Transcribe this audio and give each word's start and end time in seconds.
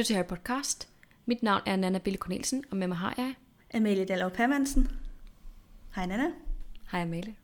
lytter 0.00 0.06
til 0.06 0.16
Harry 0.16 0.26
Podcast. 0.26 0.88
Mit 1.26 1.42
navn 1.42 1.60
er 1.66 1.76
Nana 1.76 1.98
Bille 1.98 2.16
Cornelsen, 2.16 2.64
og 2.70 2.76
med 2.76 2.86
mig 2.86 2.96
har 2.96 3.14
jeg... 3.16 3.34
Amalie 3.74 4.04
Dallov 4.04 4.30
Permansen. 4.30 4.88
Hej 5.94 6.06
Nana. 6.06 6.30
Hej 6.90 7.02
Amalie. 7.02 7.34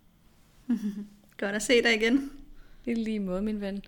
Godt 1.41 1.55
at 1.55 1.62
se 1.62 1.83
dig 1.83 1.95
igen. 1.95 2.33
Det 2.84 2.93
er 2.93 2.97
lige 2.97 3.21
måde, 3.21 3.43
min 3.43 3.61
ven. 3.61 3.83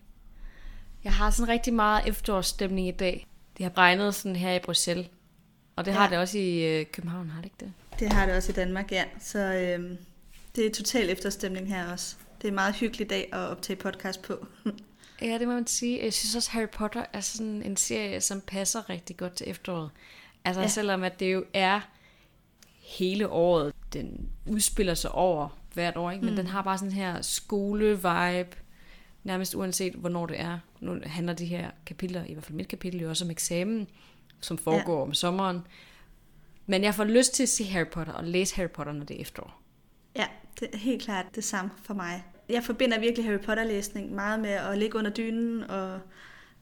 Jeg 1.05 1.13
har 1.13 1.31
sådan 1.31 1.49
rigtig 1.49 1.75
meget 1.75 2.09
efterårsstemning 2.09 2.89
i 2.89 2.91
dag. 2.91 3.27
Det 3.57 3.65
har 3.65 3.79
regnet 3.79 4.15
sådan 4.15 4.37
her 4.37 4.55
i 4.55 4.59
Bruxelles. 4.59 5.07
Og 5.77 5.85
det 5.85 5.91
ja. 5.91 5.97
har 5.97 6.09
det 6.09 6.19
også 6.19 6.39
i 6.39 6.81
øh, 6.81 6.87
København, 6.87 7.31
har 7.31 7.41
det 7.41 7.47
ikke 7.47 7.57
det? 7.61 7.73
Det 7.99 8.13
har 8.13 8.27
det 8.27 8.35
også 8.37 8.53
i 8.53 8.55
Danmark, 8.55 8.93
ja. 8.93 9.05
Så 9.21 9.39
øhm, 9.39 9.99
det 10.57 10.67
er 10.67 10.71
total 10.71 11.11
efterstemning 11.11 11.69
her 11.69 11.93
også. 11.93 12.17
Det 12.39 12.45
er 12.45 12.49
en 12.49 12.55
meget 12.55 12.75
hyggelig 12.75 13.11
dag 13.11 13.29
at 13.33 13.39
optage 13.39 13.77
podcast 13.77 14.23
på. 14.23 14.47
Ja, 15.23 15.39
det 15.39 15.49
må 15.49 15.55
man 15.55 15.67
sige. 15.67 16.05
Jeg 16.05 16.13
synes 16.13 16.37
også, 16.37 16.51
Harry 16.51 16.69
Potter 16.69 17.05
er 17.13 17.21
sådan 17.21 17.63
en 17.63 17.77
serie, 17.77 18.21
som 18.21 18.41
passer 18.41 18.91
rigtig 18.91 19.17
godt 19.17 19.33
til 19.33 19.51
efteråret. 19.51 19.91
Altså 20.45 20.61
ja. 20.61 20.69
Selvom 20.69 21.03
at 21.03 21.21
det 21.21 21.33
jo 21.33 21.45
er 21.55 21.81
hele 22.79 23.29
året, 23.29 23.75
den 23.93 24.29
udspiller 24.47 24.95
sig 24.95 25.11
over 25.11 25.59
hvert 25.75 25.97
år, 25.97 26.11
ikke? 26.11 26.25
men 26.25 26.35
mm. 26.35 26.37
den 26.37 26.47
har 26.47 26.63
bare 26.63 26.79
sådan 26.79 26.93
her 26.93 27.23
skole-vibe, 27.23 28.57
nærmest 29.25 29.55
uanset 29.55 29.93
hvornår 29.93 30.27
det 30.27 30.41
er. 30.41 30.59
Nu 30.81 30.99
handler 31.05 31.33
de 31.33 31.45
her 31.45 31.71
kapitler, 31.87 32.25
i 32.25 32.33
hvert 32.33 32.45
fald 32.45 32.57
mit 32.57 32.69
kapitel, 32.69 33.01
jo 33.01 33.09
også 33.09 33.25
om 33.25 33.31
eksamen, 33.31 33.89
som 34.41 34.59
foregår 34.59 34.97
ja. 34.97 35.03
om 35.03 35.15
sommeren. 35.15 35.61
Men 36.67 36.85
jeg 36.85 36.95
får 36.95 37.05
lyst 37.05 37.35
til 37.35 37.43
at 37.43 37.49
se 37.49 37.65
Harry 37.65 37.87
Potter 37.93 38.13
og 38.13 38.25
læse 38.25 38.57
Harry 38.57 38.71
Potter, 38.71 38.93
når 38.93 39.05
det 39.05 39.17
er 39.17 39.21
efterår. 39.21 39.63
Ja, 40.17 40.27
det 40.61 40.69
er 40.73 40.79
helt 40.79 41.03
klart 41.03 41.27
det 41.35 41.45
samme 41.45 41.71
for 41.83 41.95
mig. 41.95 42.25
Jeg 42.49 42.65
forbinder 42.65 43.01
virkelig 43.01 43.27
Harry 43.27 43.41
Potter-læsning 43.41 44.15
meget 44.15 44.41
med 44.41 44.51
at 44.51 44.79
ligge 44.79 44.99
under 44.99 45.11
dynen 45.11 45.63
og 45.63 46.01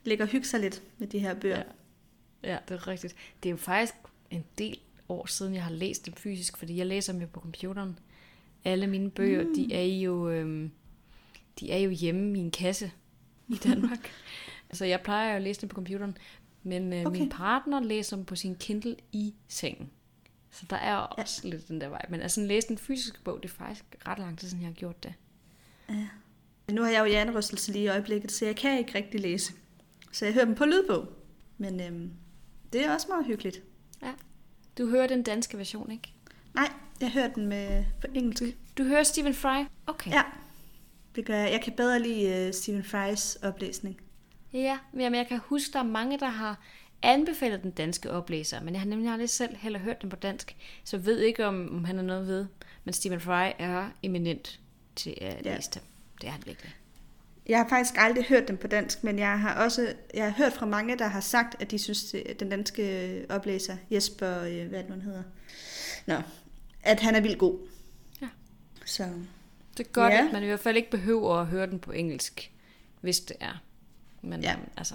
ligge 0.05 0.25
og 0.25 0.29
hygge 0.29 0.47
sig 0.47 0.61
lidt 0.61 0.83
med 0.99 1.07
de 1.07 1.19
her 1.19 1.35
bøger. 1.35 1.57
Ja. 1.57 1.63
Ja, 2.43 2.59
det 2.69 2.75
er 2.75 2.89
rigtigt. 2.89 3.17
Det 3.43 3.49
er 3.49 3.51
jo 3.51 3.57
faktisk 3.57 3.95
en 4.31 4.45
del 4.59 4.79
år 5.09 5.27
siden, 5.27 5.55
jeg 5.55 5.63
har 5.63 5.71
læst 5.71 6.07
dem 6.07 6.15
fysisk, 6.15 6.57
fordi 6.57 6.77
jeg 6.77 6.87
læser 6.87 7.13
dem 7.13 7.23
jo 7.23 7.29
på 7.33 7.41
computeren. 7.41 7.99
Alle 8.65 8.87
mine 8.87 9.11
bøger, 9.11 9.45
mm. 9.45 9.55
de 9.55 9.75
er 9.75 10.01
jo 10.01 10.31
øhm, 10.31 10.71
de 11.61 11.73
er 11.73 11.79
jo 11.79 11.91
hjemme 11.91 12.39
i 12.39 12.41
en 12.41 12.51
kasse 12.51 12.93
i 13.49 13.55
Danmark. 13.55 14.11
altså, 14.71 14.85
jeg 14.85 15.01
plejer 15.01 15.31
jo 15.31 15.37
at 15.37 15.43
læse 15.43 15.61
dem 15.61 15.69
på 15.69 15.75
computeren, 15.75 16.17
men 16.63 16.93
øh, 16.93 17.07
okay. 17.07 17.21
Min 17.21 17.29
partner 17.29 17.81
læser 17.81 18.17
dem 18.17 18.25
på 18.25 18.37
sin 18.37 18.55
Kindle 18.55 18.97
i 19.13 19.35
sengen. 19.49 19.91
Så 20.51 20.67
der 20.71 20.77
er 20.77 20.97
også 20.97 21.41
ja. 21.45 21.51
lidt 21.51 21.69
den 21.69 21.81
der 21.81 21.89
vej. 21.89 22.07
Men 22.09 22.21
altså, 22.21 22.41
at 22.41 22.47
læse 22.47 22.71
en 22.71 22.79
fysisk 22.79 23.25
bog, 23.25 23.43
det 23.43 23.49
er 23.49 23.55
faktisk 23.55 23.85
ret 24.07 24.19
lang 24.19 24.39
tid 24.39 24.49
siden, 24.49 24.63
jeg 24.63 24.69
har 24.69 24.75
gjort 24.75 25.03
det. 25.03 25.15
Nu 26.73 26.83
har 26.83 26.91
jeg 26.91 27.01
jo 27.01 27.05
hjernerystelse 27.05 27.73
lige 27.73 27.85
i 27.85 27.89
øjeblikket, 27.89 28.33
så 28.33 28.45
jeg 28.45 28.57
kan 28.57 28.79
ikke 28.79 28.95
rigtig 28.95 29.21
læse. 29.21 29.53
Så 30.13 30.25
jeg 30.25 30.35
hører 30.35 30.45
dem 30.45 30.55
på 30.55 30.65
lydbog. 30.65 31.09
Men 31.59 31.81
øhm, 31.81 32.11
det 32.73 32.85
er 32.85 32.95
også 32.95 33.07
meget 33.09 33.27
hyggeligt. 33.27 33.63
Ja. 34.03 34.13
Du 34.79 34.89
hører 34.89 35.07
den 35.07 35.23
danske 35.23 35.59
version, 35.59 35.91
ikke? 35.91 36.13
Nej, 36.55 36.69
jeg 37.01 37.11
hører 37.11 37.29
den 37.29 37.47
med, 37.47 37.85
på 38.01 38.07
engelsk. 38.15 38.43
Du 38.79 38.85
hører 38.85 39.03
Stephen 39.03 39.35
Fry? 39.35 39.65
Okay. 39.87 40.11
Ja, 40.11 40.23
det 41.15 41.25
gør 41.25 41.37
jeg. 41.37 41.53
Jeg 41.53 41.61
kan 41.63 41.73
bedre 41.73 42.03
lide 42.03 42.49
uh, 42.49 42.55
Stephen 42.55 42.83
Fry's 42.83 43.47
oplæsning. 43.47 44.01
Ja, 44.53 44.79
men 44.93 45.15
jeg 45.15 45.27
kan 45.29 45.41
huske, 45.45 45.73
der 45.73 45.79
er 45.79 45.85
mange, 45.85 46.19
der 46.19 46.29
har 46.29 46.61
anbefalet 47.03 47.63
den 47.63 47.71
danske 47.71 48.11
oplæser, 48.11 48.63
men 48.63 48.75
jeg 48.75 48.81
har 48.81 48.89
nemlig 48.89 49.13
aldrig 49.13 49.31
selv 49.31 49.57
heller 49.57 49.79
hørt 49.79 50.03
den 50.03 50.11
på 50.11 50.17
dansk, 50.17 50.57
så 50.85 50.97
jeg 50.97 51.07
ved 51.07 51.19
ikke, 51.19 51.47
om, 51.47 51.75
om 51.75 51.85
han 51.85 51.99
er 51.99 52.03
noget 52.03 52.27
ved. 52.27 52.47
Men 52.85 52.95
Stephen 52.95 53.21
Fry 53.21 53.51
er 53.59 53.91
eminent 54.03 54.61
til 54.97 55.15
at 55.21 55.45
Ja. 55.47 55.57
læse 55.57 55.71
dem. 55.75 55.83
Det 56.21 56.27
er 56.27 56.31
han 56.33 56.43
virkelig. 56.47 56.75
Jeg 57.49 57.59
har 57.59 57.69
faktisk 57.69 57.95
aldrig 57.99 58.25
hørt 58.25 58.49
dem 58.49 58.57
på 58.57 58.67
dansk, 58.67 59.05
men 59.05 59.19
jeg 59.19 59.41
har 59.41 59.65
også 59.65 59.95
jeg 60.15 60.25
har 60.25 60.31
hørt 60.31 60.53
fra 60.53 60.67
mange, 60.67 60.99
der 60.99 61.07
har 61.07 61.21
sagt, 61.21 61.63
at 61.63 61.71
de 61.71 61.79
synes, 61.79 62.15
at 62.15 62.41
den 62.41 62.51
danske 62.51 63.27
oplæser, 63.29 63.77
Jesper, 63.91 64.41
øh, 64.43 64.69
hvad 64.69 64.79
det 64.79 64.89
nu, 64.89 64.93
han 64.95 65.03
hedder? 65.03 65.23
Nå, 66.07 66.15
at 66.83 67.01
han 67.01 67.15
er 67.15 67.21
vildt 67.21 67.39
god. 67.39 67.59
Ja. 68.23 68.29
Så 68.85 69.05
Det 69.77 69.87
er 69.87 69.91
godt, 69.91 70.13
Ja. 70.13 70.27
at 70.27 70.33
man 70.33 70.43
i 70.43 70.47
hvert 70.47 70.61
fald 70.61 70.77
ikke 70.77 70.91
behøver 70.91 71.35
at 71.35 71.47
høre 71.47 71.67
den 71.67 71.79
på 71.79 71.93
engelsk, 71.93 72.53
hvis 73.01 73.21
det 73.21 73.37
er. 73.41 73.63
Men 74.23 74.43
ja. 74.43 74.49
Ja. 74.51 74.57
øhm, 74.57 74.69
altså, 74.77 74.95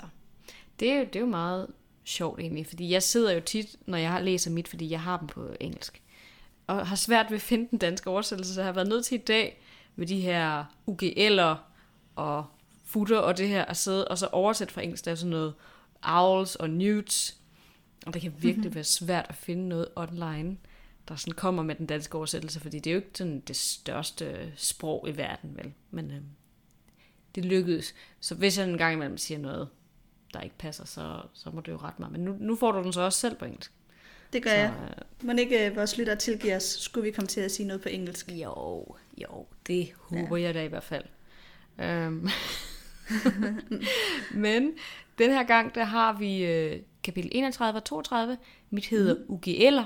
det 0.79 0.91
er, 0.91 0.95
jo, 0.97 1.03
det 1.03 1.15
er 1.15 1.19
jo 1.19 1.25
meget 1.25 1.67
sjovt 2.03 2.39
egentlig, 2.39 2.67
fordi 2.67 2.89
jeg 2.91 3.03
sidder 3.03 3.31
jo 3.31 3.39
tit, 3.39 3.75
når 3.85 3.97
jeg 3.97 4.23
læser 4.23 4.51
mit, 4.51 4.67
fordi 4.67 4.89
jeg 4.89 5.01
har 5.01 5.17
dem 5.17 5.27
på 5.27 5.49
engelsk, 5.59 6.01
og 6.67 6.87
har 6.87 6.95
svært 6.95 7.25
ved 7.29 7.35
at 7.35 7.41
finde 7.41 7.67
den 7.71 7.79
danske 7.79 8.09
oversættelse, 8.09 8.53
så 8.53 8.61
jeg 8.61 8.65
har 8.67 8.73
været 8.73 8.87
nødt 8.87 9.05
til 9.05 9.15
i 9.15 9.21
dag 9.21 9.61
med 9.95 10.07
de 10.07 10.21
her 10.21 10.65
UGL'er 10.89 11.55
og 12.15 12.45
futter 12.85 13.17
og 13.17 13.37
det 13.37 13.47
her, 13.47 13.65
at 13.65 13.77
sidde 13.77 14.07
og 14.07 14.17
så 14.17 14.27
oversætte 14.27 14.73
fra 14.73 14.81
engelsk, 14.81 15.05
der 15.05 15.11
er 15.11 15.15
sådan 15.15 15.29
noget 15.29 15.53
owls 16.03 16.55
og 16.55 16.69
newts, 16.69 17.37
og 18.05 18.13
det 18.13 18.21
kan 18.21 18.33
virkelig 18.33 18.55
mm-hmm. 18.57 18.75
være 18.75 18.83
svært 18.83 19.25
at 19.29 19.35
finde 19.35 19.69
noget 19.69 19.87
online, 19.95 20.57
der 21.07 21.15
sådan 21.15 21.33
kommer 21.33 21.63
med 21.63 21.75
den 21.75 21.85
danske 21.85 22.17
oversættelse, 22.17 22.59
fordi 22.59 22.79
det 22.79 22.89
er 22.89 22.93
jo 22.93 22.99
ikke 22.99 23.17
sådan 23.17 23.39
det 23.39 23.55
største 23.55 24.53
sprog 24.55 25.09
i 25.09 25.17
verden, 25.17 25.57
vel? 25.57 25.73
Men 25.91 26.11
øhm, 26.11 26.25
det 27.35 27.45
lykkedes. 27.45 27.93
Så 28.19 28.35
hvis 28.35 28.57
jeg 28.57 28.69
en 28.69 28.77
gang 28.77 28.93
imellem 28.93 29.17
siger 29.17 29.37
noget, 29.37 29.69
der 30.33 30.41
ikke 30.41 30.57
passer, 30.57 30.85
så, 30.85 31.21
så 31.33 31.49
må 31.49 31.61
det 31.61 31.71
jo 31.71 31.77
rette 31.77 32.01
mig. 32.01 32.11
Men 32.11 32.21
nu, 32.21 32.37
nu 32.39 32.55
får 32.55 32.71
du 32.71 32.83
den 32.83 32.93
så 32.93 33.01
også 33.01 33.19
selv 33.19 33.35
på 33.35 33.45
engelsk. 33.45 33.71
Det 34.33 34.43
gør 34.43 34.49
Så, 34.49 34.55
jeg. 34.55 34.73
øh, 35.21 35.27
Må 35.27 35.33
ikke 35.33 35.67
øh, 35.67 35.75
vores 35.75 35.97
lytter 35.97 36.15
tilgive 36.15 36.55
os, 36.55 36.63
skulle 36.63 37.03
vi 37.03 37.11
komme 37.11 37.27
til 37.27 37.41
at 37.41 37.51
sige 37.51 37.67
noget 37.67 37.81
på 37.81 37.89
engelsk? 37.89 38.31
jo, 38.31 38.85
jo, 39.17 39.45
det 39.67 39.89
håber 39.95 40.37
ja. 40.37 40.43
jeg 40.43 40.53
da 40.53 40.63
i 40.63 40.67
hvert 40.67 40.83
fald. 40.83 41.05
Øhm. 41.79 42.29
Men 44.43 44.71
den 45.17 45.31
her 45.31 45.43
gang, 45.43 45.75
der 45.75 45.83
har 45.83 46.13
vi 46.13 46.45
øh, 46.45 46.79
kapitel 47.03 47.31
31 47.33 47.77
og 47.77 47.83
32. 47.83 48.37
Mit 48.69 48.85
hedder 48.85 49.15
mm. 49.15 49.35
UGL'er, 49.35 49.85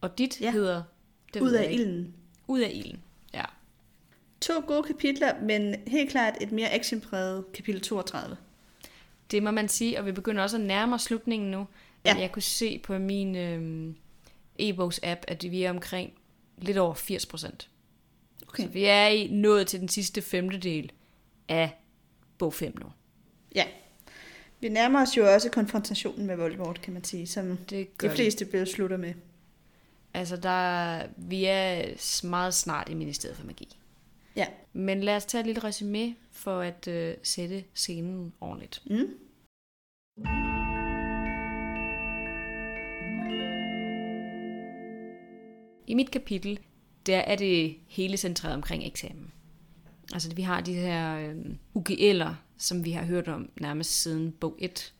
og 0.00 0.18
dit 0.18 0.40
ja. 0.40 0.50
Hedder... 0.50 0.82
det 1.34 1.40
Ud 1.40 1.52
af 1.52 1.72
ilden. 1.72 2.14
Ud 2.48 2.60
af 2.60 2.70
ilden, 2.74 3.02
ja. 3.34 3.44
To 4.40 4.52
gode 4.66 4.82
kapitler, 4.82 5.32
men 5.42 5.74
helt 5.86 6.10
klart 6.10 6.34
et 6.40 6.52
mere 6.52 6.70
actionpræget 6.70 7.52
kapitel 7.52 7.80
32. 7.80 8.36
Det 9.30 9.42
må 9.42 9.50
man 9.50 9.68
sige, 9.68 9.98
og 9.98 10.06
vi 10.06 10.12
begynder 10.12 10.42
også 10.42 10.56
at 10.56 10.62
nærme 10.62 10.94
os 10.94 11.02
slutningen 11.02 11.50
nu. 11.50 11.66
Ja. 12.06 12.20
Jeg 12.20 12.32
kunne 12.32 12.42
se 12.42 12.78
på 12.78 12.98
min 12.98 13.36
øhm, 13.36 13.96
e-bogs 14.58 15.00
app, 15.02 15.20
at 15.28 15.50
vi 15.50 15.62
er 15.62 15.70
omkring 15.70 16.12
lidt 16.58 16.78
over 16.78 16.94
80 16.94 17.26
procent. 17.26 17.70
Okay. 18.48 18.62
Så 18.62 18.68
vi 18.68 18.84
er 18.84 19.06
i 19.06 19.26
nået 19.26 19.66
til 19.66 19.80
den 19.80 19.88
sidste 19.88 20.22
femtedel 20.22 20.92
af 21.48 21.70
bog 22.38 22.54
5 22.54 22.74
nu. 22.80 22.86
Ja. 23.54 23.64
Vi 24.60 24.68
nærmer 24.68 25.02
os 25.02 25.16
jo 25.16 25.32
også 25.34 25.50
konfrontationen 25.50 26.26
med 26.26 26.36
Voldemort, 26.36 26.80
kan 26.80 26.92
man 26.92 27.04
sige, 27.04 27.26
som 27.26 27.56
Det 27.56 28.02
de 28.02 28.10
fleste 28.10 28.44
bøger 28.44 28.64
slutter 28.64 28.96
med. 28.96 29.14
Altså, 30.14 30.36
der, 30.36 31.02
vi 31.16 31.44
er 31.44 32.26
meget 32.26 32.54
snart 32.54 32.88
i 32.88 32.94
Ministeriet 32.94 33.36
for 33.36 33.46
Magi. 33.46 33.76
Ja. 34.36 34.46
Men 34.72 35.00
lad 35.00 35.16
os 35.16 35.24
tage 35.24 35.40
et 35.40 35.46
lille 35.46 35.64
resume 35.64 36.14
for 36.30 36.60
at 36.60 36.88
øh, 36.88 37.14
sætte 37.22 37.64
scenen 37.74 38.32
ordentligt. 38.40 38.82
Mm. 38.86 40.45
I 45.86 45.94
mit 45.94 46.10
kapitel, 46.10 46.58
der 47.06 47.18
er 47.18 47.36
det 47.36 47.76
hele 47.86 48.16
centreret 48.16 48.54
omkring 48.54 48.86
eksamen. 48.86 49.32
Altså 50.12 50.34
vi 50.34 50.42
har 50.42 50.60
de 50.60 50.74
her 50.74 51.18
øh, 51.18 51.36
UGL'er, 51.74 52.30
som 52.58 52.84
vi 52.84 52.92
har 52.92 53.04
hørt 53.04 53.28
om 53.28 53.50
nærmest 53.60 54.02
siden 54.02 54.32
bog 54.32 54.56
1. 54.58 54.94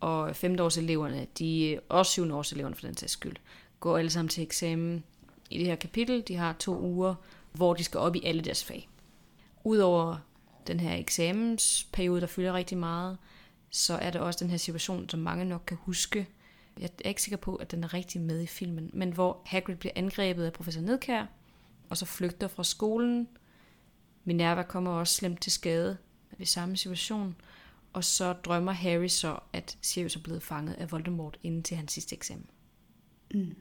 Og 0.00 0.36
femteårseleverne, 0.36 1.26
de 1.38 1.78
også 1.88 2.12
syvendeårseleverne 2.12 2.74
for 2.74 2.86
den 2.86 2.96
sags 2.96 3.12
skyld, 3.12 3.36
går 3.80 3.98
alle 3.98 4.10
sammen 4.10 4.28
til 4.28 4.42
eksamen 4.42 5.04
i 5.50 5.58
det 5.58 5.66
her 5.66 5.76
kapitel. 5.76 6.22
De 6.28 6.36
har 6.36 6.52
to 6.52 6.80
uger, 6.80 7.14
hvor 7.52 7.74
de 7.74 7.84
skal 7.84 8.00
op 8.00 8.16
i 8.16 8.22
alle 8.24 8.42
deres 8.42 8.64
fag. 8.64 8.88
Udover 9.64 10.16
den 10.66 10.80
her 10.80 10.96
eksamensperiode, 10.96 12.20
der 12.20 12.26
fylder 12.26 12.52
rigtig 12.52 12.78
meget, 12.78 13.18
så 13.70 13.94
er 13.94 14.10
der 14.10 14.20
også 14.20 14.44
den 14.44 14.50
her 14.50 14.56
situation, 14.56 15.08
som 15.08 15.20
mange 15.20 15.44
nok 15.44 15.62
kan 15.66 15.78
huske. 15.80 16.28
Jeg 16.80 16.90
er 17.04 17.08
ikke 17.08 17.22
sikker 17.22 17.36
på, 17.36 17.56
at 17.56 17.70
den 17.70 17.84
er 17.84 17.94
rigtig 17.94 18.20
med 18.20 18.40
i 18.40 18.46
filmen, 18.46 18.90
men 18.92 19.12
hvor 19.12 19.42
Hagrid 19.46 19.76
bliver 19.76 19.92
angrebet 19.96 20.44
af 20.44 20.52
professor 20.52 20.80
Nedkær, 20.80 21.26
og 21.88 21.96
så 21.96 22.06
flygter 22.06 22.48
fra 22.48 22.64
skolen. 22.64 23.28
Minerva 24.24 24.62
kommer 24.62 24.90
også 24.90 25.14
slemt 25.14 25.42
til 25.42 25.52
skade 25.52 25.96
ved 26.38 26.46
samme 26.46 26.76
situation, 26.76 27.36
og 27.92 28.04
så 28.04 28.32
drømmer 28.32 28.72
Harry 28.72 29.08
så, 29.08 29.38
at 29.52 29.78
Sirius 29.82 30.16
er 30.16 30.20
blevet 30.20 30.42
fanget 30.42 30.74
af 30.74 30.92
Voldemort 30.92 31.38
inden 31.42 31.62
til 31.62 31.76
hans 31.76 31.92
sidste 31.92 32.16
eksamen. 32.16 32.46
Mm. 33.34 33.54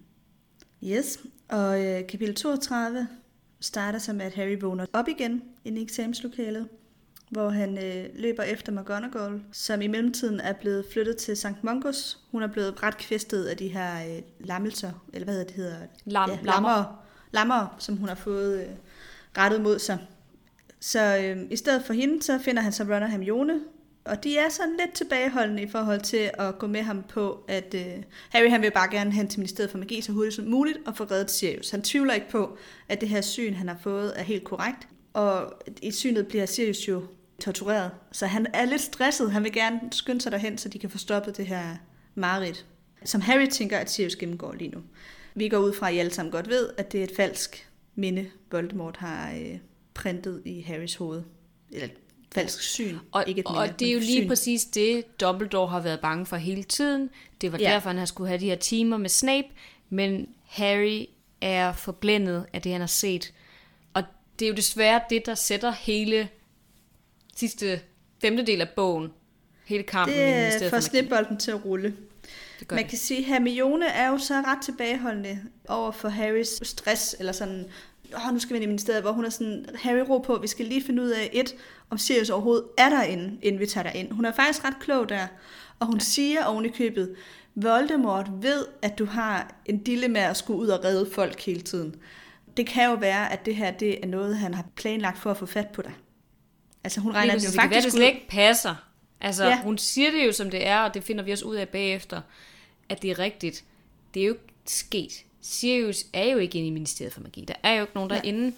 Yes, 0.83 1.19
og 1.50 1.86
øh, 1.86 2.07
kapitel 2.07 2.36
32 2.36 3.07
starter 3.60 4.00
som, 4.00 4.21
at 4.21 4.33
Harry 4.33 4.60
vågner 4.62 4.86
op 4.94 5.07
igen 5.07 5.42
inde 5.65 5.80
i 5.80 5.83
eksamenslokalet, 5.83 6.69
hvor 7.34 7.50
han 7.50 7.78
øh, 7.78 8.06
løber 8.16 8.44
efter 8.44 8.72
McGonagall, 8.72 9.42
som 9.52 9.82
i 9.82 9.88
mellemtiden 9.88 10.40
er 10.40 10.54
blevet 10.54 10.86
flyttet 10.94 11.18
til 11.18 11.38
St. 11.38 11.64
Mungus. 11.64 12.20
Hun 12.32 12.44
er 12.44 12.48
blevet 12.48 12.84
ret 12.84 12.98
kvæstet 12.98 13.46
af 13.46 13.58
de 13.58 13.68
her 13.68 14.16
øh, 14.16 14.22
lammelser, 14.40 14.92
eller 15.14 15.26
hvad 15.26 15.34
hedder 15.34 15.48
det 15.48 15.56
hedder? 15.56 15.76
Lam, 16.06 16.30
ja, 16.30 16.36
lammer. 16.36 16.52
lammer, 16.52 17.04
lammer, 17.32 17.76
som 17.80 17.98
hun 17.98 18.08
har 18.08 18.16
fået 18.16 18.62
øh, 18.62 18.68
rettet 19.38 19.62
mod 19.62 19.80
sig. 19.80 19.98
Så 20.80 21.18
øh, 21.18 21.38
i 21.52 21.56
stedet 21.56 21.84
for 21.86 21.94
hende, 21.94 22.24
så 22.24 22.40
finder 22.40 22.62
han 22.62 22.72
så 22.72 22.84
Ron 22.84 23.04
og 23.04 23.10
Hermione, 23.10 23.60
Og 24.06 24.24
de 24.24 24.38
er 24.38 24.50
sådan 24.50 24.78
lidt 24.80 24.94
tilbageholdende 24.94 25.64
i 25.64 25.70
forhold 25.70 26.02
til 26.02 26.32
at 26.34 26.60
gå 26.60 26.68
med 26.68 26.82
ham 26.82 27.04
på, 27.04 27.46
at 27.48 27.74
uh, 27.74 28.04
Harry 28.30 28.50
han 28.50 28.62
vil 28.62 28.72
bare 28.72 28.92
gerne 28.92 29.12
hen 29.12 29.28
til 29.28 29.40
ministeriet 29.40 29.72
for 29.72 29.78
magi 29.78 30.02
så 30.02 30.12
hurtigt 30.12 30.36
som 30.36 30.46
muligt 30.46 30.78
og 30.86 30.98
få 30.98 31.04
reddet 31.04 31.32
Sirius. 31.32 31.70
Han 31.70 31.82
tvivler 31.82 32.14
ikke 32.14 32.30
på, 32.30 32.58
at 32.90 33.02
det 33.02 33.10
her 33.10 33.22
syn, 33.22 33.54
han 33.54 33.68
har 33.68 33.78
fået, 33.84 34.14
er 34.16 34.24
helt 34.24 34.44
korrekt. 34.44 34.88
Og 35.14 35.54
i 35.82 35.92
synet 35.92 36.28
bliver 36.28 36.46
Sirius 36.46 36.88
jo 36.88 37.04
tortureret. 37.44 37.92
Så 38.12 38.25
han 38.25 38.48
er 38.54 38.66
lidt 38.66 38.81
stresset. 38.81 39.31
Han 39.31 39.44
vil 39.44 39.54
gerne 39.54 39.80
skynde 39.92 40.22
sig 40.22 40.31
derhen, 40.31 40.57
så 40.57 40.69
de 40.69 40.80
kan 40.80 40.90
få 40.90 40.98
stoppet 40.98 41.38
det 41.38 41.48
her 41.48 41.75
mareridt, 42.16 42.66
som 43.06 43.22
Harry 43.22 43.48
tænker, 43.48 43.78
at 43.78 43.92
Sirius 43.92 44.16
gennemgår 44.16 44.54
lige 44.54 44.69
nu. 44.69 44.81
Vi 45.36 45.50
går 45.50 45.57
ud 45.57 45.74
fra, 45.74 45.88
at 45.90 45.94
I 45.95 45.98
alle 45.98 46.13
sammen 46.13 46.31
godt 46.31 46.50
ved, 46.50 46.69
at 46.78 46.92
det 46.92 47.00
er 47.00 47.04
et 47.04 47.12
falsk 47.16 47.69
minde, 47.95 48.30
Voldemort 48.51 48.98
har 48.98 49.31
øh, 49.34 49.57
printet 49.94 50.42
i 50.45 50.62
Harrys 50.62 50.95
hoved. 50.95 51.24
Eller 51.72 51.88
falsk 52.36 52.62
syn, 52.62 52.98
Og, 53.12 53.24
ikke 53.28 53.40
et 53.40 53.46
minde, 53.50 53.60
og 53.60 53.80
det 53.80 53.88
er 53.88 53.94
jo 53.94 54.00
lige 54.00 54.22
syn. 54.22 54.28
præcis 54.28 54.66
det, 54.66 55.19
Dumbledore 55.22 55.68
har 55.68 55.80
været 55.80 56.00
bange 56.00 56.25
for 56.25 56.36
hele 56.38 56.63
tiden. 56.63 57.10
Det 57.42 57.51
var 57.51 57.57
Ja. 57.57 57.69
derfor, 57.72 57.89
han 57.89 58.07
skulle 58.07 58.28
have 58.28 58.39
de 58.39 58.46
her 58.46 58.56
timer 58.56 58.98
med 58.98 59.10
Snape. 59.10 59.48
Men 59.89 60.28
Harry 60.46 61.06
er 61.42 61.74
forblændet 61.74 62.46
af 62.54 62.62
det, 62.62 62.72
han 62.72 62.81
har 62.81 62.88
set. 62.88 63.34
Og 63.94 64.04
det 64.39 64.46
er 64.46 64.50
jo 64.50 64.56
desværre 64.56 65.01
det, 65.10 65.25
der 65.25 65.36
sætter 65.36 65.72
hele 65.72 66.30
sidste 67.36 67.80
femtedel 68.22 68.62
af 68.62 68.70
bogen. 68.76 69.10
Hele 69.66 69.84
kampen 69.84 70.16
i 70.16 70.20
Det 70.20 70.26
er 70.28 70.70
for 70.70 70.76
Magi. 70.76 70.82
snibbolden 70.86 71.38
til 71.38 71.52
at 71.52 71.66
rulle. 71.66 71.96
Det 72.60 72.72
Man 72.72 72.80
det. 72.80 72.90
kan 72.90 72.98
sige, 72.98 73.20
at 73.20 73.26
Hermione 73.26 73.88
er 73.88 74.10
jo 74.10 74.18
så 74.18 74.34
ret 74.34 74.62
tilbageholdende 74.64 75.40
over 75.68 75.92
for 75.92 76.10
Harrys 76.10 76.68
stress, 76.68 77.16
eller 77.20 77.32
sådan, 77.32 77.66
åh, 78.16 78.34
nu 78.34 78.40
skal 78.40 78.54
vi 78.54 78.56
ind 78.56 78.64
i 78.64 78.68
ministeriet, 78.68 79.02
hvor 79.02 79.12
hun 79.12 79.26
er 79.26 79.30
sådan, 79.30 79.66
Harry 79.76 80.06
ro 80.10 80.18
på, 80.18 80.38
vi 80.42 80.48
skal 80.48 80.66
lige 80.66 80.84
finde 80.84 81.04
ud 81.04 81.10
af, 81.10 81.30
et, 81.34 81.56
om 81.90 81.98
Sirius 81.98 82.30
overhovedet 82.30 82.66
er 82.78 82.90
derinde, 82.90 83.38
inden 83.42 83.60
vi 83.60 83.66
tager 83.66 83.92
ind. 83.92 84.12
Hun 84.12 84.26
er 84.26 84.32
faktisk 84.32 84.66
ret 84.66 84.80
klog 84.80 85.10
der, 85.10 85.28
og 85.80 85.88
hun 85.88 85.96
ja. 85.96 86.04
siger 86.04 86.46
oven 86.46 86.66
i 86.66 86.70
købet, 86.70 87.16
Voldemort 87.56 88.30
ved, 88.42 88.66
at 88.82 89.00
du 89.00 89.06
har 89.06 89.56
en 89.66 89.78
dille 89.78 90.08
med 90.08 90.22
at 90.22 90.38
skulle 90.38 90.60
ud 90.60 90.68
og 90.68 90.84
redde 90.86 91.10
folk 91.14 91.42
hele 91.42 91.62
tiden. 91.62 91.96
Det 92.58 92.68
kan 92.68 92.90
jo 92.90 92.94
være, 92.94 93.34
at 93.34 93.46
det 93.46 93.56
her 93.56 93.72
det 93.72 94.04
er 94.04 94.08
noget, 94.08 94.38
han 94.38 94.54
har 94.54 94.66
planlagt 94.76 95.18
for 95.20 95.32
at 95.32 95.38
få 95.38 95.46
fat 95.46 95.68
på 95.68 95.82
dig. 95.82 95.92
Altså 96.84 97.02
hun 97.02 97.12
regner 97.14 97.34
den 97.34 97.42
jo 97.42 97.46
præcis. 97.48 97.52
det 97.54 97.62
det 97.64 97.74
faktisk 97.74 97.96
slet 97.96 98.06
ikke 98.08 98.26
passer. 98.30 98.76
Altså, 99.22 99.46
Ja. 99.46 99.62
hun 99.62 99.78
siger 99.78 100.12
det 100.12 100.26
jo, 100.28 100.32
som 100.32 100.50
det 100.50 100.68
er, 100.68 100.80
og 100.80 100.94
det 100.94 101.04
finder 101.04 101.24
vi 101.24 101.32
også 101.32 101.46
ud 101.46 101.56
af 101.56 101.70
bagefter, 101.70 102.22
at 102.90 103.02
det 103.02 103.12
er 103.12 103.20
rigtigt. 103.20 103.64
Det 104.14 104.22
er 104.22 104.26
jo 104.28 104.34
ikke 104.34 104.44
sket. 104.66 105.12
Sirius 105.42 106.06
er 106.14 106.26
jo 106.26 106.38
ikke 106.38 106.58
inde 106.58 106.68
i 106.68 106.72
Ministeriet 106.72 107.14
for 107.14 107.22
Magi. 107.22 107.46
Der 107.48 107.54
er 107.64 107.74
jo 107.74 107.82
ikke 107.82 107.94
nogen 107.96 108.08
Nej. 108.10 108.18
derinde. 108.20 108.56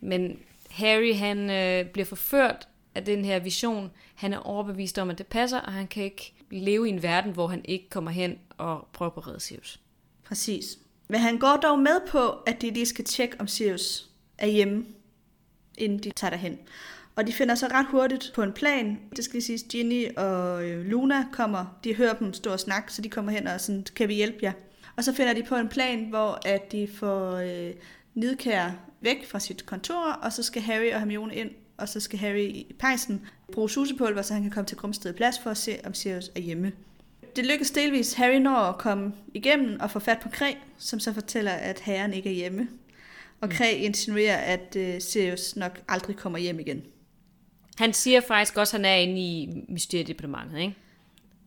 Men 0.00 0.38
Harry, 0.70 1.14
han 1.14 1.50
øh, 1.50 1.86
bliver 1.86 2.06
forført 2.06 2.68
af 2.94 3.04
den 3.04 3.24
her 3.24 3.38
vision. 3.38 3.90
Han 4.14 4.32
er 4.32 4.38
overbevist 4.38 4.98
om, 4.98 5.10
at 5.10 5.18
det 5.18 5.26
passer, 5.26 5.58
og 5.60 5.72
han 5.72 5.86
kan 5.86 6.04
ikke 6.04 6.32
leve 6.50 6.86
i 6.88 6.90
en 6.90 7.02
verden, 7.02 7.32
hvor 7.32 7.46
han 7.48 7.60
ikke 7.64 7.90
kommer 7.90 8.10
hen 8.10 8.38
og 8.58 8.88
prøver 8.92 9.12
at 9.18 9.26
redde 9.28 9.40
Sirius. 9.40 9.80
Præcis. 10.24 10.78
Men 11.08 11.20
han 11.20 11.38
går 11.38 11.56
dog 11.62 11.78
med 11.78 12.00
på, 12.08 12.28
at 12.30 12.62
de 12.62 12.70
lige 12.70 12.86
skal 12.86 13.04
tjekke, 13.04 13.36
om 13.40 13.48
Sirius 13.48 14.08
er 14.38 14.46
hjemme, 14.46 14.84
inden 15.78 15.98
de 15.98 16.10
tager 16.10 16.30
derhen. 16.30 16.58
Og 17.16 17.26
de 17.26 17.32
finder 17.32 17.54
så 17.54 17.66
ret 17.66 17.86
hurtigt 17.86 18.32
på 18.34 18.42
en 18.42 18.52
plan. 18.52 18.98
Det 19.16 19.24
skal 19.24 19.34
lige 19.34 19.44
siges, 19.44 19.64
Ginny 19.68 20.16
og 20.16 20.64
øh, 20.64 20.86
Luna 20.86 21.24
kommer. 21.32 21.78
De 21.84 21.94
hører 21.94 22.14
dem 22.14 22.32
stå 22.32 22.52
og 22.52 22.60
snakke, 22.60 22.92
så 22.92 23.02
de 23.02 23.08
kommer 23.08 23.32
hen 23.32 23.46
og 23.46 23.60
sådan, 23.60 23.86
kan 23.96 24.08
vi 24.08 24.14
hjælpe 24.14 24.38
jer? 24.42 24.52
Og 24.96 25.04
så 25.04 25.12
finder 25.12 25.32
de 25.32 25.42
på 25.42 25.54
en 25.54 25.68
plan, 25.68 26.04
hvor 26.04 26.40
at 26.44 26.72
de 26.72 26.88
får 26.94 27.32
øh, 27.36 27.74
Nidkær 28.14 28.70
væk 29.00 29.26
fra 29.26 29.38
sit 29.40 29.66
kontor, 29.66 30.18
og 30.22 30.32
så 30.32 30.42
skal 30.42 30.62
Harry 30.62 30.92
og 30.92 30.98
Hermione 30.98 31.34
ind, 31.34 31.50
og 31.76 31.88
så 31.88 32.00
skal 32.00 32.18
Harry 32.18 32.48
i 32.48 32.74
pejsen 32.78 33.26
bruge 33.52 33.70
susepulver, 33.70 34.22
så 34.22 34.34
han 34.34 34.42
kan 34.42 34.50
komme 34.50 34.66
til 34.66 34.76
Grumsted 34.76 35.12
Plads 35.12 35.38
for 35.38 35.50
at 35.50 35.56
se, 35.56 35.78
om 35.84 35.94
Sirius 35.94 36.30
er 36.34 36.40
hjemme. 36.40 36.72
Det 37.36 37.46
lykkes 37.46 37.70
delvis. 37.70 38.12
Harry 38.12 38.36
når 38.36 38.56
at 38.56 38.78
komme 38.78 39.12
igennem 39.34 39.80
og 39.80 39.90
få 39.90 39.98
fat 39.98 40.18
på 40.22 40.28
Kræ, 40.28 40.54
som 40.78 41.00
så 41.00 41.12
fortæller, 41.12 41.52
at 41.52 41.80
herren 41.80 42.14
ikke 42.14 42.30
er 42.30 42.34
hjemme. 42.34 42.68
Og 43.42 43.50
Kræ 43.50 43.72
insinuerer, 43.72 44.36
at 44.36 44.76
uh, 44.76 45.00
Sirius 45.00 45.56
nok 45.56 45.80
aldrig 45.88 46.16
kommer 46.16 46.38
hjem 46.38 46.60
igen. 46.60 46.82
Han 47.78 47.92
siger 47.92 48.20
faktisk 48.20 48.56
også, 48.56 48.76
at 48.76 48.80
han 48.80 48.84
er 48.84 48.94
inde 48.96 49.20
i 49.20 49.48
Mysteriedepartementet, 49.68 50.58
ikke? 50.60 50.74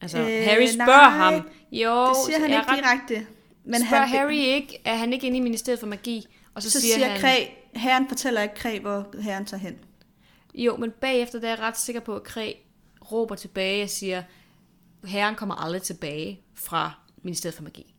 Altså, 0.01 0.17
Øh, 0.17 0.25
øh, 0.25 0.43
Harry 0.43 0.59
nej, 0.61 0.85
spørger 0.85 1.09
ham. 1.09 1.33
Jo, 1.71 2.05
det 2.07 2.15
siger 2.25 2.39
han 2.39 2.49
ikke 2.49 2.61
ret- 2.71 2.77
direkte. 2.77 3.27
Men 3.63 3.85
spørger 3.85 4.05
han, 4.05 4.19
Harry 4.19 4.33
ikke, 4.33 4.81
er 4.85 4.95
han 4.95 5.13
ikke 5.13 5.27
inde 5.27 5.37
i 5.37 5.41
Ministeriet 5.41 5.79
for 5.79 5.87
Magi? 5.87 6.25
Og 6.53 6.63
så, 6.63 6.71
så 6.71 6.81
siger, 6.81 6.93
siger 6.95 7.07
han, 7.07 7.19
Kræ, 7.21 7.45
herren 7.75 8.07
fortæller 8.07 8.41
ikke 8.41 8.55
Kræ, 8.55 8.79
hvor 8.79 9.21
herren 9.21 9.45
tager 9.45 9.61
hen. 9.61 9.77
Jo, 10.55 10.77
men 10.77 10.91
bagefter 11.01 11.39
der 11.39 11.47
er 11.47 11.51
jeg 11.51 11.59
ret 11.59 11.77
sikker 11.77 11.99
på, 12.01 12.15
at 12.15 12.23
Kræ 12.23 12.53
råber 13.11 13.35
tilbage 13.35 13.83
og 13.83 13.89
siger, 13.89 14.23
herren 15.05 15.35
kommer 15.35 15.55
aldrig 15.55 15.81
tilbage 15.81 16.39
fra 16.55 16.91
Ministeriet 17.23 17.55
for 17.55 17.63
Magi. 17.63 17.94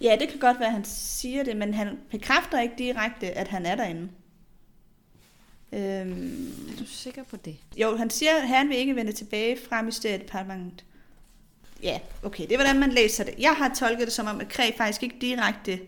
Ja, 0.00 0.16
det 0.20 0.28
kan 0.28 0.38
godt 0.38 0.58
være, 0.58 0.66
at 0.68 0.74
han 0.74 0.84
siger 0.84 1.44
det, 1.44 1.56
men 1.56 1.74
han 1.74 1.98
bekræfter 2.10 2.60
ikke 2.60 2.74
direkte, 2.78 3.26
at 3.30 3.48
han 3.48 3.66
er 3.66 3.74
derinde. 3.74 4.08
Øhm, 5.72 6.52
Er 6.72 6.76
du 6.78 6.84
sikker 6.86 7.24
på 7.24 7.36
det? 7.36 7.56
jo, 7.76 7.96
han 7.96 8.10
siger, 8.10 8.30
at 8.42 8.48
herren 8.48 8.68
vil 8.68 8.76
ikke 8.76 8.96
vende 8.96 9.12
tilbage 9.12 9.58
fra 9.68 9.82
Mysteriedepartementet. 9.82 10.84
Ja, 11.82 11.98
okay, 12.22 12.42
det 12.42 12.52
er 12.52 12.56
hvordan 12.56 12.78
man 12.80 12.92
læser 12.92 13.24
det. 13.24 13.34
Jeg 13.38 13.54
har 13.56 13.74
tolket 13.74 14.06
det 14.06 14.12
som 14.12 14.26
om, 14.26 14.40
at 14.40 14.48
Kræ 14.48 14.70
faktisk 14.76 15.02
ikke 15.02 15.16
direkte 15.20 15.80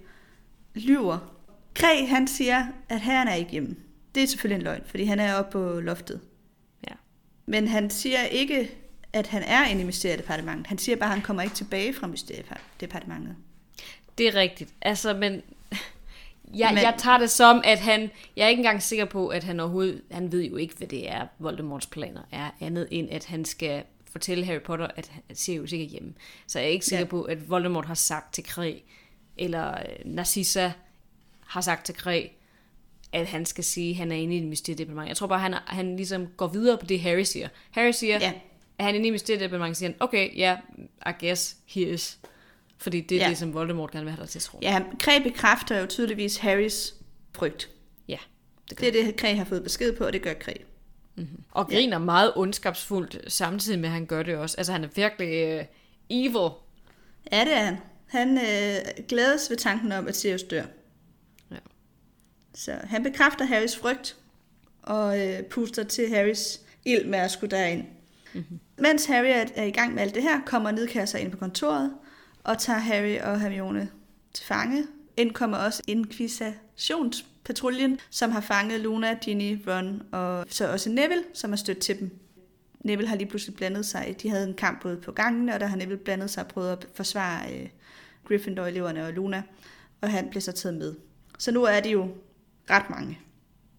lyver. 0.75 1.37
Kræ, 1.75 2.07
han 2.07 2.27
siger, 2.27 2.67
at 2.89 3.01
herren 3.01 3.29
er 3.29 3.35
ikke 3.35 3.51
hjemme. 3.51 3.77
Det 4.15 4.23
er 4.23 4.27
selvfølgelig 4.27 4.57
en 4.57 4.63
løgn, 4.65 4.83
fordi 4.87 5.05
han 5.05 5.21
er 5.21 5.35
oppe 5.35 5.53
på 5.53 5.81
loftet. 5.81 6.21
Ja. 6.89 6.95
Men 7.47 7.69
han 7.69 7.91
siger 7.91 8.23
ikke, 8.23 8.71
at 9.13 9.27
han 9.27 9.43
er 9.43 9.67
inde 9.67 9.83
i 9.83 9.85
Mysteriedepartementet. 9.85 10.67
Han 10.67 10.79
siger 10.79 10.97
bare, 10.97 11.09
at 11.09 11.15
han 11.15 11.23
kommer 11.23 11.43
ikke 11.43 11.55
tilbage 11.55 11.95
fra 11.95 12.07
Mysteriedepartementet. 12.07 13.37
Det 14.21 14.29
er 14.29 14.35
rigtigt. 14.35 14.71
Altså, 14.83 15.15
men... 15.15 15.43
Jeg, 16.55 16.71
Men- 16.75 16.83
jeg 16.83 16.95
tager 16.99 17.19
det 17.19 17.31
som, 17.31 17.61
at 17.65 17.79
han... 17.79 18.11
Jeg 18.37 18.45
er 18.45 18.49
ikke 18.49 18.61
engang 18.61 18.83
sikker 18.83 19.05
på, 19.05 19.29
at 19.29 19.45
han 19.45 19.61
overhovedet... 19.61 20.03
Han 20.11 20.33
ved 20.33 20.43
jo 20.45 20.57
ikke, 20.57 20.75
hvad 20.79 20.89
det 20.89 21.11
er, 21.11 21.27
Voldemorts 21.39 21.87
planer 21.87 22.21
er, 22.33 22.51
andet 22.61 22.89
end 22.91 23.09
at 23.11 23.25
han 23.25 23.45
skal 23.45 23.83
fortælle 24.13 24.45
Harry 24.45 24.61
Potter, 24.61 24.87
at 24.97 25.11
Sirius 25.33 25.73
ikke 25.73 25.85
er 25.85 25.89
hjemme. 25.89 26.15
Så 26.47 26.59
jeg 26.59 26.67
er 26.69 26.73
ikke 26.73 26.87
sikker 26.87 27.05
Ja. 27.05 27.09
på, 27.11 27.23
at 27.23 27.51
Voldemort 27.51 27.87
har 27.87 27.95
sagt 27.95 28.35
til 28.35 28.45
Kræ, 28.45 28.75
eller 29.39 29.71
øh, 29.73 29.85
Narcissa 30.05 30.73
har 31.47 31.61
sagt 31.61 31.87
til 31.87 31.95
Kræ, 31.95 32.27
at 33.13 33.27
han 33.27 33.47
skal 33.47 33.65
sige, 33.65 33.91
at 33.91 33.97
han 33.97 34.13
er 34.13 34.17
inde 34.17 34.35
i 34.35 34.39
et 34.39 34.45
mysteriedepartement. 34.45 35.09
Jeg 35.09 35.17
tror 35.17 35.27
bare, 35.27 35.41
han, 35.41 35.55
han 35.67 35.97
ligesom 35.97 36.27
går 36.37 36.47
videre 36.47 36.79
på 36.79 36.87
det, 36.87 37.01
Harry 37.01 37.23
siger. 37.23 37.49
Harry 37.71 37.91
siger, 37.93 38.19
Ja. 38.21 38.33
at 38.79 38.85
han 38.85 38.95
er 38.95 38.99
inde 38.99 39.09
i 39.09 39.11
mysteriedepartementet, 39.11 39.77
siger 39.77 39.89
han, 39.91 39.97
okay, 40.01 40.37
ja, 40.39 40.57
yeah, 41.07 41.15
I 41.21 41.27
guess 41.27 41.57
he 41.67 41.81
is. 41.81 42.19
Fordi 42.81 43.01
det 43.01 43.15
er 43.17 43.19
Ja. 43.21 43.25
ja. 43.25 43.31
det, 43.31 43.39
som 43.39 43.55
Voldemort 43.55 43.91
gerne 43.91 44.05
vil 44.05 44.15
have 44.15 44.23
dig 44.23 44.31
til 44.31 44.39
at 44.39 44.43
tro. 44.43 44.59
Ja, 44.63 44.83
Kræ 45.01 45.19
bekræfter 45.23 45.79
jo 45.81 45.87
tydeligvis 45.87 46.37
Harrys 46.37 46.95
frygt. 47.35 47.71
ja 48.09 48.17
det 48.71 48.77
gør 48.79 48.91
Det 48.91 49.01
er 49.01 49.05
det, 49.05 49.17
Kræ 49.17 49.35
har 49.35 49.45
fået 49.45 49.63
besked 49.63 49.97
på, 49.97 50.05
og 50.05 50.13
det 50.13 50.23
gør 50.23 50.33
Kræ. 50.35 50.53
Og 51.51 51.69
griner 51.69 51.99
meget 51.99 52.33
ondskabsfuldt, 52.37 53.33
samtidig 53.33 53.79
med, 53.79 53.89
at 53.89 53.93
han 53.93 54.07
gør 54.07 54.23
det 54.23 54.37
også. 54.37 54.57
Altså, 54.57 54.73
han 54.73 54.85
er 54.85 54.89
virkelig 54.95 55.59
uh, 55.61 55.65
evil. 56.11 56.51
Ja, 57.33 57.45
det 57.45 57.53
er 57.57 57.65
han. 57.65 57.77
Han 58.07 58.39
øh, 58.39 59.05
glædes 59.09 59.51
ved 59.51 59.57
tanken 59.57 59.93
om, 59.93 60.09
at 60.09 60.17
Sirius 60.17 60.43
dør. 60.43 60.65
Ja. 61.51 61.57
Så 62.55 62.79
han 62.85 63.03
bekræfter 63.03 63.45
Harrys 63.45 63.77
frygt, 63.77 64.17
og 64.83 65.27
øh, 65.27 65.43
puster 65.43 65.85
til 65.85 66.09
Harrys 66.15 66.61
ild 66.85 67.05
med 67.07 67.19
at 67.19 67.31
skulle 67.31 67.57
derind. 67.57 67.85
Mm-hmm. 68.35 68.61
Mens 68.79 69.07
Harry 69.07 69.27
er, 69.27 69.45
er 69.55 69.65
i 69.65 69.71
gang 69.71 69.95
med 69.95 70.03
alt 70.03 70.15
det 70.15 70.23
her, 70.23 70.41
kommer 70.47 70.71
Nidkasser 70.71 71.19
ind 71.19 71.31
på 71.31 71.37
kontoret, 71.37 71.93
og 72.51 72.59
tager 72.59 72.79
Harry 72.79 73.19
og 73.19 73.41
Hermione 73.41 73.89
til 74.35 74.47
fange. 74.47 74.87
Ind 75.17 75.33
kommer 75.33 75.57
også 75.57 75.83
Inquisitionspatruljen, 75.87 77.99
som 78.11 78.31
har 78.31 78.41
fanget 78.41 78.81
Luna, 78.81 79.15
Ginny, 79.15 79.59
Ron 79.67 80.03
og 80.13 80.47
så 80.49 80.73
også 80.73 80.91
Neville, 80.91 81.25
som 81.35 81.53
er 81.53 81.57
stødt 81.57 81.79
til 81.79 82.01
dem. 82.01 82.19
Neville 82.81 83.09
har 83.09 83.17
lige 83.17 83.29
pludselig 83.29 83.57
blandet 83.57 83.87
sig. 83.87 84.17
De 84.23 84.31
havde 84.31 84.49
en 84.49 84.55
kamp 84.55 84.83
både 84.83 84.97
på 84.97 85.13
gangen, 85.13 85.49
og 85.49 85.61
der 85.61 85.67
har 85.67 85.77
Neville 85.77 86.05
blandet 86.05 86.31
sig 86.31 86.45
og 86.45 86.49
prøvet 86.49 86.73
at 86.73 86.87
forsvare 86.95 87.55
øh, 87.55 87.69
Gryffindor-eleverne 88.25 89.07
og 89.07 89.13
Luna, 89.13 89.43
og 90.01 90.11
han 90.11 90.31
blev 90.31 90.41
så 90.41 90.53
taget 90.53 90.79
med. 90.79 90.95
Så 91.39 91.53
nu 91.53 91.63
er 91.63 91.81
de 91.81 91.91
jo 91.91 92.09
ret 92.71 92.91
mange 92.91 93.19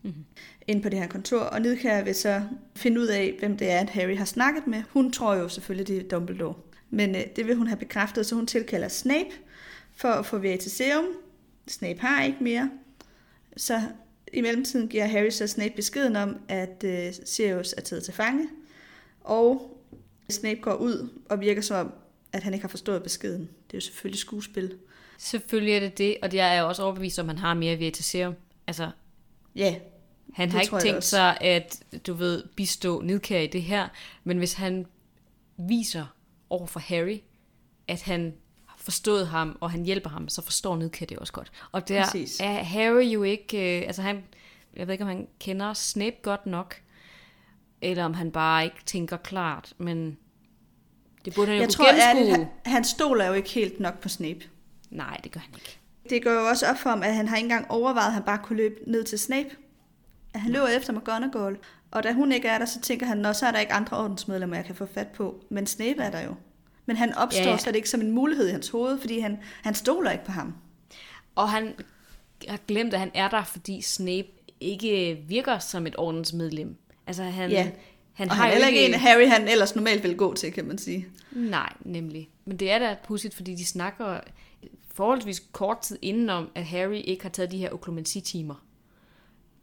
mm-hmm. 0.01 0.25
inde 0.67 0.81
på 0.81 0.89
det 0.89 0.99
her 0.99 1.07
kontor, 1.07 1.39
og 1.39 1.61
Nidkær 1.61 2.03
vil 2.03 2.15
så 2.15 2.41
finde 2.75 3.01
ud 3.01 3.07
af, 3.07 3.35
hvem 3.39 3.57
det 3.57 3.71
er, 3.71 3.79
at 3.79 3.89
Harry 3.89 4.17
har 4.17 4.25
snakket 4.25 4.67
med. 4.67 4.83
Hun 4.89 5.11
tror 5.11 5.35
jo 5.35 5.49
selvfølgelig, 5.49 5.87
det 5.87 5.97
er 5.97 6.09
Dumbledore. 6.09 6.55
Men 6.91 7.15
øh, 7.15 7.21
det 7.35 7.47
vil 7.47 7.55
hun 7.55 7.67
have 7.67 7.77
bekræftet, 7.77 8.25
så 8.25 8.35
hun 8.35 8.47
tilkalder 8.47 8.87
Snape 8.87 9.29
for 9.95 10.07
at 10.07 10.25
få 10.25 10.37
Veritaserum. 10.37 11.05
Snape 11.67 11.99
har 11.99 12.23
ikke 12.23 12.43
mere. 12.43 12.71
Så 13.57 13.81
i 14.33 14.41
mellemtiden 14.41 14.87
giver 14.87 15.05
Harry 15.05 15.29
så 15.29 15.47
Snape 15.47 15.73
beskeden 15.75 16.15
om, 16.15 16.37
at 16.47 16.83
øh, 16.85 17.13
Sirius 17.25 17.73
er 17.77 17.81
taget 17.81 18.03
til 18.03 18.13
fange. 18.13 18.47
Og 19.21 19.77
Snape 20.29 20.59
går 20.61 20.73
ud 20.73 21.09
og 21.29 21.39
virker 21.39 21.61
som 21.61 21.85
om, 21.85 21.93
at 22.33 22.43
han 22.43 22.53
ikke 22.53 22.63
har 22.63 22.69
forstået 22.69 23.03
beskeden. 23.03 23.41
Det 23.41 23.73
er 23.73 23.77
jo 23.77 23.81
selvfølgelig 23.81 24.19
skuespil. 24.19 24.77
Selvfølgelig 25.17 25.73
er 25.73 25.79
det 25.79 25.97
det, 25.97 26.17
og 26.21 26.33
jeg 26.33 26.57
er 26.57 26.61
også 26.61 26.83
overbevist 26.83 27.19
om, 27.19 27.29
at 27.29 27.35
han 27.35 27.41
har 27.41 27.53
mere 27.53 27.79
Veritaserum. 27.79 28.33
Altså, 28.67 28.91
Ja, 29.55 29.75
Han 30.33 30.47
Det 30.47 30.53
har 30.53 30.61
ikke 30.61 30.79
tænkt 30.79 31.03
sig 31.03 31.37
at, 31.41 31.83
du 32.07 32.13
ved, 32.13 32.43
bistå 32.55 33.01
Nidkær 33.01 33.39
i 33.39 33.47
det 33.47 33.61
her, 33.61 33.87
men 34.23 34.37
hvis 34.37 34.53
han 34.53 34.85
viser 35.57 36.15
over 36.51 36.65
for 36.67 36.79
Harry, 36.79 37.19
at 37.87 38.01
han 38.01 38.33
har 38.65 38.77
forstået 38.77 39.27
ham, 39.27 39.57
og 39.61 39.71
han 39.71 39.85
hjælper 39.85 40.09
ham, 40.09 40.29
så 40.29 40.41
forstår 40.41 40.77
Nidkær 40.77 41.05
det 41.05 41.17
også 41.19 41.33
godt. 41.33 41.51
Og 41.71 41.87
der 41.87 42.03
Præcis. 42.03 42.39
er 42.39 42.53
Harry 42.63 43.03
jo 43.03 43.23
ikke, 43.23 43.77
øh, 43.79 43.87
altså 43.87 44.01
han, 44.01 44.23
jeg 44.75 44.87
ved 44.87 44.93
ikke, 44.93 45.03
om 45.03 45.07
han 45.07 45.27
kender 45.39 45.73
Snape 45.73 46.15
godt 46.21 46.45
nok, 46.45 46.75
eller 47.81 48.05
om 48.05 48.13
han 48.13 48.31
bare 48.31 48.63
ikke 48.63 48.77
tænker 48.85 49.17
klart, 49.17 49.73
men 49.77 50.17
det 51.25 51.35
burde 51.35 51.47
han 51.47 51.55
jo 51.55 51.61
Jeg 51.61 51.67
kunne 51.67 51.73
tror, 51.73 52.13
gennemskue. 52.15 52.35
han, 52.65 52.73
han 52.73 52.83
stoler 52.83 53.25
jo 53.27 53.33
ikke 53.33 53.49
helt 53.49 53.79
nok 53.79 53.99
på 53.99 54.09
Snape. 54.09 54.39
Nej, 54.89 55.17
det 55.23 55.31
gør 55.31 55.39
han 55.39 55.53
ikke. 55.55 55.79
Det 56.09 56.23
går 56.23 56.31
jo 56.31 56.47
også 56.47 56.65
op 56.67 56.77
for 56.77 56.89
ham, 56.89 57.03
at 57.03 57.15
han 57.15 57.27
har 57.27 57.35
ikke 57.37 57.45
engang 57.45 57.71
overvejet, 57.71 58.07
at 58.07 58.13
han 58.13 58.23
bare 58.23 58.39
kunne 58.43 58.57
løbe 58.57 58.75
ned 58.87 59.03
til 59.03 59.19
Snape. 59.19 59.49
At 60.33 60.41
han 60.41 60.51
løber 60.51 60.67
efter 60.67 60.93
McGonagall. 60.93 61.57
Og 61.91 62.03
da 62.03 62.13
hun 62.13 62.31
ikke 62.31 62.47
er 62.47 62.57
der, 62.57 62.65
så 62.65 62.81
tænker 62.81 63.05
han, 63.05 63.17
nå, 63.17 63.33
så 63.33 63.45
er 63.45 63.51
der 63.51 63.59
ikke 63.59 63.73
andre 63.73 63.97
ordensmedlemmer, 63.97 64.55
jeg 64.55 64.65
kan 64.65 64.75
få 64.75 64.85
fat 64.85 65.07
på. 65.07 65.43
Men 65.49 65.67
Snape 65.67 66.01
er 66.01 66.11
der 66.11 66.21
jo. 66.21 66.35
Men 66.85 66.97
han 66.97 67.13
opstår 67.13 67.41
Ja, 67.43 67.49
ja, 67.49 67.57
slet 67.57 67.75
ikke 67.75 67.89
som 67.89 68.01
en 68.01 68.11
mulighed 68.11 68.47
i 68.47 68.51
hans 68.51 68.69
hoved, 68.69 68.99
fordi 68.99 69.19
han, 69.19 69.39
han 69.61 69.75
stoler 69.75 70.11
ikke 70.11 70.25
på 70.25 70.31
ham. 70.31 70.53
Og 71.35 71.49
han 71.49 71.73
har 72.47 72.59
glemt, 72.67 72.93
at 72.93 72.99
han 72.99 73.11
er 73.13 73.29
der, 73.29 73.43
fordi 73.43 73.81
Snape 73.81 74.27
ikke 74.59 75.23
virker 75.27 75.59
som 75.59 75.87
et 75.87 75.95
ordensmedlem. 75.97 76.75
Altså 77.07 77.23
han, 77.23 77.49
Ja. 77.49 77.71
han 78.13 78.29
og 78.29 78.35
har 78.35 78.43
han 78.43 78.49
er 78.51 78.53
heller 78.53 78.67
ikke... 78.67 78.85
en 78.85 78.93
Harry, 78.99 79.27
han 79.27 79.47
ellers 79.47 79.75
normalt 79.75 80.03
vil 80.03 80.17
gå 80.17 80.33
til, 80.33 80.51
kan 80.51 80.65
man 80.65 80.77
sige. 80.77 81.07
Nej, 81.31 81.73
nemlig. 81.81 82.29
Men 82.45 82.57
det 82.57 82.71
er 82.71 82.79
da 82.79 82.95
pudsigt, 83.03 83.35
fordi 83.35 83.55
de 83.55 83.65
snakker 83.65 84.19
forholdsvis 84.93 85.43
kort 85.51 85.79
tid 85.81 85.97
inden 86.01 86.29
om, 86.29 86.49
at 86.55 86.65
Harry 86.65 87.01
ikke 87.03 87.21
har 87.23 87.29
taget 87.29 87.51
de 87.51 87.57
her 87.57 87.71
oklumensi-timer. 87.73 88.55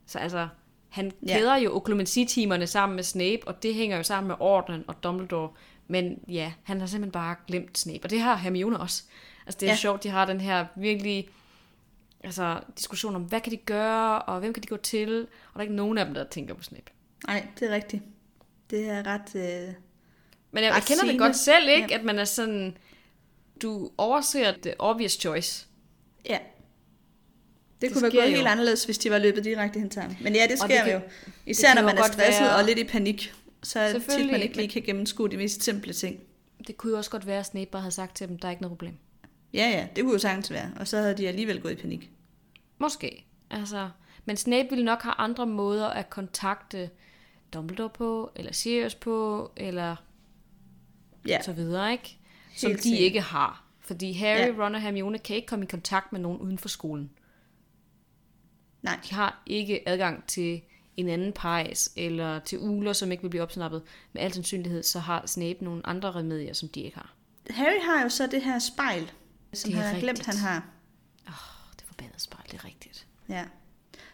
Så 0.07 0.19
altså, 0.19 0.49
han 0.89 1.13
Ja. 1.27 1.39
kæder 1.39 1.57
jo 1.57 1.77
oklumensi-timerne 1.77 2.67
sammen 2.67 2.97
med 2.97 3.05
Snape, 3.05 3.41
og 3.47 3.63
det 3.63 3.75
hænger 3.75 3.97
jo 3.97 4.03
sammen 4.03 4.29
med 4.29 4.37
Ordenen 4.41 4.85
og 4.89 5.03
Dumbledore. 5.03 5.51
Men 5.87 6.19
ja, 6.29 6.53
han 6.63 6.81
har 6.81 6.87
simpelthen 6.87 7.13
bare 7.13 7.37
glemt 7.47 7.79
Snape, 7.79 8.01
og 8.05 8.11
det 8.11 8.21
har 8.21 8.37
Hermione 8.37 8.81
også. 8.81 9.03
Altså 9.47 9.59
det 9.61 9.67
er 9.67 9.71
ja. 9.71 9.73
Ja. 9.73 9.77
sjovt, 9.77 10.03
de 10.03 10.09
har 10.09 10.25
den 10.27 10.41
her 10.41 10.67
virkelig 10.77 11.29
altså, 12.25 12.61
diskussion 12.79 13.17
om, 13.17 13.23
hvad 13.23 13.41
kan 13.41 13.53
de 13.53 13.57
gøre, 13.57 14.23
og 14.23 14.39
hvem 14.41 14.53
kan 14.53 14.63
de 14.63 14.69
gå 14.69 14.77
til, 14.77 15.21
og 15.23 15.53
der 15.55 15.59
er 15.59 15.63
ikke 15.63 15.75
nogen 15.75 15.99
af 15.99 16.05
dem, 16.05 16.15
der 16.15 16.25
tænker 16.25 16.55
på 16.55 16.63
Snape. 16.63 16.91
Nej, 17.27 17.47
det 17.61 17.71
er 17.71 17.75
rigtigt. 17.75 18.03
Det 18.71 18.89
er 18.91 19.07
ret... 19.07 19.35
Øh... 19.35 19.75
Men 20.51 20.65
jeg, 20.65 20.69
jeg 20.69 20.75
Ret 20.77 20.85
kender 20.87 21.03
det 21.03 21.09
sigende. 21.11 21.25
godt 21.25 21.37
selv, 21.37 21.69
ikke? 21.69 21.87
Ja. 21.91 21.99
At 21.99 22.05
man 22.05 22.19
er 22.19 22.25
sådan, 22.25 22.77
du 23.63 23.91
overser 23.99 24.53
the 24.63 24.75
obvious 24.79 25.13
choice. 25.13 25.67
Ja. 26.29 26.39
Det, 27.81 27.83
Det 27.89 27.93
kunne 27.93 28.03
være 28.03 28.11
gået 28.13 28.31
jo. 28.31 28.37
helt 28.37 28.47
anderledes, 28.49 28.85
hvis 28.85 28.99
de 28.99 29.11
var 29.11 29.19
løbet 29.19 29.45
direkte 29.45 29.81
hen 29.81 29.91
til 29.91 30.03
ham. 30.03 30.17
Men 30.23 30.35
ja, 30.35 30.47
det 30.51 30.59
sker 30.59 30.67
det 30.69 30.77
det 30.77 30.85
kan- 30.85 31.03
jo. 31.03 31.09
Især 31.47 31.75
når 31.75 31.83
man 31.83 31.99
er 31.99 32.03
stresset 32.03 32.45
være- 32.45 32.57
og 32.57 32.65
lidt 32.65 32.79
i 32.79 32.85
panik. 32.85 33.35
Så 33.63 33.81
er 33.81 33.93
det 33.93 34.03
tit, 34.09 34.31
man 34.31 34.43
ikke 34.43 34.57
lige 34.57 34.69
kan 34.69 34.83
gennemskue 34.83 35.29
de 35.29 35.37
mest 35.37 35.63
simple 35.63 35.93
ting. 35.93 36.21
Det 36.67 36.77
kunne 36.77 36.91
jo 36.91 36.97
også 36.97 37.11
godt 37.11 37.27
være, 37.27 37.39
at 37.39 37.47
Snape 37.47 37.71
bare 37.71 37.83
havde 37.83 37.95
sagt 37.95 38.17
til 38.17 38.29
dem, 38.29 38.39
der 38.39 38.49
er 38.49 38.51
ikke 38.51 38.63
noget 38.63 38.71
problem. 38.79 38.95
Ja, 39.55 39.71
ja, 39.71 39.87
det 39.97 40.05
kunne 40.05 40.13
jo 40.13 40.19
sagtens 40.19 40.51
være. 40.51 40.71
Og 40.81 40.89
så 40.89 40.97
havde 40.99 41.17
de 41.17 41.29
alligevel 41.29 41.61
gået 41.61 41.73
i 41.73 41.75
panik. 41.75 42.11
Måske. 42.79 43.25
Altså, 43.51 43.89
men 44.25 44.37
Snape 44.37 44.69
ville 44.71 44.85
nok 44.85 45.03
have 45.03 45.15
andre 45.19 45.47
måder 45.47 45.87
at 45.87 46.11
kontakte 46.11 46.91
Dumbledore 47.55 47.91
på, 47.91 48.31
eller 48.37 48.53
Sirius 48.53 48.95
på, 48.95 49.51
eller 49.57 49.97
Ja, 51.29 51.43
så 51.43 51.53
videre, 51.53 51.93
ikke? 51.93 52.17
Som 52.57 52.71
Helt 52.71 52.79
de 52.83 52.89
sikkert. 52.89 53.01
ikke 53.05 53.21
har. 53.21 53.65
Fordi 53.81 54.13
Harry, 54.13 54.39
Ja. 54.39 54.65
Ron 54.65 54.75
og 54.75 54.81
Hermione 54.81 55.19
kan 55.19 55.37
ikke 55.37 55.47
komme 55.47 55.65
i 55.65 55.69
kontakt 55.69 56.13
med 56.13 56.21
nogen 56.21 56.39
uden 56.39 56.59
for 56.59 56.69
skolen. 56.69 57.11
Nej. 58.83 58.99
De 59.09 59.15
har 59.15 59.43
ikke 59.47 59.89
adgang 59.89 60.27
til 60.27 60.63
en 60.97 61.09
anden 61.09 61.33
pejs, 61.33 61.93
eller 61.97 62.39
til 62.39 62.59
uler, 62.59 62.93
som 62.93 63.13
ikke 63.13 63.23
vil 63.23 63.29
blive 63.31 63.43
opsnappet. 63.43 63.83
Med 64.13 64.23
al 64.23 64.33
sandsynlighed, 64.33 64.83
så 64.83 64.99
har 64.99 65.27
Snape 65.27 65.65
nogle 65.65 65.87
andre 65.87 66.13
remedier, 66.13 66.53
som 66.55 66.69
de 66.69 66.81
ikke 66.81 66.97
har. 66.97 67.15
Harry 67.51 67.81
har 67.83 68.03
jo 68.03 68.09
så 68.09 68.27
det 68.27 68.43
her 68.43 68.59
spejl, 68.59 69.11
som 69.53 69.73
han 69.73 69.83
har 69.85 70.01
glemt, 70.01 70.19
rigtigt. 70.19 70.27
han 70.27 70.37
har. 70.37 70.57
Åh, 71.29 71.33
oh, 71.33 71.73
det 71.77 71.85
forbandede 71.87 72.21
spejl, 72.21 72.45
det 72.51 72.55
er 72.55 72.65
rigtigt. 72.65 73.07
Ja. 73.29 73.45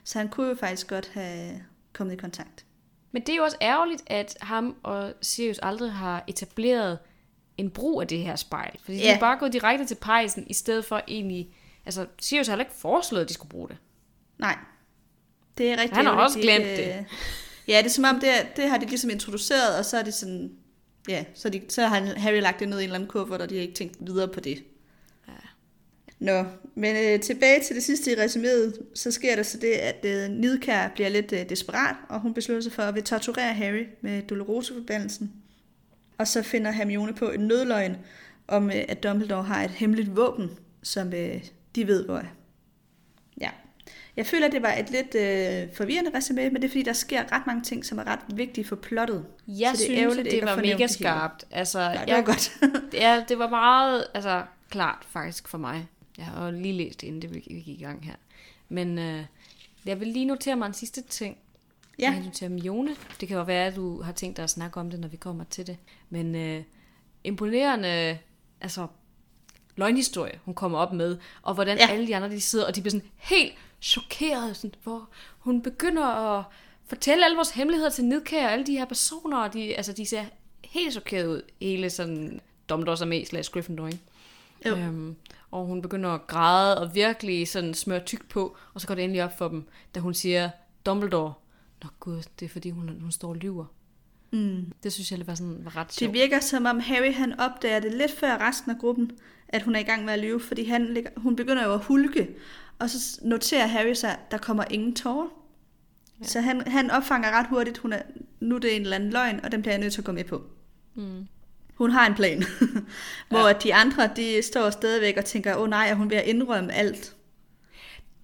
Så 0.04 0.18
han 0.18 0.28
kunne 0.28 0.48
jo 0.48 0.54
faktisk 0.54 0.86
godt 0.88 1.10
have 1.14 1.64
kommet 1.92 2.14
i 2.14 2.16
kontakt. 2.16 2.64
Men 3.12 3.22
det 3.22 3.28
er 3.32 3.36
jo 3.36 3.42
også 3.44 3.56
ærgerligt, 3.62 4.02
at 4.06 4.36
ham 4.40 4.76
og 4.82 5.12
Sirius 5.22 5.58
aldrig 5.62 5.92
har 5.92 6.24
etableret 6.26 6.98
en 7.58 7.70
brug 7.70 8.00
af 8.02 8.08
det 8.08 8.18
her 8.18 8.36
spejl. 8.36 8.78
Fordi 8.82 8.96
de 8.96 9.02
Ja. 9.02 9.16
er 9.16 9.20
bare 9.20 9.38
gået 9.38 9.52
direkte 9.52 9.86
til 9.86 9.94
pejsen, 9.94 10.46
i 10.50 10.54
stedet 10.54 10.84
for 10.84 11.00
egentlig... 11.08 11.54
Altså, 11.86 12.06
Sirius 12.20 12.46
har 12.46 12.52
heller 12.52 12.64
ikke 12.64 12.76
foreslået, 12.76 13.22
at 13.22 13.28
de 13.28 13.34
skulle 13.34 13.50
bruge 13.50 13.68
det. 13.68 13.76
Nej, 14.38 14.58
det 15.58 15.68
er 15.68 15.76
rigtigt. 15.76 15.96
Han 15.96 16.06
har 16.06 16.12
også 16.12 16.38
glemt 16.38 16.64
det. 16.64 16.96
øh, 16.98 17.04
Ja, 17.68 17.78
det 17.78 17.86
er 17.86 17.90
som 17.90 18.04
om, 18.04 18.20
det, 18.20 18.30
det 18.56 18.68
har 18.70 18.78
de 18.78 18.86
ligesom 18.86 19.10
introduceret, 19.10 19.78
og 19.78 19.84
så 19.84 19.96
er 19.96 20.02
det 20.02 20.14
sådan... 20.14 20.52
Ja, 21.08 21.24
så, 21.34 21.48
de, 21.48 21.62
så 21.68 21.86
har 21.86 22.18
Harry 22.18 22.40
lagt 22.40 22.60
det 22.60 22.68
ned 22.68 22.78
i 22.78 22.82
en 22.82 22.84
eller 22.84 22.94
anden 22.94 23.08
kuffert, 23.08 23.40
og 23.40 23.50
de 23.50 23.54
har 23.54 23.62
ikke 23.62 23.74
tænkt 23.74 23.96
videre 24.00 24.28
på 24.28 24.40
det. 24.40 24.64
Ja. 25.28 25.32
Nå, 26.18 26.44
men 26.74 26.96
øh, 26.96 27.20
tilbage 27.20 27.60
til 27.66 27.76
det 27.76 27.84
sidste 27.84 28.12
i 28.12 28.14
resuméet, 28.14 28.82
så 28.94 29.10
sker 29.10 29.36
der 29.36 29.42
så 29.42 29.58
det, 29.58 29.72
at 29.72 30.04
øh, 30.04 30.30
Nidkær 30.30 30.88
bliver 30.94 31.08
lidt 31.08 31.32
øh, 31.32 31.48
desperat, 31.48 31.96
og 32.08 32.20
hun 32.20 32.34
beslutter 32.34 32.62
sig 32.62 32.72
for 32.72 32.82
at 32.82 32.94
vil 32.94 33.02
torturere 33.02 33.54
Harry 33.54 33.86
med 34.00 34.22
Dolorosa-forbandelsen. 34.22 35.32
Og 36.18 36.28
så 36.28 36.42
finder 36.42 36.70
Hermione 36.70 37.14
på 37.14 37.30
en 37.30 37.40
nødløgn 37.40 37.96
om, 38.48 38.70
øh, 38.70 38.84
at 38.88 39.02
Dumbledore 39.02 39.42
har 39.42 39.64
et 39.64 39.70
hemmeligt 39.70 40.16
våben, 40.16 40.50
som 40.82 41.12
øh, 41.12 41.44
de 41.74 41.86
ved, 41.86 42.04
hvor 42.04 42.16
er. 42.16 42.24
Jeg 44.16 44.26
føler, 44.26 44.46
at 44.46 44.52
det 44.52 44.62
var 44.62 44.72
et 44.72 44.90
lidt 44.90 45.14
øh, 45.14 45.76
forvirrende 45.76 46.10
resumé, 46.10 46.40
men 46.50 46.54
det 46.54 46.64
er 46.64 46.68
fordi, 46.68 46.82
der 46.82 46.92
sker 46.92 47.32
ret 47.32 47.46
mange 47.46 47.62
ting, 47.62 47.84
som 47.84 47.98
er 47.98 48.04
ret 48.06 48.20
vigtige 48.28 48.64
for 48.64 48.76
plottet. 48.76 49.26
Jeg 49.48 49.70
Så 49.74 49.78
det 49.78 49.84
synes, 49.84 50.00
ærgerligt 50.00 50.26
ikke 50.26 50.46
det 50.46 50.56
var 50.56 50.56
mega 50.56 50.86
skarpt. 50.86 51.44
Altså, 51.50 51.78
Nej, 51.78 52.04
det 52.04 52.08
jeg, 52.08 52.16
var 52.16 52.22
godt. 52.22 52.52
ja, 53.02 53.24
det 53.28 53.38
var 53.38 53.50
meget 53.50 54.06
altså, 54.14 54.44
klart 54.70 55.06
faktisk 55.10 55.48
for 55.48 55.58
mig. 55.58 55.88
Jeg 56.18 56.26
har 56.26 56.46
jo 56.46 56.50
lige 56.60 56.74
læst 56.74 57.02
inden 57.02 57.22
det 57.22 57.34
vi 57.34 57.34
vi 57.34 57.60
gik 57.60 57.80
i 57.80 57.82
gang 57.82 58.04
her. 58.04 58.14
Men 58.68 58.98
øh, 58.98 59.24
jeg 59.84 60.00
vil 60.00 60.08
lige 60.08 60.24
notere 60.24 60.56
mig 60.56 60.66
en 60.66 60.74
sidste 60.74 61.02
ting. 61.02 61.36
Ja. 61.98 62.10
Med 62.10 62.30
til 62.30 62.48
Hermione. 62.48 62.96
Det 63.20 63.28
kan 63.28 63.36
jo 63.36 63.42
være, 63.42 63.66
at 63.66 63.76
du 63.76 64.02
har 64.02 64.12
tænkt 64.12 64.36
dig 64.36 64.42
at 64.42 64.50
snakke 64.50 64.80
om 64.80 64.90
det, 64.90 65.00
når 65.00 65.08
vi 65.08 65.16
kommer 65.16 65.44
til 65.44 65.66
det. 65.66 65.76
Men 66.10 66.34
øh, 66.34 66.62
imponerende, 67.24 68.18
altså 68.60 68.86
løgnhistorie, 69.76 70.40
hun 70.44 70.54
kommer 70.54 70.78
op 70.78 70.92
med, 70.92 71.18
og 71.42 71.54
hvordan. 71.54 71.78
Ja. 71.78 71.88
alle 71.88 72.06
de 72.06 72.16
andre, 72.16 72.30
de 72.30 72.40
sidder, 72.40 72.66
og 72.66 72.76
de 72.76 72.80
bliver 72.80 72.90
sådan 72.90 73.08
helt 73.16 73.54
chokeret, 73.84 74.56
sådan, 74.56 74.74
hvor 74.82 75.08
hun 75.38 75.62
begynder 75.62 76.04
at 76.04 76.44
fortælle 76.86 77.24
alle 77.24 77.36
vores 77.36 77.50
hemmeligheder 77.50 77.90
til 77.90 78.04
Nidkær, 78.04 78.46
og 78.46 78.52
alle 78.52 78.66
de 78.66 78.72
her 78.72 78.84
personer, 78.84 79.38
og 79.38 79.52
de, 79.52 79.76
altså, 79.76 79.92
de 79.92 80.06
ser 80.06 80.24
helt 80.64 80.92
chokeret 80.92 81.26
ud, 81.26 81.42
hele 81.60 81.90
sådan 81.90 82.40
Dumbledore 82.68 82.96
som 82.96 83.12
er 83.12 83.24
slags 83.24 83.48
Gryffindor, 83.48 83.86
ikke? 83.86 84.00
Jo. 84.66 84.76
Øhm, 84.76 85.16
og 85.50 85.66
hun 85.66 85.82
begynder 85.82 86.10
at 86.10 86.26
græde 86.26 86.80
og 86.80 86.94
virkelig 86.94 87.48
sådan 87.48 87.74
smøre 87.74 88.00
tyk 88.00 88.28
på, 88.28 88.56
og 88.74 88.80
så 88.80 88.86
går 88.86 88.94
det 88.94 89.04
endelig 89.04 89.24
op 89.24 89.38
for 89.38 89.48
dem, 89.48 89.68
da 89.94 90.00
hun 90.00 90.14
siger, 90.14 90.50
Dumbledore, 90.86 91.32
Nå 91.82 91.88
gud, 92.00 92.22
det 92.40 92.46
er 92.46 92.50
fordi 92.50 92.70
hun, 92.70 92.98
hun 93.00 93.12
står 93.12 93.28
og 93.28 93.36
lyver. 93.36 93.64
Mm. 94.30 94.72
Det 94.82 94.92
synes 94.92 95.12
jeg 95.12 95.26
var, 95.26 95.34
sådan, 95.34 95.60
var 95.64 95.76
ret 95.76 95.86
Det 95.86 95.94
sjovt. 95.94 96.12
virker 96.12 96.40
som 96.40 96.66
om 96.66 96.80
Harry 96.80 97.14
han 97.14 97.40
opdager 97.40 97.80
det 97.80 97.92
lidt 97.92 98.10
før 98.10 98.48
resten 98.48 98.70
af 98.70 98.78
gruppen, 98.78 99.10
at 99.48 99.62
hun 99.62 99.74
er 99.74 99.80
i 99.80 99.82
gang 99.82 100.04
med 100.04 100.12
at 100.12 100.18
lyve, 100.18 100.40
fordi 100.40 100.64
han 100.64 101.06
hun 101.16 101.36
begynder 101.36 101.64
jo 101.64 101.72
at 101.74 101.84
hulke, 101.84 102.28
og 102.84 102.90
så 102.90 103.18
noterer 103.22 103.66
Harry 103.66 103.94
sig, 103.94 104.10
at 104.10 104.30
der 104.30 104.38
kommer 104.38 104.64
ingen 104.70 104.94
tårer. 104.94 105.28
Ja. 106.20 106.26
Så 106.26 106.40
han, 106.40 106.68
han 106.68 106.90
opfanger 106.90 107.30
ret 107.30 107.46
hurtigt, 107.46 107.78
hun 107.78 107.92
er, 107.92 108.02
nu 108.40 108.54
er 108.54 108.58
det 108.58 108.76
en 108.76 108.82
eller 108.82 108.96
anden 108.96 109.10
løgn, 109.10 109.40
og 109.44 109.52
den 109.52 109.62
bliver 109.62 109.72
jeg 109.72 109.80
nødt 109.80 109.92
til 109.92 110.00
at 110.00 110.04
gå 110.04 110.12
med 110.12 110.24
på. 110.24 110.42
Mm. 110.94 111.26
Hun 111.74 111.90
har 111.90 112.06
en 112.06 112.14
plan. 112.14 112.44
Hvor 113.30 113.48
ja. 113.48 113.52
de 113.52 113.74
andre, 113.74 114.10
de 114.16 114.42
står 114.42 114.70
stadigvæk 114.70 115.16
og 115.16 115.24
tænker, 115.24 115.56
åh 115.56 115.62
oh, 115.62 115.70
nej, 115.70 115.88
er 115.88 115.94
hun 115.94 116.10
ved 116.10 116.16
at 116.16 116.26
indrømme 116.26 116.72
alt? 116.72 117.16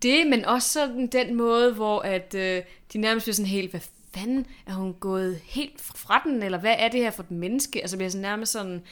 Det, 0.03 0.27
men 0.27 0.45
også 0.45 0.69
sådan 0.69 1.07
den 1.07 1.35
måde, 1.35 1.75
hvor 1.75 2.01
at, 2.01 2.35
øh, 2.35 2.63
de 2.93 2.99
nærmest 2.99 3.25
bliver 3.25 3.35
sådan 3.35 3.51
helt, 3.51 3.71
hvad 3.71 3.81
fanden, 4.15 4.47
er 4.67 4.73
hun 4.73 4.95
gået 4.95 5.41
helt 5.45 5.81
fra 5.81 6.23
den, 6.25 6.43
eller 6.43 6.59
hvad 6.59 6.75
er 6.79 6.89
det 6.89 7.01
her 7.01 7.11
for 7.11 7.23
et 7.23 7.31
menneske? 7.31 7.81
Altså 7.81 7.97
bliver 7.97 8.11
sådan 8.11 8.23
nærmest 8.23 8.53
sådan 8.53 8.83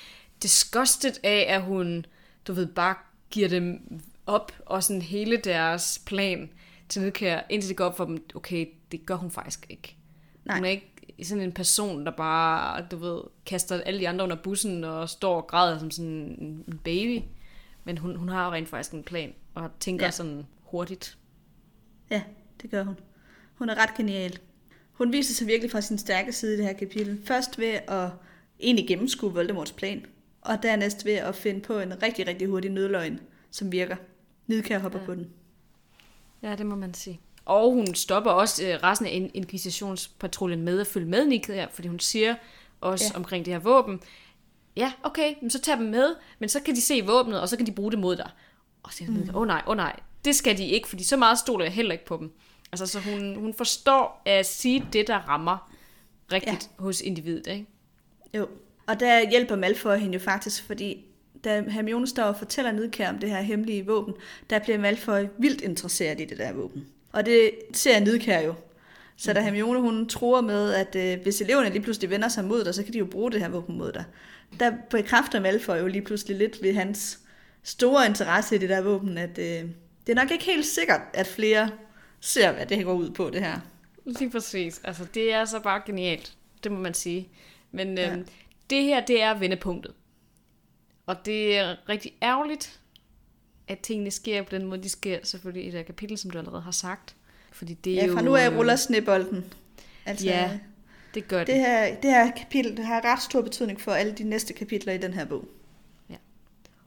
disgusted 0.43 1.13
af, 1.23 1.47
at 1.49 1.63
hun, 1.63 2.07
du 2.47 2.53
ved, 2.53 2.67
bare 2.67 2.95
giver 3.31 3.49
dem 3.49 3.81
op, 4.29 4.53
og 4.67 4.85
sådan 4.85 5.03
hele 5.03 5.37
deres 5.37 6.03
plan 6.07 6.51
til 6.89 7.03
nedkær, 7.03 7.41
indtil 7.51 7.69
det 7.69 7.77
går 7.77 7.85
op 7.85 7.97
for 7.97 8.05
dem, 8.05 8.27
okay, 8.35 8.67
det 8.93 9.07
gør 9.07 9.15
hun 9.15 9.31
faktisk 9.31 9.67
ikke. 9.69 9.97
Nej. 10.45 10.57
Hun 10.57 10.65
er 10.65 10.69
ikke 10.69 10.95
sådan 11.23 11.45
en 11.45 11.53
person, 11.53 12.07
der 12.07 12.11
bare, 12.11 12.87
du 12.91 12.97
ved, 12.97 13.21
kaster 13.47 13.81
alle 13.81 14.01
de 14.01 14.09
andre 14.09 14.25
under 14.25 14.37
bussen 14.37 14.85
og 14.85 15.09
står 15.09 15.37
og 15.37 15.47
græder 15.47 15.79
som 15.79 15.91
sådan 15.91 16.11
en 16.11 16.81
baby. 16.85 17.23
Men 17.85 17.99
hun, 17.99 18.17
hun 18.17 18.29
har 18.29 18.47
jo 18.47 18.53
rent 18.53 18.69
faktisk 18.69 18.93
en 18.93 19.03
plan, 19.03 19.35
og 19.55 19.71
tænker 19.81 20.07
ja. 20.07 20.11
Sådan 20.11 20.47
hurtigt. 20.63 21.19
Ja, 22.11 22.23
det 22.63 22.71
gør 22.71 22.83
hun. 22.83 22.97
Hun 23.55 23.69
er 23.69 23.75
ret 23.75 23.97
genial. 23.97 24.39
Hun 24.93 25.13
viser 25.13 25.35
sig 25.35 25.47
virkelig 25.47 25.71
fra 25.71 25.81
sin 25.81 25.99
stærke 25.99 26.33
side 26.33 26.55
i 26.55 26.57
det 26.57 26.65
her 26.67 26.73
kapitel. 26.73 27.21
Først 27.25 27.59
ved 27.59 27.79
at 27.89 28.11
egentlig 28.61 28.89
gennemskue 28.89 29.33
Voldemorts 29.33 29.73
plan, 29.73 30.07
og 30.41 30.63
dernæst 30.63 31.05
ved 31.05 31.13
at 31.15 31.35
finde 31.35 31.61
på 31.61 31.79
en 31.79 32.03
rigtig, 32.03 32.27
rigtig 32.27 32.49
hurtig 32.49 32.71
nødløgn, 32.71 33.21
som 33.51 33.73
virker. 33.73 33.97
Nidkær 34.49 34.79
hopper 34.79 34.99
ja. 34.99 35.05
På 35.07 35.15
den. 35.15 35.31
Ja, 36.43 36.57
det 36.57 36.67
må 36.67 36.77
man 36.77 36.95
sige. 36.95 37.21
Og 37.45 37.73
hun 37.73 37.95
stopper 37.95 38.31
også 38.31 38.67
øh, 38.67 38.75
resten 38.83 39.07
af 39.07 39.11
in- 39.11 39.31
inkvisitionspatruljen 39.35 40.63
med 40.63 40.81
at 40.81 40.87
følge 40.87 41.07
med 41.07 41.27
Nick 41.27 41.47
her, 41.47 41.69
fordi 41.73 41.89
hun 41.89 41.99
siger 41.99 42.35
også 42.81 43.05
ja. 43.13 43.17
Omkring 43.17 43.45
det 43.45 43.53
her 43.53 43.61
våben, 43.61 44.01
ja, 44.77 44.93
okay, 45.03 45.35
men 45.41 45.51
så 45.51 45.61
tag 45.61 45.77
dem 45.77 45.87
med, 45.87 46.17
men 46.39 46.49
så 46.49 46.61
kan 46.61 46.75
de 46.75 46.81
se 46.81 47.03
våbnet, 47.07 47.41
og 47.41 47.49
så 47.49 47.57
kan 47.57 47.67
de 47.67 47.73
bruge 47.73 47.91
det 47.91 47.99
mod 47.99 48.17
dig. 48.17 48.31
Og 48.83 48.93
så 48.93 49.05
er 49.05 49.07
jeg 49.09 49.17
sådan, 49.17 49.35
åh 49.35 49.41
oh, 49.41 49.47
nej, 49.47 49.63
åh 49.67 49.71
oh, 49.71 49.77
nej, 49.77 50.01
det 50.25 50.35
skal 50.35 50.59
de 50.59 50.67
ikke, 50.67 50.89
fordi 50.89 51.05
så 51.05 51.17
meget 51.17 51.39
stoler 51.39 51.65
jeg 51.65 51.73
heller 51.73 51.93
ikke 51.93 52.05
på 52.05 52.17
dem. 52.17 52.33
Altså, 52.73 52.87
så 52.87 53.01
hun, 53.01 53.37
hun 53.37 53.55
forstår 53.55 54.23
at 54.25 54.47
sige 54.47 54.87
det, 54.93 55.07
der 55.07 55.17
rammer 55.17 55.73
rigtigt 56.33 56.71
ja. 56.79 56.83
hos 56.83 57.01
individet, 57.01 57.47
ikke? 57.47 57.67
Jo, 58.35 58.49
og 58.87 59.01
der 59.01 59.31
hjælper 59.31 59.57
Malfoy 59.57 59.97
hende 59.97 60.15
jo 60.15 60.21
faktisk, 60.21 60.67
fordi 60.67 61.05
da 61.45 61.63
Hermione 61.69 62.07
står 62.07 62.23
og 62.23 62.37
fortæller 62.37 62.73
Nidkær 62.73 63.09
om 63.09 63.19
det 63.19 63.31
her 63.31 63.41
hemmelige 63.41 63.87
våben, 63.87 64.15
der 64.51 64.59
bliver 64.59 64.79
Malfoy 64.79 65.25
vildt 65.39 65.61
interesseret 65.61 66.21
i 66.21 66.25
det 66.25 66.39
der 66.39 66.53
våben. 66.53 66.87
Og 67.13 67.27
det 67.27 67.51
ser 67.73 68.01
Nidkær 68.01 68.41
jo. 68.41 68.55
Så 69.17 69.33
da 69.33 69.41
Hermione 69.41 69.81
hun 69.81 70.09
tror 70.09 70.41
med, 70.41 70.73
at 70.75 70.97
øh, 70.97 71.23
hvis 71.23 71.41
eleverne 71.41 71.71
lige 71.71 71.83
pludselig 71.83 72.11
vender 72.11 72.29
sig 72.29 72.45
mod 72.45 72.65
dig, 72.65 72.75
så 72.75 72.83
kan 72.85 72.93
de 72.93 72.99
jo 72.99 73.05
bruge 73.05 73.33
det 73.33 73.41
her 73.41 73.49
våben 73.49 73.79
mod 73.79 73.93
dig. 73.93 74.05
Der 74.61 74.73
bekræfter 74.91 75.41
Malfoy 75.41 75.79
jo 75.79 75.87
lige 75.87 76.03
pludselig 76.03 76.37
lidt 76.37 76.63
ved 76.63 76.75
hans 76.75 77.19
store 77.63 78.07
interesse 78.07 78.55
i 78.55 78.59
det 78.59 78.69
der 78.69 78.81
våben, 78.81 79.19
at 79.19 79.39
øh, 79.39 79.45
det 80.07 80.13
er 80.13 80.15
nok 80.15 80.31
ikke 80.31 80.45
helt 80.45 80.67
sikkert, 80.67 81.01
at 81.15 81.27
flere 81.27 81.71
ser, 82.21 82.53
hvad 82.53 82.67
det 82.67 82.77
her 82.77 82.85
går 82.85 82.95
ud 82.95 83.11
på, 83.11 83.31
det 83.31 83.41
her. 83.41 83.61
Lige 84.05 84.31
præcis. 84.31 84.81
Altså, 84.85 85.07
det 85.15 85.33
er 85.33 85.45
så 85.45 85.61
bare 85.61 85.83
genialt. 85.87 86.33
Det 86.65 86.73
må 86.73 86.79
man 86.79 86.95
sige. 86.95 87.29
Men 87.73 87.99
Ja. 87.99 88.13
øhm, 88.13 88.27
det 88.71 88.83
her, 88.83 89.07
det 89.07 89.23
er 89.23 89.35
vendepunktet. 89.39 89.93
Og 91.09 91.27
det 91.27 91.59
er 91.59 91.77
rigtig 91.89 92.13
ærgerligt, 92.23 92.81
at 93.69 93.79
tingene 93.79 94.11
sker 94.11 94.43
på 94.43 94.51
den 94.51 94.67
måde, 94.67 94.83
de 94.83 94.89
sker 94.89 95.19
selvfølgelig 95.23 95.67
i 95.67 95.71
det 95.71 95.87
kapitel, 95.87 96.19
som 96.19 96.31
du 96.31 96.39
allerede 96.39 96.63
har 96.63 96.71
sagt. 96.71 97.17
Fordi 97.53 97.75
det 97.75 97.93
er 97.93 97.97
Ja, 97.97 98.07
jo... 98.07 98.15
fra 98.15 98.23
nu 98.23 98.37
af 98.37 98.49
ruller 98.49 98.77
snebolden. 98.77 99.53
Altså, 100.07 100.27
Ja, 100.27 100.59
det 101.15 101.29
gør 101.29 101.39
det. 101.39 101.47
Det 101.47 101.57
her, 101.57 102.01
det 102.01 102.11
her 102.11 102.31
kapitel 102.31 102.77
det 102.77 102.85
har 102.85 103.05
ret 103.05 103.23
stor 103.23 103.43
betydning 103.43 103.81
for 103.81 103.93
alle 103.93 104.13
de 104.13 104.25
næste 104.25 104.53
kapitler 104.53 104.93
i 104.93 104.99
den 104.99 105.13
her 105.13 105.25
bog. 105.25 105.49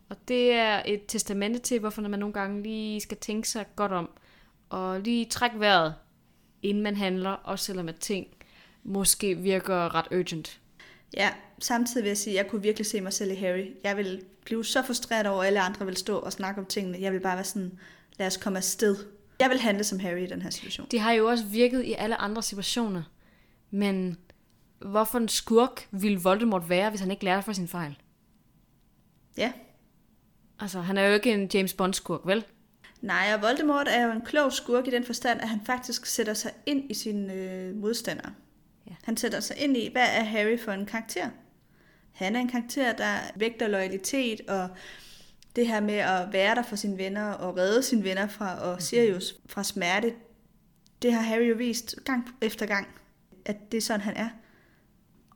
Og 0.09 0.17
det 0.27 0.51
er 0.51 0.81
et 0.85 1.01
testamente 1.07 1.59
til, 1.59 1.79
hvorfor 1.79 2.01
man 2.01 2.19
nogle 2.19 2.33
gange 2.33 2.63
lige 2.63 3.01
skal 3.01 3.17
tænke 3.17 3.49
sig 3.49 3.65
godt 3.75 3.91
om, 3.91 4.09
og 4.69 4.99
lige 4.99 5.25
trække 5.25 5.59
vejret, 5.59 5.95
inden 6.61 6.83
man 6.83 6.95
handler, 6.95 7.29
også 7.29 7.65
selvom 7.65 7.89
at 7.89 7.95
ting 7.95 8.27
måske 8.83 9.37
virker 9.37 9.95
ret 9.95 10.07
urgent. 10.11 10.60
Ja, 11.17 11.29
samtidig 11.59 12.03
vil 12.03 12.09
jeg 12.09 12.17
sige, 12.17 12.39
at 12.39 12.43
jeg 12.43 12.51
kunne 12.51 12.61
virkelig 12.61 12.85
se 12.85 13.01
mig 13.01 13.13
selv 13.13 13.31
i 13.31 13.35
Harry. 13.35 13.65
Jeg 13.83 13.97
vil 13.97 14.23
blive 14.45 14.65
så 14.65 14.81
frustreret 14.81 15.27
over, 15.27 15.41
at 15.41 15.47
alle 15.47 15.61
andre 15.61 15.85
vil 15.85 15.97
stå 15.97 16.17
og 16.17 16.33
snakke 16.33 16.61
om 16.61 16.65
tingene. 16.65 16.97
Jeg 17.01 17.13
vil 17.13 17.19
bare 17.19 17.35
være 17.35 17.43
sådan, 17.43 17.79
lad 18.19 18.27
os 18.27 18.37
komme 18.37 18.57
afsted. 18.57 18.95
Jeg 19.39 19.49
vil 19.49 19.59
handle 19.59 19.83
som 19.83 19.99
Harry 19.99 20.23
i 20.23 20.25
den 20.25 20.41
her 20.41 20.49
situation. 20.49 20.87
Det 20.91 20.99
har 20.99 21.11
jo 21.11 21.29
også 21.29 21.45
virket 21.45 21.83
i 21.83 21.93
alle 21.93 22.15
andre 22.15 22.43
situationer. 22.43 23.03
Men 23.71 24.17
hvorfor 24.79 25.17
en 25.17 25.27
skurk 25.27 25.87
ville 25.91 26.21
Voldemort 26.21 26.69
være, 26.69 26.89
hvis 26.89 27.01
han 27.01 27.11
ikke 27.11 27.23
lærte 27.23 27.43
fra 27.43 27.53
sin 27.53 27.67
fejl? 27.67 27.97
Ja. 29.37 29.51
Altså, 30.59 30.81
han 30.81 30.97
er 30.97 31.07
jo 31.07 31.13
ikke 31.13 31.33
en 31.33 31.49
James 31.53 31.73
Bond-skurk, 31.73 32.21
vel? 32.25 32.45
Nej, 33.01 33.31
og 33.35 33.41
Voldemort 33.41 33.87
er 33.89 34.05
jo 34.05 34.11
en 34.11 34.21
klog 34.21 34.53
skurk 34.53 34.87
i 34.87 34.91
den 34.91 35.05
forstand, 35.05 35.41
at 35.41 35.49
han 35.49 35.61
faktisk 35.65 36.05
sætter 36.05 36.33
sig 36.33 36.51
ind 36.65 36.91
i 36.91 36.93
sine 36.93 37.33
øh, 37.33 37.75
modstandere. 37.75 38.33
Ja. 38.91 38.95
Han 39.03 39.17
sætter 39.17 39.39
sig 39.39 39.57
ind 39.57 39.77
i, 39.77 39.89
hvad 39.91 40.07
er 40.07 40.23
Harry 40.23 40.59
for 40.59 40.71
en 40.71 40.85
karakter? 40.85 41.29
Han 42.11 42.35
er 42.35 42.39
en 42.39 42.47
karakter, 42.47 42.93
der 42.93 43.17
vægter 43.35 43.67
loyalitet 43.67 44.41
og 44.49 44.69
det 45.55 45.67
her 45.67 45.79
med 45.79 45.93
at 45.93 46.33
være 46.33 46.55
der 46.55 46.63
for 46.63 46.75
sine 46.75 46.97
venner 46.97 47.31
og 47.31 47.57
redde 47.57 47.83
sine 47.83 48.03
venner 48.03 48.27
fra 48.27 48.59
og 48.59 48.81
Sirius 48.81 49.35
fra 49.45 49.63
smerte. 49.63 50.13
Det 51.01 51.13
har 51.13 51.21
Harry 51.21 51.49
jo 51.49 51.55
vist 51.55 51.95
gang 52.05 52.29
efter 52.41 52.65
gang, 52.65 52.87
at 53.45 53.71
det 53.71 53.77
er 53.77 53.81
sådan, 53.81 54.01
han 54.01 54.17
er. 54.17 54.29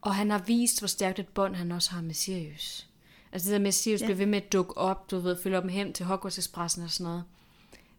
Og 0.02 0.16
han 0.16 0.30
har 0.30 0.40
vist, 0.40 0.82
hvor 0.82 0.88
stærkt 0.88 1.20
et 1.20 1.28
bånd 1.28 1.56
han 1.56 1.72
også 1.72 1.92
har 1.92 2.02
med 2.02 2.14
Sirius. 2.14 2.88
Altså 3.32 3.50
det 3.50 3.54
der 3.54 3.60
med, 3.60 3.68
at 3.68 3.74
Sirius 3.74 4.02
Ja. 4.02 4.06
ja. 4.06 4.08
bliver 4.08 4.18
ved 4.18 4.26
med 4.26 4.42
at 4.42 4.54
dukke 4.54 4.78
op, 4.78 5.12
du 5.12 5.20
ved, 5.20 5.38
følge 5.44 5.58
op 5.58 5.68
hen 5.70 5.94
til 5.94 6.06
Hogwarts 6.06 6.38
Expressen 6.38 6.84
og 6.84 6.90
sådan 6.90 7.04
noget. 7.04 7.24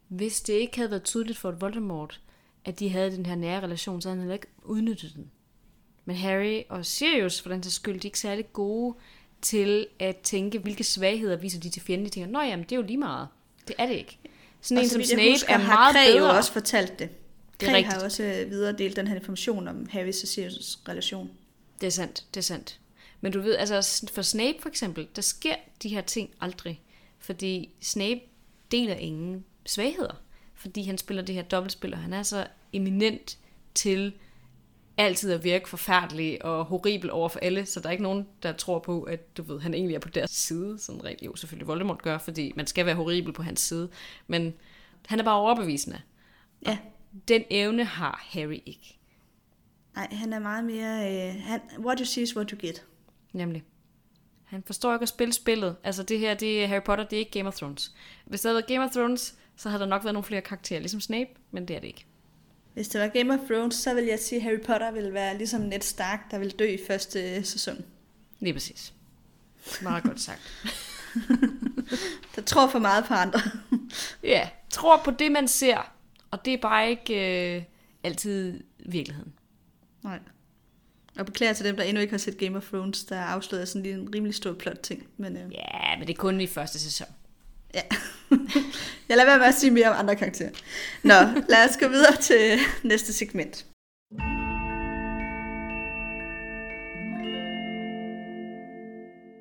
Hvis 0.08 0.40
det 0.40 0.52
ikke 0.52 0.76
havde 0.76 0.90
været 0.90 1.04
tydeligt 1.04 1.38
for 1.38 1.48
et 1.48 1.60
Voldemort, 1.60 2.20
at 2.64 2.78
de 2.78 2.88
havde 2.88 3.10
den 3.10 3.26
her 3.26 3.34
nære 3.34 3.60
relation, 3.60 4.00
så 4.00 4.08
havde 4.08 4.16
han 4.16 4.22
heller 4.22 4.34
ikke 4.34 4.46
udnyttet 4.64 5.12
den. 5.16 5.30
Men 6.06 6.16
Harry 6.16 6.62
og 6.68 6.86
Sirius, 6.86 7.40
for 7.40 7.48
den 7.48 7.62
sags 7.62 7.74
skyld, 7.74 7.94
de 7.94 8.06
er 8.06 8.08
ikke 8.08 8.18
særlig 8.18 8.52
gode 8.52 8.96
til 9.42 9.86
at 9.98 10.16
tænke, 10.16 10.58
hvilke 10.58 10.84
svagheder 10.84 11.36
viser 11.36 11.60
de 11.60 11.68
til 11.70 11.82
fjenden. 11.82 12.04
De 12.04 12.10
tænker, 12.10 12.30
nå 12.30 12.40
jamen, 12.40 12.64
det 12.64 12.72
er 12.72 12.76
jo 12.76 12.82
lige 12.82 12.96
meget. 12.96 13.28
Det 13.68 13.76
er 13.78 13.86
det 13.86 13.94
ikke. 13.94 14.18
Sådan 14.60 14.78
Og 14.78 14.84
en 14.84 14.90
som 14.90 15.02
Snape 15.02 15.30
husker, 15.30 15.54
er 15.54 15.58
har 15.58 15.74
meget 15.74 15.94
Kræ 15.96 16.12
bedre. 16.12 16.30
jo 16.30 16.36
også 16.36 16.52
fortalt 16.52 16.98
det. 16.98 17.08
Det 17.60 17.68
Kræ 17.68 17.82
har 17.82 18.04
også 18.04 18.22
øh, 18.22 18.50
videredelt 18.50 18.96
den 18.96 19.08
her 19.08 19.14
information 19.14 19.68
om 19.68 19.88
Harrys 19.90 20.22
og 20.22 20.28
Sirius 20.28 20.78
relation. 20.88 21.30
Det 21.80 21.86
er 21.86 21.90
sandt, 21.90 22.24
det 22.34 22.40
er 22.40 22.44
sandt. 22.44 22.80
Men 23.20 23.32
du 23.32 23.40
ved, 23.40 23.56
altså 23.56 24.08
for 24.12 24.22
Snape 24.22 24.56
for 24.60 24.68
eksempel, 24.68 25.08
der 25.16 25.22
sker 25.22 25.54
de 25.82 25.88
her 25.88 26.00
ting 26.00 26.30
aldrig. 26.40 26.80
Fordi 27.18 27.70
Snape 27.80 28.20
deler 28.70 28.94
ingen 28.94 29.44
svagheder. 29.66 30.22
Fordi 30.54 30.82
han 30.82 30.98
spiller 30.98 31.22
det 31.22 31.34
her 31.34 31.42
dobbeltspil, 31.42 31.92
og 31.92 31.98
han 31.98 32.12
er 32.12 32.22
så 32.22 32.46
eminent 32.72 33.38
til 33.74 34.12
altid 34.98 35.32
at 35.32 35.44
virke 35.44 35.68
forfærdelig 35.68 36.44
og 36.44 36.64
horribel 36.64 37.10
over 37.10 37.28
for 37.28 37.38
alle, 37.38 37.66
så 37.66 37.80
der 37.80 37.86
er 37.86 37.90
ikke 37.90 38.02
nogen, 38.02 38.26
der 38.42 38.52
tror 38.52 38.78
på, 38.78 39.02
at 39.02 39.36
du 39.36 39.42
ved, 39.42 39.60
han 39.60 39.74
egentlig 39.74 39.94
er 39.94 40.00
på 40.00 40.08
deres 40.08 40.30
side, 40.30 40.78
sådan 40.78 41.04
rent 41.04 41.22
jo 41.22 41.36
selvfølgelig 41.36 41.68
Voldemort 41.68 42.02
gør, 42.02 42.18
fordi 42.18 42.52
man 42.56 42.66
skal 42.66 42.86
være 42.86 42.94
horribel 42.94 43.32
på 43.32 43.42
hans 43.42 43.60
side, 43.60 43.88
men 44.26 44.54
han 45.06 45.18
er 45.20 45.24
bare 45.24 45.36
overbevisende. 45.36 46.00
Ja. 46.66 46.78
Den 47.28 47.44
evne 47.50 47.84
har 47.84 48.26
Harry 48.30 48.62
ikke, 48.66 48.98
Nej, 49.96 50.08
han 50.12 50.32
er 50.32 50.38
meget 50.38 50.64
mere... 50.64 51.28
Øh, 51.28 51.42
han, 51.42 51.60
what 51.78 51.98
you 51.98 52.04
see 52.04 52.22
is 52.22 52.36
what 52.36 52.50
you 52.50 52.58
get. 52.60 52.84
nemlig. 53.32 53.62
Han 54.44 54.62
forstår 54.66 54.92
ikke 54.92 55.02
at 55.02 55.08
spille 55.08 55.32
spillet. 55.32 55.76
Altså 55.84 56.02
det 56.02 56.18
her, 56.18 56.34
det 56.34 56.62
er 56.62 56.66
Harry 56.66 56.82
Potter, 56.82 57.04
det 57.04 57.16
er 57.16 57.20
ikke 57.20 57.30
Game 57.30 57.48
of 57.48 57.54
Thrones. 57.56 57.94
Hvis 58.26 58.40
det 58.40 58.48
havde 58.48 58.54
været 58.54 58.66
Game 58.66 58.84
of 58.84 58.90
Thrones, 58.90 59.38
så 59.56 59.68
havde 59.68 59.80
der 59.80 59.88
nok 59.88 60.04
været 60.04 60.14
nogle 60.14 60.24
flere 60.24 60.40
karakterer, 60.40 60.80
ligesom 60.80 61.00
Snape, 61.00 61.30
men 61.50 61.68
det 61.68 61.76
er 61.76 61.80
det 61.80 61.86
ikke. 61.86 62.06
Hvis 62.76 62.88
det 62.88 63.00
var 63.00 63.08
Game 63.08 63.34
of 63.34 63.40
Thrones, 63.50 63.74
så 63.74 63.94
vil 63.94 64.04
jeg 64.04 64.18
sige, 64.18 64.36
at 64.36 64.42
Harry 64.42 64.60
Potter 64.60 64.90
ville 64.90 65.12
være 65.12 65.38
ligesom 65.38 65.60
Ned 65.60 65.80
Stark, 65.80 66.30
der 66.30 66.38
vil 66.38 66.50
dø 66.50 66.64
i 66.64 66.78
første 66.86 67.36
øh, 67.36 67.44
sæson. 67.44 67.84
Lige 68.40 68.52
præcis. 68.52 68.92
Meget 69.82 70.04
godt 70.04 70.20
sagt. 70.20 70.40
Der 72.36 72.42
tror 72.42 72.68
for 72.68 72.78
meget 72.78 73.04
på 73.04 73.14
andre. 73.14 73.40
Ja, 74.22 74.48
tror 74.70 75.00
på 75.04 75.10
det, 75.10 75.32
man 75.32 75.48
ser. 75.48 75.92
Og 76.30 76.44
det 76.44 76.52
er 76.52 76.58
bare 76.58 76.90
ikke 76.90 77.56
øh, 77.56 77.62
altid 78.02 78.60
virkeligheden. 78.78 79.32
Nej. 80.02 80.18
Og 81.18 81.26
beklager 81.26 81.52
til 81.52 81.64
dem, 81.64 81.76
der 81.76 81.84
endnu 81.84 82.00
ikke 82.00 82.12
har 82.12 82.18
set 82.18 82.38
Game 82.38 82.56
of 82.56 82.68
Thrones, 82.68 83.04
der 83.04 83.20
afslører 83.20 83.64
sådan 83.64 83.82
lige 83.82 83.94
en 83.94 84.14
rimelig 84.14 84.34
stor 84.34 84.52
plot 84.52 84.78
ting. 84.82 85.06
Men 85.16 85.36
øh, 85.36 85.52
Ja, 85.52 85.96
men 85.98 86.06
det 86.06 86.12
er 86.14 86.18
kun 86.18 86.40
i 86.40 86.46
første 86.46 86.78
sæson. 86.78 87.08
Ja. 87.76 87.82
jeg 89.08 89.16
lader 89.16 89.24
være 89.24 89.38
med 89.38 89.46
at 89.46 89.54
sige 89.54 89.70
mere 89.70 89.88
om 89.90 89.96
andre 89.98 90.16
karakterer. 90.16 90.50
Nå, 91.02 91.14
lad 91.48 91.68
os 91.70 91.76
gå 91.80 91.88
videre 91.88 92.16
til 92.16 92.58
næste 92.82 93.12
segment. 93.12 93.66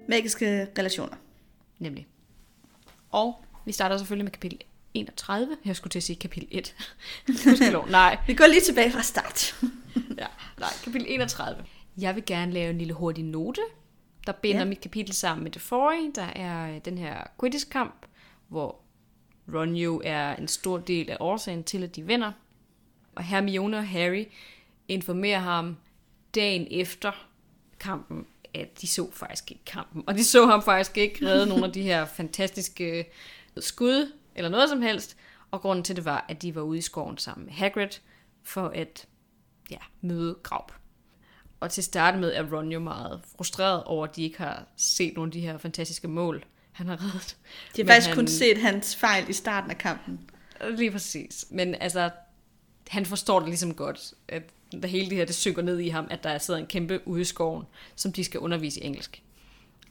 Magiske 0.10 0.68
relationer. 0.78 1.16
Nemlig. 1.80 2.08
Og 3.12 3.46
vi 3.66 3.72
starter 3.72 3.98
selvfølgelig 3.98 4.24
med 4.26 4.32
kapitel 4.32 4.60
31. 4.94 5.58
Jeg 5.66 5.76
skulle 5.76 5.92
til 5.92 6.00
at 6.00 6.04
sige 6.04 6.16
kapitel 6.16 6.48
1. 6.52 6.76
Gudskelov, 7.28 7.90
nej. 8.00 8.18
Vi 8.28 8.34
går 8.34 8.48
lige 8.48 8.62
tilbage 8.62 8.92
fra 8.92 9.02
start. 9.02 9.56
Ja, 10.18 10.26
nej, 10.60 10.70
kapitel 10.84 11.08
31. 11.10 11.66
Jeg 11.98 12.16
vil 12.16 12.26
gerne 12.26 12.52
lave 12.52 12.70
en 12.70 12.78
lille 12.78 12.94
hurtig 12.94 13.24
note, 13.24 13.62
der 14.28 14.32
binder 14.32 14.60
Ja. 14.62 14.66
mit 14.66 14.82
kapitel 14.82 15.14
sammen 15.14 15.44
med 15.44 15.52
det 15.52 15.62
forrige. 15.62 16.12
Der 16.16 16.24
er 16.36 16.80
den 16.80 16.98
her 16.98 17.16
Quidditch-kamp, 17.40 18.05
hvor 18.48 18.82
Ron 19.54 19.76
jo 19.76 20.02
er 20.04 20.36
en 20.36 20.48
stor 20.48 20.78
del 20.78 21.10
af 21.10 21.18
årsagen 21.20 21.64
til, 21.64 21.84
at 21.84 21.96
de 21.96 22.06
vinder. 22.06 22.32
Og 23.16 23.24
Hermione 23.24 23.78
og 23.78 23.88
Harry 23.88 24.26
informerer 24.88 25.40
ham 25.40 25.78
dagen 26.36 26.68
efter 26.72 27.12
kampen, 27.80 28.26
at 28.54 28.82
de 28.82 28.88
så 28.88 29.12
faktisk 29.12 29.52
ikke 29.52 29.66
kampen. 29.66 30.04
Og 30.08 30.16
de 30.16 30.24
så 30.24 30.46
ham 30.46 30.64
faktisk 30.64 30.98
ikke 30.98 31.28
redde 31.28 31.46
nogle 31.46 31.66
af 31.66 31.72
de 31.72 31.82
her 31.82 32.06
fantastiske 32.06 33.00
øh, 33.00 33.64
skud, 33.64 34.12
eller 34.36 34.50
noget 34.50 34.70
som 34.70 34.82
helst. 34.82 35.18
Og 35.52 35.62
grunden 35.62 35.84
til 35.84 35.96
det 35.96 36.06
var, 36.06 36.26
at 36.30 36.42
de 36.42 36.56
var 36.56 36.62
ude 36.62 36.78
i 36.78 36.82
skoven 36.82 37.18
sammen 37.18 37.46
med 37.46 37.54
Hagrid, 37.54 37.90
for 38.44 38.68
at 38.68 39.08
ja, 39.72 39.78
møde 40.02 40.38
Graup. 40.44 40.72
Og 41.60 41.72
til 41.72 41.82
at 41.82 41.86
starte 41.86 42.18
med 42.18 42.34
er 42.34 42.54
Ron 42.54 42.72
jo 42.72 42.80
meget 42.80 43.22
frustreret 43.38 43.84
over, 43.84 44.08
at 44.08 44.16
de 44.16 44.24
ikke 44.24 44.38
har 44.38 44.68
set 44.78 45.16
nogle 45.16 45.28
af 45.30 45.32
de 45.32 45.42
her 45.42 45.58
fantastiske 45.58 46.08
mål, 46.08 46.46
han 46.76 46.88
har 46.88 47.04
reddet. 47.04 47.38
De 47.76 47.82
har 47.82 47.84
Men 47.84 47.88
faktisk 47.88 48.08
han- 48.08 48.16
kun 48.16 48.28
set 48.28 48.58
hans 48.58 48.96
fejl 48.96 49.30
i 49.30 49.34
starten 49.34 49.72
af 49.72 49.78
kampen. 49.78 50.20
Lige 50.78 50.92
præcis. 50.92 51.46
Men 51.50 51.76
altså, 51.76 52.10
han 52.88 53.06
forstår 53.06 53.40
det 53.40 53.50
ligesom 53.50 53.74
godt, 53.74 54.14
at 54.28 54.44
da 54.82 54.88
hele 54.88 55.10
det 55.10 55.18
her, 55.18 55.26
det 55.26 55.36
synker 55.36 55.62
ned 55.62 55.80
i 55.80 55.88
ham, 55.90 56.08
at 56.10 56.24
der 56.24 56.38
sidder 56.38 56.60
en 56.60 56.66
kæmpe 56.66 57.08
ude 57.08 57.22
i 57.22 57.24
skoven, 57.24 57.64
som 57.96 58.12
de 58.14 58.24
skal 58.24 58.40
undervise 58.40 58.80
i 58.80 58.86
engelsk. 58.86 59.22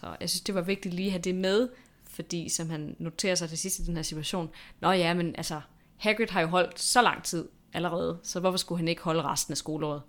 Så 0.01 0.17
jeg 0.21 0.31
synes, 0.31 0.41
det 0.41 0.55
var 0.55 0.61
vigtigt 0.61 0.95
lige 0.95 1.07
at 1.07 1.13
have 1.13 1.23
det 1.23 1.35
med, 1.35 1.69
fordi 2.11 2.49
som 2.49 2.71
han 2.71 2.97
noterer 2.99 3.35
sig 3.35 3.49
til 3.49 3.59
sidst 3.59 3.79
i 3.79 3.83
den 3.85 3.97
her 3.97 4.03
situation, 4.03 4.51
nå 4.81 4.91
ja, 4.91 5.15
men 5.15 5.35
altså, 5.37 5.61
Hagrid 5.97 6.29
har 6.31 6.41
jo 6.41 6.47
holdt 6.47 6.81
så 6.81 7.03
lang 7.03 7.23
tid, 7.25 7.49
allerede, 7.73 8.19
så 8.23 8.41
hvorfor 8.41 8.59
skulle 8.59 8.79
han 8.79 8.89
ikke 8.89 9.03
holde 9.03 9.23
resten 9.23 9.53
af 9.53 9.57
skoleåret? 9.59 10.03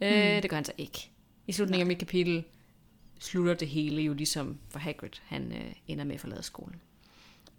Mm. 0.00 0.06
Øh, 0.06 0.42
det 0.42 0.50
gør 0.50 0.56
han 0.56 0.64
så 0.64 0.72
ikke. 0.78 1.10
I 1.46 1.52
slutningen 1.52 1.78
Nej. 1.86 1.90
af 1.92 1.96
mit 1.96 1.98
kapitel 1.98 2.44
slutter 3.20 3.54
det 3.54 3.68
hele 3.68 4.02
jo 4.02 4.14
ligesom 4.14 4.58
for 4.70 4.78
Hagrid, 4.78 5.10
han 5.24 5.52
øh, 5.52 5.72
ender 5.88 6.04
med 6.04 6.14
at 6.14 6.20
forlade 6.20 6.42
skolen. 6.42 6.80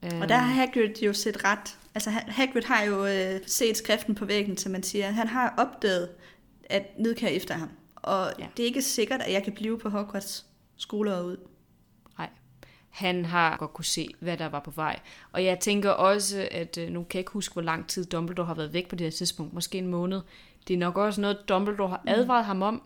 Og 0.02 0.30
der 0.30 0.38
har 0.38 0.54
Hagrid 0.54 1.02
jo 1.04 1.14
set 1.14 1.44
ret. 1.44 1.78
Altså 1.96 2.10
Hagrid 2.10 2.64
har 2.64 2.84
jo 2.84 3.06
øh, 3.06 3.40
set 3.46 3.78
skriften 3.78 4.16
på 4.16 4.26
væggen, 4.26 4.58
som 4.58 4.72
man 4.72 4.84
siger. 4.84 5.12
Han 5.12 5.28
har 5.28 5.54
opdaget, 5.58 6.10
at 6.70 7.00
Nidkær 7.00 7.28
efter 7.28 7.54
ham. 7.54 7.70
Og 7.96 8.32
ja. 8.40 8.48
det 8.58 8.64
er 8.64 8.68
ikke 8.68 8.82
sikkert, 8.82 9.22
at 9.22 9.34
jeg 9.34 9.44
kan 9.44 9.54
blive 9.54 9.80
på 9.80 9.90
Hogwarts 9.90 10.46
skoler 10.78 11.22
ud. 11.22 11.38
Nej. 12.18 12.30
Han 12.90 13.26
har 13.26 13.58
godt 13.58 13.74
kunne 13.74 13.86
se, 13.86 14.08
hvad 14.20 14.38
der 14.38 14.50
var 14.50 14.60
på 14.60 14.72
vej. 14.72 15.00
Og 15.32 15.44
jeg 15.44 15.60
tænker 15.60 15.90
også, 15.90 16.48
at 16.52 16.78
øh, 16.78 16.90
nu 16.90 17.04
kan 17.04 17.18
jeg 17.18 17.20
ikke 17.20 17.32
huske, 17.32 17.54
hvor 17.54 17.62
lang 17.62 17.88
tid 17.88 18.06
Dumbledore 18.06 18.48
har 18.48 18.54
været 18.54 18.74
væk 18.74 18.90
på 18.90 18.96
det 18.96 19.06
her 19.06 19.12
tidspunkt. 19.12 19.54
Måske 19.54 19.78
en 19.78 19.88
måned. 19.88 20.22
Det 20.68 20.74
er 20.74 20.78
nok 20.78 20.98
også 20.98 21.22
noget, 21.22 21.38
Dumbledore 21.50 21.90
har 21.90 22.02
mm. 22.04 22.10
advaret 22.10 22.44
mm. 22.44 22.48
ham 22.48 22.62
om, 22.62 22.84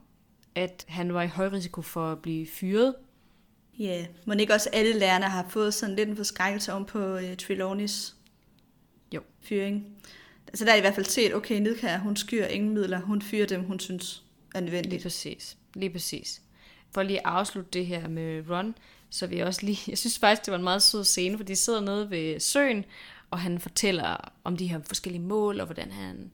at 0.55 0.85
han 0.87 1.13
var 1.13 1.21
i 1.21 1.27
høj 1.27 1.47
risiko 1.47 1.81
for 1.81 2.11
at 2.11 2.19
blive 2.19 2.47
fyret. 2.47 2.95
Ja, 3.79 3.97
yeah. 3.97 4.05
må 4.25 4.33
ikke 4.33 4.53
også 4.53 4.69
alle 4.73 4.99
lærerne 4.99 5.25
har 5.25 5.45
fået 5.49 5.73
sådan 5.73 5.95
lidt 5.95 6.09
en 6.09 6.17
forskrækkelse 6.17 6.73
om 6.73 6.85
på 6.85 7.15
uh, 7.15 7.35
Trilonis 7.37 8.15
jo. 9.11 9.21
fyring. 9.41 9.85
Altså 10.47 10.65
der 10.65 10.71
er 10.71 10.75
i 10.75 10.81
hvert 10.81 10.95
fald 10.95 11.05
set, 11.05 11.35
okay, 11.35 11.59
Nidkær, 11.59 11.97
hun 11.97 12.15
skyr 12.15 12.45
ingen 12.45 12.73
midler, 12.73 12.99
hun 12.99 13.21
fyrer 13.21 13.47
dem, 13.47 13.63
hun 13.63 13.79
synes 13.79 14.23
er 14.55 14.59
nødvendigt. 14.59 14.91
Lige 14.91 15.03
præcis, 15.03 15.57
lige 15.73 15.89
præcis. 15.89 16.41
For 16.91 17.03
lige 17.03 17.19
at 17.19 17.25
afslutte 17.25 17.69
det 17.73 17.85
her 17.85 18.07
med 18.07 18.49
Ron, 18.49 18.75
så 19.09 19.27
jeg 19.31 19.45
også 19.45 19.65
lige, 19.65 19.79
jeg 19.91 19.97
synes 19.97 20.19
faktisk, 20.19 20.45
det 20.45 20.51
var 20.51 20.57
en 20.57 20.63
meget 20.63 20.83
sød 20.83 21.03
scene, 21.03 21.37
for 21.37 21.43
de 21.43 21.55
sidder 21.55 21.81
nede 21.81 22.09
ved 22.09 22.39
søen, 22.39 22.85
og 23.31 23.39
han 23.39 23.59
fortæller 23.59 24.33
om 24.43 24.57
de 24.57 24.67
her 24.67 24.79
forskellige 24.83 25.23
mål, 25.23 25.59
og 25.59 25.65
hvordan 25.65 25.91
han 25.91 26.31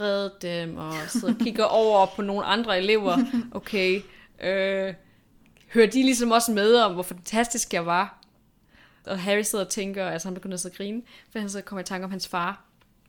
redde 0.00 0.34
dem, 0.42 0.76
og 0.76 0.94
sidder 1.08 1.34
og 1.34 1.40
kigger 1.40 1.64
over 1.64 2.06
på 2.06 2.22
nogle 2.22 2.44
andre 2.44 2.78
elever. 2.78 3.18
Okay, 3.52 4.02
øh, 4.42 4.94
hører 5.74 5.86
de 5.86 6.02
ligesom 6.02 6.30
også 6.30 6.52
med 6.52 6.74
om, 6.74 6.92
hvor 6.92 7.02
fantastisk 7.02 7.74
jeg 7.74 7.86
var? 7.86 8.18
Og 9.06 9.18
Harry 9.18 9.42
sidder 9.42 9.64
og 9.64 9.70
tænker, 9.70 10.06
altså 10.06 10.28
han 10.28 10.34
begynder 10.34 10.66
at 10.66 10.76
grine, 10.76 11.02
for 11.30 11.38
han 11.38 11.50
så 11.50 11.60
kommer 11.60 11.80
i 11.80 11.84
tanke 11.84 12.04
om 12.04 12.10
hans 12.10 12.28
far, 12.28 12.64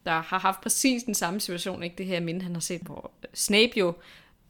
der 0.05 0.11
har 0.11 0.39
haft 0.39 0.61
præcis 0.61 1.03
den 1.03 1.15
samme 1.15 1.39
situation, 1.39 1.83
ikke 1.83 1.95
det 1.95 2.05
her 2.05 2.19
minde, 2.19 2.41
han 2.41 2.53
har 2.53 2.61
set 2.61 2.81
på. 2.85 3.11
Snape 3.33 3.71
jo 3.75 3.93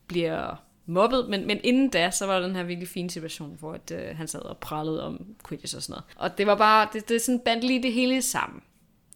bliver 0.08 0.56
mobbet, 0.86 1.30
men, 1.30 1.48
men 1.48 1.60
inden 1.63 1.89
da, 1.89 2.12
så 2.12 2.26
var 2.26 2.39
der 2.39 2.48
den 2.48 2.56
her 2.56 2.63
virkelig 2.63 2.89
fine 2.89 3.10
situation, 3.10 3.58
hvor 3.60 3.74
at, 3.74 3.91
øh, 3.91 4.17
han 4.17 4.28
sad 4.28 4.39
og 4.39 4.58
prallede 4.58 5.04
om 5.04 5.36
Quidditch 5.48 5.76
og 5.76 5.84
sådan 5.84 5.93
noget. 5.93 6.04
Og 6.15 6.38
det 6.38 6.48
var 6.48 6.56
bare, 6.56 6.88
det, 6.93 7.10
det 7.10 7.22
sådan 7.22 7.39
bandt 7.39 7.63
lige 7.63 7.84
det 7.84 7.93
hele 7.93 8.22
sammen. 8.22 8.62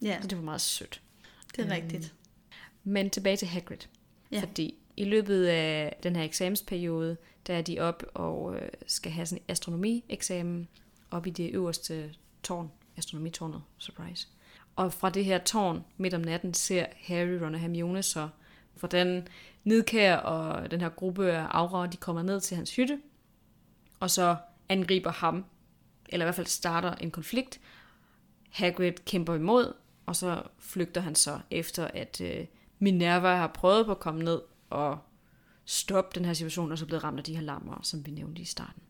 Ja. 0.02 0.18
Så 0.20 0.28
det 0.28 0.38
var 0.38 0.44
meget 0.44 0.60
sødt. 0.60 1.00
Det 1.56 1.62
er 1.62 1.66
um, 1.66 1.70
rigtigt. 1.70 2.14
Men 2.88 3.10
tilbage 3.10 3.36
til 3.36 3.48
Hagrid. 3.48 3.78
Ja. 4.32 4.40
Fordi 4.40 4.74
i 4.96 5.04
løbet 5.04 5.46
af 5.46 5.98
den 6.02 6.16
her 6.16 6.22
eksamensperiode, 6.22 7.16
der 7.46 7.54
er 7.54 7.62
de 7.62 7.80
op 7.80 8.02
og 8.14 8.56
øh, 8.56 8.68
skal 8.86 9.12
have 9.12 9.26
sådan 9.26 9.42
en 9.42 9.50
astronomi-eksamen 9.52 10.68
op 11.10 11.26
i 11.26 11.30
det 11.30 11.50
øverste 11.50 12.14
tårn, 12.42 12.70
astronomitårnet, 12.96 13.62
surprise. 13.78 14.28
Og 14.76 14.92
fra 14.92 15.10
det 15.10 15.24
her 15.24 15.38
tårn 15.38 15.84
midt 15.96 16.14
om 16.14 16.20
natten 16.20 16.54
ser 16.54 16.86
Harry, 16.96 17.38
Ron 17.42 17.54
og 17.54 17.60
Hermione 17.60 18.02
så, 18.02 18.28
hvordan 18.74 19.28
Nidkær 19.64 20.16
og 20.16 20.70
den 20.70 20.80
her 20.80 20.88
gruppe 20.88 21.32
af 21.32 21.46
aura, 21.50 21.86
de 21.86 21.96
kommer 21.96 22.22
ned 22.22 22.40
til 22.40 22.56
hans 22.56 22.76
hytte, 22.76 23.00
og 24.00 24.10
så 24.10 24.36
angriber 24.68 25.10
ham, 25.10 25.44
eller 26.08 26.24
i 26.24 26.26
hvert 26.26 26.34
fald 26.34 26.46
starter 26.46 26.94
en 26.94 27.10
konflikt. 27.10 27.60
Hagrid 28.50 28.92
kæmper 28.92 29.34
imod, 29.34 29.72
og 30.06 30.16
så 30.16 30.42
flygter 30.58 31.00
han 31.00 31.14
så 31.14 31.40
efter, 31.50 31.88
at 31.94 32.20
øh, 32.20 32.46
Minerva 32.78 33.36
har 33.36 33.46
prøvet 33.46 33.86
på 33.86 33.92
at 33.92 33.98
komme 33.98 34.24
ned 34.24 34.40
og 34.70 34.98
stoppe 35.64 36.18
den 36.18 36.24
her 36.24 36.32
situation, 36.32 36.72
og 36.72 36.78
så 36.78 36.86
blevet 36.86 37.04
ramt 37.04 37.18
af 37.18 37.24
de 37.24 37.34
her 37.34 37.42
lammer, 37.42 37.80
som 37.82 38.06
vi 38.06 38.10
nævnte 38.10 38.42
i 38.42 38.44
starten. 38.44 38.82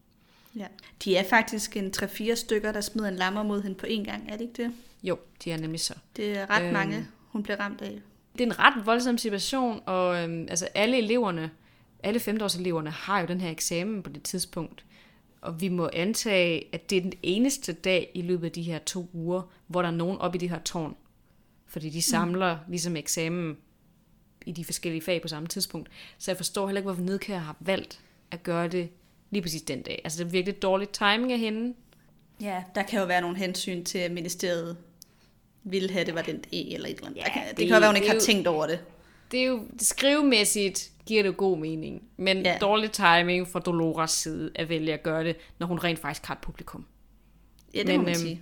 Ja. 0.57 0.66
De 1.05 1.16
er 1.16 1.24
faktisk 1.24 1.77
en 1.77 1.92
3-4 1.96 2.35
stykker, 2.35 2.72
der 2.72 2.81
smider 2.81 3.09
en 3.09 3.16
lammer 3.16 3.42
mod 3.42 3.62
hende 3.62 3.77
på 3.77 3.87
én 3.87 4.05
gang, 4.05 4.24
er 4.29 4.37
det 4.37 4.40
ikke 4.40 4.62
det? 4.62 4.72
Jo, 5.03 5.18
de 5.44 5.53
er 5.53 5.57
nemlig 5.57 5.81
så. 5.81 5.94
Det 6.16 6.38
er 6.38 6.51
ret 6.51 6.64
øhm, 6.64 6.72
mange, 6.72 7.07
hun 7.29 7.42
bliver 7.42 7.61
ramt 7.61 7.83
af. 7.83 8.01
Det 8.33 8.40
er 8.40 8.46
en 8.46 8.59
ret 8.59 8.87
voldsom 8.87 9.18
situation, 9.18 9.81
og 9.87 10.22
øhm, 10.22 10.46
altså 10.51 10.68
alle 10.74 10.98
eleverne, 10.98 11.51
alle 12.03 12.20
femteårseleverne 12.20 12.90
har 12.90 13.20
jo 13.20 13.27
den 13.27 13.40
her 13.40 13.51
eksamen 13.51 14.03
på 14.03 14.11
det 14.11 14.22
tidspunkt. 14.22 14.85
Og 15.40 15.61
vi 15.61 15.68
må 15.68 15.90
antage, 15.92 16.74
at 16.74 16.90
det 16.90 16.98
er 16.98 17.03
den 17.03 17.12
eneste 17.22 17.72
dag 17.72 18.11
i 18.14 18.22
løbet 18.22 18.46
af 18.46 18.53
de 18.53 18.62
her 18.62 18.79
to 18.79 19.11
uger, 19.12 19.42
hvor 19.66 19.83
der 19.83 19.88
er 19.88 19.92
nogen 19.94 20.18
oppe 20.18 20.38
i 20.38 20.40
det 20.40 20.51
her 20.51 20.59
tårn. 20.59 20.96
Fordi 21.66 21.90
de 21.90 22.03
samler 22.03 22.55
mm. 22.55 22.61
ligesom 22.68 22.96
eksamen 22.96 23.57
i 24.49 24.53
de 24.53 24.65
forskellige 24.65 25.03
fag 25.03 25.23
på 25.23 25.29
samme 25.29 25.49
tidspunkt. 25.49 25.89
Så 26.19 26.31
jeg 26.31 26.37
forstår 26.37 26.67
heller 26.67 26.81
ikke, 26.81 26.87
hvorfor 26.87 27.03
Nedkær 27.03 27.39
har 27.39 27.57
valgt 27.61 28.01
at 28.31 28.43
gøre 28.43 28.69
det 28.69 28.89
lige 29.31 29.43
præcis 29.43 29.63
den 29.63 29.83
dag. 29.83 30.01
Altså 30.05 30.19
det 30.19 30.29
er 30.29 30.31
virkelig 30.31 30.63
dårlig 30.63 30.89
timing 30.89 31.33
af 31.33 31.39
hende. 31.39 31.75
Ja, 32.41 32.63
der 32.75 32.83
kan 32.83 33.01
jo 33.01 33.07
være 33.07 33.21
nogle 33.21 33.37
hensyn 33.37 33.85
til, 33.85 33.99
at 33.99 34.11
ministeriet 34.11 34.77
ville 35.65 35.91
have, 35.91 36.05
det 36.05 36.15
var 36.15 36.23
den 36.23 36.41
dag 36.41 36.69
eller 36.75 36.89
et 36.89 36.95
eller 36.97 37.07
andet. 37.07 37.21
Ja, 37.21 37.33
kan, 37.33 37.43
det, 37.49 37.57
det 37.57 37.67
kan 37.67 37.75
jo 37.75 37.81
være, 37.81 37.89
hun 37.89 37.97
ikke 37.97 38.09
har 38.09 38.15
jo, 38.15 38.21
tænkt 38.21 38.47
over 38.47 38.67
det. 38.67 38.81
Det 39.31 39.41
er 39.41 39.45
jo 39.45 39.67
skrivemæssigt 39.79 40.91
giver 41.07 41.23
det 41.23 41.37
god 41.37 41.59
mening, 41.59 42.03
men 42.17 42.43
ja. 42.43 42.59
dårlig 42.61 42.93
timing 42.93 43.49
fra 43.49 43.61
Dolores 43.61 44.11
side 44.11 44.51
at 44.55 44.69
vælge 44.69 44.93
at 44.93 45.03
gøre 45.03 45.25
det, 45.25 45.37
når 45.59 45.67
hun 45.67 45.79
rent 45.79 45.99
faktisk 45.99 46.27
har 46.27 46.35
et 46.35 46.41
publikum. 46.41 46.87
Ja, 47.75 47.79
det 47.79 47.87
men, 47.87 47.97
må 47.97 48.03
man 48.03 48.11
øhm, 48.11 48.21
sige. 48.21 48.41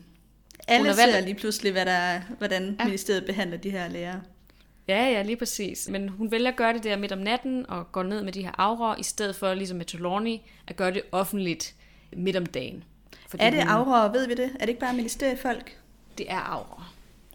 Alle 0.68 0.94
ser 0.94 1.20
lige 1.20 1.34
pludselig, 1.34 1.72
hvad 1.72 1.86
der, 1.86 2.20
hvordan 2.38 2.76
ja. 2.80 2.84
ministeriet 2.84 3.26
behandler 3.26 3.56
de 3.56 3.70
her 3.70 3.88
lærere. 3.88 4.20
Ja, 4.88 5.08
ja, 5.08 5.22
lige 5.22 5.36
præcis. 5.36 5.88
Men 5.88 6.08
hun 6.08 6.30
vælger 6.30 6.48
at 6.50 6.56
gøre 6.56 6.72
det 6.72 6.84
der 6.84 6.96
midt 6.96 7.12
om 7.12 7.18
natten 7.18 7.70
og 7.70 7.92
går 7.92 8.02
ned 8.02 8.22
med 8.24 8.32
de 8.32 8.42
her 8.42 8.52
aura, 8.58 8.96
i 8.98 9.02
stedet 9.02 9.36
for 9.36 9.54
ligesom 9.54 9.76
med 9.76 9.86
Trelawney, 9.86 10.36
at 10.66 10.76
gøre 10.76 10.90
det 10.94 11.02
offentligt 11.12 11.74
midt 12.12 12.36
om 12.36 12.46
dagen. 12.46 12.84
Fordi 13.28 13.44
er 13.44 13.50
det 13.50 13.62
hun... 13.62 13.68
aura, 13.68 14.12
ved 14.12 14.26
vi 14.26 14.34
det? 14.34 14.50
Er 14.54 14.58
det 14.58 14.68
ikke 14.68 14.80
bare 14.80 14.94
ministeriefolk? 14.94 15.78
Det 16.18 16.30
er 16.30 16.38
aura. 16.38 16.84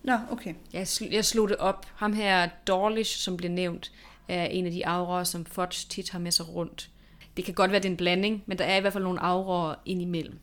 Nå, 0.04 0.18
okay. 0.32 0.54
Jeg, 0.74 0.84
sl- 0.84 1.14
jeg 1.14 1.26
slog 1.26 1.50
det 1.50 1.58
op. 1.58 1.86
Ham 1.96 2.14
her, 2.14 2.50
Dorlish, 2.68 3.18
som 3.18 3.38
blev 3.38 3.52
nævnt, 3.52 3.92
er 4.28 4.46
en 4.46 4.66
af 4.66 4.72
de 4.72 4.88
auraer, 4.88 5.24
som 5.24 5.46
Fudge 5.46 5.88
tit 5.90 6.10
har 6.10 6.20
med 6.20 6.32
sig 6.32 6.50
rundt. 6.50 6.90
Det 7.38 7.46
kan 7.46 7.54
godt 7.54 7.72
være, 7.72 7.80
det 7.80 7.88
er 7.88 7.92
en 7.92 7.98
blanding, 7.98 8.44
men 8.46 8.58
der 8.58 8.66
er 8.66 8.78
i 8.78 8.82
hvert 8.82 8.94
fald 8.94 9.04
nogle 9.04 9.20
auraer 9.20 9.76
indimellem. 9.86 10.40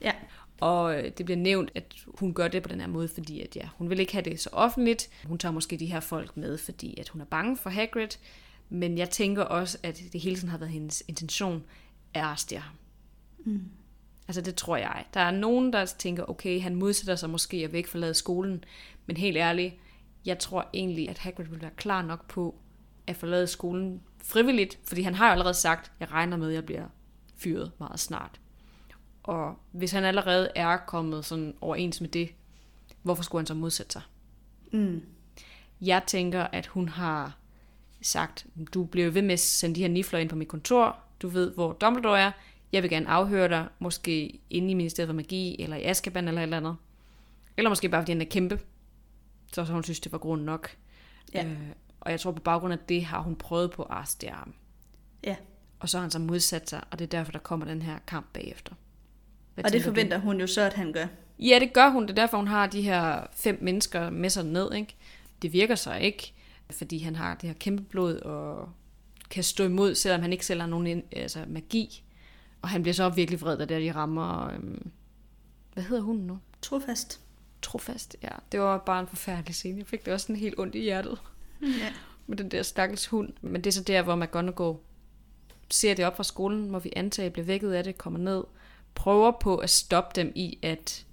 Ja. 0.00 0.12
Og 0.64 0.98
øh, 0.98 1.10
det 1.18 1.26
bliver 1.26 1.38
nævnt, 1.38 1.70
at 1.74 1.94
hun 2.06 2.34
gør 2.34 2.48
det 2.48 2.62
på 2.62 2.68
den 2.68 2.80
her 2.80 2.86
måde, 2.86 3.08
fordi 3.08 3.40
at, 3.40 3.56
ja, 3.56 3.68
hun 3.76 3.90
vil 3.90 4.00
ikke 4.00 4.12
have 4.12 4.24
det 4.24 4.40
så 4.40 4.50
offentligt. 4.52 5.10
Hun 5.26 5.38
tager 5.38 5.52
måske 5.52 5.76
de 5.76 5.86
her 5.86 6.00
folk 6.00 6.36
med, 6.36 6.58
fordi 6.58 7.00
at 7.00 7.08
hun 7.08 7.20
er 7.20 7.24
bange 7.24 7.56
for 7.56 7.70
Hagrid. 7.70 8.08
Men 8.68 8.98
jeg 8.98 9.10
tænker 9.10 9.42
også, 9.42 9.78
at 9.82 10.02
det 10.12 10.20
hele 10.20 10.36
tiden 10.36 10.48
har 10.48 10.58
været 10.58 10.72
hendes 10.72 11.02
intention 11.08 11.64
at 12.14 12.22
arrestere 12.22 12.60
ham. 12.60 12.74
Mm. 13.38 13.62
Altså 14.28 14.40
det 14.40 14.54
tror 14.54 14.76
jeg. 14.76 15.04
Der 15.14 15.20
er 15.20 15.30
nogen, 15.30 15.72
der 15.72 15.84
tænker, 15.84 16.30
okay, 16.30 16.60
han 16.60 16.74
modsætter 16.74 17.16
sig 17.16 17.30
måske 17.30 17.56
at 17.56 17.72
væk 17.72 17.86
forlade 17.86 18.14
skolen. 18.14 18.64
Men 19.06 19.16
helt 19.16 19.36
ærligt, 19.36 19.74
jeg 20.24 20.38
tror 20.38 20.70
egentlig, 20.74 21.08
at 21.08 21.18
Hagrid 21.18 21.46
vil 21.46 21.62
være 21.62 21.70
klar 21.76 22.02
nok 22.02 22.28
på 22.28 22.54
at 23.06 23.16
forlade 23.16 23.46
skolen 23.46 24.00
frivilligt. 24.22 24.78
Fordi 24.84 25.02
han 25.02 25.14
har 25.14 25.26
jo 25.26 25.32
allerede 25.32 25.54
sagt, 25.54 25.92
jeg 26.00 26.10
regner 26.12 26.36
med, 26.36 26.48
at 26.48 26.54
jeg 26.54 26.64
bliver 26.64 26.86
fyret 27.36 27.72
meget 27.78 28.00
snart. 28.00 28.40
Og 29.24 29.58
hvis 29.72 29.92
han 29.92 30.04
allerede 30.04 30.50
er 30.54 30.76
kommet 30.76 31.24
sådan 31.24 31.54
overens 31.60 32.00
med 32.00 32.08
det, 32.08 32.30
hvorfor 33.02 33.22
skulle 33.22 33.40
han 33.40 33.46
så 33.46 33.54
modsætte 33.54 33.92
sig? 33.92 34.02
Mm. 34.72 35.02
Jeg 35.80 36.02
tænker, 36.06 36.42
at 36.42 36.66
hun 36.66 36.88
har 36.88 37.36
sagt, 38.02 38.46
du 38.74 38.84
bliver 38.84 39.10
ved 39.10 39.22
med 39.22 39.32
at 39.32 39.40
sende 39.40 39.76
de 39.76 39.80
her 39.80 39.88
nifler 39.88 40.18
ind 40.18 40.28
på 40.28 40.36
mit 40.36 40.48
kontor, 40.48 40.98
du 41.22 41.28
ved, 41.28 41.54
hvor 41.54 41.72
Dumbledore 41.72 42.20
er, 42.20 42.30
jeg 42.72 42.82
vil 42.82 42.90
gerne 42.90 43.08
afhøre 43.08 43.48
dig, 43.48 43.66
måske 43.78 44.40
inde 44.50 44.70
i 44.70 44.74
Ministeriet 44.74 45.08
for 45.08 45.14
Magi, 45.14 45.62
eller 45.62 45.76
i 45.76 45.82
Azkaban, 45.82 46.28
eller 46.28 46.40
et 46.40 46.42
eller 46.42 46.56
andet. 46.56 46.76
Eller 47.56 47.68
måske 47.68 47.88
bare, 47.88 48.02
fordi 48.02 48.12
han 48.12 48.20
er 48.20 48.26
kæmpe. 48.26 48.60
Så, 49.52 49.64
så 49.64 49.72
hun 49.72 49.82
synes, 49.82 50.00
det 50.00 50.12
var 50.12 50.18
grund 50.18 50.42
nok. 50.42 50.76
Ja. 51.34 51.44
Øh, 51.44 51.58
og 52.00 52.10
jeg 52.10 52.20
tror, 52.20 52.32
på 52.32 52.42
baggrund 52.42 52.72
af 52.72 52.78
det, 52.78 53.04
har 53.04 53.20
hun 53.20 53.36
prøvet 53.36 53.70
på 53.70 53.82
at 53.82 53.90
arrestere 53.90 54.32
ham. 54.32 54.54
Ja. 55.24 55.36
Og 55.80 55.88
så 55.88 55.96
har 55.96 56.02
han 56.02 56.10
så 56.10 56.18
modsat 56.18 56.70
sig, 56.70 56.84
og 56.90 56.98
det 56.98 57.04
er 57.04 57.18
derfor, 57.18 57.32
der 57.32 57.38
kommer 57.38 57.66
den 57.66 57.82
her 57.82 57.98
kamp 58.06 58.26
bagefter. 58.32 58.74
Hvad 59.54 59.64
og 59.64 59.72
det 59.72 59.82
forventer 59.82 60.16
du? 60.16 60.22
hun 60.22 60.40
jo 60.40 60.46
så, 60.46 60.60
at 60.60 60.72
han 60.72 60.92
gør. 60.92 61.06
Ja, 61.38 61.58
det 61.60 61.72
gør 61.72 61.88
hun. 61.88 62.02
Det 62.02 62.10
er 62.10 62.14
derfor, 62.14 62.36
hun 62.36 62.48
har 62.48 62.66
de 62.66 62.82
her 62.82 63.26
fem 63.32 63.58
mennesker 63.62 64.10
med 64.10 64.30
sig 64.30 64.44
ned. 64.44 64.72
Ikke? 64.72 64.96
Det 65.42 65.52
virker 65.52 65.74
så 65.74 65.94
ikke, 65.94 66.32
fordi 66.70 66.98
han 66.98 67.16
har 67.16 67.34
det 67.34 67.48
her 67.48 67.54
kæmpe 67.54 67.82
blod 67.82 68.16
og 68.16 68.68
kan 69.30 69.42
stå 69.42 69.64
imod, 69.64 69.94
selvom 69.94 70.22
han 70.22 70.32
ikke 70.32 70.46
selv 70.46 70.60
har 70.60 70.68
nogen 70.68 71.02
altså, 71.12 71.44
magi. 71.48 72.04
Og 72.62 72.68
han 72.68 72.82
bliver 72.82 72.94
så 72.94 73.08
virkelig 73.08 73.40
vred, 73.40 73.58
da 73.58 73.80
de 73.80 73.92
rammer... 73.92 74.50
Øhm, 74.52 74.90
hvad 75.74 75.84
hedder 75.84 76.02
hun 76.02 76.16
nu? 76.16 76.38
Trofast. 76.62 77.20
Trofast, 77.62 78.16
ja. 78.22 78.28
Det 78.52 78.60
var 78.60 78.78
bare 78.78 79.00
en 79.00 79.06
forfærdelig 79.06 79.54
scene. 79.54 79.78
Jeg 79.78 79.86
fik 79.86 80.04
det 80.04 80.12
også 80.12 80.24
sådan 80.24 80.40
helt 80.40 80.58
ondt 80.58 80.74
i 80.74 80.80
hjertet. 80.80 81.18
Ja. 81.62 81.92
Med 82.26 82.36
den 82.36 82.50
der 82.50 82.62
stakkels 82.62 83.06
hund. 83.06 83.32
Men 83.40 83.64
det 83.64 83.66
er 83.66 83.72
så 83.72 83.82
der, 83.82 84.02
hvor 84.02 84.16
McGonagall 84.16 84.76
ser 85.70 85.94
det 85.94 86.04
op 86.04 86.16
fra 86.16 86.24
skolen, 86.24 86.68
hvor 86.68 86.78
vi 86.78 86.92
antager, 86.96 87.30
bliver 87.30 87.46
vækket 87.46 87.72
af 87.72 87.84
det, 87.84 87.98
kommer 87.98 88.18
ned, 88.18 88.44
prøver 88.94 89.32
på 89.40 89.56
at 89.56 89.70
stoppe 89.70 90.20
dem 90.20 90.32
i 90.34 90.58
at 90.62 91.04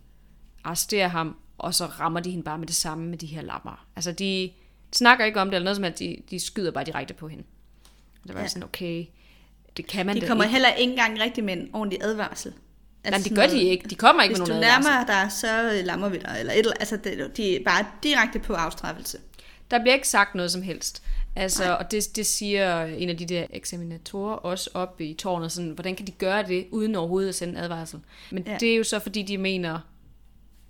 arrestere 0.64 1.10
ham, 1.10 1.36
og 1.58 1.74
så 1.74 1.86
rammer 1.86 2.20
de 2.20 2.30
hende 2.32 2.44
bare 2.44 2.58
med 2.58 2.68
det 2.68 2.76
samme 2.76 3.08
med 3.10 3.18
de 3.18 3.26
her 3.26 3.42
lammer. 3.42 3.86
Altså 3.96 4.12
de, 4.12 4.52
snakker 4.94 5.26
ikke 5.26 5.42
om 5.42 5.48
det, 5.48 5.56
eller 5.56 5.64
noget 5.64 5.76
som 5.76 5.84
at 5.86 6.00
de, 6.00 6.18
de 6.30 6.40
skyder 6.40 6.72
bare 6.72 6.84
direkte 6.84 7.14
på 7.14 7.28
hende. 7.28 7.44
Og 8.22 8.28
det 8.28 8.36
var 8.36 8.42
Ja. 8.42 8.48
sådan, 8.48 8.64
okay, 8.64 9.06
det 9.78 9.88
kan 9.88 10.06
man 10.06 10.16
De 10.16 10.28
kommer 10.28 10.44
ikke. 10.44 10.52
heller 10.52 10.70
ikke 10.70 10.92
engang 10.92 11.20
rigtig 11.22 11.44
med 11.44 11.54
en 11.54 11.70
ordentlig 11.74 12.04
advarsel. 12.04 12.54
Nej, 13.10 13.20
det 13.24 13.36
gør 13.36 13.48
de 13.48 13.62
ikke. 13.62 13.90
De 13.90 13.96
kommer 13.96 14.24
ikke 14.24 14.34
Hvis 14.36 14.40
med 14.40 14.46
du 14.48 14.52
nogen 14.54 14.64
advarsel. 14.64 14.92
nærmer 14.92 15.06
dig, 15.06 15.32
så 15.32 15.82
lammer 15.86 16.10
vi 16.10 16.18
dig. 16.18 16.36
Eller 16.40 16.54
et, 16.54 16.60
eller- 16.60 16.74
altså, 16.80 16.98
det, 16.98 17.38
de 17.38 17.56
er 17.56 17.64
bare 17.66 17.86
direkte 18.04 18.40
på 18.40 18.54
afstraffelse. 18.54 19.18
Der 19.72 19.80
bliver 19.80 19.94
ikke 19.94 20.08
sagt 20.08 20.36
noget 20.36 20.52
som 20.52 20.62
helst. 20.62 21.04
Altså, 21.36 21.78
og 21.78 21.92
det, 21.92 22.16
det 22.16 22.26
siger 22.26 22.86
en 22.86 23.10
af 23.10 23.18
de 23.18 23.26
der 23.26 23.46
eksaminatorer 23.50 24.36
også 24.36 24.70
op 24.74 25.02
i 25.02 25.14
tårnet, 25.14 25.52
sådan, 25.52 25.72
hvordan 25.72 25.96
kan 25.96 26.08
de 26.08 26.12
gøre 26.12 26.44
det, 26.44 26.68
uden 26.72 26.96
overhovedet 26.96 27.30
at 27.30 27.36
sende 27.36 27.54
en 27.54 27.64
advarsel? 27.64 28.00
Men 28.32 28.44
Ja. 28.48 28.58
det 28.60 28.72
er 28.72 28.76
jo 28.76 28.84
så, 28.84 29.00
fordi 29.00 29.24
de 29.24 29.38
mener, 29.38 29.80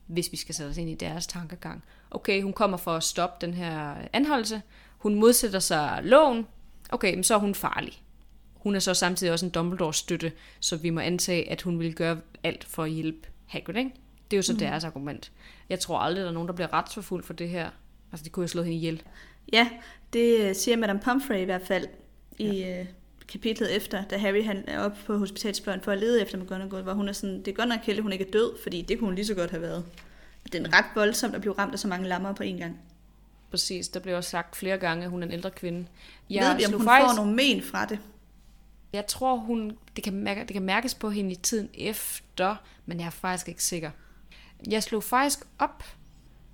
hvis 0.08 0.32
vi 0.32 0.38
skal 0.38 0.56
sætte 0.56 0.70
os 0.70 0.78
ind 0.78 0.90
i 0.90 0.96
deres 0.96 1.28
tankegang, 1.28 1.84
okay, 2.12 2.42
hun 2.44 2.54
kommer 2.54 2.78
for 2.78 2.94
at 2.96 3.04
stoppe 3.04 3.46
den 3.46 3.54
her 3.54 3.96
anholdelse, 4.14 4.62
hun 4.98 5.16
modsætter 5.16 5.60
sig 5.60 6.00
loven, 6.04 6.48
okay, 6.90 7.14
men 7.14 7.24
så 7.24 7.36
er 7.36 7.40
hun 7.40 7.56
farlig. 7.56 8.02
Hun 8.54 8.76
er 8.76 8.80
så 8.80 8.94
samtidig 8.94 9.34
også 9.34 9.46
en 9.46 9.52
Dumbledore-støtte, 9.52 10.32
så 10.60 10.78
vi 10.78 10.90
må 10.90 11.00
antage, 11.00 11.52
at 11.52 11.62
hun 11.62 11.80
vil 11.80 11.96
gøre 11.96 12.20
alt 12.44 12.64
for 12.64 12.84
at 12.84 12.92
hjælpe 12.92 13.28
Hagrid, 13.46 13.76
ikke? 13.76 13.92
Det 14.32 14.38
er 14.38 14.38
jo 14.38 14.42
så 14.42 14.54
mm. 14.54 14.60
deres 14.60 14.84
argument. 14.84 15.32
Jeg 15.70 15.80
tror 15.80 16.00
aldrig, 16.00 16.24
der 16.24 16.30
er 16.30 16.34
nogen, 16.34 16.48
der 16.48 16.54
bliver 16.54 16.74
retsforfulgt 16.74 17.26
for 17.26 17.34
det 17.34 17.50
her. 17.50 17.70
Altså, 18.12 18.24
de 18.24 18.30
kunne 18.30 18.44
jo 18.44 18.48
slå 18.48 18.64
hende 18.64 18.78
ihjel. 18.78 19.02
Ja, 19.54 19.70
det 20.14 20.40
øh, 20.40 20.56
siger 20.56 20.78
Madame 20.78 21.00
Pomfrey 21.00 21.38
i 21.42 21.44
hvert 21.44 21.62
fald 21.68 21.88
i 22.38 22.64
øh, 22.64 22.86
kapitlet 23.28 23.76
efter, 23.76 24.04
da 24.06 24.18
Harry 24.18 24.44
han 24.44 24.64
er 24.68 24.80
oppe 24.80 24.98
på 25.06 25.18
hospitalsfløjen 25.18 25.82
for 25.82 25.92
at 25.92 25.98
lede 25.98 26.22
efter 26.22 26.38
McGonagall, 26.38 26.84
hvor 26.84 26.94
hun 26.94 27.10
er 27.10 27.14
sådan, 27.14 27.38
det 27.40 27.48
er 27.48 27.54
godt 27.56 27.70
nok 27.70 27.80
heldigt, 27.80 28.04
hun 28.04 28.12
ikke 28.12 28.28
er 28.28 28.32
død, 28.32 28.52
fordi 28.64 28.82
det 28.82 29.00
kunne 29.00 29.08
hun 29.08 29.16
lige 29.16 29.26
så 29.26 29.34
godt 29.36 29.52
have 29.52 29.62
været. 29.62 29.86
Det 30.52 30.56
er 30.68 30.78
ret 30.78 30.86
voldsomt 30.96 31.36
at 31.36 31.42
blive 31.42 31.54
ramt 31.58 31.74
af 31.74 31.80
så 31.80 31.88
mange 31.88 32.08
lammer 32.08 32.34
på 32.34 32.44
en 32.44 32.58
gang. 32.58 32.80
Præcis, 33.52 33.88
der 33.90 34.00
blev 34.00 34.16
også 34.18 34.30
sagt 34.30 34.56
flere 34.56 34.78
gange, 34.78 35.04
at 35.04 35.10
hun 35.10 35.24
er 35.24 35.28
en 35.28 35.34
ældre 35.34 35.52
kvinde. 35.52 35.86
Jeg 36.30 36.50
Ved 36.50 36.58
vi, 36.58 36.66
om 36.66 36.72
hun 36.80 36.84
faktisk- 36.88 37.10
får 37.10 37.16
nogle 37.24 37.36
men 37.36 37.62
fra 37.64 37.86
det? 37.86 38.00
Jeg 38.94 39.08
tror, 39.08 39.36
hun, 39.36 39.78
det, 39.96 40.04
kan 40.04 40.14
mærke, 40.14 40.40
det 40.42 40.54
kan 40.54 40.62
mærkes 40.62 40.96
på 40.96 41.10
hende 41.10 41.32
i 41.32 41.36
tiden 41.36 41.70
efter, 41.74 42.56
men 42.86 43.00
jeg 43.00 43.06
er 43.06 43.10
faktisk 43.10 43.48
ikke 43.50 43.64
sikker. 43.64 43.92
Jeg 44.70 44.84
slog 44.84 45.04
faktisk 45.04 45.40
op, 45.60 45.84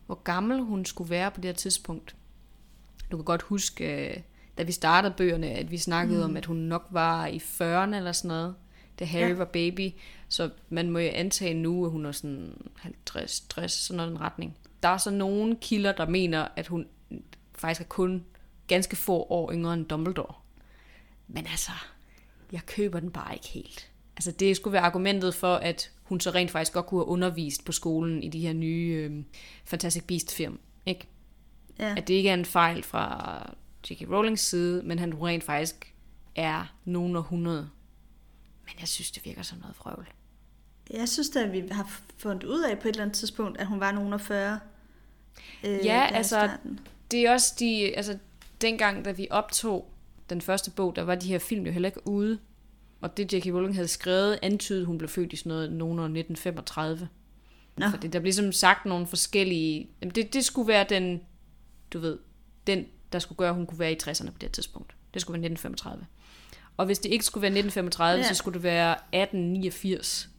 hvor 0.05 0.15
gammel 0.15 0.61
hun 0.61 0.85
skulle 0.85 1.09
være 1.09 1.31
på 1.31 1.41
det 1.41 1.45
her 1.45 1.53
tidspunkt. 1.55 2.15
Du 3.11 3.17
kan 3.17 3.25
godt 3.25 3.41
huske, 3.41 4.07
øh, 4.07 4.17
da 4.57 4.63
vi 4.63 4.71
startede 4.71 5.13
bøgerne, 5.17 5.49
at 5.49 5.71
vi 5.71 5.77
snakkede 5.77 6.17
mm. 6.19 6.23
om, 6.23 6.37
at 6.37 6.45
hun 6.45 6.57
nok 6.57 6.87
var 6.89 7.27
i 7.27 7.37
40'erne 7.37 7.95
eller 7.95 8.11
sådan 8.11 8.27
noget, 8.27 8.55
da 8.99 9.05
Harry 9.05 9.29
Ja. 9.29 9.33
var 9.33 9.45
baby. 9.45 9.91
Så 10.29 10.49
man 10.69 10.89
må 10.89 10.99
jo 10.99 11.09
antage 11.13 11.53
nu, 11.53 11.85
at 11.85 11.91
hun 11.91 12.05
er 12.05 12.11
sådan 12.11 12.53
50, 12.75 13.39
60, 13.39 13.71
sådan 13.71 13.97
noget 13.97 14.09
i 14.09 14.13
den 14.13 14.21
retning. 14.21 14.57
Der 14.83 14.89
er 14.89 14.97
så 14.97 15.11
nogle 15.11 15.57
kilder, 15.61 15.91
der 15.91 16.09
mener, 16.09 16.47
at 16.55 16.67
hun 16.67 16.85
faktisk 17.55 17.81
er 17.81 17.85
kun 17.85 18.23
ganske 18.67 18.95
få 18.95 19.23
år 19.29 19.51
yngre 19.53 19.73
end 19.73 19.85
Dumbledore. 19.85 20.33
Men 21.27 21.47
altså, 21.47 21.71
jeg 22.51 22.61
køber 22.65 22.99
den 22.99 23.11
bare 23.11 23.33
ikke 23.33 23.47
helt. 23.47 23.91
Altså 24.15 24.31
det 24.31 24.55
skulle 24.55 24.71
være 24.73 24.81
argumentet 24.81 25.35
for, 25.35 25.55
at 25.55 25.91
hun 26.03 26.19
så 26.19 26.29
rent 26.31 26.51
faktisk 26.51 26.73
godt 26.73 26.85
kunne 26.85 26.99
have 26.99 27.07
undervist 27.07 27.65
på 27.65 27.71
skolen 27.71 28.23
i 28.23 28.29
de 28.29 28.39
her 28.39 28.53
nye 28.53 29.09
øh, 29.11 29.23
Fantastic 29.65 30.03
Beast 30.03 30.33
film. 30.35 30.59
Ikke? 30.85 31.07
Ja. 31.79 31.93
At 31.97 32.07
det 32.07 32.13
ikke 32.13 32.29
er 32.29 32.33
en 32.33 32.45
fejl 32.45 32.83
fra 32.83 33.37
J.K. 33.89 34.01
Rowlings 34.11 34.41
side, 34.41 34.81
men 34.83 34.99
han 34.99 35.13
rent 35.21 35.43
faktisk 35.43 35.93
er 36.35 36.75
nogen 36.85 37.15
og 37.15 37.23
hundrede. 37.23 37.69
Men 38.65 38.73
jeg 38.79 38.87
synes, 38.87 39.11
det 39.11 39.25
virker 39.25 39.41
som 39.41 39.57
noget 39.57 39.75
vrøvl. 39.79 40.07
Jeg 40.93 41.09
synes 41.09 41.29
da, 41.29 41.43
at 41.43 41.51
vi 41.51 41.63
har 41.71 42.01
fundet 42.17 42.43
ud 42.43 42.63
af 42.63 42.79
på 42.79 42.87
et 42.87 42.91
eller 42.91 43.03
andet 43.03 43.17
tidspunkt, 43.17 43.57
at 43.57 43.67
hun 43.67 43.79
var 43.79 43.91
nogen 43.91 44.13
af 44.13 44.21
40. 44.21 44.59
Øh, 45.63 45.79
i 45.79 45.87
altså. 45.87 46.49
Det 47.11 47.25
er 47.25 47.31
også 47.31 47.55
de, 47.59 47.97
altså 47.97 48.17
dengang, 48.61 49.05
da 49.05 49.11
vi 49.11 49.27
optog 49.29 49.91
den 50.29 50.41
første 50.41 50.71
bog, 50.71 50.95
der 50.95 51.01
var 51.01 51.15
de 51.15 51.27
her 51.27 51.39
film 51.39 51.65
jo 51.65 51.71
heller 51.71 51.89
ikke 51.89 52.07
ude. 52.07 52.39
Og 53.01 53.17
det 53.17 53.33
J.K. 53.33 53.45
Rowling 53.45 53.75
havde 53.75 53.87
skrevet, 53.87 54.39
antydede, 54.41 54.85
hun 54.85 54.97
blev 54.97 55.09
født 55.09 55.33
i 55.33 55.35
sådan 55.35 55.49
noget 55.49 55.71
nogen 55.71 55.99
år 55.99 56.03
1935. 56.03 57.09
Nå. 57.77 57.89
Fordi 57.89 58.07
der 58.07 58.19
blev 58.19 58.23
ligesom 58.23 58.51
sagt 58.51 58.85
nogle 58.85 59.07
forskellige... 59.07 59.89
Jamen 60.01 60.15
det, 60.15 60.33
det 60.33 60.45
skulle 60.45 60.67
være 60.67 60.85
den, 60.89 61.21
du 61.97 62.01
ved, 62.01 62.17
den, 62.67 62.85
der 63.11 63.19
skulle 63.19 63.37
gøre, 63.37 63.49
at 63.49 63.55
hun 63.55 63.65
kunne 63.65 63.79
være 63.79 63.91
i 63.91 63.97
60'erne 64.03 64.31
på 64.31 64.37
det 64.41 64.51
tidspunkt. 64.51 64.95
Det 65.13 65.21
skulle 65.21 65.33
være 65.41 65.51
1935. 65.51 66.05
Og 66.77 66.85
hvis 66.85 66.99
det 66.99 67.09
ikke 67.11 67.25
skulle 67.25 67.41
være 67.41 67.49
1935, 67.51 68.17
Ja. 68.19 68.23
ja. 68.23 68.27
så 68.27 68.35
skulle 68.35 68.53
det 68.53 68.63
være 68.63 68.91
1889. 68.91 70.29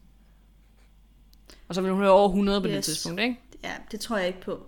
Og 1.69 1.75
så 1.75 1.81
ville 1.81 1.93
hun 1.93 2.03
være 2.03 2.11
over 2.11 2.29
100 2.29 2.61
på 2.61 2.67
yes. 2.69 2.75
det 2.75 2.85
tidspunkt, 2.85 3.21
ikke? 3.21 3.41
Ja, 3.65 3.73
det 3.91 4.01
tror 4.01 4.17
jeg 4.17 4.27
ikke 4.27 4.41
på. 4.41 4.67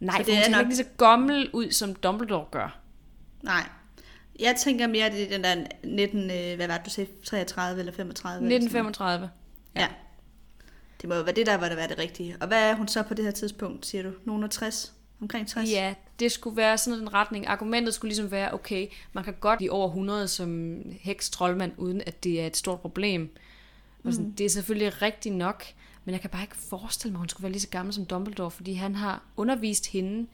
Nej, 0.00 0.12
Så 0.12 0.16
for 0.16 0.24
det 0.24 0.34
hun 0.34 0.42
er 0.44 0.48
nok- 0.50 0.58
ikke 0.60 0.76
lige 0.76 0.84
så 0.84 0.90
gammel 0.98 1.50
ud, 1.52 1.70
som 1.70 1.94
Dumbledore 1.94 2.46
gør. 2.50 2.78
Nej. 3.42 3.68
Jeg 4.40 4.56
tænker 4.64 4.86
mere, 4.86 5.06
at 5.06 5.12
det 5.12 5.22
er 5.22 5.28
den 5.38 5.44
der 5.44 5.66
19, 5.84 6.30
øh, 6.30 6.56
hvad 6.56 6.66
var 6.66 6.76
det, 6.76 6.86
du 6.86 6.90
sagde, 6.90 7.10
33 7.24 7.78
eller 7.80 7.92
35? 7.92 8.46
eller 8.46 8.60
sådan 8.60 8.72
noget. 8.82 8.90
1935. 8.92 9.30
Ja. 9.76 9.88
Det 11.00 11.08
må 11.08 11.14
jo 11.14 11.22
være 11.22 11.34
det, 11.34 11.46
der 11.46 11.54
var 11.56 11.68
det, 11.68 11.76
være 11.76 11.88
det 11.88 11.98
rigtige. 11.98 12.36
Og 12.40 12.46
hvad 12.46 12.70
er 12.70 12.74
hun 12.74 12.88
så 12.88 13.02
på 13.02 13.14
det 13.14 13.24
her 13.24 13.32
tidspunkt, 13.32 13.86
siger 13.86 14.02
du? 14.02 14.12
Nogen 14.24 14.44
af 14.44 14.50
60? 14.50 14.94
Omkring 15.20 15.48
60? 15.48 15.70
Ja, 15.70 15.94
det 16.20 16.32
skulle 16.32 16.56
være 16.56 16.78
sådan 16.78 17.00
en 17.00 17.14
retning. 17.14 17.46
Argumentet 17.46 17.94
skulle 17.94 18.08
ligesom 18.08 18.30
være, 18.30 18.54
okay, 18.54 18.86
man 19.12 19.24
kan 19.24 19.34
godt 19.40 19.56
blive 19.58 19.72
over 19.72 19.88
100 19.88 20.28
som 20.28 20.82
heks 21.00 21.30
troldmand, 21.30 21.72
uden 21.76 22.02
at 22.06 22.24
det 22.24 22.40
er 22.40 22.46
et 22.46 22.56
stort 22.56 22.80
problem. 22.80 23.36
Og 24.04 24.12
sådan, 24.12 24.32
Det 24.32 24.46
er 24.46 24.50
selvfølgelig 24.50 25.02
rigtigt 25.02 25.34
nok, 25.34 25.64
men 26.04 26.12
jeg 26.12 26.20
kan 26.20 26.30
bare 26.30 26.42
ikke 26.42 26.56
forestille 26.56 27.12
mig, 27.12 27.18
at 27.18 27.20
hun 27.20 27.28
skulle 27.28 27.42
være 27.42 27.52
lige 27.52 27.62
så 27.62 27.68
gammel 27.68 27.94
som 27.94 28.06
Dumbledore, 28.06 28.50
fordi 28.50 28.72
han 28.72 28.94
har 28.94 29.22
undervist 29.36 29.86
hende 29.86 30.26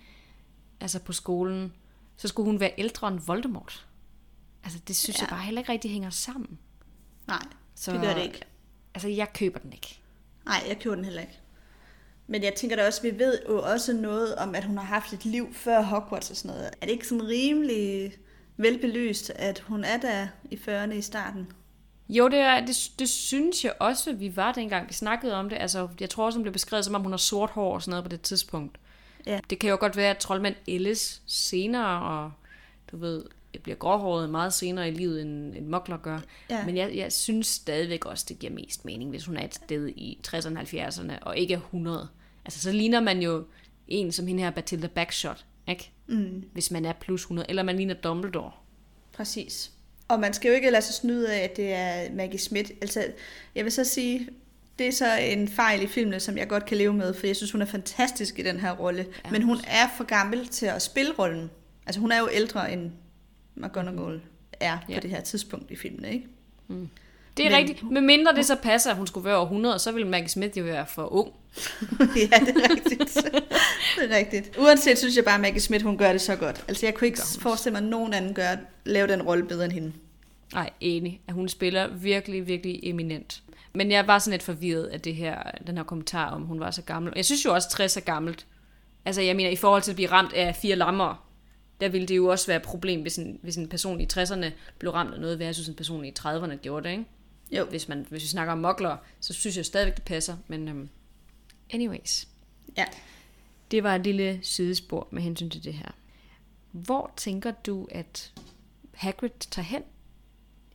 altså 0.80 0.98
på 0.98 1.12
skolen. 1.12 1.72
Så 2.16 2.28
skulle 2.28 2.46
hun 2.46 2.60
være 2.60 2.72
ældre 2.78 3.08
end 3.08 3.20
Voldemort. 3.26 3.86
Altså, 4.64 4.78
det 4.88 4.96
synes 4.96 5.16
ja. 5.18 5.22
jeg 5.22 5.28
bare 5.28 5.40
heller 5.40 5.60
ikke 5.60 5.72
rigtig 5.72 5.90
hænger 5.90 6.10
sammen. 6.10 6.58
Nej, 7.26 7.42
Så, 7.74 7.92
det 7.92 8.00
gør 8.00 8.14
det 8.14 8.22
ikke. 8.22 8.40
Altså, 8.94 9.08
jeg 9.08 9.32
køber 9.32 9.58
den 9.58 9.72
ikke. 9.72 10.00
Nej, 10.44 10.64
jeg 10.68 10.78
køber 10.80 10.96
den 10.96 11.04
heller 11.04 11.20
ikke. 11.20 11.38
Men 12.26 12.42
jeg 12.42 12.54
tænker 12.54 12.76
da 12.76 12.86
også, 12.86 13.02
vi 13.02 13.18
ved 13.18 13.38
jo 13.48 13.62
også 13.62 13.92
noget 13.92 14.34
om, 14.34 14.54
at 14.54 14.64
hun 14.64 14.78
har 14.78 14.84
haft 14.84 15.12
et 15.12 15.24
liv 15.24 15.54
før 15.54 15.82
Hogwarts 15.82 16.30
og 16.30 16.36
sådan 16.36 16.56
noget. 16.56 16.70
Er 16.80 16.86
det 16.86 16.92
ikke 16.92 17.08
sådan 17.08 17.28
rimelig 17.28 18.12
velbelyst, 18.56 19.30
at 19.30 19.58
hun 19.58 19.84
er 19.84 19.96
der 19.96 20.26
i 20.50 20.54
40'erne 20.54 20.92
i 20.92 21.02
starten? 21.02 21.46
Jo, 22.08 22.28
det, 22.28 22.38
er, 22.38 22.66
det, 22.66 22.90
det 22.98 23.08
synes 23.08 23.64
jeg 23.64 23.72
også, 23.80 24.12
vi 24.12 24.36
var 24.36 24.52
dengang, 24.52 24.88
vi 24.88 24.94
snakkede 24.94 25.34
om 25.34 25.48
det. 25.48 25.56
Altså, 25.60 25.88
jeg 26.00 26.10
tror 26.10 26.26
også, 26.26 26.38
hun 26.38 26.42
blev 26.42 26.52
beskrevet, 26.52 26.84
som 26.84 26.94
om 26.94 27.02
hun 27.02 27.12
har 27.12 27.16
sort 27.16 27.50
hår 27.50 27.74
og 27.74 27.82
sådan 27.82 27.90
noget 27.90 28.04
på 28.04 28.08
det 28.08 28.20
tidspunkt. 28.20 28.78
Ja. 29.26 29.40
Det 29.50 29.58
kan 29.58 29.70
jo 29.70 29.76
godt 29.80 29.96
være, 29.96 30.10
at 30.10 30.18
troldmand 30.18 30.54
Ellis 30.66 31.22
senere, 31.26 32.02
og 32.02 32.32
du 32.90 32.96
ved, 32.96 33.24
bliver 33.62 33.76
gråhåret 33.76 34.30
meget 34.30 34.52
senere 34.52 34.88
i 34.88 34.90
livet, 34.90 35.22
end 35.22 35.54
en 35.56 35.68
mokler 35.70 35.96
gør. 35.96 36.18
Ja. 36.50 36.66
Men 36.66 36.76
jeg, 36.76 36.96
jeg 36.96 37.12
synes 37.12 37.46
stadigvæk 37.46 38.04
også, 38.04 38.24
det 38.28 38.38
giver 38.38 38.52
mest 38.52 38.84
mening, 38.84 39.10
hvis 39.10 39.24
hun 39.26 39.36
er 39.36 39.44
et 39.44 39.54
sted 39.54 39.88
i 39.88 40.18
60'erne 40.28 40.56
og 40.58 40.62
70'erne, 40.62 41.12
og 41.22 41.36
ikke 41.38 41.54
er 41.54 41.58
100. 41.58 42.08
Altså, 42.44 42.60
så 42.60 42.72
ligner 42.72 43.00
man 43.00 43.22
jo 43.22 43.44
en 43.88 44.12
som 44.12 44.26
hende 44.26 44.42
her, 44.42 44.50
Bathilda 44.50 44.86
Backshot, 44.86 45.44
ikke? 45.68 45.90
Mm, 46.06 46.44
Hvis 46.52 46.70
man 46.70 46.84
er 46.84 46.92
plus 46.92 47.20
100, 47.22 47.46
eller 47.48 47.62
man 47.62 47.76
ligner 47.76 47.94
Dumbledore. 47.94 48.52
præcis. 49.12 49.70
Og 50.08 50.20
man 50.20 50.32
skal 50.32 50.48
jo 50.48 50.54
ikke 50.54 50.70
lade 50.70 50.82
sig 50.82 50.94
snyde 50.94 51.34
af, 51.34 51.44
at 51.44 51.56
det 51.56 51.72
er 51.72 52.12
Maggie 52.14 52.38
Smith. 52.38 52.70
Altså, 52.82 53.04
jeg 53.54 53.64
vil 53.64 53.72
så 53.72 53.84
sige, 53.84 54.28
det 54.78 54.86
er 54.86 54.92
så 54.92 55.16
en 55.18 55.48
fejl 55.48 55.82
i 55.82 55.86
filmene, 55.86 56.20
som 56.20 56.38
jeg 56.38 56.48
godt 56.48 56.64
kan 56.66 56.76
leve 56.76 56.92
med, 56.94 57.14
for 57.14 57.26
jeg 57.26 57.36
synes, 57.36 57.52
hun 57.52 57.62
er 57.62 57.66
fantastisk 57.66 58.38
i 58.38 58.42
den 58.42 58.60
her 58.60 58.72
rolle. 58.72 59.06
Ja. 59.24 59.30
Men 59.30 59.42
hun 59.42 59.56
er 59.66 59.88
for 59.96 60.04
gammel 60.04 60.48
til 60.48 60.66
at 60.66 60.82
spille 60.82 61.12
rollen. 61.18 61.50
Altså, 61.86 62.00
hun 62.00 62.12
er 62.12 62.18
jo 62.18 62.28
ældre 62.32 62.72
end 62.72 62.90
McGonagall 63.54 64.20
er 64.60 64.78
på 64.86 64.92
Ja. 64.92 64.98
det 64.98 65.10
her 65.10 65.20
tidspunkt 65.20 65.70
i 65.70 65.76
filmene, 65.76 66.12
ikke? 66.12 66.26
Det 67.36 67.46
er 67.46 67.50
Men- 67.50 67.58
rigtigt. 67.58 67.90
Med 67.90 68.00
mindre 68.00 68.34
det 68.34 68.46
så 68.46 68.56
passer, 68.56 68.90
at 68.90 68.96
hun 68.96 69.06
skulle 69.06 69.24
være 69.24 69.36
over 69.36 69.46
100, 69.46 69.78
så 69.78 69.92
ville 69.92 70.08
Maggie 70.08 70.28
Smith 70.28 70.58
jo 70.58 70.64
være 70.64 70.86
for 70.86 71.12
ung. 71.12 71.32
ja, 72.00 72.38
det 72.46 72.56
er 72.56 72.70
rigtigt. 72.70 73.14
det 73.98 74.12
er 74.12 74.16
rigtigt. 74.16 74.56
Uanset 74.58 74.98
synes 74.98 75.16
jeg 75.16 75.24
bare, 75.24 75.34
at 75.34 75.40
Maggie 75.40 75.60
Smith, 75.60 75.84
hun 75.84 75.98
gør 75.98 76.12
det 76.12 76.20
så 76.20 76.36
godt. 76.36 76.64
Altså, 76.68 76.86
jeg 76.86 76.94
kunne 76.94 77.06
ikke 77.06 77.20
forestille 77.40 77.72
mig, 77.72 77.82
at 77.82 77.88
nogen 77.90 78.14
anden 78.14 78.34
gør, 78.34 78.56
lave 78.84 79.06
den 79.08 79.22
rolle 79.22 79.44
bedre 79.44 79.64
end 79.64 79.72
hende. 79.72 79.92
Nej, 80.54 80.70
enig. 80.80 81.20
At 81.28 81.34
hun 81.34 81.48
spiller 81.48 81.88
virkelig, 81.88 82.46
virkelig 82.46 82.80
eminent. 82.82 83.42
Men 83.74 83.90
jeg 83.90 84.06
var 84.06 84.18
sådan 84.18 84.30
lidt 84.30 84.42
forvirret 84.42 84.84
af 84.84 85.00
det 85.00 85.14
her, 85.14 85.38
den 85.66 85.76
her 85.76 85.84
kommentar 85.84 86.30
om, 86.30 86.42
hun 86.42 86.60
var 86.60 86.70
så 86.70 86.82
gammel. 86.82 87.12
Jeg 87.16 87.24
synes 87.24 87.44
jo 87.44 87.54
også, 87.54 87.70
60 87.70 87.96
er 87.96 88.00
gammelt. 88.00 88.46
Altså, 89.04 89.20
jeg 89.22 89.36
mener, 89.36 89.50
i 89.50 89.56
forhold 89.56 89.82
til 89.82 89.90
at 89.90 89.96
blive 89.96 90.10
ramt 90.10 90.32
af 90.32 90.56
fire 90.56 90.76
lammer, 90.76 91.24
der 91.82 91.88
ville 91.88 92.06
det 92.06 92.16
jo 92.16 92.26
også 92.26 92.46
være 92.46 92.56
et 92.56 92.62
problem, 92.62 93.02
hvis 93.02 93.18
en, 93.18 93.38
hvis 93.42 93.56
en 93.56 93.68
person 93.68 94.00
i 94.00 94.06
60'erne 94.12 94.46
blev 94.78 94.92
ramt 94.92 95.14
af 95.14 95.20
noget, 95.20 95.38
versus 95.38 95.68
en 95.68 95.74
person 95.74 96.04
i 96.04 96.12
30'erne 96.18 96.54
gjorde 96.54 96.88
det, 96.88 96.92
ikke? 96.92 97.04
Jo. 97.50 97.64
Hvis, 97.64 97.88
man, 97.88 98.06
hvis 98.10 98.22
vi 98.22 98.28
snakker 98.28 98.52
om 98.52 98.58
mokler, 98.58 98.96
så 99.20 99.32
synes 99.32 99.56
jeg 99.56 99.66
stadigvæk, 99.66 99.94
det 99.94 100.04
passer. 100.04 100.36
Men 100.48 100.68
um, 100.68 100.88
anyways. 101.72 102.28
Ja. 102.76 102.84
Det 103.70 103.82
var 103.82 103.94
et 103.94 104.04
lille 104.04 104.40
sidespor 104.42 105.08
med 105.10 105.22
hensyn 105.22 105.50
til 105.50 105.64
det 105.64 105.74
her. 105.74 105.90
Hvor 106.70 107.12
tænker 107.16 107.50
du, 107.50 107.88
at 107.90 108.32
Hagrid 108.94 109.30
tager 109.50 109.66
hen, 109.66 109.82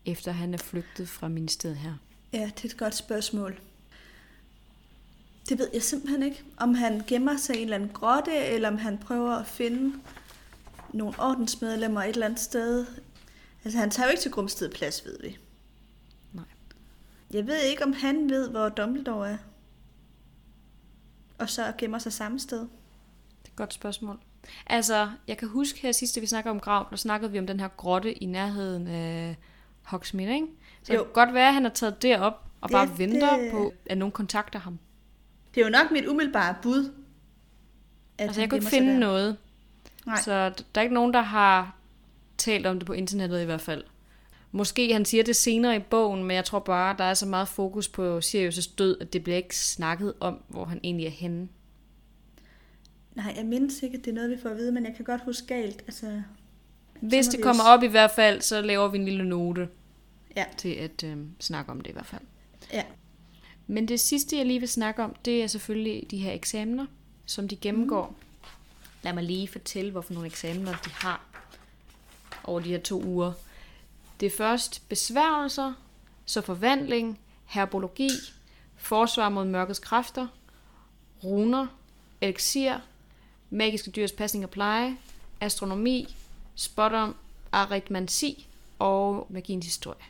efter 0.05 0.31
han 0.31 0.53
er 0.53 0.57
flygtet 0.57 1.09
fra 1.09 1.27
ministeriet 1.27 1.77
her? 1.77 1.93
Ja, 2.33 2.51
det 2.55 2.65
er 2.65 2.69
et 2.69 2.77
godt 2.77 2.95
spørgsmål. 2.95 3.59
Det 5.49 5.59
ved 5.59 5.69
jeg 5.73 5.83
simpelthen 5.83 6.23
ikke. 6.23 6.43
Om 6.57 6.73
han 6.73 7.03
gemmer 7.07 7.37
sig 7.37 7.55
i 7.55 7.57
en 7.57 7.63
eller 7.63 7.75
anden 7.75 7.89
grotte, 7.93 8.35
eller 8.35 8.69
om 8.69 8.77
han 8.77 8.97
prøver 8.97 9.31
at 9.31 9.47
finde 9.47 9.93
nogle 10.93 11.13
ordensmedlemmer 11.19 12.01
et 12.03 12.09
eller 12.09 12.25
andet 12.25 12.39
sted. 12.39 12.85
Altså, 13.63 13.79
han 13.79 13.89
tager 13.89 14.07
jo 14.07 14.11
ikke 14.11 14.21
til 14.21 14.31
Grumsted 14.31 14.69
Plads, 14.71 15.05
ved 15.05 15.17
vi. 15.23 15.37
Nej. 16.33 16.45
Jeg 17.33 17.47
ved 17.47 17.59
ikke, 17.61 17.83
om 17.83 17.93
han 17.93 18.29
ved, 18.29 18.49
hvor 18.49 18.69
Dumbledore 18.69 19.29
er. 19.31 19.37
Og 21.37 21.49
så 21.49 21.73
gemmer 21.77 21.99
sig 21.99 22.13
samme 22.13 22.39
sted. 22.39 22.59
Det 22.59 22.67
er 23.45 23.49
et 23.49 23.55
godt 23.55 23.73
spørgsmål. 23.73 24.19
Altså, 24.67 25.09
jeg 25.27 25.37
kan 25.37 25.47
huske 25.47 25.79
her 25.81 25.91
sidste, 25.91 26.21
vi 26.21 26.27
snakkede 26.27 26.51
om 26.51 26.59
grav, 26.59 26.87
der 26.89 26.95
snakkede 26.95 27.31
vi 27.31 27.39
om 27.39 27.47
den 27.47 27.59
her 27.59 27.67
grotte 27.67 28.13
i 28.13 28.25
nærheden 28.25 28.87
af 28.87 29.37
Hogsmeade, 29.83 30.33
ikke? 30.33 30.47
Så 30.83 30.93
jo. 30.93 30.99
det 30.99 31.05
kan 31.07 31.13
godt 31.13 31.33
være, 31.33 31.47
at 31.47 31.53
han 31.53 31.65
er 31.65 31.69
taget 31.69 32.01
derop 32.01 32.43
og 32.61 32.69
bare 32.69 32.87
Det- 32.87 32.99
venter 32.99 33.37
det- 33.37 33.51
på, 33.51 33.73
at 33.85 33.97
nogen 33.97 34.11
kontakter 34.11 34.59
ham. 34.59 34.79
Det 35.55 35.61
er 35.61 35.65
jo 35.65 35.71
nok 35.71 35.91
mit 35.91 36.05
umiddelbare 36.05 36.55
bud. 36.61 36.91
At 38.17 38.27
Altså, 38.27 38.41
jeg 38.41 38.49
kunne 38.49 38.57
ikke 38.57 38.69
finde 38.69 38.99
noget. 38.99 39.37
Nej. 40.07 40.21
Så 40.21 40.31
der 40.31 40.53
er 40.75 40.81
ikke 40.81 40.93
nogen, 40.93 41.13
der 41.13 41.21
har 41.21 41.75
talt 42.37 42.65
om 42.65 42.79
det 42.79 42.85
på 42.87 42.93
internettet 42.93 43.41
i 43.41 43.45
hvert 43.45 43.61
fald. 43.61 43.83
Måske 44.51 44.93
han 44.93 45.05
siger 45.05 45.23
det 45.23 45.35
senere 45.35 45.75
i 45.75 45.79
bogen, 45.79 46.23
men 46.23 46.35
jeg 46.35 46.45
tror 46.45 46.59
bare, 46.59 46.95
der 46.97 47.03
er 47.03 47.13
så 47.13 47.25
meget 47.25 47.47
fokus 47.47 47.87
på 47.87 48.17
Sirius' 48.17 48.75
død, 48.77 48.97
at 49.01 49.13
det 49.13 49.23
bliver 49.23 49.37
ikke 49.37 49.57
snakket 49.57 50.13
om, 50.19 50.41
hvor 50.47 50.65
han 50.65 50.79
egentlig 50.83 51.05
er 51.05 51.09
henne. 51.11 51.47
Nej, 53.15 53.33
jeg 53.37 53.45
mindes 53.45 53.83
ikke, 53.83 53.97
at 53.97 54.05
det 54.05 54.11
er 54.11 54.15
noget, 54.15 54.29
vi 54.29 54.37
får 54.41 54.49
at 54.49 54.57
vide, 54.57 54.71
men 54.71 54.85
jeg 54.85 54.93
kan 54.95 55.05
godt 55.05 55.21
huske 55.25 55.47
galt. 55.47 55.81
Altså, 55.87 56.21
Hvis 57.01 57.27
det 57.27 57.43
kommer 57.43 57.63
op 57.63 57.83
i 57.83 57.87
hvert 57.87 58.11
fald, 58.11 58.41
så 58.41 58.61
laver 58.61 58.87
vi 58.87 58.97
en 58.97 59.05
lille 59.05 59.29
note 59.29 59.67
Ja. 60.35 60.45
til 60.57 60.69
at 60.69 61.03
øh, 61.03 61.17
snakke 61.39 61.71
om 61.71 61.81
det 61.81 61.89
i 61.89 61.93
hvert 61.93 62.05
fald. 62.05 62.21
Ja. 62.73 62.83
Men 63.67 63.87
det 63.87 63.99
sidste, 63.99 64.37
jeg 64.37 64.45
lige 64.45 64.59
vil 64.59 64.69
snakke 64.69 65.03
om, 65.03 65.15
det 65.25 65.43
er 65.43 65.47
selvfølgelig 65.47 66.11
de 66.11 66.17
her 66.17 66.31
eksamener, 66.31 66.85
som 67.25 67.47
de 67.47 67.55
gennemgår. 67.55 68.07
Mm. 68.07 68.15
Lad 69.07 69.13
mig 69.13 69.23
lige 69.23 69.47
fortælle, 69.47 69.91
hvorfor 69.91 70.13
nogle 70.13 70.27
eksamener 70.27 70.71
de 70.71 70.89
har 70.89 71.21
over 72.43 72.59
de 72.59 72.69
her 72.69 72.79
to 72.79 73.03
uger. 73.03 73.33
Det 74.19 74.25
er 74.25 74.37
først 74.37 74.89
besværgelser, 74.89 75.73
så 76.25 76.41
forvandling, 76.41 77.19
herbologi, 77.45 78.09
forsvar 78.77 79.29
mod 79.29 79.45
mørkets 79.45 79.79
kræfter, 79.79 80.27
runer, 81.23 81.67
elixir, 82.21 82.73
magiske 83.49 83.91
dyrs 83.91 84.11
pasning 84.11 84.45
og 84.45 84.51
pleje, 84.51 84.97
astronomi, 85.41 86.15
spådom, 86.55 87.15
aritmansi 87.51 88.47
og 88.79 89.27
magiens 89.29 89.65
historie. 89.65 90.03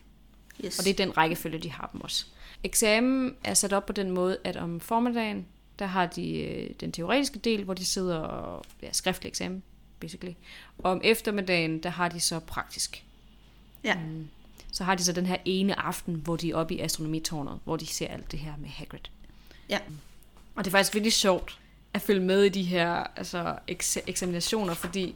Yes. 0.66 0.80
Og 0.80 0.86
det 0.86 0.92
er 0.92 1.06
den 1.06 1.18
rækkefølge, 1.18 1.60
de 1.60 1.72
har 1.72 1.90
dem 1.94 2.02
også. 2.02 2.26
Eksamen 2.64 3.36
er 3.44 3.54
sat 3.54 3.74
op 3.74 3.86
på 3.86 3.94
den 3.94 4.12
måde, 4.12 4.38
at 4.44 4.56
om 4.56 4.80
formiddagen, 4.80 5.48
der 5.80 5.86
har 5.86 6.06
de 6.06 6.40
øh, 6.40 6.70
den 6.80 6.92
teoretiske 6.92 7.40
del, 7.40 7.64
hvor 7.64 7.74
de 7.74 7.86
sidder 7.86 8.18
og 8.18 8.66
ja, 8.82 8.92
skriftlig 8.92 9.30
eksamen, 9.30 9.64
basically. 10.00 10.34
Og 10.78 10.92
om 10.92 11.02
eftermiddagen, 11.04 11.84
der 11.84 11.90
har 11.90 12.10
de 12.10 12.20
så 12.20 12.40
praktisk. 12.40 13.04
Ja. 13.84 13.96
Mm. 13.96 14.28
Så 14.72 14.84
har 14.84 14.96
de 14.96 15.04
så 15.04 15.12
den 15.12 15.26
her 15.26 15.38
ene 15.46 15.80
aften, 15.80 16.16
hvor 16.16 16.36
de 16.36 16.52
er 16.52 16.56
oppe 16.56 16.76
i 16.76 16.80
astronomitårnet, 16.80 17.60
hvor 17.64 17.78
de 17.78 17.86
ser 17.86 18.08
alt 18.08 18.32
det 18.32 18.40
her 18.40 18.54
med 18.58 18.70
Hagrid. 18.70 19.00
Ja. 19.70 19.80
Og 20.56 20.66
det 20.66 20.68
er 20.68 20.72
faktisk 20.72 20.94
virkelig 20.94 21.14
sjovt 21.14 21.60
at 21.94 22.02
følge 22.02 22.22
med 22.22 22.44
i 22.44 22.50
de 22.50 22.64
her 22.64 22.92
altså, 23.16 23.56
eks- 23.72 24.04
eksaminationer, 24.08 24.74
fordi 24.74 25.16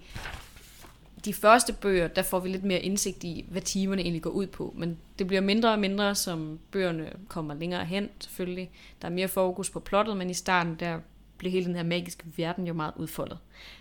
de 1.25 1.33
første 1.33 1.73
bøger, 1.73 2.07
der 2.07 2.21
får 2.21 2.39
vi 2.39 2.49
lidt 2.49 2.63
mere 2.63 2.79
indsigt 2.79 3.23
i, 3.23 3.45
hvad 3.49 3.61
timerne 3.61 4.01
egentlig 4.01 4.21
går 4.21 4.29
ud 4.29 4.47
på. 4.47 4.73
Men 4.77 4.97
det 5.19 5.27
bliver 5.27 5.41
mindre 5.41 5.71
og 5.71 5.79
mindre, 5.79 6.15
som 6.15 6.59
bøgerne 6.71 7.13
kommer 7.27 7.53
længere 7.53 7.85
hen, 7.85 8.09
selvfølgelig. 8.19 8.71
Der 9.01 9.07
er 9.07 9.11
mere 9.11 9.27
fokus 9.27 9.69
på 9.69 9.79
plottet, 9.79 10.17
men 10.17 10.29
i 10.29 10.33
starten, 10.33 10.75
der 10.79 10.99
blev 11.37 11.51
hele 11.51 11.65
den 11.65 11.75
her 11.75 11.83
magiske 11.83 12.23
verden 12.37 12.67
jo 12.67 12.73
meget 12.73 12.93
udfoldet. 12.95 13.37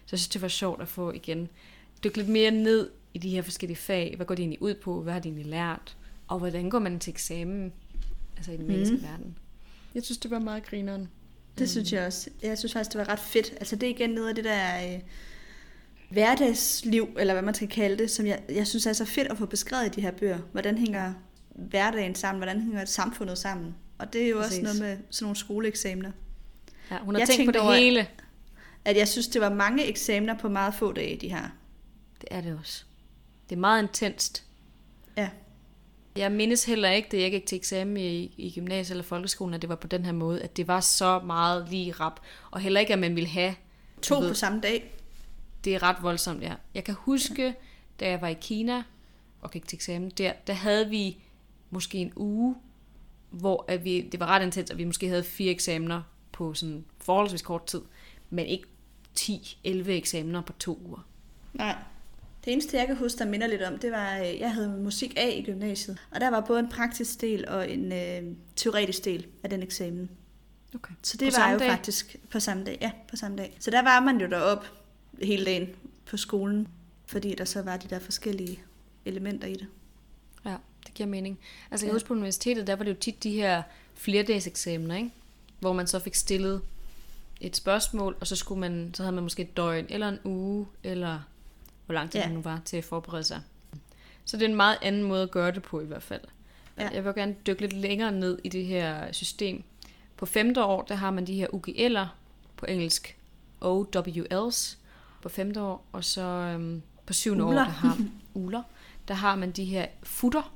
Så 0.07 0.09
jeg 0.13 0.19
synes, 0.19 0.29
det 0.29 0.43
var 0.43 0.49
sjovt 0.49 0.83
at 0.83 0.89
få 0.89 1.13
igen 1.13 1.49
dykke 2.05 2.17
lidt 2.17 2.29
mere 2.29 2.51
ned 2.51 2.91
i 3.15 3.19
de 3.19 3.31
her 3.31 3.43
forskellige 3.43 3.77
fag. 3.77 4.13
Hvad 4.17 4.27
går 4.27 4.35
de 4.35 4.43
egentlig 4.43 4.63
ud 4.63 4.75
på? 4.75 5.03
Hvad 5.03 5.13
har 5.13 5.21
de 5.21 5.29
egentlig 5.29 5.47
lært? 5.47 5.97
Og 6.29 6.39
hvordan 6.39 6.71
går 6.71 6.79
man 6.79 6.99
til 6.99 7.11
eksamen? 7.11 7.73
Altså 8.37 8.53
i 8.53 8.57
den 8.57 8.67
magiske 8.67 8.97
mm. 8.97 9.03
verden. 9.03 9.39
Jeg 9.95 10.03
synes, 10.03 10.19
det 10.19 10.31
var 10.31 10.39
meget 10.39 10.67
grineren. 10.67 11.09
Det 11.59 11.71
synes 11.71 11.93
jeg 11.93 12.07
også. 12.07 12.31
Jeg 12.43 12.59
synes 12.59 12.73
faktisk, 12.73 12.93
det 12.93 12.99
var 12.99 13.09
ret 13.09 13.19
fedt. 13.19 13.53
Altså 13.53 13.77
det 13.77 13.87
er 13.87 13.91
igen 13.91 14.11
noget 14.11 14.29
af 14.29 14.35
det 14.35 14.45
der 14.45 14.95
øh, 14.95 15.01
hverdagsliv, 16.11 17.09
eller 17.19 17.35
hvad 17.35 17.43
man 17.43 17.55
skal 17.55 17.69
kalde 17.69 17.99
det, 17.99 18.11
som 18.11 18.27
jeg, 18.27 18.43
jeg 18.49 18.67
synes 18.67 18.87
er 18.87 18.93
så 18.93 19.05
fedt 19.05 19.29
at 19.29 19.39
få 19.39 19.47
beskrevet 19.47 19.87
i 19.87 19.89
de 19.89 20.01
her 20.01 20.11
bøger. 20.11 20.39
Hvordan 20.53 20.79
hænger 20.79 21.13
hverdagen 21.55 22.15
sammen? 22.15 22.39
Hvordan 22.43 22.61
hænger 22.63 22.85
samfundet 22.85 23.39
sammen? 23.39 23.75
Og 23.99 24.13
det 24.13 24.23
er 24.25 24.29
jo 24.29 24.37
Præcis. 24.41 24.59
også 24.59 24.63
noget 24.63 24.81
med 24.81 25.05
sådan 25.11 25.25
nogle 25.25 25.37
skoleeksamener. 25.37 26.11
Ja, 26.91 26.99
hun 26.99 27.15
har 27.15 27.21
Jeg 27.21 27.29
tænkt 27.29 27.47
på 27.49 27.53
det 27.53 27.61
over- 27.61 27.75
hele. 27.75 28.07
At 28.85 28.97
jeg 28.97 29.09
synes, 29.09 29.29
det 29.29 29.41
var 29.41 29.55
mange 29.55 29.85
eksamener 29.87 30.39
på 30.39 30.49
meget 30.49 30.75
få 30.75 30.93
dage, 30.93 31.17
de 31.21 31.29
her. 31.29 31.43
Det 32.21 32.29
er 32.31 32.41
det 32.41 32.59
også. 32.61 32.85
Det 33.51 33.57
er 33.57 33.61
meget 33.61 33.83
intenst. 33.83 34.45
Ja. 35.17 35.29
Jeg 36.17 36.33
mindes 36.33 36.65
heller 36.65 36.91
ikke, 36.91 37.09
da 37.13 37.21
jeg 37.21 37.31
gik 37.31 37.47
til 37.47 37.57
eksamen 37.57 37.97
i, 37.97 38.35
i 38.37 38.53
gymnasiet 38.55 38.91
eller 38.91 39.05
folkeskolen, 39.05 39.55
at 39.55 39.63
det 39.63 39.69
var 39.69 39.75
på 39.77 39.87
den 39.87 40.05
her 40.05 40.13
måde, 40.13 40.43
at 40.43 40.57
det 40.57 40.69
var 40.69 40.81
så 40.81 41.19
meget 41.19 41.67
lige 41.71 41.93
rap. 41.93 42.21
Og 42.51 42.61
heller 42.61 42.81
ikke, 42.81 42.93
at 42.93 42.99
man 42.99 43.15
ville 43.17 43.29
have 43.29 43.55
To 44.03 44.19
ved, 44.21 44.29
på 44.29 44.35
samme 44.35 44.61
dag. 44.61 44.95
Det 45.65 45.75
er 45.75 45.83
ret 45.83 45.97
voldsomt, 46.03 46.43
ja. 46.43 46.55
Jeg 46.75 46.85
kan 46.85 46.95
huske, 46.95 47.45
ja. 47.45 47.53
da 48.01 48.09
jeg 48.09 48.21
var 48.21 48.29
i 48.29 48.37
Kina 48.41 48.83
og 49.41 49.51
gik 49.51 49.69
til 49.69 49.77
eksamen 49.77 50.11
der, 50.11 50.33
der 50.47 50.53
havde 50.53 50.89
vi 50.89 51.23
måske 51.71 51.99
en 51.99 52.13
uge, 52.17 52.55
hvor 53.31 53.65
at 53.69 53.85
vi, 53.85 54.09
det 54.13 54.21
var 54.21 54.27
ret 54.27 54.43
intens, 54.43 54.71
at 54.71 54.79
vi 54.79 54.85
måske 54.85 55.09
havde 55.09 55.25
fire 55.25 55.51
eksamener 55.51 56.03
på 56.33 56.55
sådan 56.55 56.85
forholdsvis 56.99 57.43
kort 57.43 57.67
tid, 57.67 57.81
men 58.31 58.47
ikke 58.47 58.65
10-11 59.19 59.69
eksamener 59.91 60.43
på 60.43 60.53
to 60.53 60.81
uger. 60.85 61.07
Nej. 61.55 61.77
Det 62.45 62.53
eneste, 62.53 62.77
jeg 62.77 62.87
kan 62.87 62.97
huske, 62.97 63.19
der 63.19 63.25
minder 63.25 63.47
lidt 63.47 63.63
om, 63.63 63.79
det 63.79 63.93
var, 63.93 64.19
øh, 64.19 64.39
jeg 64.39 64.55
havde 64.55 64.69
musik 64.69 65.15
A 65.17 65.29
i 65.29 65.43
gymnasiet. 65.43 65.99
Og 66.11 66.21
der 66.21 66.31
var 66.31 66.41
både 66.41 66.61
en 66.61 66.69
praktisk 66.69 67.21
del 67.21 67.49
og 67.49 67.71
en 67.71 67.93
øh, 67.93 68.37
teoretisk 68.57 69.05
del 69.05 69.27
af 69.43 69.51
den 69.51 69.63
eksamen. 69.63 70.11
Okay. 70.75 70.95
Så 71.03 71.17
det 71.17 71.33
På 71.35 71.41
var 71.41 71.53
jo 71.53 71.59
dag? 71.59 71.71
faktisk 71.71 72.17
på 72.31 72.41
samme 72.41 72.65
dag. 72.65 72.79
Ja, 72.81 72.91
på 73.11 73.17
samme 73.17 73.37
dag. 73.37 73.57
Så 73.61 73.71
der 73.71 73.83
var 73.83 74.01
man 74.01 74.21
jo 74.21 74.27
derop 74.27 74.65
hele 75.23 75.45
dagen 75.45 75.69
på 76.07 76.17
skolen, 76.17 76.69
fordi 77.07 77.35
der 77.35 77.45
så 77.45 77.63
var 77.63 77.77
de 77.77 77.89
der 77.89 77.99
forskellige 77.99 78.61
elementer 79.05 79.49
i 79.49 79.53
det. 79.55 79.67
Ja, 80.45 80.57
det 80.87 80.95
giver 80.95 81.09
mening. 81.09 81.39
Altså, 81.71 81.87
jeg 81.87 81.89
Ja. 81.89 81.93
kan 81.93 81.95
huske 81.95 82.09
på 82.09 82.15
universitetet, 82.15 82.67
der 82.67 82.77
var 82.77 82.85
det 82.85 82.91
jo 82.91 82.97
tit 83.01 83.23
de 83.23 83.31
her 83.33 83.63
flerdags 83.95 84.47
eksamener, 84.47 84.97
ikke? 84.97 85.11
Hvor 85.59 85.73
man 85.73 85.87
så 85.87 85.99
fik 85.99 86.15
stillet 86.15 86.63
et 87.41 87.57
spørgsmål, 87.57 88.17
og 88.21 88.27
så, 88.27 88.37
skulle 88.37 88.61
man, 88.61 88.91
så 88.95 89.03
havde 89.03 89.15
man 89.15 89.23
måske 89.23 89.43
et 89.43 89.57
døgn, 89.57 89.87
eller 89.89 90.09
en 90.09 90.19
uge, 90.25 90.67
eller 90.85 91.21
hvor 91.87 91.93
lang 91.95 92.11
tid 92.11 92.21
Ja. 92.21 92.27
det 92.27 92.35
nu 92.35 92.41
var 92.41 92.61
til 92.65 92.77
at 92.77 92.85
forberede 92.85 93.25
sig. 93.25 93.41
Så 94.25 94.37
det 94.37 94.45
er 94.45 94.49
en 94.49 94.55
meget 94.57 94.79
anden 94.83 95.03
måde 95.03 95.23
at 95.23 95.31
gøre 95.31 95.53
det 95.53 95.63
på 95.63 95.81
i 95.81 95.85
hvert 95.85 96.03
fald. 96.03 96.21
Ja. 96.79 96.89
Jeg 96.89 97.05
vil 97.05 97.15
gerne 97.15 97.37
dykke 97.47 97.61
lidt 97.61 97.73
længere 97.73 98.13
ned 98.13 98.39
i 98.45 98.49
det 98.49 98.65
her 98.67 99.13
system. 99.13 99.63
På 100.17 100.27
femte 100.27 100.65
år, 100.65 100.83
der 100.83 100.95
har 100.95 101.11
man 101.11 101.27
de 101.27 101.35
her 101.35 101.47
UGL'er, 101.49 102.07
på 102.57 102.67
engelsk 102.67 103.17
OWLs, 103.61 104.79
på 105.23 105.29
femte 105.29 105.61
år, 105.63 105.85
og 105.93 106.05
så 106.05 106.21
øhm, 106.23 106.83
på 107.07 107.13
syvende 107.13 107.45
år, 107.45 107.49
Uler. 107.49 107.65
der 107.65 107.71
har 107.71 107.99
uler, 108.35 108.63
der 109.09 109.15
har 109.15 109.37
man 109.37 109.51
de 109.51 109.65
her 109.65 109.87
futter, 110.03 110.55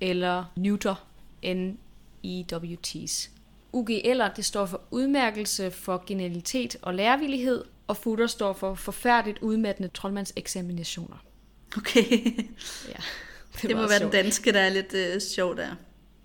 eller 0.00 0.44
neuter, 0.56 1.06
N-E-W-T's. 2.24 3.28
UGL'er, 3.76 4.34
det 4.36 4.44
står 4.44 4.66
for 4.66 4.80
udmærkelse 4.90 5.70
for 5.70 6.02
genialitet 6.06 6.76
og 6.82 6.94
lærevillighed, 6.94 7.64
og 7.86 7.96
futter 7.96 8.26
står 8.26 8.52
for 8.52 8.74
forfærdeligt 8.74 9.38
udmattende 9.38 9.88
troldmandseksaminationer. 9.88 11.16
Okay. 11.76 12.10
Ja, 12.88 13.00
Det, 13.52 13.62
det 13.68 13.76
må 13.76 13.82
være 13.88 13.98
sjovt. 13.98 14.12
den 14.12 14.22
danske, 14.24 14.52
der 14.52 14.60
er 14.60 14.68
lidt 14.68 14.94
øh, 14.94 15.20
sjov 15.20 15.56
der. 15.56 15.68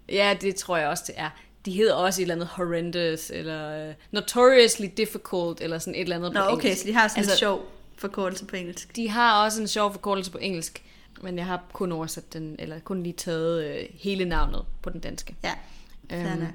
Ja, 0.10 0.38
det 0.42 0.56
tror 0.56 0.78
jeg 0.78 0.88
også, 0.90 1.04
det 1.08 1.16
er. 1.18 1.30
De 1.66 1.72
hedder 1.72 1.94
også 1.94 2.22
et 2.22 2.24
eller 2.24 2.36
andet 2.36 2.48
horrendous, 2.48 3.30
eller 3.30 3.90
uh, 3.90 3.94
notoriously 4.12 4.86
difficult, 4.98 5.62
eller 5.62 5.80
sådan 5.80 5.96
et 5.96 6.02
eller 6.02 6.16
andet 6.16 6.34
Nå, 6.34 6.40
på 6.40 6.46
okay, 6.46 6.64
engelsk. 6.66 6.82
så 6.82 6.88
de 6.88 6.94
har 6.94 7.08
sådan 7.08 7.20
altså, 7.20 7.32
en 7.34 7.38
sjov 7.38 7.72
forkortelse 8.02 8.46
på 8.46 8.56
engelsk. 8.56 8.96
De 8.96 9.10
har 9.10 9.44
også 9.46 9.62
en 9.62 9.68
sjov 9.68 9.92
forkortelse 9.92 10.32
på 10.32 10.38
engelsk, 10.38 10.84
men 11.22 11.38
jeg 11.38 11.46
har 11.46 11.64
kun 11.74 11.92
oversat 11.92 12.34
den, 12.34 12.56
eller 12.60 12.80
kun 12.80 13.04
lige 13.04 13.14
taget 13.14 13.64
øh, 13.66 13.86
hele 13.94 14.26
navnet 14.26 14.66
på 14.82 14.90
den 14.90 15.00
danske. 15.00 15.36
Ja, 15.44 16.36
nok. 16.36 16.48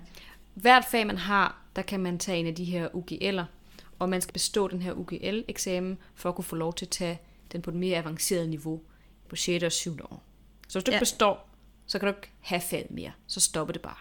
hvert 0.55 0.85
fag, 0.91 1.07
man 1.07 1.19
har, 1.19 1.57
der 1.77 1.83
kan 1.83 2.01
man 2.01 2.19
tage 2.19 2.39
en 2.39 2.47
af 2.47 2.55
de 2.55 2.65
her 2.65 2.89
UGL'er, 2.89 3.45
og 3.99 4.09
man 4.09 4.21
skal 4.21 4.33
bestå 4.33 4.69
den 4.69 4.83
her 4.83 4.93
UGL-eksamen, 4.93 5.99
for 6.15 6.29
at 6.29 6.35
kunne 6.35 6.45
få 6.45 6.57
lov 6.57 6.75
til 6.75 6.85
at 6.87 6.91
tage 6.91 7.21
den 7.53 7.63
på 7.63 7.71
et 7.71 7.77
mere 7.77 7.99
avanceret 7.99 8.49
niveau 8.49 8.81
på 9.29 9.37
6. 9.37 9.65
og 9.65 9.73
7. 9.73 9.99
år. 10.05 10.23
Så 10.69 10.79
hvis 10.79 10.85
du 10.85 10.91
ikke 10.91 10.95
Ja. 10.97 11.01
består, 11.01 11.49
så 11.87 11.99
kan 11.99 12.09
du 12.09 12.15
ikke 12.15 12.31
have 12.41 12.61
faget 12.61 12.91
mere. 12.91 13.13
Så 13.27 13.41
stopper 13.41 13.73
det 13.73 13.83
bare. 13.83 13.97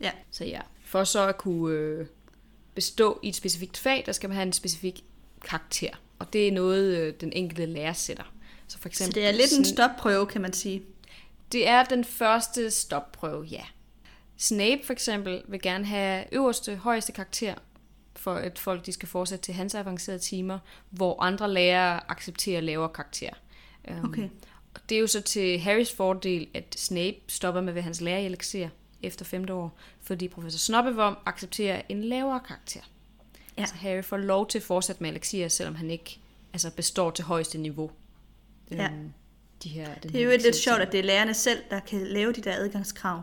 Ja, 0.00 0.10
Så 0.30 0.44
ja, 0.44 0.60
for 0.84 1.04
så 1.04 1.28
at 1.28 1.38
kunne 1.38 1.74
øh, 1.74 2.06
bestå 2.74 3.20
i 3.22 3.28
et 3.28 3.36
specifikt 3.36 3.76
fag, 3.76 4.02
der 4.06 4.12
skal 4.12 4.28
man 4.28 4.34
have 4.34 4.46
en 4.46 4.52
specifik 4.52 5.04
karakter. 5.44 5.90
Og 6.18 6.32
det 6.32 6.48
er 6.48 6.52
noget, 6.52 6.96
øh, 6.96 7.14
den 7.20 7.32
enkelte 7.32 7.66
lærer 7.66 7.92
sætter. 7.92 8.32
Så, 8.68 8.78
for 8.78 8.82
så 8.82 8.88
eksempel, 8.88 9.14
det 9.14 9.26
er 9.28 9.32
lidt 9.32 9.52
en 9.58 9.64
stopprøve, 9.64 10.26
kan 10.26 10.40
man 10.40 10.52
sige. 10.52 10.82
det 11.52 11.68
er 11.68 11.84
den 11.84 12.04
første 12.04 12.70
stopprøve, 12.70 13.44
ja. 13.44 13.62
Snape 14.36 14.80
for 14.84 14.92
eksempel 14.92 15.42
vil 15.48 15.60
gerne 15.62 15.84
have 15.84 16.24
øverste, 16.32 16.76
højeste 16.76 17.12
karakter, 17.12 17.54
for 18.16 18.34
at 18.34 18.58
folk 18.58 18.86
de 18.86 18.92
skal 18.92 19.08
fortsætte 19.08 19.44
til 19.44 19.54
hans 19.54 19.74
avancerede 19.74 20.18
timer, 20.20 20.58
hvor 20.90 21.22
andre 21.22 21.52
lærere 21.52 22.10
accepterer 22.10 22.60
lavere 22.60 22.88
karakter. 22.88 23.30
Øhm, 23.88 24.04
Okay. 24.04 24.28
og 24.74 24.80
det 24.88 24.94
er 24.96 25.00
jo 25.00 25.06
så 25.06 25.20
til 25.20 25.58
Harrys 25.60 25.92
fordel, 25.92 26.48
at 26.54 26.74
Snape 26.78 27.16
stopper 27.28 27.60
med 27.60 27.68
at 27.68 27.74
være 27.74 27.82
hans 27.84 28.00
lærer 28.00 28.18
i 28.18 28.26
elixir 28.26 28.66
efter 29.02 29.24
femte 29.24 29.52
år, 29.54 29.78
fordi 30.02 30.28
professor 30.28 30.58
Snobbevom 30.58 31.18
accepterer 31.26 31.82
en 31.88 32.04
lavere 32.04 32.40
karakter. 32.40 32.80
Ja. 33.58 33.66
Så 33.66 33.74
Harry 33.74 34.02
får 34.02 34.16
lov 34.16 34.48
til 34.48 34.58
at 34.58 34.62
fortsætte 34.62 35.02
med 35.02 35.10
elixir, 35.10 35.48
selvom 35.48 35.74
han 35.74 35.90
ikke 35.90 36.20
altså 36.52 36.70
består 36.70 37.10
til 37.10 37.24
højeste 37.24 37.58
niveau. 37.58 37.90
Ja. 38.70 38.84
Øhm, 38.84 39.12
de 39.62 39.68
her, 39.68 39.94
den 39.94 40.12
Det 40.12 40.20
er 40.20 40.24
jo 40.24 40.30
lidt 40.30 40.56
sjovt, 40.56 40.80
at 40.80 40.92
det 40.92 41.00
er 41.00 41.04
lærerne 41.04 41.34
selv, 41.34 41.62
der 41.70 41.80
kan 41.80 42.06
lave 42.06 42.32
de 42.32 42.40
der 42.40 42.54
adgangskrav. 42.56 43.22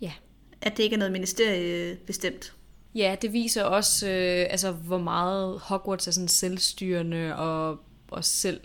Ja. 0.00 0.12
At 0.60 0.76
det 0.76 0.82
ikke 0.82 0.94
er 0.94 0.98
noget 0.98 1.12
ministerie 1.12 1.96
bestemt. 1.96 2.52
Ja, 2.94 3.16
det 3.22 3.32
viser 3.32 3.64
også, 3.64 4.06
øh, 4.08 4.46
altså, 4.50 4.72
hvor 4.72 4.98
meget 4.98 5.60
Hogwarts 5.60 6.06
er 6.06 6.10
sådan 6.10 6.28
selvstyrende 6.28 7.36
og, 7.36 7.78
og 8.10 8.24
selv 8.24 8.60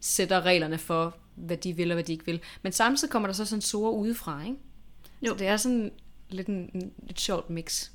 sætter 0.00 0.40
reglerne 0.40 0.78
for, 0.78 1.16
hvad 1.34 1.56
de 1.56 1.72
vil 1.72 1.90
og 1.90 1.94
hvad 1.94 2.04
de 2.04 2.12
ikke 2.12 2.26
vil. 2.26 2.40
Men 2.62 2.72
samtidig 2.72 3.12
kommer 3.12 3.26
der 3.26 3.34
så 3.34 3.44
sensorer 3.44 3.92
udefra, 3.92 4.42
ikke? 4.42 4.56
Jo. 5.22 5.28
Så 5.28 5.34
det 5.38 5.46
er 5.46 5.56
sådan 5.56 5.92
lidt 6.28 6.46
en, 6.46 6.70
en, 6.74 6.92
et 7.10 7.20
sjovt 7.20 7.50
mix. 7.50 7.90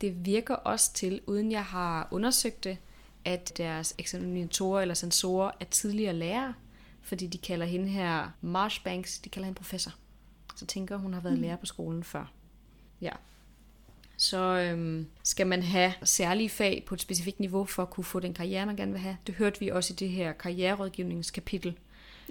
Det 0.00 0.26
virker 0.26 0.54
også 0.54 0.92
til, 0.92 1.20
uden 1.26 1.52
jeg 1.52 1.64
har 1.64 2.08
undersøgt 2.10 2.64
det, 2.64 2.78
at 3.24 3.52
deres 3.56 3.94
eksaminatorer 3.98 4.82
eller 4.82 4.94
sensorer 4.94 5.50
er 5.60 5.64
tidligere 5.64 6.14
lærere, 6.14 6.54
fordi 7.02 7.26
de 7.26 7.38
kalder 7.38 7.66
hende 7.66 7.88
her 7.88 8.30
Marshbanks, 8.40 9.18
de 9.18 9.28
kalder 9.28 9.46
hende 9.46 9.58
professor. 9.58 9.92
Så 10.56 10.66
tænker 10.66 10.96
hun 10.96 11.14
har 11.14 11.20
været 11.20 11.38
lærer 11.38 11.56
på 11.56 11.66
skolen 11.66 12.04
før. 12.04 12.32
Ja. 13.00 13.12
Så 14.16 14.38
øhm, 14.38 15.06
skal 15.22 15.46
man 15.46 15.62
have 15.62 15.92
særlige 16.04 16.48
fag 16.48 16.84
på 16.86 16.94
et 16.94 17.00
specifikt 17.00 17.40
niveau 17.40 17.64
for 17.64 17.82
at 17.82 17.90
kunne 17.90 18.04
få 18.04 18.20
den 18.20 18.34
karriere, 18.34 18.66
man 18.66 18.76
gerne 18.76 18.92
vil 18.92 19.00
have. 19.00 19.16
Det 19.26 19.34
hørte 19.34 19.60
vi 19.60 19.68
også 19.68 19.92
i 19.92 19.96
det 19.96 20.08
her 20.08 20.32
karriererådgivningskapitel. 20.32 21.78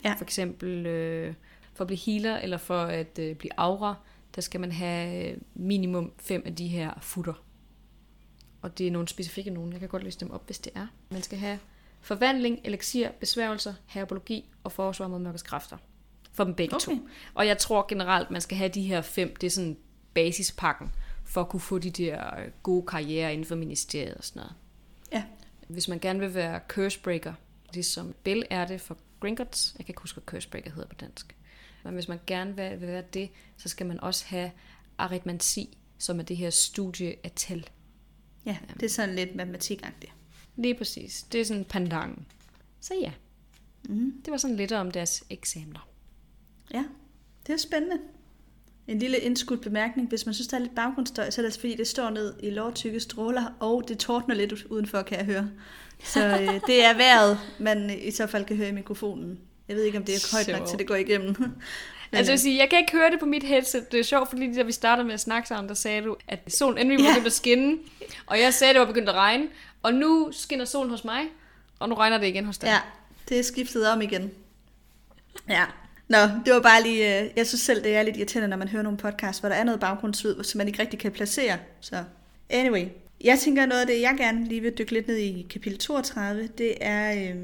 Ja. 0.03 0.13
For 0.13 0.23
eksempel 0.23 0.85
øh, 0.85 1.33
for 1.73 1.83
at 1.83 1.87
blive 1.87 1.99
healer 2.05 2.37
eller 2.37 2.57
for 2.57 2.81
at 2.81 3.19
øh, 3.19 3.35
blive 3.35 3.51
aura, 3.59 3.95
der 4.35 4.41
skal 4.41 4.59
man 4.59 4.71
have 4.71 5.31
øh, 5.31 5.37
minimum 5.53 6.11
fem 6.17 6.43
af 6.45 6.55
de 6.55 6.67
her 6.67 6.99
futter. 7.01 7.33
Og 8.61 8.77
det 8.77 8.87
er 8.87 8.91
nogle 8.91 9.07
specifikke 9.07 9.49
nogen. 9.49 9.71
Jeg 9.71 9.79
kan 9.79 9.89
godt 9.89 10.03
læse 10.03 10.19
dem 10.19 10.31
op, 10.31 10.45
hvis 10.45 10.59
det 10.59 10.71
er. 10.75 10.87
Man 11.09 11.21
skal 11.21 11.37
have 11.37 11.59
forvandling, 12.01 12.59
elixir, 12.63 13.09
besværgelser, 13.19 13.73
herbologi 13.85 14.49
og 14.63 14.71
forsvar 14.71 15.07
mod 15.07 15.19
mørkets 15.19 15.43
kræfter. 15.43 15.77
For 16.31 16.43
dem 16.43 16.53
begge 16.53 16.75
Okay. 16.75 16.85
to. 16.85 17.07
Og 17.33 17.47
jeg 17.47 17.57
tror 17.57 17.85
generelt, 17.87 18.31
man 18.31 18.41
skal 18.41 18.57
have 18.57 18.69
de 18.69 18.81
her 18.81 19.01
fem. 19.01 19.35
Det 19.35 19.47
er 19.47 19.51
sådan 19.51 19.77
basispakken 20.13 20.91
for 21.25 21.41
at 21.41 21.49
kunne 21.49 21.59
få 21.59 21.77
de 21.77 21.89
der 21.89 22.39
øh, 22.39 22.47
gode 22.63 22.85
karrierer 22.85 23.29
inden 23.29 23.45
for 23.45 23.55
ministeriet 23.55 24.13
og 24.13 24.23
sådan 24.23 24.39
noget. 24.39 24.53
Ja. 25.11 25.23
Hvis 25.67 25.87
man 25.87 25.99
gerne 25.99 26.19
vil 26.19 26.33
være 26.33 26.59
cursebreaker, 26.67 27.33
ligesom 27.73 28.13
Bill 28.23 28.43
er 28.49 28.65
det 28.65 28.81
for 28.81 28.97
Gringotts, 29.19 29.73
jeg 29.77 29.85
kan 29.85 29.91
ikke 29.91 30.01
huske, 30.01 30.15
hvad 30.15 30.23
cursebreaker 30.25 30.71
hedder 30.71 30.87
på 30.87 30.95
dansk, 30.95 31.35
men 31.83 31.93
hvis 31.93 32.07
man 32.07 32.19
gerne 32.27 32.55
vil, 32.55 32.81
vil 32.81 32.87
være 32.87 33.03
det, 33.13 33.29
så 33.57 33.69
skal 33.69 33.85
man 33.85 33.99
også 33.99 34.25
have 34.27 34.51
aritmansi, 34.97 35.77
som 35.97 36.19
er 36.19 36.23
det 36.23 36.37
her 36.37 36.49
studie 36.49 37.15
af 37.23 37.31
tal. 37.35 37.69
Ja, 38.45 38.57
det 38.73 38.83
er 38.83 38.89
sådan 38.89 39.15
lidt 39.15 39.35
matematikagtigt. 39.35 40.11
Lige 40.55 40.73
præcis. 40.75 41.23
Det 41.31 41.41
er 41.41 41.45
sådan 41.45 41.65
pandangen. 41.65 42.25
Så 42.81 42.93
ja, 43.01 43.11
Mm. 43.89 44.13
det 44.25 44.31
var 44.31 44.37
sådan 44.37 44.55
lidt 44.55 44.71
om 44.71 44.91
deres 44.91 45.23
eksamener. 45.29 45.87
Ja, 46.73 46.83
det 47.47 47.53
er 47.53 47.57
spændende. 47.57 47.97
En 48.87 48.99
lille 48.99 49.17
indskudt 49.17 49.61
bemærkning. 49.61 50.09
Hvis 50.09 50.25
man 50.25 50.33
synes, 50.35 50.47
der 50.47 50.57
er 50.57 50.61
lidt 50.61 50.75
baggrundsstøj, 50.75 51.29
så 51.29 51.41
er 51.41 51.45
det 51.45 51.53
fordi, 51.59 51.75
det 51.75 51.87
står 51.87 52.09
ned 52.09 52.33
i 52.43 52.49
lovtykke 52.49 52.99
stråler, 52.99 53.45
og 53.59 53.83
det 53.87 53.97
tordner 53.99 54.35
lidt 54.35 54.63
udenfor, 54.65 55.01
kan 55.01 55.17
jeg 55.17 55.25
høre. 55.25 55.49
Så 56.03 56.27
øh, 56.27 56.47
det 56.67 56.83
er 56.85 56.93
vejret, 56.97 57.39
man 57.59 57.99
i 58.03 58.11
så 58.11 58.27
fald 58.27 58.45
kan 58.45 58.55
høre 58.57 58.69
i 58.69 58.71
mikrofonen. 58.71 59.39
Jeg 59.67 59.75
ved 59.75 59.83
ikke, 59.83 59.97
om 59.97 60.03
det 60.05 60.15
er 60.15 60.31
højt 60.31 60.59
nok, 60.59 60.67
til 60.69 60.79
det 60.79 60.87
går 60.87 60.95
igennem. 60.95 61.35
Altså 62.11 62.31
jeg 62.31 62.35
øh, 62.37 62.39
sige, 62.39 62.57
jeg 62.57 62.69
kan 62.69 62.79
ikke 62.79 62.91
høre 62.91 63.11
det 63.11 63.19
på 63.19 63.25
mit 63.25 63.43
headset. 63.43 63.91
Det 63.91 63.99
er 63.99 64.03
sjovt, 64.03 64.29
fordi 64.29 64.53
da 64.53 64.63
vi 64.63 64.71
startede 64.71 65.05
med 65.05 65.13
at 65.13 65.19
snakke 65.19 65.47
sammen, 65.47 65.69
der 65.69 65.75
sagde 65.75 66.01
du, 66.01 66.15
at 66.27 66.39
solen 66.47 66.77
endelig 66.77 67.03
Ja. 67.03 67.09
begyndte 67.09 67.27
at 67.27 67.33
skinne. 67.33 67.77
Og 68.25 68.39
jeg 68.39 68.53
sagde, 68.53 68.69
at 68.69 68.75
det 68.75 68.79
var 68.79 68.87
begyndt 68.87 69.09
at 69.09 69.15
regne. 69.15 69.47
Og 69.83 69.93
nu 69.93 70.29
skinner 70.31 70.65
solen 70.65 70.89
hos 70.89 71.03
mig, 71.03 71.21
og 71.79 71.89
nu 71.89 71.95
regner 71.95 72.17
det 72.17 72.27
igen 72.27 72.45
hos 72.45 72.57
dig. 72.57 72.67
Ja, 72.67 72.79
det 73.29 73.39
er 73.39 73.43
skiftet 73.43 73.87
om 73.87 74.01
igen. 74.01 74.31
Ja. 75.49 75.65
Nå, 76.07 76.17
det 76.45 76.53
var 76.53 76.59
bare 76.59 76.83
lige, 76.83 77.21
øh, 77.21 77.29
jeg 77.35 77.47
synes 77.47 77.61
selv, 77.61 77.83
det 77.83 77.95
er 77.95 78.03
lidt 78.03 78.17
irriterende, 78.17 78.47
når 78.47 78.57
man 78.57 78.67
hører 78.67 78.83
nogle 78.83 78.97
podcasts, 78.97 79.39
hvor 79.39 79.49
der 79.49 79.55
er 79.55 79.63
noget 79.63 79.79
baggrundslyd, 79.79 80.43
som 80.43 80.57
man 80.57 80.67
ikke 80.67 80.79
rigtig 80.81 80.99
kan 80.99 81.11
placere. 81.11 81.57
Så 81.81 82.03
anyway, 82.49 82.85
jeg 83.23 83.39
tænker 83.39 83.65
noget 83.65 83.81
af 83.81 83.87
det, 83.87 84.01
jeg 84.01 84.15
gerne 84.17 84.45
lige 84.47 84.61
vil 84.61 84.73
dykke 84.77 84.91
lidt 84.91 85.07
ned 85.07 85.15
i 85.17 85.47
kapitel 85.49 85.79
32, 85.79 86.49
det 86.57 86.73
er 86.81 87.11
øh, 87.29 87.35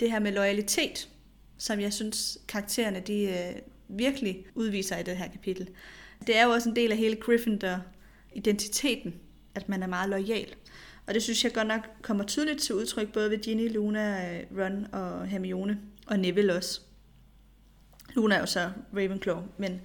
det 0.00 0.10
her 0.10 0.18
med 0.18 0.32
loyalitet, 0.32 1.08
som 1.58 1.80
jeg 1.80 1.92
synes 1.92 2.38
karaktererne 2.48 3.00
de 3.00 3.22
øh, 3.22 3.62
virkelig 3.88 4.46
udviser 4.54 4.98
i 4.98 5.02
det 5.02 5.16
her 5.16 5.28
kapitel. 5.28 5.68
Det 6.26 6.36
er 6.36 6.44
jo 6.44 6.50
også 6.50 6.68
en 6.68 6.76
del 6.76 6.92
af 6.92 6.98
hele 6.98 7.16
Gryffindor-identiteten, 7.16 9.14
at 9.54 9.68
man 9.68 9.82
er 9.82 9.86
meget 9.86 10.10
lojal. 10.10 10.54
Og 11.06 11.14
det 11.14 11.22
synes 11.22 11.44
jeg 11.44 11.52
godt 11.52 11.68
nok 11.68 11.80
kommer 12.02 12.24
tydeligt 12.24 12.60
til 12.60 12.74
udtryk, 12.74 13.12
både 13.12 13.30
ved 13.30 13.38
Ginny, 13.38 13.72
Luna, 13.72 14.34
øh, 14.34 14.42
Ron 14.58 14.86
og 14.92 15.26
Hermione, 15.26 15.78
og 16.06 16.18
Neville 16.18 16.54
også. 16.54 16.80
Luna 18.14 18.34
er 18.34 18.40
jo 18.40 18.46
så 18.46 18.70
Ravenclaw, 18.96 19.42
men 19.58 19.80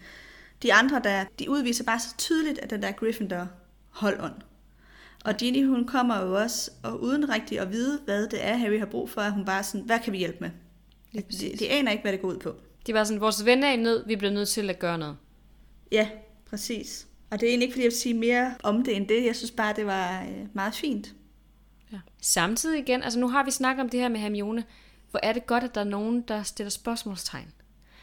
de 0.64 0.74
andre, 0.74 1.02
der, 1.04 1.26
de 1.40 1.50
udviser 1.50 1.84
bare 1.84 2.00
så 2.00 2.18
tydeligt, 2.18 2.60
at 2.60 2.70
den 2.70 2.82
der 2.82 2.92
Gryffindor 2.92 3.48
holdånd. 3.90 4.34
Og 5.26 5.36
Ginny, 5.38 5.68
hun 5.68 5.88
kommer 5.88 6.22
jo 6.22 6.36
også, 6.36 6.72
og 6.84 7.02
uden 7.02 7.30
rigtig 7.30 7.60
at 7.60 7.72
vide, 7.72 8.00
hvad 8.06 8.28
det 8.28 8.46
er, 8.46 8.58
Harry 8.58 8.80
har 8.80 8.86
brug 8.86 9.10
for, 9.10 9.22
er 9.22 9.30
hun 9.30 9.46
bare 9.46 9.64
sådan, 9.64 9.86
hvad 9.86 10.00
kan 10.00 10.14
vi 10.14 10.18
hjælpe 10.18 10.38
med? 10.42 10.50
Lige 11.12 11.26
De, 11.32 11.58
de 11.58 11.70
aner 11.70 11.92
ikke, 11.92 12.02
hvad 12.02 12.12
det 12.12 12.22
går 12.22 12.28
ud 12.28 12.38
på. 12.38 12.56
Det 12.86 12.94
var 12.96 13.04
sådan, 13.04 13.22
vores 13.22 13.46
ven 13.46 13.64
er 13.64 13.72
i 13.72 13.76
nød, 13.76 14.08
vi 14.08 14.16
bliver 14.16 14.34
nødt 14.34 14.50
til 14.50 14.70
at 14.70 14.80
gøre 14.80 14.98
noget. 14.98 15.18
Ja, 15.92 16.10
præcis. 16.50 17.08
Og 17.30 17.40
det 17.40 17.46
er 17.46 17.50
egentlig 17.50 17.66
ikke, 17.66 17.74
fordi 17.74 17.84
jeg 17.84 17.92
vil 17.92 17.98
sige 17.98 18.14
mere 18.14 18.56
om 18.64 18.84
det 18.84 18.96
end 18.96 19.08
det. 19.08 19.26
Jeg 19.26 19.36
synes 19.36 19.52
bare, 19.52 19.74
det 19.76 19.86
var 19.86 20.22
øh, 20.22 20.48
meget 20.54 20.76
fint. 20.76 21.14
Ja. 21.92 22.00
Samtidig 22.22 22.80
igen, 22.80 23.04
altså 23.04 23.20
nu 23.20 23.28
har 23.28 23.44
vi 23.44 23.52
snakket 23.52 23.84
om 23.84 23.90
det 23.90 24.00
her 24.00 24.10
med 24.10 24.20
Hermione. 24.20 24.64
Hvor 25.12 25.20
er 25.24 25.34
det 25.34 25.46
godt, 25.46 25.64
at 25.64 25.76
der 25.76 25.82
er 25.82 25.86
nogen, 25.86 26.22
der 26.22 26.44
stiller 26.44 26.70
spørgsmålstegn. 26.70 27.54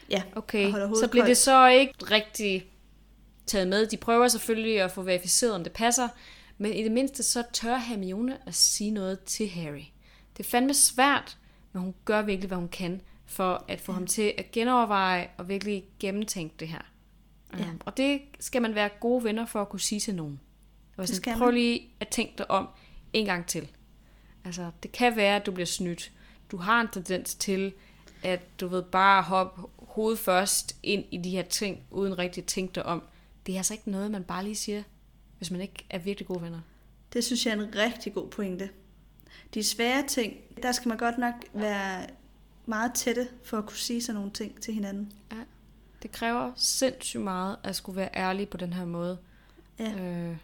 Ja, 0.09 0.23
Okay, 0.35 0.71
så 0.71 1.07
bliver 1.11 1.25
det 1.25 1.37
så 1.37 1.67
ikke 1.67 1.93
rigtig 2.11 2.71
taget 3.45 3.67
med. 3.67 3.87
De 3.87 3.97
prøver 3.97 4.27
selvfølgelig 4.27 4.81
at 4.81 4.91
få 4.91 5.01
verificeret, 5.01 5.53
om 5.53 5.63
det 5.63 5.73
passer. 5.73 6.07
Men 6.57 6.73
i 6.73 6.83
det 6.83 6.91
mindste, 6.91 7.23
så 7.23 7.43
tør 7.53 7.77
Hermione 7.77 8.37
at 8.45 8.55
sige 8.55 8.91
noget 8.91 9.19
til 9.19 9.49
Harry. 9.49 9.83
Det 10.37 10.45
er 10.45 10.49
fandme 10.49 10.73
svært, 10.73 11.37
men 11.73 11.81
hun 11.81 11.95
gør 12.05 12.21
virkelig, 12.21 12.47
hvad 12.47 12.57
hun 12.57 12.67
kan, 12.67 13.01
for 13.27 13.65
at 13.67 13.81
få 13.81 13.91
ja. 13.91 13.93
ham 13.93 14.07
til 14.07 14.33
at 14.37 14.51
genoverveje 14.51 15.29
og 15.37 15.49
virkelig 15.49 15.85
gennemtænke 15.99 16.55
det 16.59 16.67
her. 16.67 16.81
Ja. 17.57 17.69
Um, 17.69 17.81
og 17.85 17.97
det 17.97 18.21
skal 18.39 18.61
man 18.61 18.75
være 18.75 18.89
gode 18.99 19.23
venner 19.23 19.45
for 19.45 19.61
at 19.61 19.69
kunne 19.69 19.79
sige 19.79 19.99
til 19.99 20.15
nogen. 20.15 20.39
Og 20.97 21.07
sådan, 21.07 21.21
skal 21.21 21.37
prøv 21.37 21.51
lige 21.51 21.89
at 21.99 22.07
tænke 22.07 22.33
dig 22.37 22.51
om 22.51 22.67
en 23.13 23.25
gang 23.25 23.45
til. 23.45 23.67
Altså, 24.45 24.71
det 24.83 24.91
kan 24.91 25.15
være, 25.15 25.35
at 25.35 25.45
du 25.45 25.51
bliver 25.51 25.65
snydt. 25.65 26.11
Du 26.51 26.57
har 26.57 26.81
en 26.81 26.87
tendens 26.91 27.35
til, 27.35 27.73
at 28.23 28.59
du 28.59 28.67
ved 28.67 28.83
bare 28.83 29.23
hoppe 29.23 29.61
hovedet 29.79 30.19
først 30.19 30.77
ind 30.83 31.05
i 31.11 31.17
de 31.17 31.29
her 31.29 31.43
ting, 31.43 31.83
uden 31.91 32.17
rigtig 32.17 32.41
at 32.41 32.47
tænke 32.47 32.75
dig 32.75 32.85
om. 32.85 33.03
Det 33.45 33.53
er 33.53 33.57
altså 33.57 33.73
ikke 33.73 33.91
noget, 33.91 34.11
man 34.11 34.23
bare 34.23 34.43
lige 34.43 34.55
siger, 34.55 34.83
hvis 35.37 35.51
man 35.51 35.61
ikke 35.61 35.85
er 35.89 35.97
virkelig 35.97 36.27
gode 36.27 36.41
venner. 36.41 36.59
Det 37.13 37.23
synes 37.23 37.45
jeg 37.45 37.51
er 37.57 37.61
en 37.61 37.75
rigtig 37.75 38.13
god 38.13 38.27
pointe. 38.27 38.69
De 39.53 39.63
svære 39.63 40.07
ting, 40.07 40.33
der 40.63 40.71
skal 40.71 40.89
man 40.89 40.97
godt 40.97 41.17
nok 41.17 41.33
være 41.53 42.07
meget 42.67 42.91
tætte 42.93 43.27
for 43.43 43.57
at 43.57 43.65
kunne 43.65 43.77
sige 43.77 44.01
sådan 44.01 44.15
nogle 44.15 44.31
ting 44.31 44.61
til 44.61 44.73
hinanden. 44.73 45.11
Ja. 45.31 45.37
Det 46.01 46.11
kræver 46.11 46.51
sindssygt 46.55 47.23
meget 47.23 47.55
at 47.63 47.75
skulle 47.75 47.95
være 47.97 48.09
ærlig 48.15 48.49
på 48.49 48.57
den 48.57 48.73
her 48.73 48.85
måde. 48.85 49.17
Ja. 49.79 49.91
Øh, 49.99 50.37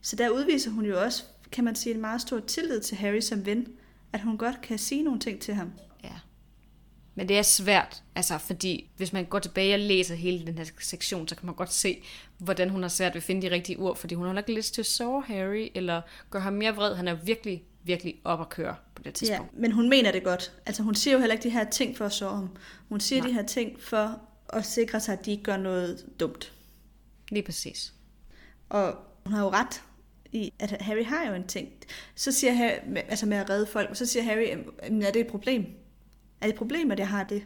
Så 0.00 0.16
der 0.16 0.28
udviser 0.28 0.70
hun 0.70 0.84
jo 0.84 1.02
også, 1.02 1.24
kan 1.52 1.64
man 1.64 1.74
sige, 1.74 1.94
en 1.94 2.00
meget 2.00 2.20
stor 2.20 2.40
tillid 2.40 2.80
til 2.80 2.96
Harry 2.96 3.20
som 3.20 3.46
ven, 3.46 3.66
at 4.12 4.20
hun 4.20 4.38
godt 4.38 4.60
kan 4.62 4.78
sige 4.78 5.02
nogle 5.02 5.20
ting 5.20 5.40
til 5.40 5.54
ham. 5.54 5.72
ja. 6.04 6.12
Men 7.14 7.28
det 7.28 7.38
er 7.38 7.42
svært, 7.42 8.02
altså 8.14 8.38
fordi 8.38 8.90
hvis 8.96 9.12
man 9.12 9.24
går 9.24 9.38
tilbage 9.38 9.74
og 9.74 9.80
læser 9.80 10.14
hele 10.14 10.46
den 10.46 10.58
her 10.58 10.64
sektion, 10.80 11.28
så 11.28 11.36
kan 11.36 11.46
man 11.46 11.54
godt 11.54 11.72
se, 11.72 12.02
hvordan 12.38 12.70
hun 12.70 12.82
har 12.82 12.88
svært 12.88 13.14
ved 13.14 13.20
at 13.20 13.22
finde 13.22 13.42
de 13.42 13.50
rigtige 13.54 13.78
ord, 13.78 13.96
fordi 13.96 14.14
hun 14.14 14.26
har 14.26 14.38
ikke 14.38 14.54
lyst 14.54 14.74
til 14.74 14.82
at 14.82 14.86
sove 14.86 15.22
Harry, 15.24 15.68
eller 15.74 16.02
gøre 16.30 16.42
ham 16.42 16.52
mere 16.52 16.74
vred. 16.74 16.94
Han 16.94 17.08
er 17.08 17.14
virkelig, 17.14 17.64
virkelig 17.82 18.20
op 18.24 18.40
at 18.40 18.48
køre 18.48 18.76
på 18.96 19.02
det 19.02 19.22
Ja, 19.22 19.26
tidspunkt. 19.26 19.58
men 19.58 19.72
hun 19.72 19.88
mener 19.88 20.12
det 20.12 20.24
godt. 20.24 20.52
Altså 20.66 20.82
hun 20.82 20.94
siger 20.94 21.14
jo 21.14 21.20
heller 21.20 21.34
ikke 21.34 21.42
de 21.42 21.50
her 21.50 21.64
ting 21.70 21.96
for 21.96 22.04
at 22.04 22.12
sove 22.12 22.34
ham. 22.34 22.50
Hun 22.88 23.00
siger 23.00 23.20
Nej. 23.22 23.28
de 23.28 23.34
her 23.34 23.42
ting 23.42 23.80
for 23.80 24.20
at 24.48 24.64
sikre 24.66 25.00
sig, 25.00 25.12
at 25.18 25.26
de 25.26 25.30
ikke 25.30 25.42
gør 25.42 25.56
noget 25.56 26.06
dumt. 26.20 26.52
Lige 27.30 27.42
præcis. 27.42 27.94
Og 28.68 28.94
hun 29.24 29.32
har 29.34 29.42
jo 29.42 29.48
ret 29.50 29.82
i, 30.32 30.52
at 30.58 30.70
Harry 30.82 31.04
har 31.04 31.26
jo 31.28 31.34
en 31.34 31.46
ting. 31.46 31.68
Så 32.14 32.32
siger 32.32 32.52
Harry, 32.52 32.96
altså 33.08 33.26
med 33.26 33.36
at 33.36 33.50
redde 33.50 33.66
folk, 33.66 33.90
og 33.90 33.96
så 33.96 34.06
siger 34.06 34.22
Harry, 34.22 34.46
"Jamen, 34.82 35.02
er 35.02 35.10
det 35.10 35.20
et 35.20 35.26
problem? 35.26 35.62
Er 36.40 36.46
det 36.46 36.52
et 36.52 36.58
problem, 36.58 36.90
at 36.90 36.98
jeg 36.98 37.08
har 37.08 37.24
det? 37.24 37.42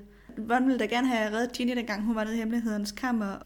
Ron 0.50 0.66
ville 0.66 0.78
da 0.78 0.84
gerne 0.86 1.08
have 1.08 1.32
reddet 1.36 1.52
Ginny, 1.52 1.76
dengang 1.76 2.02
hun 2.04 2.14
var 2.14 2.24
nede 2.24 2.34
i 2.34 2.38
hemmelighedens 2.38 2.92
kammer. 2.92 3.36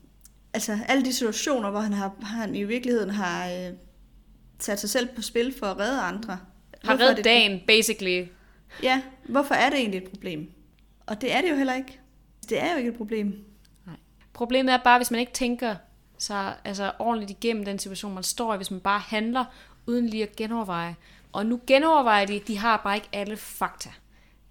Altså 0.54 0.78
alle 0.88 1.04
de 1.04 1.12
situationer, 1.12 1.70
hvor 1.70 1.80
han, 1.80 1.92
har, 1.92 2.14
han 2.22 2.54
i 2.54 2.64
virkeligheden 2.64 3.10
har 3.10 3.48
øh, 3.50 3.72
sat 4.60 4.80
sig 4.80 4.90
selv 4.90 5.08
på 5.16 5.22
spil 5.22 5.54
for 5.58 5.66
at 5.66 5.78
redde 5.78 6.00
andre. 6.00 6.38
Har 6.84 7.00
reddet 7.00 7.16
det- 7.16 7.24
dagen, 7.24 7.60
basically. 7.66 8.24
Ja, 8.82 9.02
hvorfor 9.28 9.54
er 9.54 9.70
det 9.70 9.78
egentlig 9.78 9.98
et 10.02 10.10
problem? 10.10 10.50
Og 11.06 11.20
det 11.20 11.32
er 11.32 11.40
det 11.40 11.50
jo 11.50 11.56
heller 11.56 11.74
ikke. 11.74 12.00
Det 12.48 12.62
er 12.62 12.72
jo 12.72 12.78
ikke 12.78 12.90
et 12.90 12.96
problem. 12.96 13.44
Problemet 14.32 14.72
er 14.74 14.78
bare, 14.84 14.98
hvis 14.98 15.10
man 15.10 15.20
ikke 15.20 15.32
tænker 15.32 15.76
sig 16.18 16.54
altså, 16.64 16.92
ordentligt 16.98 17.30
igennem 17.30 17.64
den 17.64 17.78
situation, 17.78 18.14
man 18.14 18.22
står 18.22 18.54
i, 18.54 18.56
hvis 18.56 18.70
man 18.70 18.80
bare 18.80 19.00
handler 19.00 19.44
uden 19.86 20.06
lige 20.08 20.22
at 20.22 20.36
genoverveje. 20.36 20.96
Og 21.32 21.46
nu 21.46 21.60
genovervejer 21.66 22.26
de, 22.26 22.40
de 22.46 22.58
har 22.58 22.76
bare 22.84 22.94
ikke 22.94 23.08
alle 23.12 23.36
fakta. 23.36 23.90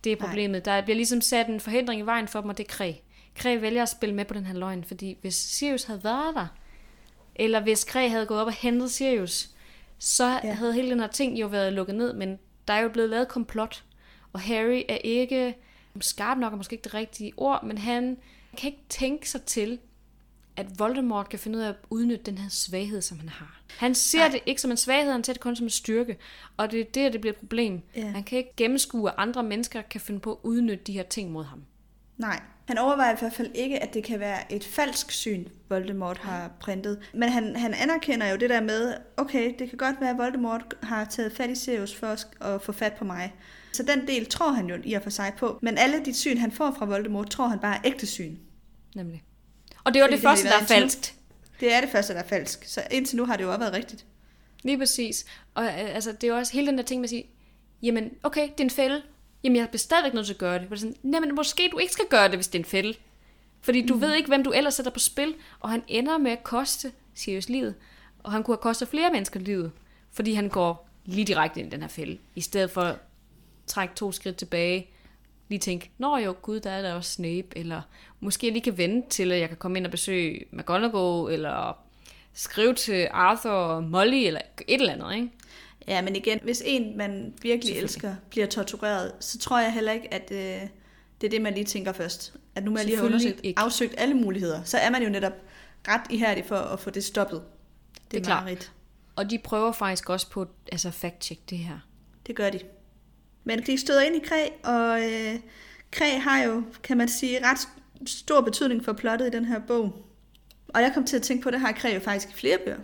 Det 0.04 0.12
er 0.12 0.16
Nej. 0.20 0.28
problemet. 0.28 0.66
Der 0.66 0.82
bliver 0.82 0.96
ligesom 0.96 1.22
sat 1.22 1.48
en 1.48 1.60
forhindring 1.60 2.02
i 2.02 2.06
vejen 2.06 2.28
for 2.28 2.42
dem, 2.42 2.50
og 2.50 2.58
det 2.58 2.64
er 2.64 2.68
Kræ. 2.68 2.94
Kræ 3.36 3.58
vælger 3.58 3.82
at 3.84 3.90
spille 3.90 4.16
med 4.16 4.26
på 4.26 4.34
den 4.34 4.46
her 4.46 4.54
løgn, 4.54 4.84
fordi 4.84 5.18
hvis 5.22 5.36
Sirius 5.36 5.84
havde 5.84 6.04
været 6.04 6.36
der, 6.36 6.48
eller 7.36 7.60
hvis 7.60 7.84
Kræ 7.84 8.08
havde 8.08 8.26
gået 8.26 8.42
op 8.42 8.48
og 8.48 8.54
hentet 8.54 8.92
Sirius, 8.92 9.50
så 10.04 10.40
Ja. 10.44 10.54
havde 10.54 10.74
hele 10.74 10.90
den 10.90 11.00
her 11.00 11.08
ting 11.08 11.40
jo 11.40 11.48
været 11.48 11.74
lukket 11.74 11.96
ned, 11.96 12.14
men 12.14 12.40
der 12.68 12.74
er 12.74 12.80
jo 12.82 12.90
blevet 12.90 13.10
lavet 13.10 13.28
komplot, 13.28 13.84
og 14.34 14.40
Harry 14.40 14.82
er 14.90 14.96
ikke 15.04 15.56
skarp 16.02 16.38
nok, 16.38 16.54
er 16.54 16.58
måske 16.58 16.74
ikke 16.74 16.84
det 16.84 16.94
rigtige 16.94 17.34
ord, 17.38 17.64
men 17.64 17.78
han 17.78 18.18
kan 18.58 18.68
ikke 18.72 18.84
tænke 18.90 19.30
sig 19.30 19.42
til, 19.42 19.80
at 20.58 20.80
Voldemort 20.80 21.30
kan 21.30 21.40
finde 21.40 21.58
ud 21.58 21.64
af 21.64 21.70
at 21.70 21.76
udnytte 21.90 22.24
den 22.26 22.38
her 22.38 22.50
svaghed, 22.50 23.02
som 23.02 23.20
han 23.20 23.30
har. 23.30 23.62
Han 23.78 23.96
ser. 23.96 24.18
Nej. 24.20 24.28
det 24.28 24.40
ikke 24.46 24.62
som 24.62 24.72
en 24.72 24.78
svaghed, 24.78 25.12
han 25.12 25.24
ser 25.24 25.34
det 25.34 25.42
kun 25.42 25.56
som 25.56 25.66
en 25.66 25.70
styrke. 25.70 26.18
Og 26.58 26.72
det 26.72 26.80
er 26.80 26.84
der, 26.84 27.10
det 27.10 27.22
bliver 27.22 27.34
et 27.34 27.40
problem. 27.40 27.82
Ja. 27.96 28.08
Han 28.08 28.24
kan 28.24 28.38
ikke 28.38 28.54
gennemskue, 28.58 29.10
at 29.10 29.16
andre 29.18 29.44
mennesker 29.44 29.82
kan 29.82 30.02
finde 30.02 30.20
på 30.20 30.32
at 30.32 30.38
udnytte 30.44 30.84
de 30.84 30.94
her 30.94 31.04
ting 31.04 31.32
mod 31.32 31.44
ham. 31.44 31.64
Nej. 32.18 32.40
Han 32.68 32.78
overvejer 32.78 33.16
i 33.16 33.20
hvert 33.20 33.34
fald 33.34 33.52
ikke, 33.56 33.84
at 33.84 33.94
det 33.94 34.04
kan 34.04 34.20
være 34.20 34.54
et 34.54 34.64
falsk 34.64 35.12
syn, 35.12 35.46
Voldemort 35.70 36.18
har 36.18 36.52
printet. 36.60 37.00
Men 37.14 37.30
han, 37.30 37.56
han 37.56 37.74
anerkender 37.74 38.28
jo 38.28 38.38
det 38.38 38.50
der 38.50 38.62
med, 38.62 38.94
okay, 39.18 39.54
det 39.60 39.70
kan 39.70 39.78
godt 39.78 40.02
være, 40.02 40.10
at 40.10 40.18
Voldemort 40.18 40.76
har 40.84 41.06
taget 41.06 41.34
fat 41.34 41.50
i 41.50 41.56
Sirius 41.56 41.96
for 41.96 42.08
at, 42.46 42.62
få 42.62 42.72
fat 42.72 42.94
på 42.94 43.06
mig. 43.06 43.34
Så 43.74 43.84
den 43.84 44.08
del 44.08 44.26
tror 44.26 44.52
han 44.52 44.70
jo 44.70 44.78
i 44.84 44.94
og 44.94 45.04
for 45.04 45.10
sig 45.10 45.34
på. 45.38 45.60
Men 45.62 45.78
alle 45.78 46.06
de 46.06 46.14
syn, 46.14 46.38
han 46.38 46.52
får 46.52 46.76
fra 46.78 46.86
Voldemort, 46.86 47.30
tror 47.30 47.48
han 47.48 47.60
bare 47.60 47.76
er 47.76 47.82
ægte 47.86 48.08
syn. 48.08 48.36
Nemlig. 48.96 49.24
Og 49.84 49.94
det 49.94 50.02
var 50.02 50.08
Fordi 50.08 50.16
det 50.16 50.24
første, 50.24 50.48
der 50.48 50.60
er 50.62 50.66
falskt. 50.66 51.16
Det 51.60 51.74
er 51.74 51.82
det 51.82 51.90
første, 51.90 52.14
der 52.14 52.20
er 52.20 52.28
falsk. 52.28 52.64
Så 52.66 52.82
indtil 52.92 53.18
nu 53.18 53.26
har 53.26 53.38
det 53.38 53.44
jo 53.44 53.50
også 53.50 53.60
været 53.60 53.74
rigtigt. 53.74 54.06
Lige 54.64 54.78
præcis. 54.78 55.26
Og 55.54 55.64
øh, 55.64 55.96
altså, 55.96 56.12
det 56.12 56.24
er 56.24 56.28
jo 56.28 56.38
også 56.38 56.54
hele 56.54 56.68
den 56.68 56.78
der 56.78 56.84
ting 56.84 57.02
med 57.02 57.06
at 57.06 57.10
sige, 57.10 57.26
jamen, 57.82 58.12
okay, 58.24 58.42
det 58.42 58.60
er 58.60 58.64
en 58.64 58.70
fælde. 58.70 59.02
Jamen, 59.44 59.56
jeg 59.56 59.68
er 59.74 59.78
stadigvæk 59.78 60.14
nødt 60.14 60.26
til 60.26 60.34
at 60.34 60.40
gøre 60.40 60.60
det. 60.60 60.68
Hvor 60.68 60.76
det 60.76 60.84
er 60.84 60.88
sådan, 60.88 60.98
nej, 61.04 61.20
men 61.20 61.36
måske 61.36 61.70
du 61.72 61.78
ikke 61.78 61.94
skal 61.94 62.06
gøre 62.10 62.28
det, 62.28 62.36
hvis 62.36 62.48
det 62.48 62.60
er 62.60 62.64
en 62.64 62.70
fælde. 62.70 62.94
Fordi 63.62 63.86
du 63.86 63.96
mm. 63.96 64.02
ved 64.02 64.14
ikke, 64.14 64.28
hvem 64.28 64.44
du 64.44 64.52
ellers 64.52 64.74
sætter 64.74 64.92
på 64.92 65.00
spil. 65.00 65.36
Og 65.60 65.70
han 65.70 65.84
ender 65.88 66.18
med 66.18 66.32
at 66.32 66.44
koste 66.44 66.92
Sirius 67.14 67.50
livet. 67.50 67.76
Og 68.24 68.32
han 68.32 68.44
kunne 68.44 68.56
have 68.56 68.62
kostet 68.62 68.88
flere 68.88 69.12
mennesker 69.12 69.40
livet. 69.40 69.72
Fordi 70.12 70.34
han 70.34 70.50
går 70.50 70.90
lige 71.06 71.26
direkte 71.26 71.60
ind 71.60 71.68
i 71.68 71.72
den 71.72 71.82
her 71.82 71.88
fælde. 71.88 72.18
I 72.36 72.42
stedet 72.42 72.72
for 72.72 72.82
at 72.82 72.96
trække 73.68 73.96
to 73.96 74.12
skridt 74.12 74.36
tilbage. 74.36 74.90
Lige 75.50 75.60
tænke, 75.60 75.92
nå 75.98 76.18
jo, 76.18 76.36
gud, 76.42 76.60
der 76.60 76.70
er 76.70 76.82
der 76.82 76.94
også 76.94 77.12
Snape. 77.12 77.48
Eller 77.56 77.82
måske 78.20 78.48
jeg 78.48 78.54
lige 78.54 78.64
kan 78.64 78.78
vente 78.78 79.10
til, 79.10 79.32
at 79.32 79.40
jeg 79.40 79.48
kan 79.48 79.58
komme 79.58 79.78
ind 79.78 79.86
og 79.86 79.92
besøge 79.92 80.46
McGonagall. 80.52 81.34
Eller 81.34 81.78
skrive 82.34 82.74
til 82.74 83.08
Arthur 83.12 83.52
og 83.52 83.84
Molly. 83.84 84.26
Eller 84.28 84.42
et 84.68 84.82
eller 84.82 84.94
andet, 84.94 85.16
ikke? 85.16 85.30
Ja, 85.88 86.02
men 86.02 86.16
igen, 86.16 86.40
hvis 86.44 86.64
en, 86.66 86.98
man 86.98 87.34
virkelig 87.42 87.78
elsker, 87.78 88.16
bliver 88.30 88.48
tortureret, 88.48 89.12
så 89.20 89.38
tror 89.38 89.60
jeg 89.60 89.74
heller 89.74 89.92
ikke, 89.92 90.14
at 90.14 90.32
øh, 90.32 90.68
det 91.22 91.28
er 91.28 91.30
det, 91.30 91.42
man 91.42 91.54
lige 91.54 91.66
tænker 91.66 91.92
først. 91.92 92.34
At 92.56 92.64
nu 92.64 92.72
man 92.72 92.86
lige 92.86 92.98
har 92.98 93.06
undersøgt, 93.06 93.40
ikke. 93.44 93.60
afsøgt 93.60 93.96
alle 93.98 94.16
muligheder, 94.16 94.64
så 94.64 94.78
er 94.78 94.90
man 94.90 95.04
jo 95.04 95.10
netop 95.10 95.34
ret 95.88 96.02
ihærdig 96.10 96.46
for 96.46 96.56
at 96.56 96.80
få 96.80 96.90
det 96.90 97.04
stoppet. 97.04 97.42
Det, 97.94 98.12
Det 98.12 98.20
er 98.20 98.24
klart. 98.24 98.44
mareridt. 98.44 98.72
Og 99.16 99.30
de 99.30 99.40
prøver 99.44 99.72
faktisk 99.72 100.10
også 100.10 100.30
på 100.30 100.48
altså 100.72 100.90
fact-check 100.90 101.40
det 101.50 101.58
her. 101.58 101.80
Det 102.28 102.36
gør 102.36 102.50
de. 102.50 102.60
Men 103.44 103.62
de 103.66 103.78
støder 103.78 104.02
ind 104.02 104.16
i 104.16 104.20
Kræ, 104.20 104.48
og 104.64 105.02
øh, 105.12 105.40
Kræ 105.92 106.18
har 106.18 106.44
jo, 106.44 106.64
kan 106.84 106.98
man 106.98 107.08
sige, 107.08 107.46
ret 107.46 107.58
stor 108.10 108.42
betydning 108.42 108.86
for 108.86 108.94
plottet 108.94 109.28
i 109.28 109.30
den 109.30 109.46
her 109.46 109.60
bog. 109.68 110.06
Og 110.68 110.82
jeg 110.82 110.92
kom 110.94 111.06
til 111.06 111.16
at 111.16 111.22
tænke 111.22 111.44
på, 111.44 111.50
at 111.50 111.54
det 111.54 111.62
har 111.62 111.72
Kræ 111.72 111.94
jo 111.94 112.00
faktisk 112.00 112.30
i 112.30 112.34
flere 112.34 112.58
bøger. 112.66 112.80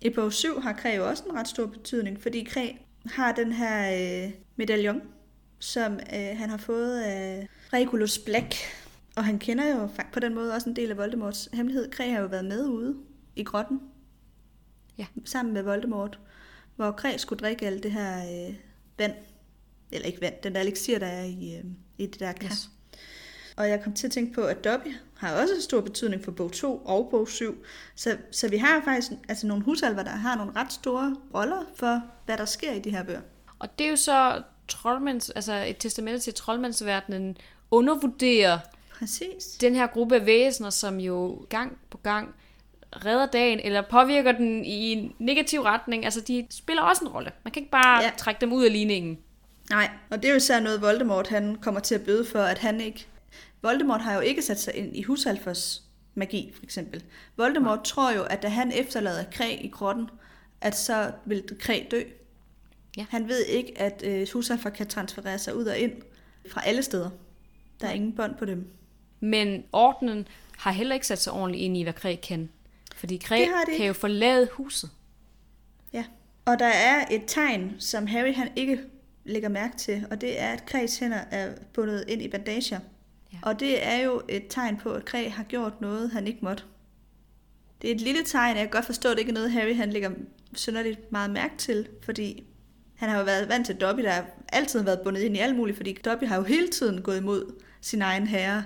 I 0.00 0.10
bog 0.10 0.32
7 0.32 0.60
har 0.60 0.72
Kræ 0.72 0.96
jo 0.96 1.08
også 1.08 1.24
en 1.24 1.34
ret 1.34 1.48
stor 1.48 1.66
betydning, 1.66 2.22
fordi 2.22 2.44
Kræ 2.44 2.72
har 3.06 3.32
den 3.32 3.52
her 3.52 3.92
øh, 4.24 4.32
medaljon, 4.56 5.02
som 5.58 5.92
øh, 5.92 6.38
han 6.38 6.50
har 6.50 6.56
fået 6.56 7.00
af 7.00 7.48
Regulus 7.72 8.18
Black. 8.18 8.54
Og 9.16 9.24
han 9.24 9.38
kender 9.38 9.68
jo 9.68 9.88
på 10.12 10.20
den 10.20 10.34
måde 10.34 10.54
også 10.54 10.70
en 10.70 10.76
del 10.76 10.90
af 10.90 10.96
Voldemorts 10.96 11.48
hemmelighed. 11.52 11.90
Kræ 11.90 12.10
har 12.10 12.20
jo 12.20 12.26
været 12.26 12.44
med 12.44 12.66
ude 12.66 12.96
i 13.36 13.44
grotten. 13.44 13.80
Ja. 14.98 15.06
Sammen 15.24 15.54
med 15.54 15.62
Voldemort. 15.62 16.18
Hvor 16.76 16.90
Kræ 16.90 17.16
skulle 17.16 17.40
drikke 17.40 17.66
alt 17.66 17.82
det 17.82 17.92
her 17.92 18.18
øh, 18.18 18.54
vand. 18.98 19.12
Eller 19.92 20.06
ikke 20.06 20.20
vand, 20.20 20.34
den 20.42 20.54
der 20.54 20.60
elixir, 20.60 20.98
der 20.98 21.06
er 21.06 21.24
i, 21.24 21.56
øh, 21.56 21.64
i 21.98 22.06
det 22.06 22.20
der 22.20 22.32
kar. 22.32 22.48
Yes. 22.48 22.70
Og 23.58 23.68
jeg 23.68 23.82
kom 23.82 23.92
til 23.92 24.06
at 24.06 24.12
tænke 24.12 24.32
på, 24.32 24.40
at 24.40 24.64
Dobby 24.64 24.96
har 25.16 25.40
også 25.40 25.52
stor 25.60 25.80
betydning 25.80 26.24
for 26.24 26.30
bog 26.30 26.52
2 26.52 26.76
og 26.76 27.08
bog 27.10 27.28
7. 27.28 27.64
Så, 27.94 28.16
så 28.30 28.48
vi 28.48 28.56
har 28.56 28.82
faktisk 28.84 29.12
altså 29.28 29.46
nogle 29.46 29.64
husalver, 29.64 30.02
der 30.02 30.10
har 30.10 30.36
nogle 30.36 30.52
ret 30.56 30.72
store 30.72 31.16
roller 31.34 31.64
for, 31.76 32.02
hvad 32.26 32.38
der 32.38 32.44
sker 32.44 32.72
i 32.72 32.78
de 32.78 32.90
her 32.90 33.02
bøger. 33.04 33.20
Og 33.58 33.78
det 33.78 33.86
er 33.86 33.90
jo 33.90 33.96
så 33.96 34.42
troldmands, 34.68 35.30
altså 35.30 35.64
et 35.68 35.76
testamente 35.78 36.20
til 36.20 36.34
troldmandsverdenen 36.34 37.36
undervurderer 37.70 38.58
Præcis. 38.98 39.44
den 39.60 39.74
her 39.74 39.86
gruppe 39.86 40.14
af 40.14 40.26
væsener, 40.26 40.70
som 40.70 41.00
jo 41.00 41.46
gang 41.48 41.78
på 41.90 41.98
gang 41.98 42.34
redder 43.04 43.26
dagen, 43.26 43.60
eller 43.60 43.82
påvirker 43.90 44.32
den 44.32 44.64
i 44.64 44.92
en 44.92 45.12
negativ 45.18 45.60
retning. 45.60 46.04
Altså, 46.04 46.20
de 46.20 46.46
spiller 46.50 46.82
også 46.82 47.04
en 47.04 47.10
rolle. 47.10 47.32
Man 47.44 47.52
kan 47.52 47.60
ikke 47.60 47.72
bare 47.72 48.02
ja. 48.02 48.10
trække 48.16 48.40
dem 48.40 48.52
ud 48.52 48.64
af 48.64 48.72
ligningen. 48.72 49.18
Nej, 49.70 49.90
og 50.10 50.16
det 50.16 50.24
er 50.24 50.30
jo 50.30 50.36
især 50.36 50.60
noget, 50.60 50.82
Voldemort 50.82 51.28
han 51.28 51.56
kommer 51.56 51.80
til 51.80 51.94
at 51.94 52.00
bøde 52.00 52.24
for, 52.24 52.38
at 52.38 52.58
han 52.58 52.80
ikke... 52.80 53.06
Voldemort 53.62 54.00
har 54.00 54.14
jo 54.14 54.20
ikke 54.20 54.42
sat 54.42 54.60
sig 54.60 54.74
ind 54.74 54.96
i 54.96 55.02
Husalfers 55.02 55.82
magi, 56.14 56.52
for 56.56 56.64
eksempel. 56.64 57.04
Voldemort 57.36 57.84
tror 57.84 58.12
jo, 58.12 58.22
at 58.22 58.42
da 58.42 58.48
han 58.48 58.72
efterlader 58.72 59.24
Kræ 59.32 59.56
i 59.60 59.68
grotten, 59.68 60.10
at 60.60 60.76
så 60.76 61.12
vil 61.24 61.44
Kræ 61.60 61.82
dø. 61.90 62.02
Ja. 62.96 63.06
Han 63.10 63.28
ved 63.28 63.44
ikke, 63.44 63.78
at 63.80 64.02
øh, 64.06 64.28
Husalfer 64.32 64.70
kan 64.70 64.86
transferere 64.86 65.38
sig 65.38 65.56
ud 65.56 65.64
og 65.64 65.78
ind 65.78 65.92
fra 66.50 66.62
alle 66.66 66.82
steder. 66.82 67.10
Der 67.80 67.88
er 67.88 67.92
ingen 67.92 68.12
bånd 68.12 68.34
på 68.34 68.44
dem. 68.44 68.70
Men 69.20 69.64
ordenen 69.72 70.28
har 70.56 70.70
heller 70.70 70.94
ikke 70.94 71.06
sat 71.06 71.18
sig 71.18 71.32
ordentligt 71.32 71.62
ind 71.62 71.76
i, 71.76 71.82
hvad 71.82 71.92
Kræ 71.92 72.16
kan. 72.22 72.48
Fordi 72.96 73.16
Kræ 73.16 73.46
kan 73.76 73.86
jo 73.86 73.92
forlade 73.92 74.48
huset. 74.52 74.90
Ja. 75.92 76.04
Og 76.44 76.58
der 76.58 76.66
er 76.66 77.06
et 77.10 77.22
tegn, 77.26 77.74
som 77.78 78.06
Harry 78.06 78.34
han 78.34 78.50
ikke 78.56 78.80
lægger 79.24 79.48
mærke 79.48 79.76
til, 79.76 80.06
og 80.10 80.20
det 80.20 80.40
er, 80.40 80.48
at 80.48 80.66
Kræs 80.66 80.98
hænder 80.98 81.24
er 81.30 81.54
bundet 81.74 82.04
ind 82.08 82.22
i 82.22 82.28
bandager. 82.28 82.80
Ja. 83.32 83.38
Og 83.42 83.60
det 83.60 83.86
er 83.86 83.96
jo 83.96 84.22
et 84.28 84.44
tegn 84.48 84.76
på, 84.76 84.92
at 84.92 85.04
Kræ 85.04 85.28
har 85.28 85.44
gjort 85.44 85.80
noget, 85.80 86.10
han 86.10 86.26
ikke 86.26 86.38
måtte. 86.42 86.62
Det 87.82 87.90
er 87.90 87.94
et 87.94 88.00
lille 88.00 88.24
tegn, 88.24 88.56
jeg 88.56 88.64
kan 88.64 88.70
godt 88.70 88.84
forstå, 88.84 89.08
at 89.08 89.12
det 89.12 89.18
ikke 89.20 89.30
er 89.30 89.34
noget, 89.34 89.52
Harry 89.52 89.74
han 89.74 89.90
lægger 89.92 90.10
synderligt 90.54 91.12
meget 91.12 91.30
mærke 91.30 91.54
til, 91.58 91.88
fordi 92.02 92.44
han 92.94 93.08
har 93.08 93.18
jo 93.18 93.24
været 93.24 93.48
vant 93.48 93.66
til 93.66 93.76
Dobby, 93.76 94.02
der 94.02 94.22
altid 94.52 94.78
har 94.78 94.84
været 94.84 95.00
bundet 95.04 95.20
ind 95.20 95.36
i 95.36 95.38
alt 95.38 95.56
muligt, 95.56 95.76
fordi 95.76 95.98
Dobby 96.04 96.24
har 96.24 96.36
jo 96.36 96.42
hele 96.42 96.68
tiden 96.68 97.02
gået 97.02 97.18
imod 97.18 97.52
sin 97.80 98.02
egen 98.02 98.26
herre. 98.26 98.64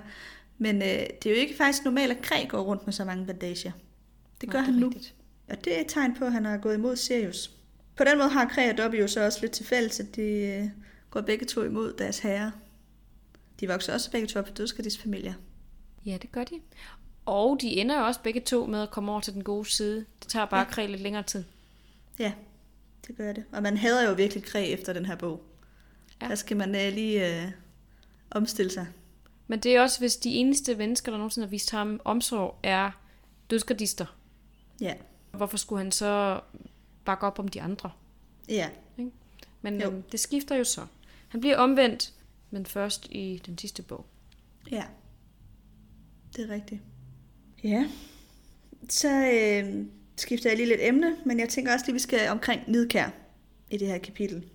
Men 0.57 0.75
øh, 0.75 0.87
det 0.87 1.25
er 1.25 1.29
jo 1.29 1.35
ikke 1.35 1.57
faktisk 1.57 1.83
normalt, 1.85 2.11
at 2.11 2.21
Kræ 2.21 2.45
går 2.49 2.61
rundt 2.61 2.85
med 2.87 2.93
så 2.93 3.05
mange 3.05 3.25
bandager. 3.25 3.71
Det 4.41 4.49
gør 4.49 4.57
Nej, 4.59 4.65
han 4.65 4.75
er 4.75 4.79
nu. 4.79 4.87
rigtigt. 4.87 5.13
Og 5.49 5.65
det 5.65 5.77
er 5.77 5.81
et 5.81 5.87
tegn 5.87 6.15
på, 6.15 6.25
at 6.25 6.31
han 6.31 6.45
har 6.45 6.57
gået 6.57 6.75
imod 6.75 6.95
Sirius. 6.95 7.51
På 7.95 8.03
den 8.03 8.17
måde 8.17 8.29
har 8.29 8.45
Kræ 8.45 8.71
og 8.71 8.77
Dobby 8.77 8.99
jo 8.99 9.07
så 9.07 9.25
også 9.25 9.37
lidt 9.41 9.51
til 9.51 9.65
fælles, 9.65 9.99
at 9.99 10.15
de 10.15 10.21
øh, 10.21 10.65
går 11.11 11.21
begge 11.21 11.45
to 11.45 11.63
imod 11.63 11.93
deres 11.97 12.19
herre. 12.19 12.51
De 13.59 13.67
vokser 13.67 13.93
også 13.93 14.11
begge 14.11 14.27
to 14.27 14.39
op 14.39 14.45
på 14.45 14.51
dødskadis 14.53 14.97
familier. 14.97 15.33
Ja, 16.05 16.17
det 16.21 16.31
gør 16.31 16.43
de. 16.43 16.61
Og 17.25 17.57
de 17.61 17.67
ender 17.67 17.99
jo 17.99 18.05
også 18.05 18.19
begge 18.23 18.39
to 18.41 18.65
med 18.65 18.81
at 18.81 18.91
komme 18.91 19.11
over 19.11 19.21
til 19.21 19.33
den 19.33 19.43
gode 19.43 19.65
side. 19.69 19.97
Det 20.19 20.27
tager 20.27 20.45
bare 20.45 20.59
Ja. 20.59 20.65
Kræ 20.71 20.87
lidt 20.87 21.01
længere 21.01 21.23
tid. 21.23 21.43
Ja, 22.19 22.33
det 23.07 23.17
gør 23.17 23.33
det. 23.33 23.43
Og 23.51 23.63
man 23.63 23.77
hader 23.77 24.09
jo 24.09 24.13
virkelig 24.15 24.43
Kræ 24.43 24.65
efter 24.73 24.93
den 24.93 25.05
her 25.05 25.15
bog. 25.15 25.43
Ja. 26.21 26.27
Der 26.27 26.35
skal 26.35 26.57
man 26.57 26.75
øh, 26.75 26.93
lige 26.93 27.43
øh, 27.43 27.51
omstille 28.31 28.71
sig. 28.71 28.87
Men 29.47 29.59
det 29.59 29.75
er 29.75 29.81
også, 29.81 29.99
hvis 29.99 30.17
de 30.17 30.29
eneste 30.29 30.75
mennesker, 30.75 31.11
der 31.11 31.17
nogensinde 31.17 31.47
har 31.47 31.49
vist 31.49 31.71
ham 31.71 31.99
omsorg, 32.05 32.55
er 32.63 32.91
dødsgardister. 33.49 34.05
Ja, 34.81 34.93
Hvorfor 35.31 35.57
skulle 35.57 35.83
han 35.83 35.91
så 35.91 36.39
bakke 37.05 37.25
op 37.27 37.39
om 37.39 37.47
de 37.47 37.61
andre? 37.61 37.91
ja. 38.49 38.69
Men 39.61 39.81
Jo. 39.81 39.91
øhm, 39.91 40.01
det 40.01 40.19
skifter 40.19 40.55
jo 40.55 40.63
så. 40.63 40.81
Han 41.27 41.39
bliver 41.41 41.57
omvendt, 41.57 42.13
men 42.53 42.65
først 42.65 43.07
i 43.11 43.41
den 43.45 43.57
sidste 43.57 43.81
bog. 43.81 44.05
Ja, 44.71 44.83
det 46.35 46.49
er 46.49 46.53
rigtigt. 46.53 46.81
Ja, 47.63 47.85
så 48.89 49.09
øh, 49.09 49.85
skifter 50.17 50.49
jeg 50.49 50.57
lige 50.57 50.67
lidt 50.67 50.81
emne, 50.83 51.17
men 51.25 51.39
jeg 51.39 51.49
tænker 51.49 51.73
også 51.73 51.85
lige, 51.85 51.93
vi 51.93 51.99
skal 51.99 52.29
omkring 52.29 52.61
Nidkær 52.67 53.09
i 53.69 53.77
det 53.77 53.87
her 53.87 53.97
kapitel. 53.97 54.45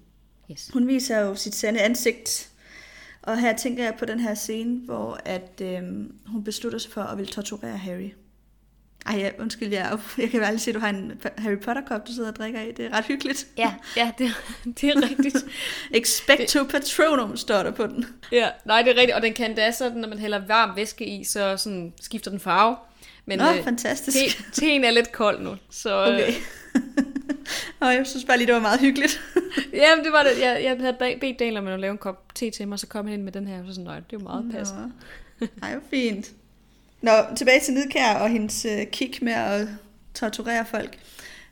Yes. 0.51 0.71
Hun 0.73 0.87
viser 0.87 1.19
jo 1.19 1.35
sit 1.35 1.55
sande 1.55 1.81
ansigt, 1.81 2.53
og 3.23 3.41
her 3.41 3.57
tænker 3.57 3.85
jeg 3.85 3.95
på 3.99 4.05
den 4.05 4.21
her 4.21 4.35
scene, 4.35 4.81
hvor 4.85 5.21
at, 5.25 5.61
øh, 5.63 5.83
hun 6.27 6.45
beslutter 6.45 6.79
sig 6.79 6.93
for 6.93 7.03
at 7.03 7.19
vil 7.19 7.27
torturere 7.27 7.77
Harry. 7.77 8.11
Ej, 9.09 9.19
ja, 9.19 9.31
undskyld, 9.39 9.73
jeg, 9.73 9.99
jeg 10.19 10.31
kan 10.31 10.43
ærligt 10.43 10.63
se, 10.63 10.71
at 10.71 10.75
du 10.75 10.81
har 10.81 10.89
en 10.89 11.13
Harry 11.39 11.59
Potter-kop, 11.59 12.07
du 12.07 12.13
sidder 12.13 12.29
og 12.29 12.37
drikker 12.37 12.61
i. 12.61 12.73
Det 12.73 12.85
er 12.85 12.93
ret 12.93 13.05
hyggeligt. 13.05 13.47
Ja, 13.59 13.75
ja 13.97 14.11
det, 14.19 14.31
det 14.81 14.85
er 14.85 15.03
rigtigt. 15.11 15.37
Expecto 16.03 16.65
Patronum 16.65 17.37
står 17.37 17.63
der 17.63 17.71
på 17.71 17.87
den. 17.87 18.07
Ja, 18.33 18.49
nej, 18.65 18.83
det 18.83 18.91
er 18.91 18.97
rigtigt. 18.97 19.17
Og 19.17 19.23
den 19.23 19.35
kan 19.35 19.55
da 19.55 19.71
sådan, 19.73 19.99
når 19.99 20.09
man 20.09 20.19
hælder 20.19 20.47
varm 20.47 20.77
væske 20.77 21.07
i, 21.07 21.25
så 21.25 21.57
sådan 21.57 21.93
skifter 22.01 22.31
den 22.31 22.41
farve. 22.41 22.77
Men, 23.27 23.39
Nå, 23.39 23.45
øh, 23.45 23.65
fantastisk. 23.65 24.17
Te, 24.17 24.45
teen 24.53 24.85
er 24.85 24.91
lidt 24.91 25.13
kold 25.13 25.41
nu, 25.41 25.57
så... 25.71 26.05
Okay. 26.05 26.33
og 27.81 27.95
jeg 27.95 28.07
synes 28.07 28.25
bare 28.25 28.37
lige, 28.37 28.47
det 28.47 28.55
var 28.55 28.61
meget 28.61 28.81
hyggeligt. 28.81 29.21
Jamen, 29.73 30.05
det 30.05 30.13
var 30.13 30.23
det. 30.23 30.41
Jeg, 30.41 30.61
jeg 30.63 30.77
havde 30.81 31.17
bedt 31.21 31.39
Daniel 31.39 31.57
om 31.57 31.67
at 31.67 31.81
lave 31.81 31.93
en 31.93 31.99
kop 31.99 32.35
te 32.35 32.51
til 32.51 32.69
mig, 32.69 32.79
så 32.79 32.87
kom 32.87 33.07
han 33.07 33.15
ind 33.15 33.23
med 33.23 33.33
den 33.33 33.47
her, 33.47 33.59
og 33.61 33.65
så 33.67 33.73
sådan, 33.73 33.85
nej, 33.85 33.97
det 33.97 34.17
er 34.17 34.21
jo 34.21 34.23
meget 34.23 34.53
passende. 34.53 34.93
Ej, 35.63 35.73
hvor 35.73 35.83
fint. 35.91 36.33
Nå, 37.01 37.13
tilbage 37.37 37.61
til 37.61 37.75
Nidkær 37.75 38.15
og 38.15 38.29
hendes 38.29 38.65
øh, 38.65 38.87
kick 38.87 39.23
med 39.23 39.33
at 39.33 39.69
torturere 40.15 40.67
folk. 40.67 40.99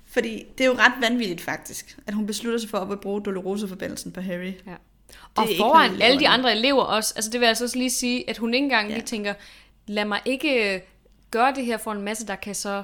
Fordi 0.06 0.44
det 0.58 0.64
er 0.64 0.68
jo 0.68 0.74
ret 0.74 0.92
vanvittigt 1.00 1.40
faktisk, 1.40 1.98
at 2.06 2.14
hun 2.14 2.26
beslutter 2.26 2.58
sig 2.58 2.70
for 2.70 2.78
at 2.78 3.00
bruge 3.00 3.22
Dolorosa-forbindelsen 3.22 4.12
på 4.12 4.20
Harry. 4.20 4.52
Ja. 4.66 4.74
Og 5.34 5.48
foran 5.58 5.90
noget, 5.90 6.02
alle 6.02 6.20
de 6.20 6.28
andre 6.28 6.52
elever 6.52 6.82
også. 6.82 7.12
Altså 7.16 7.30
det 7.30 7.40
vil 7.40 7.46
jeg 7.46 7.56
så 7.56 7.64
også 7.64 7.78
lige 7.78 7.90
sige, 7.90 8.30
at 8.30 8.38
hun 8.38 8.54
ikke 8.54 8.64
engang 8.64 8.88
ja. 8.88 8.94
lige 8.94 9.06
tænker, 9.06 9.34
lad 9.86 10.04
mig 10.04 10.20
ikke 10.24 10.82
gøre 11.30 11.54
det 11.54 11.64
her 11.64 11.76
for 11.76 11.92
en 11.92 12.02
masse, 12.02 12.26
der 12.26 12.36
kan 12.36 12.54
så 12.54 12.82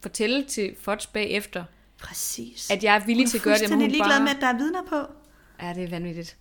fortælle 0.00 0.44
til 0.44 0.74
Fudge 0.80 1.08
bagefter. 1.12 1.64
Præcis. 1.98 2.70
At 2.70 2.84
jeg 2.84 2.96
er 2.96 3.06
villig 3.06 3.28
til 3.28 3.38
at 3.38 3.42
gøre 3.42 3.58
det, 3.58 3.70
men 3.70 3.78
hun 3.78 3.82
er 3.82 3.90
ligeglad 3.90 4.10
bare... 4.10 4.20
med, 4.20 4.30
at 4.30 4.40
der 4.40 4.46
er 4.46 4.58
vidner 4.58 4.82
på. 4.88 4.96
Ja, 5.62 5.74
det 5.74 5.84
er 5.84 5.88
vanvittigt. 5.88 6.36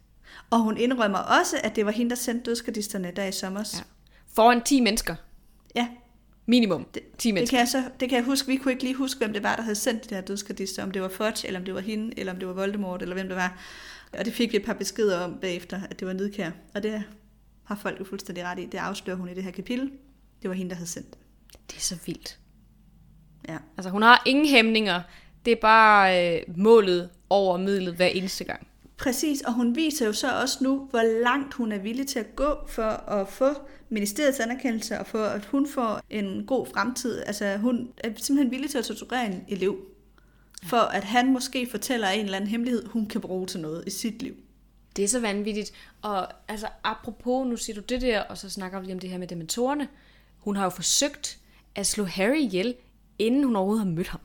Og 0.50 0.60
hun 0.60 0.78
indrømmer 0.78 1.20
også, 1.20 1.58
at 1.64 1.76
det 1.76 1.86
var 1.86 1.92
hende, 1.92 2.10
der 2.10 2.16
sendte 2.16 2.50
dødskadisterne 2.50 3.12
der 3.16 3.26
i 3.26 3.32
sommer. 3.32 3.74
Ja. 3.74 3.84
Foran 4.36 4.62
10 4.62 4.82
mennesker. 4.82 5.16
Ja. 5.76 5.88
Minimum 6.46 6.86
10 7.18 7.32
mennesker. 7.32 7.42
Det 7.42 7.50
kan, 7.50 7.60
jeg 7.60 7.68
så, 7.68 7.84
det 8.00 8.10
kan 8.10 8.16
jeg 8.16 8.26
huske. 8.26 8.48
Vi 8.48 8.56
kunne 8.56 8.72
ikke 8.72 8.84
lige 8.84 8.96
huske, 8.96 9.18
hvem 9.18 9.34
det 9.34 9.44
var, 9.44 9.56
der 9.56 9.64
havde 9.64 9.76
sendt 9.76 10.10
de 10.10 10.16
der 10.16 10.22
dødskadister. 10.22 10.84
Om 10.84 10.92
det 10.92 11.02
var 11.02 11.10
Fudge, 11.10 11.48
eller 11.48 11.60
om 11.60 11.66
det 11.66 11.74
var 11.74 11.80
hende, 11.80 12.20
eller 12.20 12.34
om 12.34 12.40
det 12.40 12.48
var 12.48 12.54
Voldemort, 12.54 13.02
eller 13.02 13.16
hvem 13.16 13.28
det 13.28 13.38
var. 13.38 13.62
Og 14.20 14.26
det 14.26 14.34
fik 14.34 14.52
vi 14.52 14.58
et 14.58 14.66
par 14.66 14.74
beskeder 14.74 15.20
om 15.20 15.38
bagefter, 15.42 15.82
at 15.90 16.00
det 16.00 16.08
var 16.08 16.14
Nidkær. 16.14 16.52
Og 16.76 16.84
det 16.84 17.04
har 17.64 17.76
folk 17.76 18.00
jo 18.00 18.06
fuldstændig 18.06 18.44
ret 18.44 18.60
i. 18.60 18.66
Det 18.66 18.78
afslører 18.78 19.18
hun 19.18 19.30
i 19.30 19.34
det 19.34 19.44
her 19.44 19.52
kapitel. 19.52 19.92
Det 20.42 20.50
var 20.50 20.56
hende, 20.56 20.70
der 20.70 20.76
havde 20.76 20.90
sendt 20.90 21.18
Det 21.70 21.78
er 21.78 21.82
så 21.82 21.98
vildt. 22.06 22.40
Ja. 23.48 23.58
Altså 23.78 23.90
hun 23.90 24.02
har 24.02 24.24
ingen 24.26 24.48
hæmninger. 24.48 25.02
Det 25.46 25.52
er 25.52 25.62
bare 25.62 26.36
øh, 26.36 26.58
målet 26.58 27.10
over 27.30 27.58
midlet 27.58 27.96
hver 27.96 28.08
eneste 28.08 28.44
gang. 28.44 28.68
Præcis, 29.02 29.42
og 29.42 29.54
hun 29.54 29.76
viser 29.76 30.06
jo 30.06 30.14
så 30.14 30.42
også 30.42 30.58
nu, 30.62 30.88
hvor 30.90 31.22
langt 31.24 31.54
hun 31.54 31.72
er 31.72 31.78
villig 31.78 32.08
til 32.08 32.20
at 32.20 32.36
gå 32.36 32.56
for 32.68 33.10
at 33.10 33.28
få 33.28 33.50
ministeriets 33.90 34.40
anerkendelse 34.40 35.00
og 35.00 35.08
for 35.08 35.24
at 35.24 35.46
hun 35.46 35.68
får 35.68 36.02
en 36.10 36.46
god 36.46 36.68
fremtid. 36.74 37.24
Altså 37.26 37.58
hun 37.58 37.90
er 37.98 38.10
simpelthen 38.18 38.52
villig 38.52 38.70
til 38.70 38.78
at 38.78 38.86
torturere 38.86 39.26
en 39.26 39.46
elev, 39.48 39.78
for 40.64 40.78
at 40.78 41.04
han 41.04 41.34
måske 41.34 41.68
fortæller 41.72 42.08
en 42.08 42.26
eller 42.26 42.38
anden 42.38 42.50
hemmelighed, 42.50 42.86
hun 42.86 43.06
kan 43.06 43.22
bruge 43.22 43.48
til 43.48 43.60
noget 43.60 43.84
i 43.88 43.90
sit 43.90 44.22
liv. 44.22 44.36
Det 44.96 45.04
er 45.04 45.08
så 45.08 45.20
vanvittigt. 45.20 45.74
Og 46.02 46.28
altså 46.48 46.68
apropos, 46.84 47.48
nu 47.48 47.58
siger 47.58 47.76
du 47.76 47.82
det 47.90 48.02
der, 48.02 48.22
og 48.22 48.38
så 48.38 48.50
snakker 48.50 48.80
vi 48.80 48.92
om 48.92 49.00
det 49.00 49.10
her 49.10 49.18
med 49.18 49.28
dementorerne. 49.28 49.88
Hun 50.38 50.56
har 50.56 50.64
jo 50.64 50.70
forsøgt 50.70 51.40
at 51.76 51.88
slå 51.88 52.04
Harry 52.04 52.38
ihjel, 52.38 52.76
inden 53.20 53.44
hun 53.44 53.56
overhovedet 53.56 53.86
har 53.86 53.92
mødt 53.92 54.08
ham. 54.08 54.22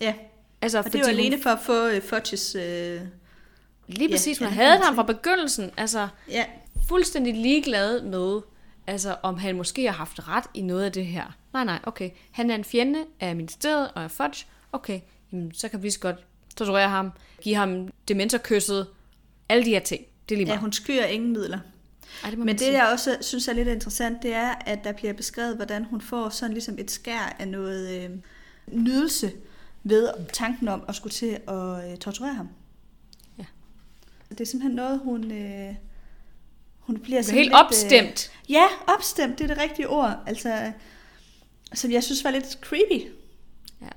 Ja, 0.00 0.14
altså, 0.62 0.78
og 0.78 0.92
det 0.92 1.00
var 1.00 1.08
alene 1.08 1.36
hun... 1.36 1.42
for 1.42 1.50
at 1.50 1.60
få 1.60 1.88
uh, 1.88 2.02
Fudges... 2.02 2.56
Uh... 2.56 3.08
Lige 3.88 4.10
præcis, 4.10 4.40
ja, 4.40 4.46
hun 4.46 4.54
havde 4.54 4.78
ham 4.82 4.94
fra 4.94 5.02
begyndelsen. 5.02 5.70
Altså, 5.76 6.08
ja. 6.28 6.44
fuldstændig 6.88 7.34
ligeglad 7.34 8.02
med, 8.02 8.40
altså, 8.86 9.16
om 9.22 9.38
han 9.38 9.56
måske 9.56 9.84
har 9.84 9.92
haft 9.92 10.28
ret 10.28 10.44
i 10.54 10.62
noget 10.62 10.84
af 10.84 10.92
det 10.92 11.06
her. 11.06 11.36
Nej, 11.52 11.64
nej, 11.64 11.78
okay. 11.82 12.10
Han 12.30 12.50
er 12.50 12.54
en 12.54 12.64
fjende 12.64 13.04
af 13.20 13.36
ministeriet 13.36 13.90
og 13.94 14.02
af 14.02 14.10
Fudge. 14.10 14.46
Okay, 14.72 15.00
jamen, 15.32 15.54
så 15.54 15.68
kan 15.68 15.82
vi 15.82 15.90
så 15.90 16.00
godt 16.00 16.16
torturere 16.56 16.88
ham, 16.88 17.12
give 17.42 17.54
ham 17.54 17.88
dementorkysset, 18.08 18.86
alle 19.48 19.64
de 19.64 19.70
her 19.70 19.80
ting. 19.80 20.04
Det 20.28 20.34
er 20.34 20.36
lige 20.36 20.46
meget. 20.46 20.56
Ja, 20.56 20.60
hun 20.60 20.72
skyer 20.72 21.04
ingen 21.04 21.32
midler. 21.32 21.58
Ej, 22.24 22.30
det 22.30 22.38
Men 22.38 22.48
det, 22.48 22.60
sige. 22.60 22.72
jeg 22.72 22.92
også 22.92 23.16
synes 23.20 23.48
er 23.48 23.52
lidt 23.52 23.68
interessant, 23.68 24.22
det 24.22 24.34
er, 24.34 24.54
at 24.66 24.84
der 24.84 24.92
bliver 24.92 25.12
beskrevet, 25.12 25.56
hvordan 25.56 25.84
hun 25.84 26.00
får 26.00 26.28
sådan 26.28 26.52
ligesom 26.52 26.78
et 26.78 26.90
skær 26.90 27.36
af 27.38 27.48
noget 27.48 28.04
øh, 28.04 28.10
nydelse 28.66 29.32
ved 29.82 30.08
tanken 30.32 30.68
om 30.68 30.82
at 30.88 30.94
skulle 30.94 31.12
til 31.12 31.38
at 31.48 31.90
øh, 31.90 31.96
torturere 31.96 32.34
ham. 32.34 32.48
Det 34.34 34.40
er 34.40 34.48
simpelthen 34.50 34.76
noget, 34.76 35.00
hun... 35.04 35.32
Øh, 35.32 35.74
hun 36.78 36.98
bliver 36.98 37.22
sådan 37.22 37.38
helt 37.38 37.48
lidt, 37.48 37.56
opstemt. 37.56 38.32
Øh, 38.44 38.50
ja, 38.50 38.64
opstemt, 38.86 39.38
det 39.38 39.50
er 39.50 39.54
det 39.54 39.62
rigtige 39.62 39.88
ord. 39.88 40.18
Altså, 40.26 40.72
som 41.74 41.90
jeg 41.90 42.04
synes 42.04 42.24
var 42.24 42.30
lidt 42.30 42.58
creepy. 42.60 43.08
Ja. 43.80 43.88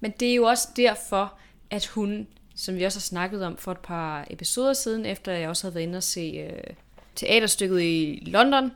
Men 0.00 0.10
det 0.20 0.30
er 0.30 0.34
jo 0.34 0.44
også 0.44 0.68
derfor, 0.76 1.38
at 1.70 1.86
hun, 1.86 2.26
som 2.54 2.74
vi 2.74 2.84
også 2.84 2.98
har 2.98 3.02
snakket 3.02 3.44
om 3.44 3.56
for 3.56 3.72
et 3.72 3.78
par 3.78 4.26
episoder 4.30 4.72
siden, 4.72 5.06
efter 5.06 5.32
jeg 5.32 5.48
også 5.48 5.64
havde 5.64 5.74
været 5.74 5.84
inde 5.84 5.96
og 5.96 6.02
se 6.02 6.20
øh, 6.20 6.74
teaterstykket 7.14 7.80
i 7.80 8.22
London, 8.26 8.72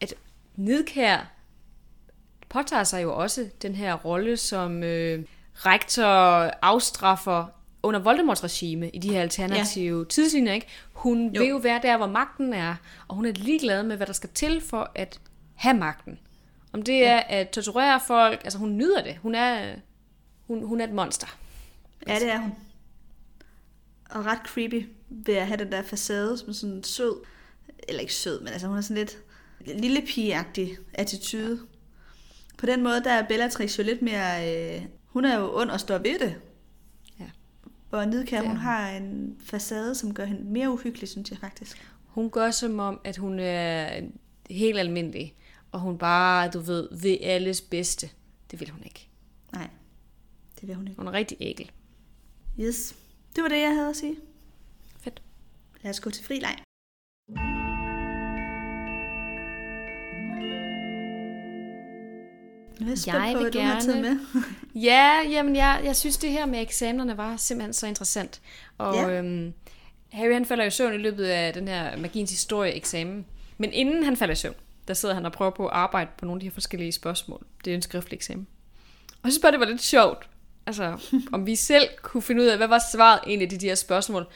at 0.00 0.14
Nidkær 0.56 1.32
påtager 2.48 2.84
sig 2.84 3.02
jo 3.02 3.16
også 3.16 3.48
den 3.62 3.74
her 3.74 3.94
rolle 3.94 4.36
som 4.36 4.82
øh, 4.82 5.24
rektor 5.54 6.04
afstraffer 6.62 7.46
under 7.84 8.00
Voldemorts 8.00 8.44
regime 8.44 8.90
i 8.90 8.98
de 8.98 9.10
her 9.10 9.22
alternative 9.22 9.98
ja. 9.98 10.04
tidslinjer. 10.04 10.52
Ikke? 10.52 10.66
Hun 10.92 11.28
jo. 11.28 11.40
vil 11.40 11.48
jo 11.48 11.56
være 11.56 11.80
der, 11.82 11.96
hvor 11.96 12.06
magten 12.06 12.52
er, 12.52 12.74
og 13.08 13.16
hun 13.16 13.26
er 13.26 13.32
ligeglad 13.32 13.82
med, 13.82 13.96
hvad 13.96 14.06
der 14.06 14.12
skal 14.12 14.30
til 14.34 14.60
for 14.60 14.90
at 14.94 15.20
have 15.54 15.76
magten. 15.76 16.18
Om 16.72 16.82
det 16.82 16.98
ja. 16.98 17.12
er 17.12 17.20
at 17.20 17.50
torturere 17.50 18.00
folk, 18.06 18.40
altså 18.44 18.58
hun 18.58 18.76
nyder 18.76 19.02
det. 19.02 19.16
Hun 19.16 19.34
er, 19.34 19.74
hun, 20.46 20.62
hun 20.62 20.80
er 20.80 20.84
et 20.84 20.92
monster. 20.92 21.38
Ja, 22.08 22.18
det 22.18 22.30
er 22.30 22.38
hun. 22.38 22.52
Og 24.10 24.26
ret 24.26 24.38
creepy 24.46 24.86
ved 25.08 25.34
at 25.34 25.46
have 25.46 25.56
den 25.56 25.72
der 25.72 25.82
facade 25.82 26.38
som 26.38 26.52
sådan 26.52 26.84
sød 26.84 27.14
eller 27.88 28.00
ikke 28.00 28.14
sød, 28.14 28.40
men 28.40 28.48
altså 28.48 28.66
hun 28.66 28.76
har 28.76 28.82
sådan 28.82 28.96
lidt 28.96 29.18
lille 29.80 30.02
pigeagtig 30.06 30.76
attitude. 30.94 31.60
På 32.58 32.66
den 32.66 32.82
måde, 32.82 33.04
der 33.04 33.10
er 33.10 33.26
Bellatrix 33.26 33.78
jo 33.78 33.82
lidt 33.82 34.02
mere, 34.02 34.54
øh, 34.54 34.82
hun 35.06 35.24
er 35.24 35.38
jo 35.38 35.60
ond 35.60 35.70
og 35.70 35.80
står 35.80 35.98
ved 35.98 36.18
det. 36.18 36.34
Ja. 37.94 38.04
Hvor 38.06 38.12
Nidkær, 38.12 38.42
hun 38.42 38.56
har 38.56 38.90
en 38.90 39.36
facade, 39.40 39.94
som 39.94 40.14
gør 40.14 40.24
hende 40.24 40.44
mere 40.44 40.70
uhyggelig, 40.70 41.08
synes 41.08 41.30
jeg 41.30 41.38
faktisk. 41.38 41.90
Hun 42.06 42.30
gør 42.30 42.50
som 42.50 42.78
om, 42.78 43.00
at 43.04 43.16
hun 43.16 43.38
er 43.38 44.00
helt 44.50 44.78
almindelig, 44.78 45.34
og 45.72 45.80
hun 45.80 45.98
bare, 45.98 46.50
du 46.50 46.60
ved, 46.60 46.88
ved 47.02 47.18
alles 47.22 47.60
bedste. 47.60 48.10
Det 48.50 48.60
vil 48.60 48.70
hun 48.70 48.82
ikke. 48.84 49.08
Nej, 49.52 49.68
det 50.60 50.68
vil 50.68 50.76
hun 50.76 50.88
ikke. 50.88 50.98
Hun 50.98 51.06
er 51.06 51.12
rigtig 51.12 51.36
ægel. 51.40 51.70
Yes, 52.60 52.96
det 53.36 53.42
var 53.42 53.48
det, 53.48 53.60
jeg 53.60 53.74
havde 53.74 53.88
at 53.88 53.96
sige. 53.96 54.16
Fedt. 55.00 55.22
Lad 55.82 55.90
os 55.90 56.00
gå 56.00 56.10
til 56.10 56.24
fri 56.24 56.38
leg. 56.38 56.63
Jeg 62.80 62.98
jeg 63.06 63.32
på, 63.36 63.42
vil 63.42 63.50
hvad 63.50 63.62
gerne... 63.62 63.80
du 63.80 63.92
har 63.92 64.02
med. 64.02 64.18
ja, 64.90 65.20
jamen 65.30 65.56
jeg, 65.56 65.80
jeg 65.84 65.96
synes, 65.96 66.16
det 66.16 66.30
her 66.30 66.46
med 66.46 66.62
eksamenerne 66.62 67.16
var 67.16 67.36
simpelthen 67.36 67.72
så 67.72 67.86
interessant. 67.86 68.40
Og 68.78 68.94
ja. 68.94 69.10
øhm, 69.10 69.52
Harry 70.12 70.32
han 70.32 70.44
falder 70.44 70.64
i 70.64 70.70
søvn 70.70 70.94
i 70.94 70.96
løbet 70.96 71.24
af 71.24 71.52
den 71.52 71.68
her 71.68 71.96
magiens 71.96 72.30
historie 72.30 72.72
eksamen. 72.72 73.26
Men 73.58 73.72
inden 73.72 74.04
han 74.04 74.16
falder 74.16 74.32
i 74.32 74.36
søvn, 74.36 74.54
der 74.88 74.94
sidder 74.94 75.14
han 75.14 75.26
og 75.26 75.32
prøver 75.32 75.50
på 75.50 75.66
at 75.66 75.72
arbejde 75.72 76.10
på 76.18 76.24
nogle 76.24 76.38
af 76.38 76.40
de 76.40 76.46
her 76.46 76.52
forskellige 76.52 76.92
spørgsmål. 76.92 77.46
Det 77.64 77.70
er 77.70 77.74
en 77.74 77.82
skriftlig 77.82 78.16
eksamen. 78.16 78.46
Og 79.22 79.30
synes 79.30 79.42
bare, 79.42 79.52
det 79.52 79.60
var 79.60 79.66
lidt 79.66 79.82
sjovt. 79.82 80.28
Altså, 80.66 80.98
om 81.32 81.46
vi 81.46 81.56
selv 81.56 81.88
kunne 82.02 82.22
finde 82.22 82.42
ud 82.42 82.46
af, 82.46 82.56
hvad 82.56 82.68
var 82.68 82.80
svaret 82.92 83.20
egentlig 83.26 83.52
af 83.52 83.58
de 83.58 83.66
her 83.66 83.74
spørgsmål. 83.74 84.26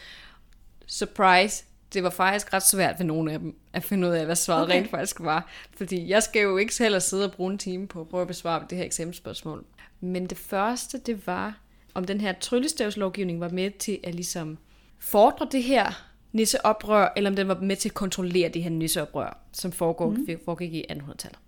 Surprise, 0.87 1.65
det 1.95 2.03
var 2.03 2.11
faktisk 2.11 2.53
ret 2.53 2.63
svært 2.63 2.99
ved 2.99 3.07
nogle 3.07 3.33
af 3.33 3.39
dem 3.39 3.57
at 3.73 3.85
finde 3.85 4.09
ud 4.09 4.13
af, 4.13 4.25
hvad 4.25 4.37
svaret 4.37 4.65
okay. 4.65 4.75
rent 4.75 4.91
faktisk 4.91 5.21
var. 5.21 5.49
Fordi 5.77 6.09
jeg 6.09 6.23
skal 6.23 6.43
jo 6.43 6.57
ikke 6.57 6.75
heller 6.79 6.99
sidde 6.99 7.25
og 7.25 7.33
bruge 7.33 7.53
en 7.53 7.59
time 7.59 7.89
på 7.89 8.01
at 8.01 8.09
prøve 8.09 8.21
at 8.21 8.29
besvare 8.29 8.67
det 8.71 8.79
her 8.79 8.85
eksamensspørgsmål. 8.85 9.65
Men 10.01 10.27
det 10.27 10.39
første, 10.39 10.99
det 10.99 11.27
var, 11.27 11.61
om 11.95 12.05
den 12.05 12.21
her 12.21 12.33
tryllestavslovgivning 12.41 13.41
var 13.41 13.49
med 13.49 13.71
til 13.71 13.99
at 14.05 14.15
ligesom 14.15 14.59
fordre 14.99 15.49
det 15.53 15.63
her 15.63 16.09
nisseoprør, 16.33 17.13
eller 17.17 17.31
om 17.31 17.37
den 17.37 17.49
var 17.49 17.61
med 17.61 17.77
til 17.77 17.89
at 17.89 17.95
kontrollere 17.95 18.49
det 18.49 18.63
her 18.63 18.71
nisseoprør, 18.71 19.39
som 19.53 19.73
foregår, 19.73 20.11
mm. 20.11 20.27
foregik 20.45 20.75
i 20.75 20.85
1800-tallet. 20.93 21.39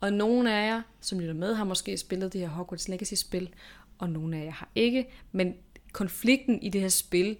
Og 0.00 0.12
nogle 0.12 0.54
af 0.54 0.66
jer, 0.66 0.82
som 1.00 1.20
lytter 1.20 1.34
med, 1.34 1.54
har 1.54 1.64
måske 1.64 1.96
spillet 1.96 2.32
det 2.32 2.40
her 2.40 2.48
Hogwarts 2.48 2.88
Legacy-spil, 2.88 3.48
og 3.98 4.10
nogle 4.10 4.36
af 4.36 4.44
jer 4.44 4.50
har 4.50 4.68
ikke. 4.74 5.08
Men 5.32 5.54
konflikten 5.92 6.62
i 6.62 6.68
det 6.68 6.80
her 6.80 6.88
spil 6.88 7.36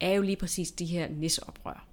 er 0.00 0.12
jo 0.12 0.22
lige 0.22 0.36
præcis 0.36 0.70
de 0.70 0.84
her 0.84 1.08
nisseoprør. 1.08 1.86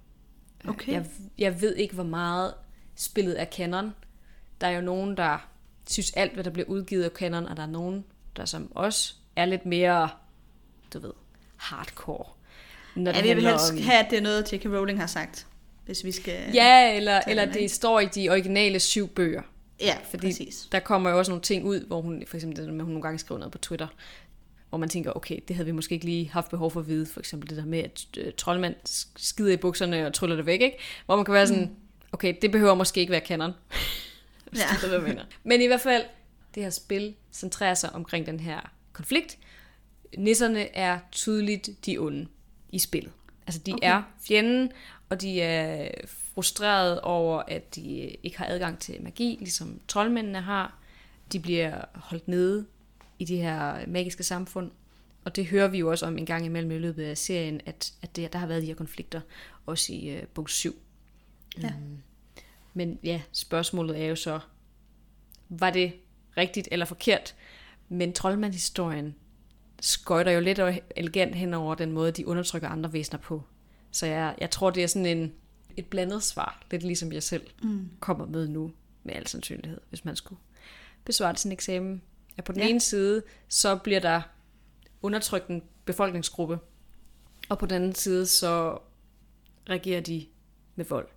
Okay. 0.68 0.92
Jeg, 0.92 1.06
jeg 1.38 1.60
ved 1.60 1.76
ikke, 1.76 1.94
hvor 1.94 2.04
meget 2.04 2.54
spillet 2.96 3.40
er 3.40 3.44
canon. 3.44 3.94
Der 4.60 4.66
er 4.66 4.70
jo 4.70 4.80
nogen, 4.80 5.16
der 5.16 5.48
synes 5.90 6.12
alt, 6.12 6.32
hvad 6.32 6.44
der 6.44 6.50
bliver 6.50 6.68
udgivet 6.68 7.04
af 7.04 7.10
canon, 7.10 7.46
og 7.46 7.56
der 7.56 7.62
er 7.62 7.66
nogen, 7.66 8.04
der 8.36 8.44
som 8.44 8.72
os 8.74 9.16
er 9.36 9.44
lidt 9.44 9.66
mere, 9.66 10.08
du 10.94 10.98
ved, 10.98 11.12
hardcore. 11.56 12.24
Når 12.96 13.10
ja, 13.10 13.22
vi 13.22 13.34
vil 13.34 13.48
helst 13.48 13.72
om... 13.72 13.78
have, 13.78 14.04
at 14.04 14.10
det 14.10 14.18
er 14.18 14.22
noget, 14.22 14.52
J.K. 14.52 14.64
Rowling 14.64 15.00
har 15.00 15.06
sagt, 15.06 15.46
hvis 15.84 16.04
vi 16.04 16.12
skal... 16.12 16.52
Ja, 16.54 16.96
eller, 16.96 17.20
eller 17.26 17.52
det 17.52 17.70
står 17.70 18.00
i 18.00 18.06
de 18.06 18.28
originale 18.30 18.80
syv 18.80 19.08
bøger. 19.08 19.42
Ja, 19.80 19.96
Fordi 20.10 20.26
præcis. 20.26 20.68
der 20.72 20.80
kommer 20.80 21.10
jo 21.10 21.18
også 21.18 21.30
nogle 21.30 21.42
ting 21.42 21.64
ud, 21.64 21.86
hvor 21.86 22.00
hun, 22.00 22.22
for 22.26 22.36
eksempel 22.36 22.66
hun 22.66 22.74
nogle 22.74 23.02
gange 23.02 23.18
skriver 23.18 23.38
noget 23.38 23.52
på 23.52 23.58
Twitter, 23.58 23.86
hvor 24.72 24.78
man 24.78 24.88
tænker, 24.88 25.12
okay, 25.16 25.38
det 25.48 25.56
havde 25.56 25.66
vi 25.66 25.72
måske 25.72 25.92
ikke 25.92 26.04
lige 26.04 26.30
haft 26.30 26.50
behov 26.50 26.70
for 26.70 26.80
at 26.80 26.88
vide. 26.88 27.06
For 27.06 27.20
eksempel 27.20 27.50
det 27.50 27.56
der 27.56 27.64
med, 27.64 27.78
at 27.78 28.06
øh, 28.18 28.32
troldmand 28.36 28.74
skider 29.16 29.52
i 29.52 29.56
bukserne 29.56 30.06
og 30.06 30.14
tryller 30.14 30.36
det 30.36 30.46
væk, 30.46 30.60
ikke? 30.60 30.76
Hvor 31.06 31.16
man 31.16 31.24
kan 31.24 31.34
være 31.34 31.46
sådan, 31.46 31.76
okay, 32.12 32.34
det 32.42 32.52
behøver 32.52 32.74
måske 32.74 33.00
ikke 33.00 33.10
være. 33.10 33.52
Hvis 34.50 34.60
Ja. 34.60 34.66
ved, 34.82 34.88
hvad 34.98 35.08
mener. 35.08 35.24
Men 35.44 35.60
i 35.60 35.66
hvert 35.66 35.80
fald, 35.80 36.04
det 36.54 36.62
her 36.62 36.70
spil 36.70 37.14
centrerer 37.32 37.74
sig 37.74 37.92
omkring 37.92 38.26
den 38.26 38.40
her 38.40 38.72
konflikt. 38.92 39.38
Nisserne 40.18 40.76
er 40.76 40.98
tydeligt 41.12 41.86
de 41.86 41.98
onde 41.98 42.26
i 42.68 42.78
spillet. 42.78 43.12
Altså, 43.46 43.60
de. 43.66 43.72
Okay. 43.72 43.88
er 43.88 44.02
fjenden, 44.26 44.72
og 45.08 45.20
de 45.20 45.40
er 45.40 45.90
frustreret 46.34 47.00
over, 47.00 47.42
at 47.48 47.74
de 47.74 48.16
ikke 48.22 48.38
har 48.38 48.46
adgang 48.46 48.78
til 48.78 49.02
magi, 49.02 49.36
ligesom 49.38 49.80
troldmændene 49.88 50.40
har. 50.40 50.78
De 51.32 51.40
bliver 51.40 51.84
holdt 51.94 52.28
nede 52.28 52.66
i 53.22 53.24
de 53.24 53.36
her 53.36 53.86
magiske 53.86 54.22
samfund. 54.22 54.70
Og 55.24 55.36
det 55.36 55.46
hører 55.46 55.68
vi 55.68 55.78
jo 55.78 55.90
også 55.90 56.06
om 56.06 56.18
en 56.18 56.26
gang 56.26 56.44
imellem 56.44 56.70
i 56.70 56.78
løbet 56.78 57.04
af 57.04 57.18
serien, 57.18 57.60
at, 57.66 57.92
at 58.02 58.16
det, 58.16 58.32
der 58.32 58.38
har 58.38 58.46
været 58.46 58.62
de 58.62 58.66
her 58.66 58.74
konflikter, 58.74 59.20
også 59.66 59.92
i 59.92 60.16
uh, 60.16 60.22
bog 60.34 60.50
7. 60.50 60.74
Ja. 61.62 61.66
Øhm, 61.66 61.98
men 62.74 62.98
ja, 63.04 63.22
spørgsmålet 63.32 64.00
er 64.00 64.06
jo 64.06 64.16
så, 64.16 64.40
var 65.48 65.70
det 65.70 65.92
rigtigt 66.36 66.68
eller 66.70 66.86
forkert? 66.86 67.34
Men 67.88 68.12
troldmandshistorien 68.12 69.14
skøjter 69.80 70.32
jo 70.32 70.40
lidt 70.40 70.58
og 70.58 70.78
elegant 70.96 71.34
hen 71.34 71.54
over 71.54 71.74
den 71.74 71.92
måde, 71.92 72.12
de 72.12 72.26
undertrykker 72.26 72.68
andre 72.68 72.92
væsener 72.92 73.18
på. 73.18 73.42
Så 73.90 74.06
jeg, 74.06 74.34
jeg 74.40 74.50
tror, 74.50 74.70
det 74.70 74.82
er 74.82 74.86
sådan 74.86 75.06
en, 75.06 75.32
et 75.76 75.86
blandet 75.86 76.22
svar, 76.22 76.62
lidt 76.70 76.82
ligesom 76.82 77.12
jeg 77.12 77.22
selv 77.22 77.46
mm. 77.62 77.88
kommer 78.00 78.26
med 78.26 78.48
nu, 78.48 78.72
med 79.02 79.14
al 79.14 79.26
sandsynlighed, 79.26 79.80
hvis 79.88 80.04
man 80.04 80.16
skulle 80.16 80.38
besvare 81.04 81.36
sin 81.36 81.52
eksamen. 81.52 82.02
At 82.36 82.44
på 82.44 82.52
den 82.52 82.60
ja. 82.62 82.68
Ene 82.68 82.80
side, 82.80 83.22
så 83.48 83.76
bliver 83.76 84.00
der 84.00 84.22
undertrykt 85.02 85.48
en 85.48 85.62
befolkningsgruppe, 85.84 86.58
og 87.48 87.58
på 87.58 87.66
den 87.66 87.76
anden 87.76 87.94
side, 87.94 88.26
så 88.26 88.78
reagerer 89.70 90.00
de 90.00 90.26
med 90.76 90.84
vold. 90.84 91.08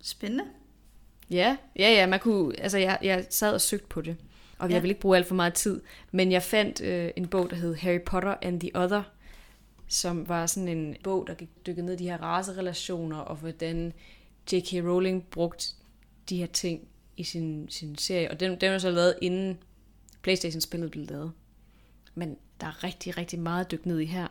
Spændende. 0.00 0.44
Ja, 1.30 1.56
ja, 1.78 1.90
ja, 1.90 2.06
man 2.06 2.20
kunne, 2.20 2.60
altså 2.60 2.78
jeg, 2.78 2.98
jeg 3.02 3.26
sad 3.30 3.52
og 3.54 3.60
søgte 3.60 3.86
på 3.86 4.00
det, 4.00 4.16
og 4.58 4.68
jeg 4.70 4.74
Ja. 4.76 4.80
vil 4.80 4.88
ikke 4.88 5.00
bruge 5.00 5.16
alt 5.16 5.26
for 5.26 5.34
meget 5.34 5.54
tid, 5.54 5.80
men 6.12 6.32
jeg 6.32 6.42
fandt 6.42 6.80
øh, 6.80 7.10
en 7.16 7.28
bog, 7.28 7.50
der 7.50 7.56
hed 7.56 7.74
Harry 7.74 8.00
Potter 8.06 8.34
and 8.42 8.60
the 8.60 8.70
Other, 8.74 9.02
som 9.88 10.28
var 10.28 10.46
sådan 10.46 10.68
en 10.68 10.96
bog, 11.04 11.26
der 11.26 11.34
gik 11.34 11.48
dykket 11.66 11.84
ned 11.84 11.94
i 11.94 11.96
de 11.96 12.04
her 12.04 12.18
racerelationer, 12.22 13.18
og 13.18 13.36
hvordan 13.36 13.92
J.K. 14.52 14.72
Rowling 14.72 15.26
brugte 15.30 15.64
de 16.28 16.36
her 16.36 16.46
ting 16.46 16.88
i 17.16 17.24
sin, 17.24 17.66
sin 17.70 17.98
serie, 17.98 18.30
og 18.30 18.40
den, 18.40 18.60
den 18.60 18.72
var 18.72 18.78
så 18.78 18.90
lavet 18.90 19.14
inden 19.22 19.58
Playstation-spillet 20.26 20.90
blev 20.90 21.06
lavet. 21.06 21.32
Men 22.14 22.36
der 22.60 22.66
er 22.66 22.84
rigtig, 22.84 23.18
rigtig 23.18 23.38
meget 23.38 23.70
dykke 23.70 23.88
ned 23.88 23.98
i 24.00 24.04
her. 24.04 24.26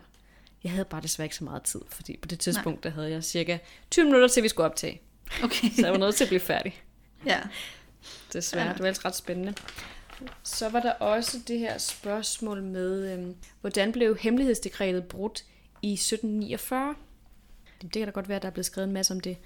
Jeg 0.64 0.72
havde 0.72 0.84
bare 0.84 1.00
desværre 1.02 1.26
ikke 1.26 1.36
så 1.36 1.44
meget 1.44 1.62
tid, 1.62 1.80
fordi 1.88 2.16
på 2.16 2.28
det 2.28 2.38
tidspunkt, 2.40 2.84
der 2.84 2.90
havde 2.90 3.10
jeg 3.10 3.24
cirka 3.24 3.58
20 3.90 4.04
minutter 4.04 4.28
til, 4.28 4.42
vi 4.42 4.48
skulle 4.48 4.66
optage. 4.66 5.00
Okay. 5.44 5.70
Så 5.70 5.82
jeg 5.82 5.92
var 5.92 5.98
nødt 5.98 6.14
til 6.14 6.24
at 6.24 6.28
blive 6.28 6.40
færdig. 6.40 6.82
ja. 7.26 7.40
Desværre, 8.32 8.66
Ja. 8.66 8.72
det 8.72 8.78
var 8.80 8.86
ellers 8.86 9.04
ret 9.04 9.16
spændende. 9.16 9.54
Så 10.42 10.68
var 10.68 10.80
der 10.80 10.92
også 10.92 11.38
det 11.48 11.58
her 11.58 11.78
spørgsmål 11.78 12.62
med, 12.62 13.12
øhm, 13.12 13.34
hvordan 13.60 13.92
blev 13.92 14.16
hemmelighedsdekretet 14.16 15.04
brudt 15.04 15.44
i 15.82 15.92
1749? 15.92 16.94
Det 17.82 17.92
kan 17.92 18.04
da 18.04 18.10
godt 18.10 18.28
være, 18.28 18.36
at 18.36 18.42
der 18.42 18.48
er 18.48 18.52
blevet 18.52 18.66
skrevet 18.66 18.86
en 18.88 18.94
masse 18.94 19.14
om 19.14 19.20
det. 19.20 19.36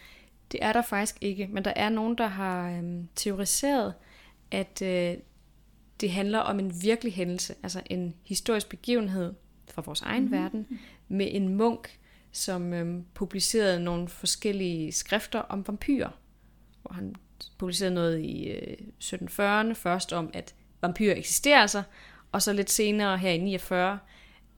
Det 0.53 0.64
er 0.64 0.72
der 0.72 0.82
faktisk 0.82 1.16
ikke, 1.20 1.46
men 1.46 1.64
der 1.64 1.72
er 1.76 1.88
nogen, 1.88 2.18
der 2.18 2.26
har 2.26 2.70
øhm, 2.70 3.09
teoriseret, 3.16 3.94
at 4.51 4.82
øh, 4.82 5.16
det 6.01 6.11
handler 6.11 6.38
om 6.38 6.59
en 6.59 6.82
virkelig 6.82 7.12
hændelse, 7.12 7.55
altså 7.62 7.82
en 7.86 8.14
historisk 8.24 8.68
begivenhed 8.68 9.34
fra 9.70 9.82
vores 9.86 10.01
egen 10.01 10.24
mm. 10.24 10.32
verden, 10.32 10.66
med 11.09 11.28
en 11.30 11.48
munk, 11.48 11.98
som 12.32 12.72
øhm, 12.72 13.05
publicerede 13.14 13.80
nogle 13.84 14.09
forskellige 14.09 14.92
skrifter 14.92 15.38
om 15.38 15.66
vampyrer. 15.66 16.11
Hvor 16.82 16.92
han 16.92 17.14
publicerede 17.59 17.94
noget 17.94 18.20
i 18.20 18.44
øh, 18.44 18.76
1740'erne, 19.03 19.72
først 19.72 20.12
om, 20.12 20.30
at 20.32 20.55
vampyrer 20.80 21.16
eksisterer 21.16 21.61
altså, 21.61 21.82
og 22.32 22.42
så 22.42 22.53
lidt 22.53 22.70
senere 22.70 23.18
her 23.18 23.30
i 23.30 23.38
49, 23.38 23.98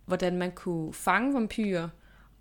hvordan 0.07 0.37
man 0.37 0.53
kunne 0.53 0.95
fange 0.95 1.35
vampyrer, 1.35 1.89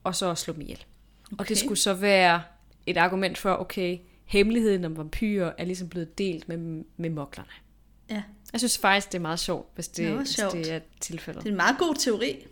og 0.04 0.16
så 0.16 0.36
slå 0.36 0.54
dem 0.54 0.62
ihjel. 0.62 0.86
Okay. 1.26 1.36
Og 1.40 1.50
det 1.50 1.58
skulle 1.58 1.78
så 1.78 1.94
være 1.94 2.42
et 2.86 2.98
argument 2.98 3.38
for, 3.38 3.54
okay, 3.54 3.98
hemmeligheden 4.26 4.86
om 4.86 4.98
vampyrer 4.98 5.52
er 5.58 5.66
ligesom 5.66 5.90
blevet 5.90 6.18
delt 6.18 6.48
med, 6.48 6.84
med 6.98 7.10
moklerne. 7.10 7.52
Ja. 8.10 8.24
Jeg 8.54 8.60
synes 8.62 8.78
faktisk, 8.78 9.12
det 9.12 9.18
er 9.18 9.22
meget 9.22 9.40
sjovt, 9.40 9.68
hvis 9.76 9.88
det, 9.88 10.12
var 10.12 10.18
hvis 10.18 10.30
det 10.52 10.72
er 10.72 10.80
tilfældet. 11.00 11.44
Det 11.44 11.50
er 11.50 11.52
en 11.52 11.58
meget 11.58 11.78
god 11.80 11.96
teori. 11.96 12.48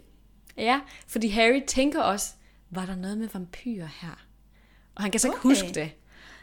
Ja, 0.57 0.79
fordi 1.07 1.27
Harry 1.27 1.61
tænker 1.67 2.01
også, 2.01 2.27
var 2.69 2.85
der 2.85 2.95
noget 2.95 3.17
med 3.17 3.27
vampyrer 3.33 3.87
her? 4.01 4.25
Og 4.95 5.03
han 5.03 5.11
kan 5.11 5.19
så 5.19 5.27
ikke 5.27 5.37
Okay. 5.39 5.49
huske 5.49 5.67
det. 5.67 5.91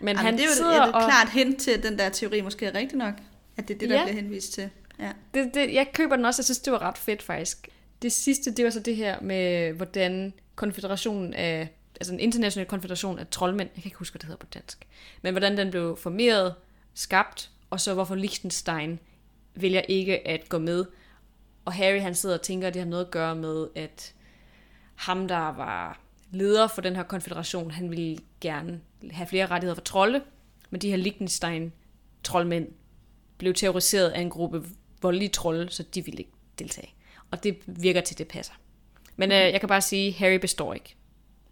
Men 0.01 0.09
Jamen, 0.09 0.17
han 0.25 0.35
det 0.35 0.43
er 0.43 0.47
jo 0.65 0.71
et, 0.71 0.77
et 0.89 0.95
og... 0.95 1.03
klart 1.03 1.31
hint 1.33 1.59
til, 1.61 1.71
at 1.71 1.83
den 1.83 1.99
der 1.99 2.09
teori 2.09 2.41
måske 2.41 2.67
er 2.67 2.75
rigtig 2.75 2.99
nok. 2.99 3.15
At 3.57 3.69
det 3.69 3.75
er 3.75 3.79
det, 3.79 3.89
der 3.89 3.97
Ja. 3.97 4.05
bliver 4.05 4.23
henvist 4.23 4.53
til. 4.53 4.71
Ja. 4.99 5.13
Det, 5.35 5.51
det, 5.55 5.75
jeg 5.75 5.91
køber 5.95 6.17
den 6.17 6.25
også, 6.25 6.41
jeg 6.41 6.45
synes, 6.45 6.59
det 6.59 6.73
var 6.73 6.79
ret 6.83 6.99
fedt 6.99 7.23
faktisk. 7.23 7.69
Det 8.03 8.13
sidste, 8.13 8.51
det 8.51 8.65
var 8.65 8.71
så 8.71 8.81
det 8.81 8.97
her 8.97 9.21
med, 9.21 9.73
hvordan 9.73 10.33
konfederationen 10.55 11.35
af, 11.35 11.69
altså 12.01 12.13
en 12.13 12.21
international 12.21 12.67
konfederation 12.69 13.19
af 13.19 13.27
troldmænd, 13.31 13.69
jeg 13.75 13.83
kan 13.83 13.89
ikke 13.89 13.99
huske, 13.99 14.13
hvad 14.13 14.19
det 14.19 14.27
hedder 14.27 14.39
på 14.39 14.47
dansk, 14.55 14.87
men 15.23 15.33
hvordan 15.33 15.57
den 15.57 15.71
blev 15.71 15.97
formeret, 15.97 16.55
skabt, 16.95 17.51
og 17.71 17.81
så 17.81 17.95
hvorfor 17.95 18.15
Liechtenstein 18.15 18.99
vælger 19.57 19.81
ikke 19.81 20.29
at 20.29 20.49
gå 20.49 20.59
med. 20.59 20.85
Og 21.65 21.73
Harry 21.73 22.01
han 22.01 22.15
sidder 22.15 22.35
og 22.35 22.43
tænker, 22.43 22.69
at 22.69 22.75
det 22.75 22.83
har 22.83 22.89
noget 22.89 23.05
at 23.05 23.11
gøre 23.11 23.37
med, 23.37 23.69
at 23.75 24.15
ham, 24.95 25.29
der 25.29 25.37
var 25.37 26.01
leder 26.31 26.67
for 26.67 26.83
den 26.83 26.97
her 26.97 27.03
konfederation, 27.03 27.71
han 27.71 27.91
ville 27.91 28.19
gerne 28.41 28.81
have 29.11 29.27
flere 29.27 29.47
rettigheder 29.47 29.75
for 29.75 29.83
trolde, 29.83 30.23
men 30.71 30.81
de 30.81 30.91
her 30.91 30.97
Liechtenstein 30.97 31.73
troldmænd 32.25 32.69
blev 33.39 33.55
terroriseret 33.55 34.09
af 34.11 34.21
en 34.21 34.31
gruppe 34.31 34.65
voldelige 35.03 35.29
trolde, 35.29 35.71
så 35.71 35.83
de 35.83 36.05
ville 36.05 36.19
ikke 36.19 36.33
deltage. 36.59 36.95
Og 37.31 37.45
det 37.45 37.59
virker 37.67 38.01
til, 38.01 38.19
det 38.19 38.29
passer. 38.29 38.55
Men 39.17 39.33
øh, 39.33 39.39
jeg 39.39 39.61
kan 39.61 39.69
bare 39.69 39.81
sige, 39.81 40.13
Harry 40.13 40.39
består 40.39 40.75
ikke. 40.75 40.97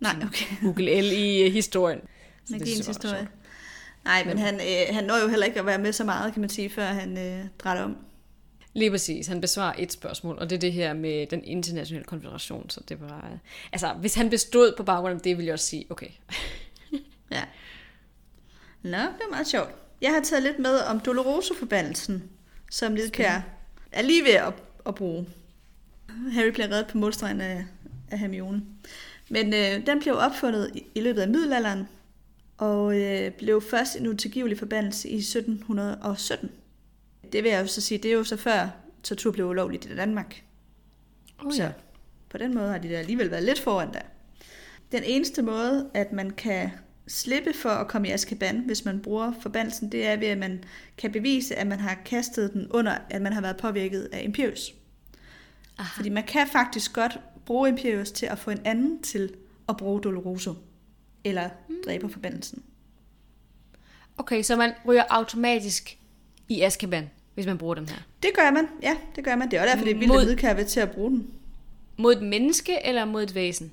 Nej, 0.00 0.16
okay. 0.26 0.46
Google 0.62 1.00
L 1.02 1.12
i 1.12 1.42
øh, 1.42 1.52
historien. 1.52 2.00
Så 2.44 2.52
Magiens 2.52 2.86
var 2.86 2.92
historie. 2.92 3.16
sjovt. 3.16 3.30
Nej, 4.04 4.24
men 4.24 4.38
han, 4.38 4.54
øh, 4.54 4.94
han 4.94 5.04
når 5.04 5.22
jo 5.22 5.28
heller 5.28 5.46
ikke 5.46 5.60
at 5.60 5.66
være 5.66 5.78
med 5.78 5.92
så 5.92 6.04
meget, 6.04 6.32
kan 6.32 6.40
man 6.40 6.50
sige, 6.50 6.70
før 6.70 6.84
han 6.84 7.18
øh, 7.18 7.44
drætter 7.58 7.84
om. 7.84 7.96
Lige 8.74 8.90
præcis. 8.90 9.26
Han 9.26 9.40
besvarer 9.40 9.74
et 9.78 9.92
spørgsmål, 9.92 10.38
og 10.38 10.50
det 10.50 10.56
er 10.56 10.60
det 10.60 10.72
her 10.72 10.92
med 10.92 11.26
den 11.26 11.44
internationale 11.44 12.04
konfederation. 12.04 12.70
Så 12.70 12.80
det 12.88 13.00
var... 13.00 13.28
øh, 13.32 13.38
Altså, 13.72 13.92
hvis 13.92 14.14
han 14.14 14.30
bestod 14.30 14.74
på 14.76 14.82
baggrund 14.82 15.14
af 15.14 15.20
det, 15.20 15.36
ville 15.36 15.46
jeg 15.46 15.52
også 15.52 15.66
sige, 15.66 15.86
okay. 15.90 16.08
Ja. 17.30 17.42
Nå, 18.82 18.98
det 18.98 19.20
er 19.26 19.30
meget 19.30 19.46
sjovt. 19.46 19.70
Jeg 20.00 20.10
har 20.12 20.20
taget 20.20 20.42
lidt 20.42 20.58
med 20.58 20.78
om 20.78 21.00
Doloroso-forbandelsen, 21.00 22.22
som 22.70 22.94
Lidkær 22.94 23.40
er 23.92 24.02
lige 24.02 24.24
ved 24.24 24.32
at, 24.32 24.52
at 24.86 24.94
bruge. 24.94 25.26
Harry 26.32 26.48
bliver 26.48 26.70
reddet 26.70 26.86
på 26.86 26.98
målstregen 26.98 27.40
af, 27.40 27.64
af 28.10 28.18
Hermione. 28.18 28.62
Men 29.28 29.54
øh, 29.54 29.86
den 29.86 30.00
blev 30.00 30.16
opfundet 30.16 30.70
i, 30.74 30.82
i 30.94 31.00
løbet 31.00 31.20
af 31.20 31.28
middelalderen, 31.28 31.88
og 32.56 33.00
øh, 33.00 33.32
blev 33.32 33.62
først 33.62 33.96
en 33.96 34.06
utilgivelig 34.06 34.58
forbandelse 34.58 35.08
i 35.08 35.16
1717. 35.16 36.50
Det 37.32 37.44
vil 37.44 37.50
jeg 37.50 37.62
jo 37.62 37.66
så 37.66 37.80
sige, 37.80 37.98
det 37.98 38.10
er 38.10 38.14
jo 38.14 38.24
så 38.24 38.36
før 38.36 38.68
tortur 39.02 39.32
blev 39.32 39.46
ulovligt 39.46 39.84
i 39.84 39.96
Danmark. 39.96 40.42
Oh, 41.44 41.52
Så 41.52 41.72
på 42.28 42.38
den 42.38 42.54
måde 42.54 42.68
har 42.68 42.78
de 42.78 42.88
da 42.88 42.94
alligevel 42.94 43.30
været 43.30 43.42
lidt 43.42 43.60
foran 43.60 43.92
der. 43.92 44.00
Den 44.92 45.02
eneste 45.04 45.42
måde, 45.42 45.90
at 45.94 46.12
man 46.12 46.30
kan 46.30 46.70
slippe 47.06 47.52
for 47.52 47.68
at 47.68 47.88
komme 47.88 48.08
i 48.08 48.10
Azkaban, 48.10 48.58
hvis 48.58 48.84
man 48.84 49.00
bruger 49.00 49.32
forbandelsen, 49.40 49.92
det 49.92 50.06
er 50.06 50.16
ved, 50.16 50.28
at 50.28 50.38
man 50.38 50.64
kan 50.98 51.12
bevise, 51.12 51.56
at 51.56 51.66
man 51.66 51.80
har 51.80 51.94
kastet 52.04 52.52
den 52.52 52.66
under, 52.70 52.98
at 53.10 53.22
man 53.22 53.32
har 53.32 53.40
været 53.40 53.56
påvirket 53.56 54.08
af 54.12 54.22
Imperius. 54.24 54.74
Aha. 55.78 55.96
Fordi 55.96 56.08
man 56.08 56.24
kan 56.24 56.46
faktisk 56.52 56.92
godt 56.92 57.18
bruge 57.46 57.68
Imperius 57.68 58.10
til 58.10 58.26
at 58.26 58.38
få 58.38 58.50
en 58.50 58.60
anden 58.64 59.02
til 59.02 59.34
at 59.68 59.76
bruge 59.76 60.00
Doloroso. 60.00 60.54
Eller 61.24 61.48
dræbe 61.84 62.08
forbandelsen. 62.08 62.62
Okay, 64.18 64.42
så 64.42 64.56
man 64.56 64.72
ryger 64.86 65.02
automatisk 65.10 65.98
i 66.48 66.60
Azkaban, 66.62 67.10
hvis 67.34 67.46
man 67.46 67.58
bruger 67.58 67.74
den 67.74 67.88
her. 67.88 67.96
Det 68.22 68.30
gør 68.34 68.50
man, 68.50 68.66
ja, 68.82 68.96
det 69.16 69.24
gør 69.24 69.36
man. 69.36 69.50
Det 69.50 69.56
er 69.56 69.60
også 69.62 69.70
derfor, 69.72 69.84
det 69.84 69.90
er 69.94 69.98
vildt, 69.98 70.12
Mod- 70.42 70.54
vil 70.56 70.66
til 70.66 70.80
at 70.80 70.90
bruge 70.90 71.10
den. 71.10 71.30
Mod 71.96 72.16
et 72.16 72.22
menneske 72.22 72.86
eller 72.86 73.04
mod 73.04 73.22
et 73.22 73.34
væsen? 73.34 73.72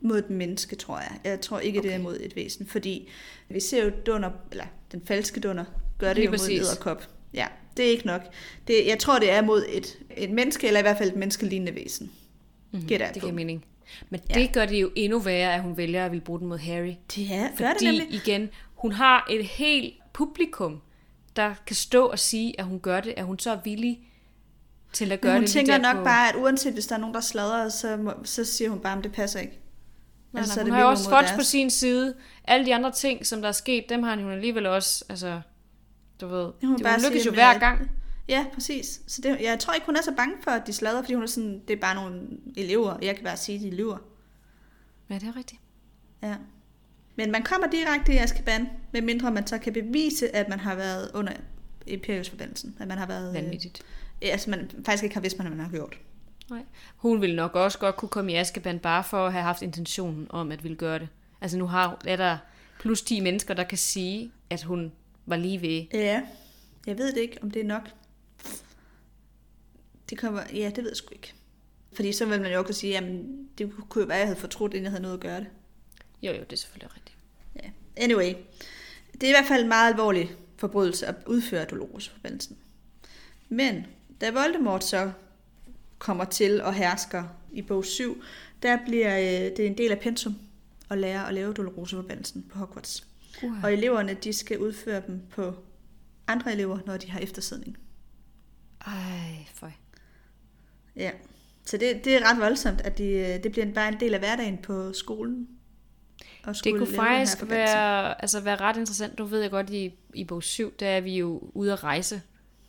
Mod 0.00 0.18
et 0.18 0.30
menneske, 0.30 0.76
tror 0.76 0.98
jeg. 0.98 1.18
Jeg 1.24 1.40
tror 1.40 1.58
ikke, 1.58 1.78
okay. 1.78 1.88
det 1.88 1.94
er 1.94 1.98
mod 2.02 2.16
et 2.20 2.36
væsen, 2.36 2.66
fordi 2.66 3.08
vi 3.48 3.60
ser 3.60 3.84
jo 3.84 3.90
dunder, 4.06 4.30
eller 4.50 4.64
den 4.92 5.02
falske 5.06 5.40
dunder, 5.40 5.64
gør 5.98 6.08
det 6.08 6.16
Lige 6.16 6.24
jo 6.24 6.30
mod 6.30 6.34
en 6.38 6.40
præcis. 6.40 6.60
edderkop. 6.60 7.08
Ja, 7.34 7.46
det 7.76 7.84
er 7.86 7.90
ikke 7.90 8.06
nok. 8.06 8.22
Det, 8.68 8.86
jeg 8.86 8.98
tror, 8.98 9.18
det 9.18 9.30
er 9.30 9.42
mod 9.42 9.64
et, 9.68 9.98
et 10.16 10.30
menneske, 10.30 10.66
eller 10.66 10.80
i 10.80 10.82
hvert 10.82 10.98
fald 10.98 11.08
et 11.10 11.16
menneskelignende 11.16 11.74
væsen. 11.74 12.10
Mm-hmm. 12.70 12.88
Gætter 12.88 13.06
Mhm, 13.06 13.12
Det 13.14 13.22
giver 13.22 13.34
mening. 13.34 13.64
Men 14.10 14.20
Ja. 14.30 14.34
det 14.34 14.52
gør 14.52 14.66
det 14.66 14.80
jo 14.82 14.90
endnu 14.96 15.18
værre, 15.18 15.54
at 15.54 15.62
hun 15.62 15.76
vælger 15.76 16.04
at 16.04 16.10
ville 16.10 16.24
bruge 16.24 16.38
den 16.40 16.48
mod 16.48 16.58
Harry. 16.58 16.94
Det 17.16 17.34
er, 17.34 17.48
gør 17.58 17.66
det 17.68 17.76
Fordi 17.78 17.86
nemlig. 17.86 18.14
igen, 18.14 18.48
hun 18.74 18.92
har 18.92 19.26
et 19.30 19.44
helt 19.46 19.94
publikum, 20.12 20.80
der 21.36 21.54
kan 21.66 21.76
stå 21.76 22.06
og 22.06 22.18
sige, 22.18 22.60
at 22.60 22.64
hun 22.66 22.80
gør 22.80 23.00
det, 23.00 23.14
at 23.16 23.24
hun 23.24 23.38
så 23.38 23.50
er 23.50 23.58
villig 23.64 23.98
til 24.92 25.12
at 25.12 25.20
gøre 25.20 25.32
Men 25.32 25.38
hun 25.40 25.46
det 25.46 25.54
lige 25.54 25.66
tænker 25.66 25.78
nok 25.92 25.96
på... 25.96 26.04
bare, 26.04 26.28
at 26.28 26.34
uanset 26.34 26.72
hvis 26.72 26.86
der 26.86 26.94
er 26.94 26.98
nogen, 27.00 27.14
der 27.14 27.20
sladrer, 27.20 27.68
så, 27.68 28.14
så 28.24 28.44
siger 28.44 28.70
hun 28.70 28.78
bare, 28.80 28.98
at 28.98 29.04
det 29.04 29.12
passer 29.12 29.40
ikke. 29.40 29.58
Nej, 30.32 30.40
Altså, 30.40 30.54
så 30.54 30.60
nej, 30.60 30.64
hun 30.64 30.70
det 30.70 30.74
har 30.76 30.82
jo 30.82 30.88
også 30.90 31.08
Fudge 31.10 31.34
på 31.36 31.42
sin 31.42 31.70
side. 31.70 32.14
Alle 32.44 32.66
de 32.66 32.74
andre 32.74 32.92
ting, 32.92 33.26
som 33.26 33.40
der 33.40 33.48
er 33.48 33.52
sket, 33.52 33.84
dem 33.88 34.02
har 34.02 34.16
hun 34.16 34.30
alligevel 34.32 34.66
også, 34.66 35.04
altså, 35.08 35.40
du 36.20 36.26
ved, 36.28 36.42
Hun 36.62 36.78
det, 36.78 36.86
hun 36.86 37.04
lykkes 37.10 37.26
jo 37.26 37.30
hver 37.32 37.58
gang. 37.58 37.90
Ja, 38.30 38.46
præcis. 38.54 39.00
Så 39.06 39.22
det, 39.22 39.40
jeg 39.40 39.58
tror 39.58 39.74
ikke, 39.74 39.86
hun 39.86 39.96
er 39.96 40.02
så 40.02 40.12
bange 40.16 40.34
for, 40.42 40.50
at 40.50 40.66
de 40.66 40.72
sladrer, 40.72 41.02
fordi 41.02 41.14
hun 41.14 41.22
er 41.22 41.26
sådan, 41.26 41.62
det 41.68 41.76
er 41.76 41.80
bare 41.80 41.94
nogle 41.94 42.28
elever. 42.56 42.98
Jeg 43.02 43.14
kan 43.14 43.24
bare 43.24 43.36
sige, 43.36 43.56
at 43.56 43.62
de 43.62 43.70
lyver. 43.70 43.98
Ja, 45.10 45.14
det 45.14 45.22
er 45.28 45.36
rigtigt. 45.36 45.60
Ja. 46.22 46.34
Men 47.16 47.30
man 47.30 47.42
kommer 47.42 47.66
direkte 47.66 48.12
i 48.12 48.16
Azkaban, 48.16 48.68
medmindre 48.92 49.30
man 49.30 49.46
så 49.46 49.58
kan 49.58 49.72
bevise, 49.72 50.36
at 50.36 50.48
man 50.48 50.60
har 50.60 50.74
været 50.74 51.10
under 51.14 51.32
Imperiusforbandelsen. 51.86 52.76
At 52.80 52.88
man 52.88 52.98
har 52.98 53.06
været... 53.06 53.28
øh, 53.28 53.34
Vanvittigt. 53.34 53.82
Ja, 54.22 54.26
altså 54.26 54.50
man 54.50 54.70
faktisk 54.84 55.02
ikke 55.02 55.14
har 55.14 55.20
vidst, 55.20 55.36
hvad 55.36 55.50
man 55.50 55.60
har 55.60 55.70
gjort. 55.70 55.98
Nej. 56.50 56.62
Hun 56.96 57.20
ville 57.20 57.36
nok 57.36 57.54
også 57.54 57.78
godt 57.78 57.96
kunne 57.96 58.08
komme 58.08 58.32
i 58.32 58.34
Askeban, 58.34 58.78
bare 58.78 59.04
for 59.04 59.26
at 59.26 59.32
have 59.32 59.42
haft 59.42 59.62
intentionen 59.62 60.26
om 60.30 60.52
at 60.52 60.62
ville 60.64 60.76
gøre 60.76 60.98
det. 60.98 61.08
Altså 61.40 61.58
nu 61.58 61.66
har, 61.66 62.00
er 62.06 62.16
der 62.16 62.38
plus 62.80 63.02
10 63.02 63.20
mennesker, 63.20 63.54
der 63.54 63.64
kan 63.64 63.78
sige, 63.78 64.32
at 64.50 64.62
hun 64.62 64.92
var 65.26 65.36
lige 65.36 65.60
ved. 65.62 65.84
Ja, 65.94 66.22
jeg 66.86 66.98
ved 66.98 67.12
det 67.12 67.20
ikke, 67.20 67.38
om 67.42 67.50
det 67.50 67.62
er 67.62 67.66
nok. 67.66 67.90
Det 70.10 70.18
kommer, 70.18 70.42
ja, 70.54 70.70
det 70.76 70.84
ved 70.84 70.90
jeg 70.90 70.96
sgu 70.96 71.12
ikke. 71.12 71.34
Fordi 71.92 72.12
så 72.12 72.26
vil 72.26 72.40
man 72.40 72.52
jo 72.52 72.60
også 72.60 72.72
sige, 72.72 72.92
jamen, 72.92 73.48
det 73.58 73.72
kunne 73.88 74.02
jo 74.02 74.06
være, 74.06 74.16
at 74.16 74.20
jeg 74.20 74.28
havde 74.28 74.40
fortrudt, 74.40 74.74
inden 74.74 74.84
jeg 74.84 74.90
havde 74.90 75.02
noget 75.02 75.16
at 75.16 75.20
gøre 75.20 75.40
det. 75.40 75.46
Jo, 76.22 76.32
jo, 76.32 76.40
det 76.40 76.52
er 76.52 76.56
selvfølgelig 76.56 76.96
rigtigt. 76.96 77.16
Ja. 77.56 77.70
Anyway, 77.96 78.34
det 79.12 79.22
er 79.22 79.28
i 79.28 79.32
hvert 79.32 79.48
fald 79.48 79.62
en 79.62 79.68
meget 79.68 79.92
alvorlig 79.92 80.30
forbrydelse 80.56 81.06
at 81.06 81.14
udføre 81.26 81.64
Dolores-forbandelsen. 81.64 82.56
Men 83.48 83.86
da 84.20 84.30
Voldemort 84.30 84.84
så 84.84 85.12
kommer 85.98 86.24
til 86.24 86.62
og 86.62 86.74
hersker 86.74 87.24
i 87.52 87.62
bog 87.62 87.84
7, 87.84 88.22
der 88.62 88.78
bliver 88.86 89.18
øh, 89.18 89.56
det 89.56 89.66
en 89.66 89.78
del 89.78 89.90
af 89.90 89.98
pensum 89.98 90.36
at 90.90 90.98
lære 90.98 91.28
at 91.28 91.34
lave 91.34 91.52
Dolores-forbandelsen 91.52 92.42
på 92.52 92.58
Hogwarts. 92.58 93.06
Uh-huh. 93.36 93.64
Og 93.64 93.72
eleverne, 93.72 94.14
de 94.14 94.32
skal 94.32 94.58
udføre 94.58 95.02
dem 95.06 95.20
på 95.30 95.54
andre 96.26 96.52
elever, 96.52 96.78
når 96.86 96.96
de 96.96 97.10
har 97.10 97.20
eftersidning. 97.20 97.78
Ej, 98.86 99.46
for. 99.54 99.72
Ja. 100.96 101.10
Så 101.64 101.76
det, 101.76 102.04
det 102.04 102.14
er 102.14 102.30
ret 102.30 102.40
voldsomt, 102.40 102.80
at 102.80 102.98
de, 102.98 103.04
øh, 103.04 103.42
det 103.42 103.52
bliver 103.52 103.72
bare 103.72 103.88
en 103.88 104.00
del 104.00 104.14
af 104.14 104.20
hverdagen 104.20 104.58
på 104.58 104.92
skolen. 104.92 105.48
at 106.44 106.60
Det 106.64 106.78
kunne 106.78 106.94
faktisk 106.94 107.50
være, 107.50 108.22
altså 108.22 108.40
være 108.40 108.56
ret 108.56 108.76
interessant. 108.76 109.18
Nu 109.18 109.24
ved 109.24 109.40
jeg 109.40 109.50
godt, 109.50 109.70
i, 109.70 109.94
i 110.14 110.24
bog 110.24 110.42
7, 110.42 110.72
der 110.80 110.88
er 110.88 111.00
vi 111.00 111.18
jo 111.18 111.50
ude 111.54 111.72
at 111.72 111.84
rejse 111.84 112.22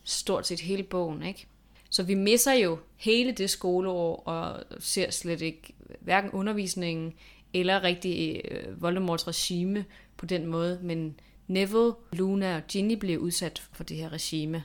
stort 0.04 0.46
set 0.46 0.60
hele 0.60 0.82
bogen, 0.82 1.22
ikke? 1.22 1.46
Så 1.90 2.02
vi 2.02 2.14
misser 2.14 2.52
jo 2.52 2.78
hele 2.96 3.32
det 3.32 3.50
skoleår 3.50 4.16
og 4.16 4.64
ser 4.78 5.10
slet 5.10 5.40
ikke 5.40 5.74
hverken 6.00 6.30
undervisningen 6.30 7.12
eller 7.54 7.82
rigtig 7.82 8.40
øh, 8.50 8.82
Voldemorts 8.82 9.28
regime 9.28 9.84
på 10.16 10.26
den 10.26 10.46
måde. 10.46 10.78
Men 10.82 11.20
Neville, 11.46 11.92
Luna 12.12 12.56
og 12.56 12.62
Ginny 12.68 12.94
bliver 12.94 13.18
udsat 13.18 13.62
for 13.72 13.84
det 13.84 13.96
her 13.96 14.12
regime 14.12 14.64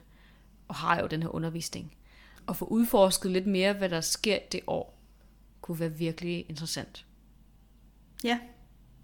og 0.67 0.75
har 0.75 1.01
jo 1.01 1.07
den 1.07 1.21
her 1.21 1.29
undervisning. 1.29 1.96
Og 2.47 2.55
få 2.55 2.65
udforsket 2.65 3.31
lidt 3.31 3.47
mere, 3.47 3.73
hvad 3.73 3.89
der 3.89 4.01
sker 4.01 4.39
det 4.51 4.61
år, 4.67 4.99
kunne 5.61 5.79
være 5.79 5.91
virkelig 5.91 6.45
interessant. 6.49 7.05
Ja, 8.23 8.39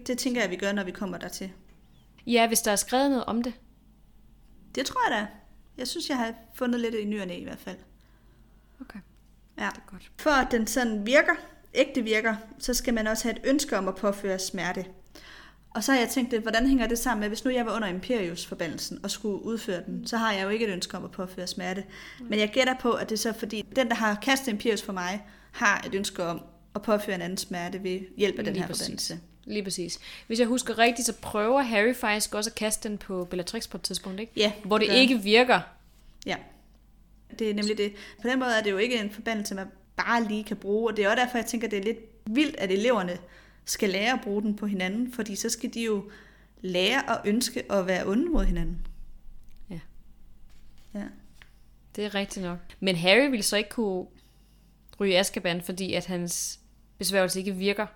det 0.07 0.17
tænker 0.17 0.41
jeg, 0.41 0.49
vi 0.49 0.55
gør, 0.55 0.71
når 0.71 0.83
vi 0.83 0.91
kommer 0.91 1.17
dertil. 1.17 1.51
Ja, 2.27 2.47
hvis 2.47 2.61
der 2.61 2.71
er 2.71 2.75
skrevet 2.75 3.09
noget 3.09 3.25
om 3.25 3.41
det. 3.41 3.53
Det 4.75 4.85
tror 4.85 5.09
jeg 5.09 5.21
da. 5.21 5.27
Jeg 5.77 5.87
synes, 5.87 6.09
jeg 6.09 6.17
har 6.17 6.33
fundet 6.53 6.81
lidt 6.81 6.95
i 6.95 7.05
nyerne 7.05 7.37
i 7.37 7.43
hvert 7.43 7.59
fald. 7.59 7.77
Okay. 8.81 8.99
Ja. 9.57 9.69
Det 9.69 9.77
er 9.77 9.91
godt. 9.91 10.11
For 10.19 10.29
at 10.29 10.51
den 10.51 10.67
sådan 10.67 11.05
virker, 11.05 11.35
ægte 11.73 12.01
virker, 12.01 12.35
så 12.59 12.73
skal 12.73 12.93
man 12.93 13.07
også 13.07 13.23
have 13.23 13.39
et 13.39 13.41
ønske 13.45 13.77
om 13.77 13.87
at 13.87 13.95
påføre 13.95 14.39
smerte. 14.39 14.85
Og 15.73 15.83
så 15.83 15.91
har 15.91 15.99
jeg 15.99 16.09
tænkt 16.09 16.31
lidt, 16.31 16.41
hvordan 16.41 16.67
hænger 16.67 16.87
det 16.87 16.99
sammen 16.99 17.19
med, 17.19 17.27
hvis 17.27 17.45
nu 17.45 17.51
jeg 17.51 17.65
var 17.65 17.75
under 17.75 17.87
Imperius-forbandelsen 17.87 18.99
og 19.03 19.11
skulle 19.11 19.45
udføre 19.45 19.81
den, 19.85 20.07
så 20.07 20.17
har 20.17 20.33
jeg 20.33 20.43
jo 20.43 20.49
ikke 20.49 20.65
et 20.67 20.71
ønske 20.71 20.97
om 20.97 21.03
at 21.03 21.11
påføre 21.11 21.47
smerte. 21.47 21.83
Men 22.29 22.39
jeg 22.39 22.49
gætter 22.49 22.73
på, 22.81 22.91
at 22.91 23.09
det 23.09 23.15
er 23.15 23.19
så 23.19 23.33
fordi, 23.39 23.65
den, 23.75 23.87
der 23.89 23.95
har 23.95 24.15
kastet 24.15 24.51
Imperius 24.51 24.81
for 24.81 24.93
mig, 24.93 25.21
har 25.51 25.83
et 25.87 25.95
ønske 25.95 26.23
om 26.23 26.41
at 26.75 26.81
påføre 26.81 27.15
en 27.15 27.21
anden 27.21 27.37
smerte 27.37 27.83
ved 27.83 27.99
hjælp 28.17 28.37
af 28.39 28.43
den 28.43 28.53
Lige 28.53 28.61
her 28.61 28.67
præcis. 28.67 28.83
forbandelse. 28.85 29.19
Lige 29.45 29.63
præcis. 29.63 29.99
Hvis 30.27 30.39
jeg 30.39 30.47
husker 30.47 30.77
rigtigt, 30.77 31.05
så 31.05 31.13
prøver 31.21 31.61
Harry 31.61 31.95
faktisk 31.95 32.35
også 32.35 32.49
at 32.49 32.55
kaste 32.55 32.89
den 32.89 32.97
på 32.97 33.25
Bellatrix 33.29 33.69
på 33.69 33.77
et 33.77 33.81
tidspunkt, 33.81 34.19
ikke? 34.19 34.31
Ja, 34.35 34.51
Hvor 34.65 34.77
det 34.77 34.89
han. 34.89 34.97
ikke 34.97 35.19
virker. 35.21 35.59
Ja, 36.25 36.35
det 37.39 37.49
er 37.49 37.53
nemlig 37.53 37.77
det. 37.77 37.93
På 38.21 38.27
den 38.27 38.39
måde 38.39 38.51
er 38.57 38.63
det 38.63 38.71
jo 38.71 38.77
ikke 38.77 38.99
en 38.99 39.11
forbandelse, 39.11 39.55
man 39.55 39.67
bare 39.97 40.23
lige 40.23 40.43
kan 40.43 40.57
bruge, 40.57 40.91
og 40.91 40.97
det 40.97 41.05
er 41.05 41.09
også 41.09 41.23
derfor, 41.23 41.37
jeg 41.37 41.45
tænker, 41.45 41.67
det 41.67 41.79
er 41.79 41.83
lidt 41.83 41.97
vildt, 42.25 42.55
at 42.57 42.71
eleverne 42.71 43.17
skal 43.65 43.89
lære 43.89 44.13
at 44.13 44.19
bruge 44.23 44.41
den 44.41 44.55
på 44.55 44.65
hinanden, 44.65 45.13
fordi 45.13 45.35
så 45.35 45.49
skal 45.49 45.73
de 45.73 45.83
jo 45.83 46.11
lære 46.61 47.11
at 47.11 47.21
ønske 47.25 47.71
at 47.71 47.87
være 47.87 48.07
onde 48.07 48.29
mod 48.29 48.45
hinanden. 48.45 48.87
Ja. 49.69 49.79
Ja. 50.93 51.03
Det 51.95 52.05
er 52.05 52.15
rigtigt 52.15 52.45
nok. 52.45 52.59
Men 52.79 52.95
Harry 52.95 53.29
ville 53.29 53.43
så 53.43 53.57
ikke 53.57 53.69
kunne 53.69 54.05
ryge 54.99 55.19
Azkaban, 55.19 55.61
fordi 55.61 55.93
at 55.93 56.05
hans 56.05 56.59
besværgelse 56.97 57.39
ikke 57.39 57.55
virker. 57.55 57.87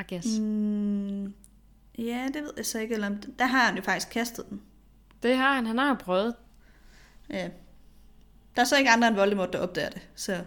I 0.00 0.14
guess. 0.14 0.38
Mm. 0.40 1.34
Ja, 1.98 2.28
det 2.34 2.42
ved 2.42 2.52
jeg 2.56 2.66
så 2.66 2.78
ikke, 2.78 2.94
eller 2.94 3.06
om, 3.06 3.16
der 3.38 3.46
har 3.46 3.66
han 3.66 3.76
jo 3.76 3.82
faktisk 3.82 4.10
kastet 4.10 4.46
den. 4.50 4.62
Det 5.22 5.36
har 5.36 5.54
han. 5.54 5.66
Han 5.66 5.78
har 5.78 5.94
prøvet. 5.94 6.34
Ja. 7.30 7.48
Der 8.56 8.62
er 8.62 8.66
så 8.66 8.78
ikke 8.78 8.90
andre 8.90 9.08
end 9.08 9.16
Voldemort, 9.16 9.52
der 9.52 9.58
opdager 9.58 9.90
det, 9.90 10.08
så... 10.14 10.44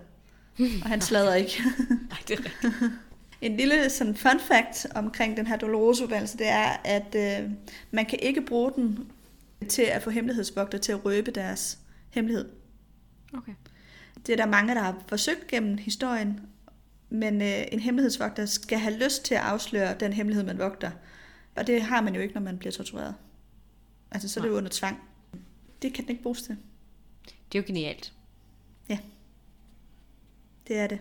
Og 0.60 0.90
han 0.90 1.02
slader 1.02 1.34
ikke. 1.34 1.62
Nej, 2.10 2.18
det 2.28 2.40
er 2.40 2.44
rigtigt. 2.44 2.74
En 3.42 3.58
lille 3.58 3.90
sådan 3.90 4.16
fun 4.16 4.40
fact 4.40 4.86
omkring 4.96 5.38
den 5.38 5.48
her 5.48 5.58
dolores 5.58 6.32
det 6.32 6.48
er, 6.48 6.78
at 6.84 7.16
øh, 7.16 7.52
man 7.92 8.06
kan 8.06 8.20
ikke 8.22 8.42
bruge 8.42 8.72
den 8.76 9.12
til 9.70 9.82
at 9.82 10.04
få 10.04 10.10
hemmelighedsvogter 10.10 10.78
til 10.78 10.92
at 10.92 11.06
røbe 11.06 11.32
deres 11.32 11.80
hemmelighed. 12.10 12.50
Okay. 13.34 13.54
Det 14.28 14.34
er 14.34 14.38
der 14.38 14.46
mange, 14.46 14.76
der 14.76 14.82
har 14.82 15.04
forsøgt 15.08 15.48
gennem 15.48 15.78
historien, 15.78 16.40
men 17.10 17.42
øh, 17.42 17.64
en 17.72 17.80
hemmelighedsvogter 17.80 18.46
skal 18.46 18.78
have 18.78 18.98
lyst 18.98 19.26
til 19.26 19.36
at 19.36 19.42
afsløre 19.42 19.96
den 20.00 20.14
hemmelighed, 20.14 20.46
man 20.46 20.58
vogter. 20.58 20.92
Og 21.56 21.68
det 21.68 21.82
har 21.82 22.02
man 22.02 22.16
jo 22.16 22.22
ikke, 22.22 22.34
når 22.34 22.42
man 22.42 22.58
bliver 22.58 22.72
tortureret. 22.72 23.16
Altså, 24.12 24.30
så 24.30 24.40
er 24.40 24.42
det 24.42 24.50
jo 24.50 24.58
under 24.58 24.70
tvang. 24.70 25.00
Det 25.82 25.94
kan 25.94 26.04
den 26.04 26.12
ikke 26.12 26.24
bruges 26.24 26.42
til. 26.42 26.58
Det 27.26 27.58
er 27.58 27.62
jo 27.62 27.68
genialt. 27.68 28.14
Det 30.70 30.78
er 30.78 30.88
det. 30.88 31.00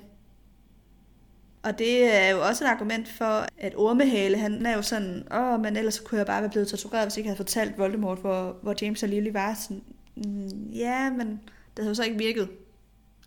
Og 1.62 1.78
det 1.78 2.14
er 2.14 2.30
jo 2.30 2.46
også 2.46 2.64
et 2.64 2.68
argument 2.68 3.08
for, 3.08 3.46
at 3.58 3.74
Ormehale, 3.76 4.38
han 4.38 4.66
er 4.66 4.76
jo 4.76 4.82
sådan, 4.82 5.32
åh, 5.32 5.60
men 5.60 5.76
ellers 5.76 6.00
kunne 6.00 6.18
jeg 6.18 6.26
bare 6.26 6.42
være 6.42 6.50
blevet 6.50 6.68
tortureret, 6.68 7.06
hvis 7.06 7.16
jeg 7.16 7.18
ikke 7.18 7.28
havde 7.28 7.36
fortalt 7.36 7.78
Voldemort, 7.78 8.18
hvor, 8.18 8.56
hvor 8.62 8.74
James 8.82 9.02
og 9.02 9.08
Lily 9.08 9.32
var. 9.32 9.54
Sådan, 9.54 9.82
mm, 10.16 10.70
ja, 10.70 11.10
men 11.10 11.28
det 11.76 11.78
havde 11.78 11.88
jo 11.88 11.94
så 11.94 12.04
ikke 12.04 12.18
virket. 12.18 12.48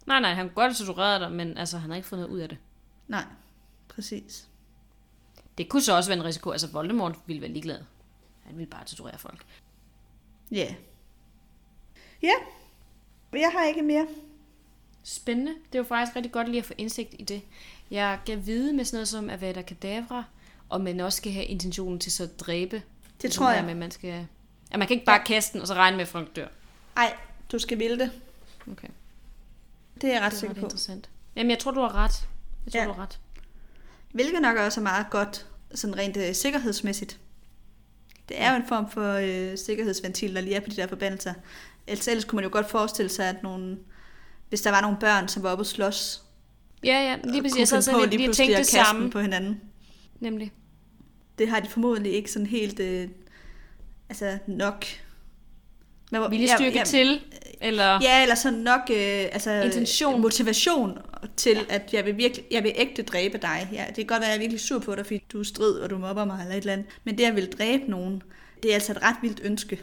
Nej, 0.05 0.19
nej, 0.19 0.33
han 0.33 0.45
kunne 0.45 0.55
godt 0.55 0.77
have 0.77 0.85
tortureret 0.85 1.21
dig, 1.21 1.31
men 1.31 1.57
altså, 1.57 1.77
han 1.77 1.89
har 1.89 1.97
ikke 1.97 2.07
fået 2.07 2.19
noget 2.19 2.33
ud 2.33 2.39
af 2.39 2.49
det. 2.49 2.57
Nej, 3.07 3.23
præcis. 3.87 4.47
Det 5.57 5.69
kunne 5.69 5.81
så 5.81 5.95
også 5.95 6.09
være 6.09 6.19
en 6.19 6.25
risiko. 6.25 6.51
Altså, 6.51 6.67
Voldemort 6.67 7.15
ville 7.25 7.41
være 7.41 7.51
ligeglad. 7.51 7.79
Han 8.43 8.57
ville 8.57 8.69
bare 8.69 8.85
torturere 8.85 9.17
folk. 9.17 9.45
Ja. 10.51 10.57
Yeah. 10.57 10.73
Ja, 12.21 12.33
jeg 13.33 13.51
har 13.53 13.67
ikke 13.67 13.81
mere. 13.81 14.07
Spændende. 15.03 15.55
Det 15.73 15.79
var 15.79 15.85
faktisk 15.85 16.15
rigtig 16.15 16.31
godt 16.31 16.47
lige 16.47 16.59
at 16.59 16.65
få 16.65 16.73
indsigt 16.77 17.15
i 17.19 17.23
det. 17.23 17.41
Jeg 17.91 18.19
kan 18.25 18.45
vide 18.45 18.73
med 18.73 18.85
sådan 18.85 18.97
noget 18.97 19.07
som 19.07 19.29
Avada 19.29 19.61
Kedavra, 19.61 20.23
og 20.69 20.81
man 20.81 20.99
også 20.99 21.17
skal 21.17 21.31
have 21.31 21.45
intentionen 21.45 21.99
til 21.99 22.11
så 22.11 22.23
at 22.23 22.39
dræbe. 22.39 22.81
Det 23.21 23.31
tror 23.31 23.51
jeg. 23.51 23.65
Med, 23.65 23.75
man 23.75 23.91
skal... 23.91 24.27
Ja, 24.71 24.77
man 24.77 24.87
kan 24.87 24.93
ikke 24.95 25.05
bare 25.05 25.23
kaste 25.25 25.53
den, 25.53 25.61
og 25.61 25.67
så 25.67 25.73
regne 25.73 25.97
med, 25.97 26.01
at 26.05 26.07
folk 26.09 26.35
dør. 26.35 26.47
Ej, 26.97 27.13
du 27.51 27.59
skal 27.59 27.79
ville 27.79 27.99
det. 27.99 28.11
Okay. 28.71 28.87
Det 30.01 30.09
er 30.09 30.13
jeg 30.13 30.21
ret 30.21 30.33
er 30.33 30.37
sikker 30.37 30.55
på. 30.55 30.61
interessant. 30.61 31.09
Jamen, 31.35 31.49
jeg 31.49 31.59
tror, 31.59 31.71
du 31.71 31.79
har 31.79 31.95
ret. 31.95 32.27
Jeg 32.65 32.71
tror, 32.73 32.79
Ja. 32.81 32.87
du 32.87 32.93
har 32.93 33.01
ret. 33.01 33.19
Hvilket 34.11 34.41
nok 34.41 34.57
også 34.57 34.79
er 34.79 34.83
meget 34.83 35.05
godt, 35.09 35.45
sådan 35.75 35.97
rent 35.97 36.17
øh, 36.17 36.35
sikkerhedsmæssigt. 36.35 37.19
Det 38.29 38.41
er 38.41 38.51
jo 38.51 38.55
en 38.61 38.67
form 38.67 38.89
for 38.89 39.13
øh, 39.13 39.57
sikkerhedsventil, 39.57 40.35
der 40.35 40.41
lige 40.41 40.55
er 40.55 40.59
på 40.59 40.69
de 40.69 40.75
der 40.75 40.87
forbandelser. 40.87 41.33
Ellers, 41.87 42.07
ellers 42.07 42.25
kunne 42.25 42.35
man 42.37 42.43
jo 42.43 42.49
godt 42.51 42.69
forestille 42.69 43.09
sig, 43.09 43.29
at 43.29 43.43
nogle, 43.43 43.77
hvis 44.49 44.61
der 44.61 44.71
var 44.71 44.81
nogle 44.81 44.97
børn, 44.99 45.27
som 45.27 45.43
var 45.43 45.49
oppe 45.51 45.61
og 45.61 45.65
slås, 45.65 46.23
Ja, 46.83 46.93
ja, 47.09 47.17
lige 47.31 47.41
præcis. 47.41 47.59
Jeg 47.59 47.67
sad 47.67 47.81
sådan 47.81 47.99
lidt 47.99 48.11
lige 48.11 48.27
pludselig 48.27 48.47
tænkte 48.47 48.57
det 48.57 48.85
samme. 48.85 49.09
på 49.11 49.19
hinanden. 49.19 49.61
Nemlig. 50.19 50.51
Det 51.37 51.49
har 51.49 51.59
de 51.59 51.69
formodentlig 51.69 52.13
ikke 52.13 52.31
sådan 52.31 52.45
helt 52.45 52.79
øh, 52.79 53.07
altså 54.09 54.37
nok. 54.47 54.85
Hvor- 56.09 56.27
Viljestyrke 56.29 56.77
ja, 56.77 56.83
til, 56.83 57.21
eller... 57.61 57.99
Ja, 58.01 58.21
eller 58.21 58.35
sådan 58.35 58.59
nok 58.59 58.79
øh, 58.89 58.97
altså, 59.31 59.51
Intention. 59.61 60.21
motivation 60.21 60.97
til, 61.37 61.57
at 61.69 61.93
jeg 61.93 62.05
vil, 62.05 62.17
virkelig, 62.17 62.45
jeg 62.51 62.63
vil 62.63 62.71
ægte 62.75 63.01
dræbe 63.03 63.37
dig. 63.37 63.69
Ja, 63.71 63.85
det 63.87 63.95
kan 63.95 64.05
godt 64.05 64.19
være, 64.21 64.27
at 64.27 64.29
jeg 64.29 64.35
er 64.35 64.39
virkelig 64.39 64.59
sur 64.59 64.79
på 64.79 64.95
dig, 64.95 65.05
fordi 65.05 65.23
du 65.33 65.39
er 65.39 65.43
strid, 65.43 65.73
og 65.73 65.89
du 65.89 65.97
mobber 65.97 66.25
mig 66.25 66.39
eller 66.41 66.55
et 66.55 66.57
eller 66.61 66.73
andet. 66.73 66.87
Men 67.03 67.17
det 67.17 67.23
at 67.23 67.35
vil 67.35 67.51
dræbe 67.51 67.83
nogen, 67.87 68.23
det 68.63 68.69
er 68.71 68.73
altså 68.73 68.91
et 68.91 69.01
ret 69.01 69.15
vildt 69.21 69.39
ønske. 69.43 69.79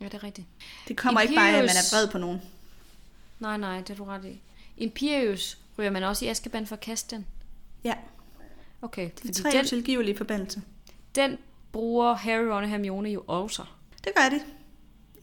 Ja, 0.00 0.04
det 0.04 0.14
er 0.14 0.24
rigtigt. 0.24 0.46
Det 0.88 0.96
kommer 0.96 1.20
ikke 1.20 1.34
bare 1.34 1.48
at 1.48 1.54
man 1.54 1.64
er 1.64 1.68
Imperius- 1.70 1.94
vred 1.96 2.08
på 2.08 2.18
nogen. 2.18 2.42
Nej, 3.40 3.56
nej, 3.56 3.78
det 3.80 3.90
er 3.90 3.94
du 3.94 4.04
ret 4.04 4.24
i. 4.24 4.40
Imperius 4.76 5.58
ryger 5.78 5.90
man 5.90 6.02
også 6.02 6.24
i 6.24 6.28
Azkaban 6.28 6.66
for 6.66 6.76
at 6.76 6.80
kaste 6.80 7.16
den. 7.16 7.26
Ja, 7.84 7.94
Okay, 8.82 9.10
de 9.22 9.32
tre 9.32 9.50
den, 9.50 9.60
utilgivelige 9.60 10.16
forbandelser. 10.16 10.60
den 11.14 11.38
bruger 11.72 12.14
Harry, 12.14 12.44
Ron 12.44 12.62
og 12.62 12.68
Hermione 12.68 13.08
jo 13.08 13.24
også. 13.26 13.62
Det 14.04 14.12
gør 14.16 14.28
de. 14.28 14.40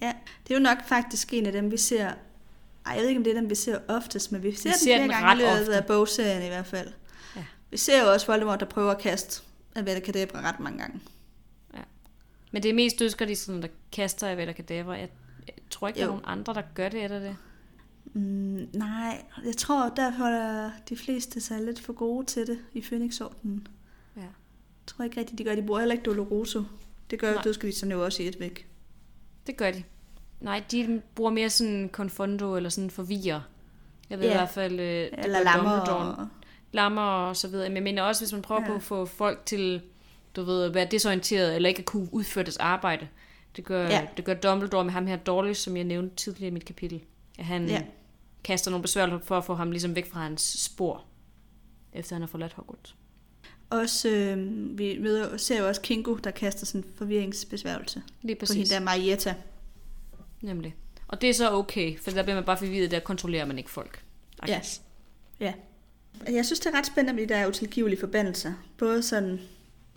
Ja, 0.01 0.13
det 0.47 0.53
er 0.53 0.57
jo 0.59 0.63
nok 0.63 0.77
faktisk 0.87 1.33
en 1.33 1.45
af 1.45 1.51
dem, 1.51 1.71
vi 1.71 1.77
ser... 1.77 2.05
Ej, 2.85 2.93
jeg 2.93 3.01
ved 3.01 3.07
ikke, 3.07 3.17
om 3.19 3.23
det 3.23 3.35
er 3.35 3.39
dem, 3.41 3.49
vi 3.49 3.55
ser 3.55 3.79
oftest, 3.87 4.31
men 4.31 4.43
vi 4.43 4.55
ser, 4.55 4.69
den 4.69 4.79
ser 4.79 4.85
flere 4.85 4.99
den 5.01 5.09
gange 5.09 5.27
ret 5.27 5.37
i 5.55 5.59
løbet 5.59 5.73
af 5.73 5.85
bogserien 5.85 6.43
i 6.43 6.47
hvert 6.47 6.65
fald. 6.65 6.91
Ja. 7.35 7.43
Vi 7.71 7.77
ser 7.77 8.03
jo 8.03 8.11
også 8.11 8.25
Voldemort, 8.27 8.59
der 8.59 8.65
prøver 8.65 8.91
at 8.91 8.97
kaste 9.01 9.43
Avada 9.75 9.99
ret 10.35 10.59
mange 10.59 10.79
gange. 10.79 10.99
Men 12.51 12.63
det 12.63 12.69
er 12.69 12.73
mest 12.73 12.99
dødsgardisterne, 12.99 13.61
der 13.61 13.67
kaster 13.91 14.27
af 14.27 14.55
Kadavra. 14.55 14.91
Jeg, 14.93 15.09
jeg 15.47 15.55
tror 15.69 15.87
ikke, 15.87 15.97
der 15.97 16.03
er 16.03 16.07
Jo. 16.07 16.11
nogen 16.11 16.25
andre, 16.27 16.53
der 16.53 16.61
gør 16.75 16.89
det, 16.89 17.03
er 17.03 17.07
der 17.07 17.19
det? 17.19 17.37
Mm, 18.13 18.67
nej, 18.73 19.23
jeg 19.45 19.57
tror, 19.57 19.89
der 19.89 20.11
holder 20.11 20.71
de 20.89 20.95
fleste 20.97 21.41
sig 21.41 21.61
lidt 21.61 21.79
for 21.81 21.93
gode 21.93 22.25
til 22.25 22.47
det 22.47 22.59
i 22.73 22.81
Phoenix-ordenen. 22.81 23.67
Ja. 24.17 24.21
Jeg 24.21 24.29
tror 24.87 25.05
ikke 25.05 25.19
rigtigt, 25.19 25.37
de 25.39 25.43
gør. 25.43 25.55
De 25.55 25.61
bruger 25.63 25.79
heller 25.79 25.93
ikke 25.93 26.03
Doloroso. 26.05 26.63
Det 27.09 27.19
gør 27.19 27.33
Nej. 27.33 27.41
dødsgardisterne 27.43 27.93
jo 27.93 28.03
også 28.05 28.23
i 28.23 28.27
et 28.27 28.39
væk. 28.39 28.67
Det 29.47 29.57
gør 29.57 29.71
de. 29.71 29.83
Nej, 30.41 30.63
de 30.71 31.01
bruger 31.15 31.31
mere 31.31 31.49
sådan 31.49 31.89
konfondo 31.89 32.55
eller 32.55 32.69
sådan 32.69 32.89
forvirrer. 32.89 33.41
Jeg 34.09 34.19
ved 34.19 34.25
Ja. 34.25 34.31
i 34.33 34.37
hvert 34.37 34.49
fald, 34.49 34.79
øh, 34.79 35.07
Eller 35.23 35.43
lammer. 35.43 35.71
Og... 35.79 36.27
lammer 36.71 37.01
og 37.01 37.35
så 37.35 37.47
videre. 37.47 37.69
Men 37.69 37.75
jeg 37.75 37.83
mener 37.83 38.01
også, 38.03 38.21
hvis 38.21 38.33
man 38.33 38.41
prøver 38.41 38.61
Ja. 38.61 38.67
på 38.67 38.73
at 38.75 38.81
få 38.83 39.05
folk 39.05 39.45
til, 39.45 39.81
du 40.35 40.43
ved, 40.43 40.63
at 40.63 40.73
være 40.73 40.87
desorienteret, 40.91 41.55
eller 41.55 41.69
ikke 41.69 41.79
at 41.79 41.85
kunne 41.85 42.07
udføre 42.13 42.43
deres 42.43 42.57
arbejde. 42.57 43.07
Det 43.55 43.63
gør, 43.63 43.81
Ja. 43.87 44.07
det 44.17 44.25
gør 44.25 44.33
Dumbledore 44.33 44.83
med 44.83 44.93
ham 44.93 45.07
her 45.07 45.15
Dawlish, 45.15 45.61
som 45.61 45.75
jeg 45.77 45.83
nævnte 45.83 46.15
tidligere 46.15 46.47
i 46.47 46.53
mit 46.53 46.65
kapitel. 46.65 47.01
Han 47.39 47.67
Ja. 47.69 47.83
kaster 48.43 48.71
nogle 48.71 48.81
besværgelser 48.81 49.25
for 49.27 49.38
at 49.38 49.45
få 49.45 49.55
ham 49.55 49.71
ligesom 49.71 49.95
væk 49.95 50.11
fra 50.11 50.19
hans 50.19 50.41
spor, 50.41 51.03
efter 51.93 52.15
han 52.15 52.21
har 52.21 52.27
forladt 52.27 52.53
Hogwarts. 52.53 52.95
Også, 53.69 54.09
øh, 54.09 54.77
vi 54.77 54.97
møder, 54.99 55.38
ser 55.38 55.59
jo 55.61 55.67
også 55.67 55.81
Kingo, 55.81 56.15
der 56.15 56.31
kaster 56.31 56.65
sådan 56.65 56.81
en 56.88 56.93
forvirringsbesværgelse 56.95 58.01
Lige 58.21 58.36
på 58.36 58.39
præcis. 58.39 58.55
hende 58.55 58.69
der 58.69 58.79
Marietta. 58.79 59.36
Nemlig. 60.41 60.75
Og 61.07 61.21
det 61.21 61.29
er 61.29 61.33
så 61.33 61.51
okay, 61.51 61.99
for 61.99 62.11
der 62.11 62.23
bliver 62.23 62.36
man 62.36 62.43
bare 62.45 62.57
forvirret, 62.57 62.91
der 62.91 62.99
kontrollerer 62.99 63.45
man 63.45 63.57
ikke 63.57 63.69
folk. 63.69 64.03
Ja. 64.47 64.61
ja. 65.39 65.53
Jeg 66.29 66.45
synes, 66.45 66.59
det 66.59 66.73
er 66.73 66.77
ret 66.77 66.86
spændende 66.86 67.13
med 67.21 67.27
de 67.27 67.33
der 67.33 67.47
utilgivelige 67.47 67.99
forbandelser. 67.99 68.53
Både 68.77 69.03
sådan, 69.03 69.39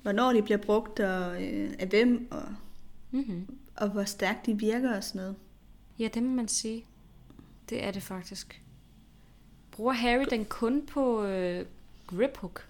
hvornår 0.02 0.32
de 0.32 0.42
bliver 0.42 0.58
brugt, 0.58 1.00
og 1.00 1.42
øh, 1.44 1.70
af 1.78 1.86
hvem, 1.88 2.28
og, 2.30 2.42
Mm-hmm. 3.10 3.58
og 3.76 3.88
hvor 3.88 4.04
stærkt 4.04 4.46
de 4.46 4.58
virker 4.58 4.96
og 4.96 5.04
sådan 5.04 5.20
noget. 5.20 5.36
Ja, 5.98 6.08
det 6.14 6.22
må 6.22 6.28
man 6.34 6.48
sige. 6.48 6.84
Det 7.68 7.84
er 7.84 7.90
det 7.90 8.02
faktisk. 8.02 8.62
Bruger 9.70 9.92
Harry 9.92 10.24
den 10.30 10.44
kun 10.44 10.86
på 10.86 11.24
øh, 11.24 11.66
Griphook? 12.06 12.66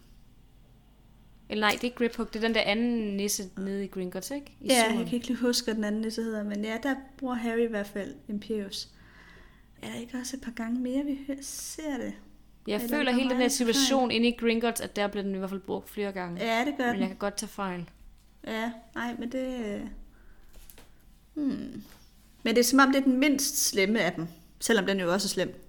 Eller 1.49 1.61
nej, 1.67 1.71
det 1.71 1.81
er 1.81 1.85
ikke 1.85 1.97
Griphook, 1.97 2.33
det 2.33 2.37
er 2.43 2.47
den 2.47 2.55
der 2.55 2.61
anden 2.61 3.17
nisse 3.17 3.51
nede 3.59 3.85
i 3.85 3.89
Gringotts, 3.89 4.31
ikke? 4.31 4.53
I 4.61 4.67
Ja, 4.67 4.75
syveren. 4.83 4.99
jeg 4.99 5.07
kan 5.07 5.15
ikke 5.15 5.27
lige 5.29 5.39
huske, 5.39 5.65
hvad 5.65 5.75
den 5.75 5.85
anden 5.85 6.01
nisse 6.01 6.23
hedder, 6.23 6.43
men 6.45 6.65
ja, 6.65 6.79
der 6.83 6.95
bruger 7.19 7.35
Harry 7.35 7.59
i 7.63 7.67
hvert 7.71 7.87
fald 7.87 8.15
Imperius. 8.29 8.89
Er 9.83 9.87
der 9.89 9.95
ikke 10.01 10.19
også 10.19 10.37
et 10.37 10.43
par 10.43 10.51
gange 10.53 10.81
mere, 10.81 11.05
vi 11.05 11.19
ser 11.43 11.97
det? 11.99 12.13
Jeg 12.67 12.75
Eller 12.77 12.89
føler 12.89 13.13
hele 13.13 13.23
den 13.31 13.37
her 13.37 13.43
fejl. 13.43 13.51
situation 13.51 14.11
inde 14.11 14.29
i 14.29 14.37
Gringotts, 14.37 14.81
at 14.81 14.97
der 14.97 15.07
bliver 15.09 15.23
den 15.23 15.35
i 15.35 15.39
hvert 15.39 15.51
fald 15.51 15.61
brugt 15.61 15.91
flere 15.91 16.13
gange. 16.13 16.45
Ja, 16.45 16.65
det 16.65 16.75
gør 16.77 16.85
Men 16.87 16.93
den. 16.95 17.01
jeg 17.01 17.09
kan 17.09 17.17
godt 17.17 17.37
tage 17.37 17.51
fejl. 17.51 17.91
Ja, 18.47 18.73
nej, 18.95 19.17
men 19.19 19.33
det... 19.33 19.65
øh, 19.67 19.81
Hmm. 21.35 21.83
Men 22.43 22.55
det 22.55 22.59
er 22.59 22.65
som 22.65 22.79
om, 22.79 22.93
det 22.93 22.99
er 23.01 23.05
den 23.05 23.17
mindst 23.21 23.67
slemme 23.69 24.01
af 24.01 24.13
dem. 24.13 24.27
Selvom 24.61 24.87
den 24.87 25.01
jo 25.01 25.13
også 25.13 25.27
er 25.27 25.29
slem. 25.29 25.65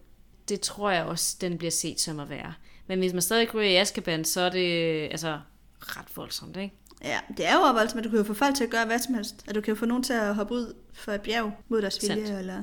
Det 0.50 0.62
tror 0.62 0.92
jeg 0.92 1.04
også, 1.06 1.38
den 1.42 1.58
bliver 1.58 1.72
set 1.72 2.00
som 2.00 2.20
at 2.20 2.30
være. 2.30 2.54
Men 2.88 3.00
hvis 3.00 3.14
man 3.14 3.22
stadig 3.22 3.54
ryger 3.54 3.70
i 3.70 3.76
Azkaban, 3.76 4.26
så 4.26 4.42
er 4.42 4.50
det 4.50 5.02
altså 5.12 5.40
ret 5.80 6.08
voldsomt, 6.18 6.58
ikke? 6.58 6.76
Ja, 7.04 7.20
det 7.38 7.48
er 7.48 7.54
jo 7.54 7.74
voldsomt, 7.74 7.98
at 8.00 8.04
du 8.04 8.10
kan 8.10 8.18
jo 8.18 8.24
få 8.24 8.34
folk 8.34 8.56
til 8.56 8.64
at 8.64 8.70
gøre 8.70 8.86
hvad 8.86 9.00
som 9.00 9.14
helst. 9.14 9.44
At 9.48 9.56
du 9.56 9.62
kan 9.62 9.72
jo 9.74 9.80
få 9.80 9.86
nogen 9.86 10.04
til 10.04 10.14
at 10.14 10.36
hoppe 10.36 10.54
ud 10.54 10.74
fra 10.94 11.16
et 11.16 11.22
bjerg 11.22 11.52
mod 11.68 11.82
deres 11.82 12.00
vilje. 12.02 12.26
Sandt. 12.26 12.40
Eller... 12.40 12.62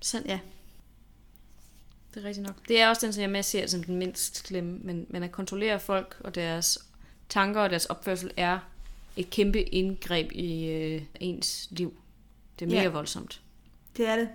Sandt. 0.00 0.26
Ja. 0.26 0.38
Det 2.14 2.24
er 2.24 2.28
rigtigt 2.28 2.46
nok. 2.46 2.68
Det 2.68 2.80
er 2.80 2.88
også 2.88 3.06
den, 3.06 3.12
som 3.12 3.22
jeg 3.22 3.30
med 3.30 3.42
ser 3.42 3.66
som 3.66 3.84
den 3.84 3.96
mindst 3.96 4.46
slemme. 4.46 4.78
Men, 4.82 5.06
men 5.08 5.22
at 5.22 5.32
kontrollere 5.32 5.80
folk 5.80 6.16
og 6.20 6.34
deres 6.34 6.78
tanker 7.28 7.60
og 7.60 7.70
deres 7.70 7.86
opførsel 7.86 8.30
er 8.36 8.58
et 9.16 9.30
kæmpe 9.30 9.62
indgreb 9.62 10.32
i 10.32 10.66
øh, 10.66 11.02
ens 11.20 11.68
liv. 11.70 11.94
Det 12.58 12.64
er 12.64 12.68
mega 12.68 12.78
Ja. 12.78 12.82
ja. 12.82 12.88
voldsomt. 12.88 13.40
Det 13.96 14.06
er 14.08 14.16
det. 14.16 14.28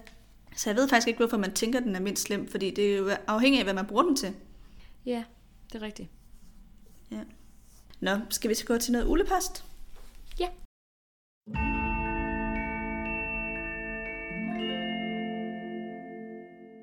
Så 0.60 0.70
jeg 0.70 0.78
ved 0.78 0.90
faktisk 0.90 1.08
ikke, 1.08 1.18
hvorfor 1.18 1.38
man 1.38 1.54
tænker, 1.54 1.80
den 1.80 1.96
er 1.96 2.00
mindst 2.00 2.24
slem. 2.24 2.48
Fordi 2.48 2.72
det 2.72 2.94
er 2.94 2.98
jo 2.98 3.10
afhængigt 3.28 3.60
af, 3.60 3.66
hvad 3.66 3.74
man 3.74 3.86
bruger 3.86 4.04
den 4.04 4.16
til. 4.16 4.34
Ja, 5.06 5.24
det 5.74 5.82
er 5.82 5.86
rigtigt. 5.86 6.10
Nå, 8.00 8.12
skal 8.30 8.50
vi 8.50 8.56
så 8.56 8.66
gå 8.66 8.78
til 8.78 8.92
noget 8.92 9.06
ulepost? 9.08 9.66
Ja. 10.40 10.48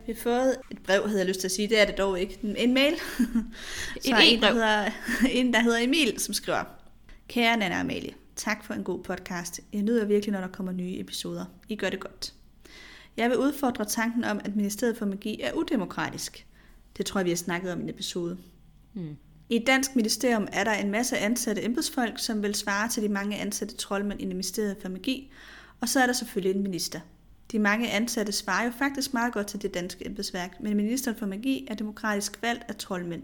Vi 0.07 0.13
har 0.13 0.21
fået 0.23 0.57
et 0.71 0.79
brev, 0.83 1.07
havde 1.07 1.19
jeg 1.19 1.29
lyst 1.29 1.41
til 1.41 1.49
at 1.49 1.53
sige. 1.53 1.69
Det 1.69 1.81
er 1.81 1.85
det 1.85 1.99
dog 1.99 2.21
ikke. 2.21 2.39
En 2.57 2.75
mail. 2.75 2.95
Fra 4.11 4.23
en, 4.23 4.43
der 4.43 4.53
hedder, 4.53 4.91
en, 5.39 5.53
der 5.53 5.61
hedder 5.61 5.79
Emil, 5.79 6.21
som 6.21 6.35
skriver. 6.35 6.65
Kære 7.29 7.57
Nana 7.57 7.81
Amalie, 7.81 8.15
tak 8.37 8.65
for 8.65 8.75
en 8.75 8.85
god 8.85 9.03
podcast. 9.03 9.61
Jeg 9.73 9.83
nyder 9.83 10.05
virkelig, 10.05 10.33
når 10.33 10.41
der 10.41 10.49
kommer 10.49 10.73
nye 10.73 11.01
episoder. 11.01 11.45
I 11.69 11.77
gør 11.77 11.91
det 11.91 12.01
godt. 12.01 12.33
Jeg 13.17 13.31
vil 13.31 13.39
udfordre 13.39 13.85
tanken 13.85 14.25
om, 14.25 14.41
at 14.45 14.57
Ministeriet 14.57 14.97
for 14.97 15.07
Magi 15.07 15.41
er 15.41 15.53
udemokratisk. 15.53 16.47
Det 16.97 17.07
tror 17.07 17.21
jeg, 17.21 17.25
vi 17.25 17.31
har 17.31 17.37
snakket 17.37 17.73
om 17.73 17.81
i 17.81 17.83
en 17.83 17.89
episode. 17.89 18.39
Hmm. 18.93 19.17
I 19.49 19.57
et 19.57 19.67
dansk 19.67 19.97
ministerium 19.97 20.49
er 20.53 20.65
der 20.65 20.73
en 20.73 20.91
masse 20.91 21.19
ansatte 21.19 21.65
embedsfolk, 21.65 22.19
som 22.19 22.43
vil 22.43 22.55
svare 22.55 22.89
til 22.89 23.03
de 23.03 23.09
mange 23.09 23.37
ansatte 23.37 23.77
troldmænd 23.77 24.21
i 24.21 24.25
Ministeriet 24.25 24.77
for 24.83 24.89
Magi, 24.89 25.33
og 25.81 25.89
så 25.89 26.01
er 26.01 26.07
der 26.07 26.13
selvfølgelig 26.13 26.57
en 26.57 26.63
minister. 26.63 27.01
De 27.53 27.59
mange 27.59 27.91
ansatte 27.91 28.33
svarer 28.33 28.65
jo 28.65 28.71
faktisk 28.71 29.15
meget 29.15 29.33
godt 29.33 29.47
til 29.47 29.63
det 29.63 29.75
danske 29.75 30.07
embedsværk, 30.07 30.61
men 30.61 30.77
ministeren 30.77 31.17
for 31.17 31.27
magi 31.27 31.67
er 31.71 31.75
demokratisk 31.75 32.43
valgt 32.43 32.65
af 32.69 32.77
troldmænd. 32.77 33.23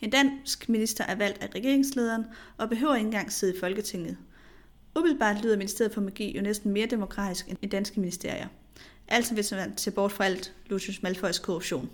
En 0.00 0.10
dansk 0.10 0.68
minister 0.68 1.04
er 1.04 1.14
valgt 1.14 1.42
af 1.42 1.48
regeringslederen 1.54 2.24
og 2.58 2.68
behøver 2.68 2.94
ikke 2.94 3.06
engang 3.06 3.32
sidde 3.32 3.56
i 3.56 3.60
Folketinget. 3.60 4.16
Umiddelbart 4.96 5.42
lyder 5.42 5.56
Ministeriet 5.56 5.94
for 5.94 6.00
Magi 6.00 6.36
jo 6.36 6.42
næsten 6.42 6.72
mere 6.72 6.86
demokratisk 6.86 7.48
end 7.48 7.70
danske 7.70 8.00
ministerier. 8.00 8.48
Altså 9.08 9.34
hvis 9.34 9.52
man 9.52 9.78
ser 9.78 9.90
bort 9.90 10.12
fra 10.12 10.24
alt 10.24 10.52
Lucius 10.66 11.02
Malfoys 11.02 11.38
korruption. 11.38 11.90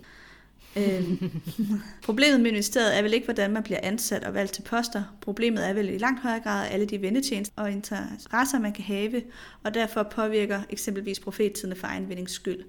Øhm, 0.75 1.41
Problemet 2.05 2.39
med 2.39 2.51
ministeriet 2.51 2.97
er 2.97 3.01
vel 3.01 3.13
ikke, 3.13 3.25
hvordan 3.25 3.51
man 3.51 3.63
bliver 3.63 3.79
ansat 3.83 4.23
og 4.23 4.33
valgt 4.33 4.53
til 4.53 4.61
poster. 4.61 5.03
Problemet 5.21 5.69
er 5.69 5.73
vel 5.73 5.89
i 5.89 5.97
langt 5.97 6.21
højere 6.21 6.39
grad 6.39 6.67
alle 6.71 6.85
de 6.85 7.01
vendetjenester 7.01 7.61
og 7.61 7.71
interesser, 7.71 8.59
man 8.59 8.73
kan 8.73 8.83
have, 8.83 9.21
og 9.63 9.73
derfor 9.73 10.03
påvirker 10.03 10.61
eksempelvis 10.69 11.19
profettidene 11.19 11.75
for 11.75 11.87
egen 11.87 12.09
vindings 12.09 12.31
skyld. 12.31 12.63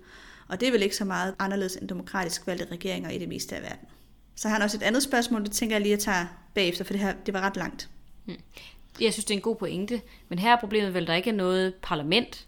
Og 0.49 0.61
det 0.61 0.69
er 0.69 0.73
vel 0.73 0.83
ikke 0.83 0.97
så 0.97 1.05
meget 1.05 1.35
anderledes 1.39 1.77
end 1.77 1.89
demokratisk 1.89 2.47
valgte 2.47 2.67
regeringer 2.71 3.11
i 3.11 3.19
det 3.19 3.29
meste 3.29 3.57
af 3.57 3.63
verden. 3.63 3.89
Så 4.35 4.49
har 4.49 4.55
han 4.55 4.63
også 4.63 4.77
et 4.77 4.83
andet 4.83 5.03
spørgsmål, 5.03 5.45
det 5.45 5.53
tænker 5.53 5.77
jeg 5.77 5.83
lige 5.83 5.93
at 5.93 5.99
tage 5.99 6.29
bagefter, 6.55 6.85
for 6.85 6.93
det 6.93 7.01
her 7.01 7.15
det 7.27 7.35
var 7.35 7.41
ret 7.41 7.57
langt. 7.57 7.89
Hmm. 8.25 8.37
Jeg 9.01 9.13
synes, 9.13 9.25
det 9.25 9.35
er 9.35 9.39
en 9.39 9.43
god 9.43 9.57
pointe. 9.57 10.01
Men 10.29 10.39
her 10.39 10.57
er 10.57 10.61
problemet 10.61 10.95
vel, 10.95 11.07
der 11.07 11.15
ikke 11.15 11.31
er 11.31 11.35
noget 11.35 11.75
parlament. 11.83 12.47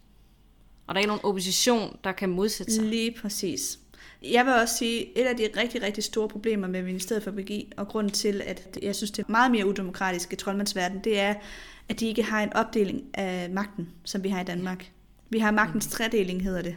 Og 0.86 0.94
der 0.94 0.98
er 0.98 1.02
ikke 1.02 1.08
nogen 1.08 1.24
opposition, 1.24 1.96
der 2.04 2.12
kan 2.12 2.28
modsætte 2.28 2.72
sig. 2.72 2.84
Lige 2.84 3.14
præcis. 3.22 3.78
Jeg 4.22 4.46
vil 4.46 4.54
også 4.54 4.76
sige, 4.76 5.18
et 5.18 5.24
af 5.24 5.36
de 5.36 5.48
rigtig, 5.56 5.82
rigtig 5.82 6.04
store 6.04 6.28
problemer 6.28 6.68
med 6.68 6.82
Ministeriet 6.82 7.22
for 7.22 7.30
Magi, 7.30 7.72
og 7.76 7.88
grunden 7.88 8.12
til, 8.12 8.42
at 8.46 8.78
jeg 8.82 8.96
synes, 8.96 9.10
det 9.10 9.22
er 9.22 9.30
meget 9.30 9.50
mere 9.50 9.66
udemokratisk 9.66 10.32
i 10.32 10.36
troldmandsverden, 10.36 11.00
det 11.04 11.20
er, 11.20 11.34
at 11.88 12.00
de 12.00 12.06
ikke 12.06 12.22
har 12.22 12.42
en 12.42 12.52
opdeling 12.52 13.02
af 13.14 13.50
magten, 13.50 13.88
som 14.04 14.24
vi 14.24 14.28
har 14.28 14.40
i 14.40 14.44
Danmark. 14.44 14.90
Vi 15.30 15.38
har 15.38 15.50
magtens 15.50 15.86
tredeling, 15.86 16.42
hedder 16.42 16.62
det, 16.62 16.76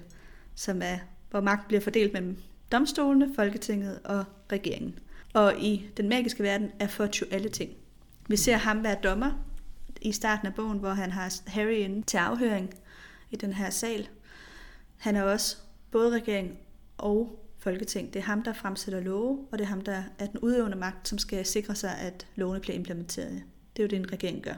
som 0.56 0.82
er, 0.84 0.98
hvor 1.30 1.42
magt 1.42 1.68
bliver 1.68 1.82
fordelt 1.82 2.14
mellem 2.14 2.38
domstolene, 2.72 3.32
Folketinget 3.36 4.00
og 4.04 4.24
regeringen. 4.52 5.00
Og 5.34 5.54
i 5.60 5.86
den 5.98 6.10
magiske 6.10 6.44
verden 6.44 6.72
er 6.80 7.10
jo 7.22 7.26
alle 7.32 7.50
ting. 7.50 7.72
Vi 8.28 8.38
ser 8.38 8.58
ham 8.58 8.84
være 8.84 8.98
dommer 9.04 9.32
i 10.02 10.12
starten 10.12 10.48
af 10.48 10.54
bogen, 10.54 10.80
hvor 10.80 10.90
han 10.90 11.12
har 11.12 11.34
Harry 11.48 11.76
inde 11.76 12.02
til 12.02 12.18
afhøring 12.18 12.74
i 13.32 13.36
den 13.36 13.54
her 13.54 13.70
sal. 13.70 14.08
Han 14.98 15.16
er 15.16 15.24
også 15.24 15.58
både 15.92 16.16
regering 16.16 16.60
og 16.98 17.46
folketing. 17.60 18.14
Det 18.14 18.20
er 18.20 18.24
ham, 18.24 18.44
der 18.44 18.54
fremsætter 18.54 19.00
love, 19.00 19.48
og 19.52 19.58
det 19.58 19.64
er 19.66 19.70
ham, 19.70 19.82
der 19.82 20.04
er 20.20 20.26
den 20.26 20.40
udøvende 20.40 20.78
magt, 20.78 21.08
som 21.08 21.18
skal 21.18 21.46
sikre 21.46 21.76
sig, 21.76 21.98
at 21.98 22.28
lovene 22.36 22.60
bliver 22.60 22.76
implementeret. 22.76 23.44
Det 23.76 23.84
er 23.84 23.84
jo 23.84 23.88
det, 23.88 23.96
en 23.96 24.12
regering 24.14 24.44
gør. 24.44 24.54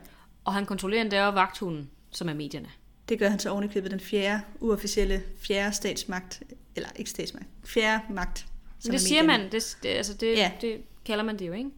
Og 0.46 0.54
han 0.54 0.66
kontrollerer 0.66 1.02
endda 1.02 1.26
også 1.26 1.36
vagthunden, 1.36 1.90
som 2.12 2.30
er 2.30 2.34
medierne. 2.34 2.70
Det 3.10 3.20
gør 3.20 3.30
han 3.30 3.40
så 3.40 3.50
ovenikøbet 3.50 3.92
den 3.92 4.00
fjerde, 4.00 4.42
uofficielle 4.60 5.24
fjerde 5.38 5.76
statsmagt, 5.76 6.44
eller 6.76 6.90
ikke 6.96 7.10
statsmagt, 7.10 7.48
fjerde 7.66 8.14
magt. 8.14 8.38
som 8.40 8.48
Men 8.86 8.94
er 8.94 8.98
det 8.98 9.02
siger 9.02 9.24
medierne. 9.24 9.44
man, 9.44 9.52
det, 9.52 9.78
det, 9.84 9.90
altså 9.90 10.14
det, 10.14 10.38
ja. 10.38 10.52
det 10.62 10.82
kalder 11.06 11.24
man 11.24 11.40
det 11.40 11.48
jo, 11.48 11.54
ikke? 11.54 11.70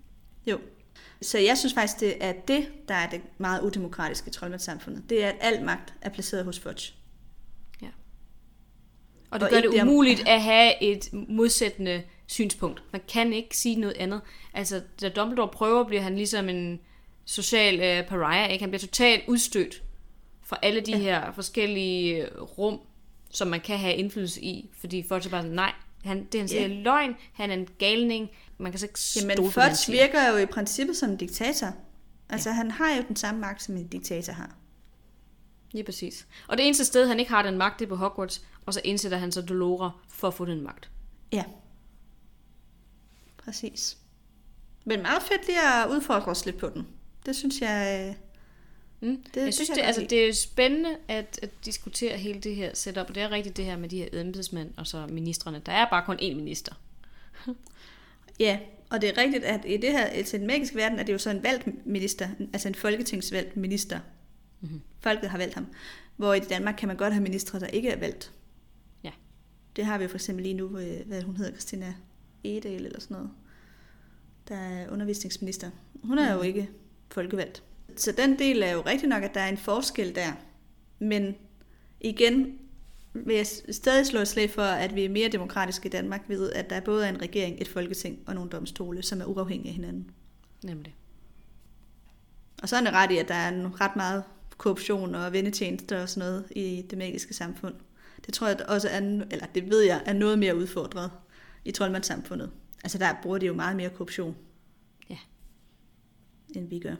Jo. 0.47 0.59
Så 1.23 1.37
jeg 1.39 1.57
synes 1.57 1.73
faktisk, 1.73 1.99
det 1.99 2.13
er 2.19 2.31
det, 2.47 2.67
der 2.87 2.93
er 2.95 3.09
det 3.09 3.21
meget 3.37 3.61
udemokratiske 3.61 4.27
i 4.29 4.31
troldmandssamfundet. 4.31 5.03
Det 5.09 5.23
er, 5.23 5.29
at 5.29 5.35
al 5.39 5.63
magt 5.65 5.93
er 6.01 6.09
placeret 6.09 6.45
hos 6.45 6.59
Fudge. 6.59 6.93
Og 9.31 9.39
det 9.39 9.45
Og 9.47 9.51
gør 9.53 9.61
det 9.61 9.71
det 9.71 9.81
om- 9.81 9.87
umuligt 9.87 10.27
at 10.27 10.41
have 10.41 10.83
et 10.83 11.09
modsættende 11.29 12.03
synspunkt. 12.27 12.83
Man 12.91 13.01
kan 13.13 13.33
ikke 13.33 13.57
sige 13.57 13.75
noget 13.75 13.97
andet. 13.97 14.21
Altså, 14.53 14.81
da 15.01 15.09
Dumbledore 15.09 15.47
prøver, 15.47 15.83
bliver 15.83 16.01
han 16.01 16.15
ligesom 16.15 16.49
en 16.49 16.79
social 17.25 17.73
øh, 17.79 18.07
pariah, 18.07 18.51
ikke? 18.51 18.63
Han 18.63 18.69
bliver 18.69 18.79
totalt 18.79 19.23
udstødt 19.27 19.83
fra 20.45 20.57
alle 20.61 20.81
de 20.81 20.91
ja. 20.91 20.97
her 20.97 21.31
forskellige 21.31 22.15
øh, 22.27 22.41
rum, 22.41 22.79
som 23.29 23.47
man 23.47 23.61
kan 23.61 23.77
have 23.79 23.95
indflydelse 23.95 24.41
i. 24.41 24.69
Fordi 24.79 25.05
folk 25.07 25.25
er 25.25 25.29
bare 25.29 25.41
sådan, 25.41 25.55
nej, 25.55 25.73
han, 26.03 26.25
det 26.31 26.39
han 26.39 26.47
siger 26.47 26.63
er 26.63 26.67
løgn, 26.67 27.15
han 27.33 27.49
er 27.49 27.53
en 27.53 27.67
galning, 27.79 28.29
man 28.57 28.71
kan 28.71 28.79
så 28.79 28.85
ikke 28.85 28.99
Jamen, 29.15 29.51
Fudge 29.51 29.91
virker 29.91 30.29
jo 30.29 30.37
i 30.37 30.45
princippet 30.45 30.97
som 30.97 31.09
en 31.09 31.17
diktator. 31.17 31.67
Altså, 32.29 32.49
ja. 32.49 32.55
han 32.55 32.71
har 32.71 32.95
jo 32.95 33.03
den 33.07 33.15
samme 33.15 33.41
magt, 33.41 33.63
som 33.63 33.77
en 33.77 33.87
diktator 33.87 34.33
har. 34.33 34.55
Ja, 35.73 35.83
præcis. 35.83 36.27
Og 36.47 36.57
det 36.57 36.65
eneste 36.65 36.85
sted, 36.85 37.07
han 37.07 37.19
ikke 37.19 37.31
har 37.31 37.41
den 37.41 37.57
magt, 37.57 37.79
det 37.79 37.85
er 37.85 37.89
på 37.89 37.95
Hogwarts, 37.95 38.45
og 38.65 38.73
så 38.73 38.81
indsætter 38.83 39.17
han 39.17 39.31
så 39.31 39.41
Dolora 39.41 39.91
for 40.09 40.27
at 40.27 40.33
få 40.33 40.45
den 40.45 40.63
magt. 40.63 40.89
Ja. 41.31 41.43
Præcis. 43.37 43.97
Men 44.85 45.01
meget 45.01 45.23
fedt 45.23 45.47
lige 45.47 45.83
at 45.83 45.89
udfordre 45.89 46.31
os 46.31 46.45
lidt 46.45 46.57
på 46.57 46.69
den. 46.69 46.87
Det 47.25 47.35
synes 47.35 47.61
jeg... 47.61 48.15
Mm. 49.03 49.23
Det- 49.33 49.41
jeg 49.45 49.53
synes, 49.53 49.69
det, 49.69 49.77
jeg 49.77 49.85
altså, 49.85 50.05
det 50.09 50.27
er 50.29 50.33
spændende 50.33 50.89
at, 51.07 51.39
at 51.41 51.49
diskutere 51.65 52.17
hele 52.17 52.39
det 52.39 52.55
her 52.55 52.71
setup, 52.73 53.09
og 53.09 53.15
det 53.15 53.23
er 53.23 53.31
rigtigt 53.31 53.57
det 53.57 53.65
her 53.65 53.77
med 53.77 53.89
de 53.89 53.97
her 53.97 54.07
embedsmænd 54.13 54.69
og 54.77 54.87
så 54.87 55.07
ministerne. 55.07 55.61
Der 55.65 55.71
er 55.71 55.89
bare 55.89 56.05
kun 56.05 56.15
én 56.15 56.35
minister. 56.35 56.73
Ja, 58.39 58.59
og 58.89 59.01
det 59.01 59.09
er 59.09 59.17
rigtigt, 59.21 59.43
at 59.43 59.61
i 59.65 59.77
det 59.77 59.91
her, 59.91 60.03
altså 60.05 60.37
den 60.37 60.47
magiske 60.47 60.75
verden, 60.75 60.99
er 60.99 61.03
det 61.03 61.13
jo 61.13 61.17
så 61.17 61.29
en 61.29 61.43
valgt 61.43 61.85
minister, 61.85 62.29
altså 62.53 62.67
en 62.67 62.75
folketingsvalgt 62.75 63.57
minister. 63.57 63.99
Mm-hmm. 64.61 64.81
Folket 64.99 65.29
har 65.29 65.37
valgt 65.37 65.53
ham. 65.55 65.67
Hvor 66.17 66.33
i 66.33 66.39
Danmark 66.39 66.75
kan 66.77 66.87
man 66.87 66.97
godt 66.97 67.13
have 67.13 67.23
ministre, 67.23 67.59
der 67.59 67.67
ikke 67.67 67.89
er 67.89 67.99
valgt. 67.99 68.31
Ja. 69.03 69.11
Det 69.75 69.85
har 69.85 69.97
vi 69.97 70.03
jo 70.03 70.09
for 70.09 70.17
eksempel 70.17 70.43
lige 70.43 70.53
nu, 70.53 70.77
øh, 70.77 71.07
hvad 71.07 71.21
hun 71.21 71.37
hedder, 71.37 71.51
Christina 71.51 71.93
Edel 72.43 72.85
eller 72.85 72.99
sådan 72.99 73.15
noget, 73.17 73.29
der 74.47 74.55
er 74.55 74.89
undervisningsminister. 74.89 75.69
Hun 76.03 76.17
er 76.17 76.33
jo 76.33 76.41
ikke 76.41 76.69
folkevalgt. 77.11 77.63
Så 77.95 78.11
den 78.11 78.39
del 78.39 78.63
er 78.63 78.71
jo 78.71 78.81
rigtig 78.81 79.09
nok, 79.09 79.23
at 79.23 79.33
der 79.33 79.41
er 79.41 79.49
en 79.49 79.57
forskel 79.57 80.15
der. 80.15 80.31
Men 80.99 81.35
igen 82.01 82.59
vil 83.13 83.35
jeg 83.35 83.45
stadig 83.71 84.05
slå 84.05 84.19
et 84.19 84.27
slag 84.27 84.49
for, 84.49 84.61
at 84.61 84.95
vi 84.95 85.05
er 85.05 85.09
mere 85.09 85.29
demokratiske 85.29 85.85
i 85.85 85.89
Danmark 85.89 86.21
ved, 86.27 86.51
at 86.51 86.69
der 86.69 86.79
både 86.79 87.05
er 87.05 87.09
en 87.09 87.21
regering, 87.21 87.61
et 87.61 87.67
folketing 87.67 88.19
og 88.27 88.35
nogle 88.35 88.49
domstole, 88.49 89.03
som 89.03 89.21
er 89.21 89.25
uafhængige 89.25 89.69
af 89.69 89.75
hinanden. 89.75 90.11
Nemlig. 90.63 90.95
Og 92.61 92.69
så 92.69 92.75
er 92.75 92.81
det 92.81 92.93
ret 92.93 93.11
i, 93.11 93.17
at 93.17 93.27
der 93.27 93.35
er 93.35 93.81
ret 93.81 93.95
meget 93.95 94.23
korruption 94.57 95.15
og 95.15 95.33
vendetjenester 95.33 96.01
og 96.01 96.09
sådan 96.09 96.29
noget 96.29 96.47
i 96.55 96.85
det 96.89 96.97
magiske 96.97 97.33
samfund. 97.33 97.75
Det 98.25 98.33
tror 98.33 98.47
jeg 98.47 98.65
også 98.67 98.89
er, 98.89 98.99
eller 99.31 99.45
det 99.55 99.69
ved 99.69 99.81
jeg, 99.81 100.01
er 100.05 100.13
noget 100.13 100.39
mere 100.39 100.57
udfordret 100.57 101.11
i 101.65 101.71
troldmandssamfundet. 101.71 102.51
Altså 102.83 102.97
der 102.97 103.15
bruger 103.23 103.37
de 103.37 103.45
jo 103.45 103.53
meget 103.53 103.75
mere 103.75 103.89
korruption. 103.89 104.35
Ja. 105.09 105.17
End 106.55 106.69
vi 106.69 106.79
gør. 106.79 106.95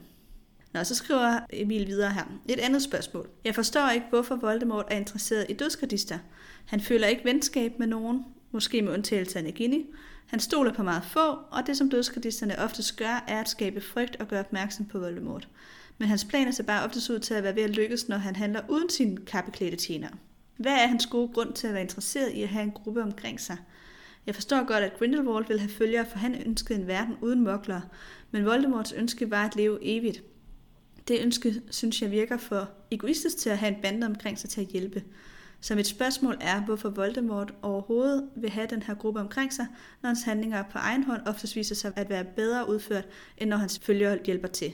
Nå, 0.74 0.84
så 0.84 0.94
skriver 0.94 1.40
Emil 1.52 1.86
videre 1.86 2.10
her. 2.10 2.24
Et 2.48 2.60
andet 2.60 2.82
spørgsmål. 2.82 3.28
Jeg 3.44 3.54
forstår 3.54 3.90
ikke, 3.90 4.06
hvorfor 4.10 4.36
Voldemort 4.36 4.84
er 4.90 4.96
interesseret 4.96 5.46
i 5.48 5.52
dødskardister. 5.52 6.18
Han 6.66 6.80
føler 6.80 7.06
ikke 7.06 7.24
venskab 7.24 7.78
med 7.78 7.86
nogen, 7.86 8.24
måske 8.50 8.82
med 8.82 8.92
undtagelse 8.92 9.38
af 9.38 9.44
Nagini. 9.44 9.86
Han 10.26 10.40
stoler 10.40 10.72
på 10.72 10.82
meget 10.82 11.04
få, 11.04 11.38
og 11.50 11.66
det 11.66 11.76
som 11.76 11.90
dødskardisterne 11.90 12.58
oftest 12.58 12.96
gør, 12.96 13.24
er 13.28 13.40
at 13.40 13.48
skabe 13.48 13.80
frygt 13.80 14.16
og 14.16 14.28
gøre 14.28 14.40
opmærksom 14.40 14.86
på 14.86 14.98
Voldemort. 14.98 15.48
Men 15.98 16.08
hans 16.08 16.24
planer 16.24 16.50
ser 16.50 16.64
bare 16.64 16.84
oftest 16.84 17.10
ud 17.10 17.18
til 17.18 17.34
at 17.34 17.42
være 17.42 17.56
ved 17.56 17.62
at 17.62 17.76
lykkes, 17.76 18.08
når 18.08 18.16
han 18.16 18.36
handler 18.36 18.60
uden 18.68 18.90
sine 18.90 19.16
kappeklædte 19.16 19.76
tjenere. 19.76 20.12
Hvad 20.56 20.72
er 20.72 20.86
hans 20.86 21.06
gode 21.06 21.28
grund 21.28 21.52
til 21.52 21.66
at 21.66 21.72
være 21.72 21.82
interesseret 21.82 22.32
i 22.32 22.42
at 22.42 22.48
have 22.48 22.62
en 22.62 22.72
gruppe 22.72 23.02
omkring 23.02 23.40
sig? 23.40 23.56
Jeg 24.26 24.34
forstår 24.34 24.66
godt, 24.66 24.84
at 24.84 24.98
Grindelwald 24.98 25.46
vil 25.48 25.60
have 25.60 25.70
følgere, 25.70 26.06
for 26.06 26.18
han 26.18 26.42
ønskede 26.46 26.78
en 26.78 26.86
verden 26.86 27.16
uden 27.20 27.44
mokler, 27.44 27.80
men 28.30 28.44
Voldemorts 28.44 28.92
ønske 28.92 29.30
var 29.30 29.44
at 29.44 29.56
leve 29.56 29.78
evigt. 29.82 30.22
Det 31.08 31.20
ønske, 31.20 31.62
synes 31.70 32.02
jeg, 32.02 32.10
virker 32.10 32.36
for 32.36 32.70
egoistisk 32.90 33.36
til 33.36 33.50
at 33.50 33.58
have 33.58 33.74
en 33.76 33.82
bande 33.82 34.06
omkring 34.06 34.38
sig 34.38 34.50
til 34.50 34.60
at 34.60 34.66
hjælpe. 34.66 35.02
Så 35.60 35.74
mit 35.74 35.86
spørgsmål 35.86 36.36
er, 36.40 36.60
hvorfor 36.60 36.88
Voldemort 36.88 37.54
overhovedet 37.62 38.28
vil 38.36 38.50
have 38.50 38.66
den 38.70 38.82
her 38.82 38.94
gruppe 38.94 39.20
omkring 39.20 39.52
sig, 39.52 39.66
når 40.02 40.08
hans 40.08 40.22
handlinger 40.22 40.62
på 40.62 40.78
egen 40.78 41.04
hånd 41.04 41.22
oftest 41.26 41.56
viser 41.56 41.74
sig 41.74 41.92
at 41.96 42.08
være 42.08 42.24
bedre 42.24 42.68
udført, 42.68 43.04
end 43.38 43.50
når 43.50 43.56
hans 43.56 43.78
følgere 43.82 44.18
hjælper 44.24 44.48
til. 44.48 44.72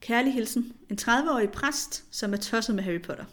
Kærlig 0.00 0.32
hilsen. 0.34 0.72
En 0.90 0.98
30-årig 1.00 1.50
præst, 1.50 2.04
som 2.10 2.32
er 2.32 2.36
tosset 2.36 2.74
med 2.74 2.84
Harry 2.84 3.02
Potter. 3.02 3.24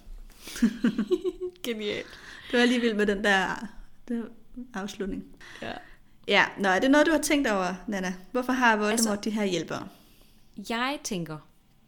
Genialt. 1.64 2.08
Det 2.52 2.60
var 2.60 2.66
lige 2.66 2.82
vildt 2.82 2.98
med 2.98 3.06
den 3.06 3.24
der 3.24 3.68
det 4.08 4.20
var 4.20 4.28
afslutning. 4.82 5.24
Ja. 5.62 5.72
Ja, 6.28 6.46
nå, 6.60 6.70
er 6.70 6.80
det 6.80 6.92
noget, 6.92 7.08
du 7.08 7.12
har 7.12 7.22
tænkt 7.22 7.48
over, 7.48 7.76
Nana? 7.88 8.14
Hvorfor 8.32 8.54
har 8.54 8.76
Voldemort 8.76 8.92
Altså- 8.92 9.16
de 9.24 9.30
her 9.30 9.44
hjælpere? 9.46 9.88
Jeg 10.70 11.00
tænker, 11.04 11.38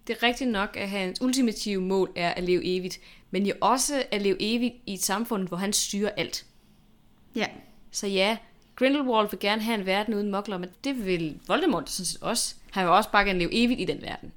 det 0.07 0.17
er 0.17 0.23
rigtigt 0.23 0.49
nok, 0.49 0.77
at 0.77 0.89
hans 0.89 1.21
ultimative 1.21 1.81
mål 1.81 2.11
er 2.15 2.29
at 2.29 2.43
leve 2.43 2.77
evigt, 2.77 2.99
men 3.31 3.45
jo 3.45 3.53
også 3.61 4.03
at 4.11 4.21
leve 4.21 4.37
evigt 4.39 4.75
i 4.85 4.93
et 4.93 5.03
samfund, 5.03 5.47
hvor 5.47 5.57
han 5.57 5.73
styrer 5.73 6.11
alt. 6.17 6.45
Ja, 7.35 7.47
Så 7.91 8.07
ja, 8.07 8.37
Grindelwald 8.75 9.29
vil 9.29 9.39
gerne 9.39 9.61
have 9.61 9.79
en 9.79 9.85
verden 9.85 10.13
uden 10.13 10.31
mokler, 10.31 10.57
men 10.57 10.69
det 10.83 11.05
vil 11.05 11.39
Voldemort 11.47 11.89
sådan 11.89 12.05
set 12.05 12.21
også. 12.21 12.55
Han 12.71 12.85
vil 12.85 12.91
også 12.91 13.11
bare 13.11 13.25
gerne 13.25 13.39
leve 13.39 13.53
evigt 13.53 13.79
i 13.79 13.85
den 13.85 14.01
verden. 14.01 14.31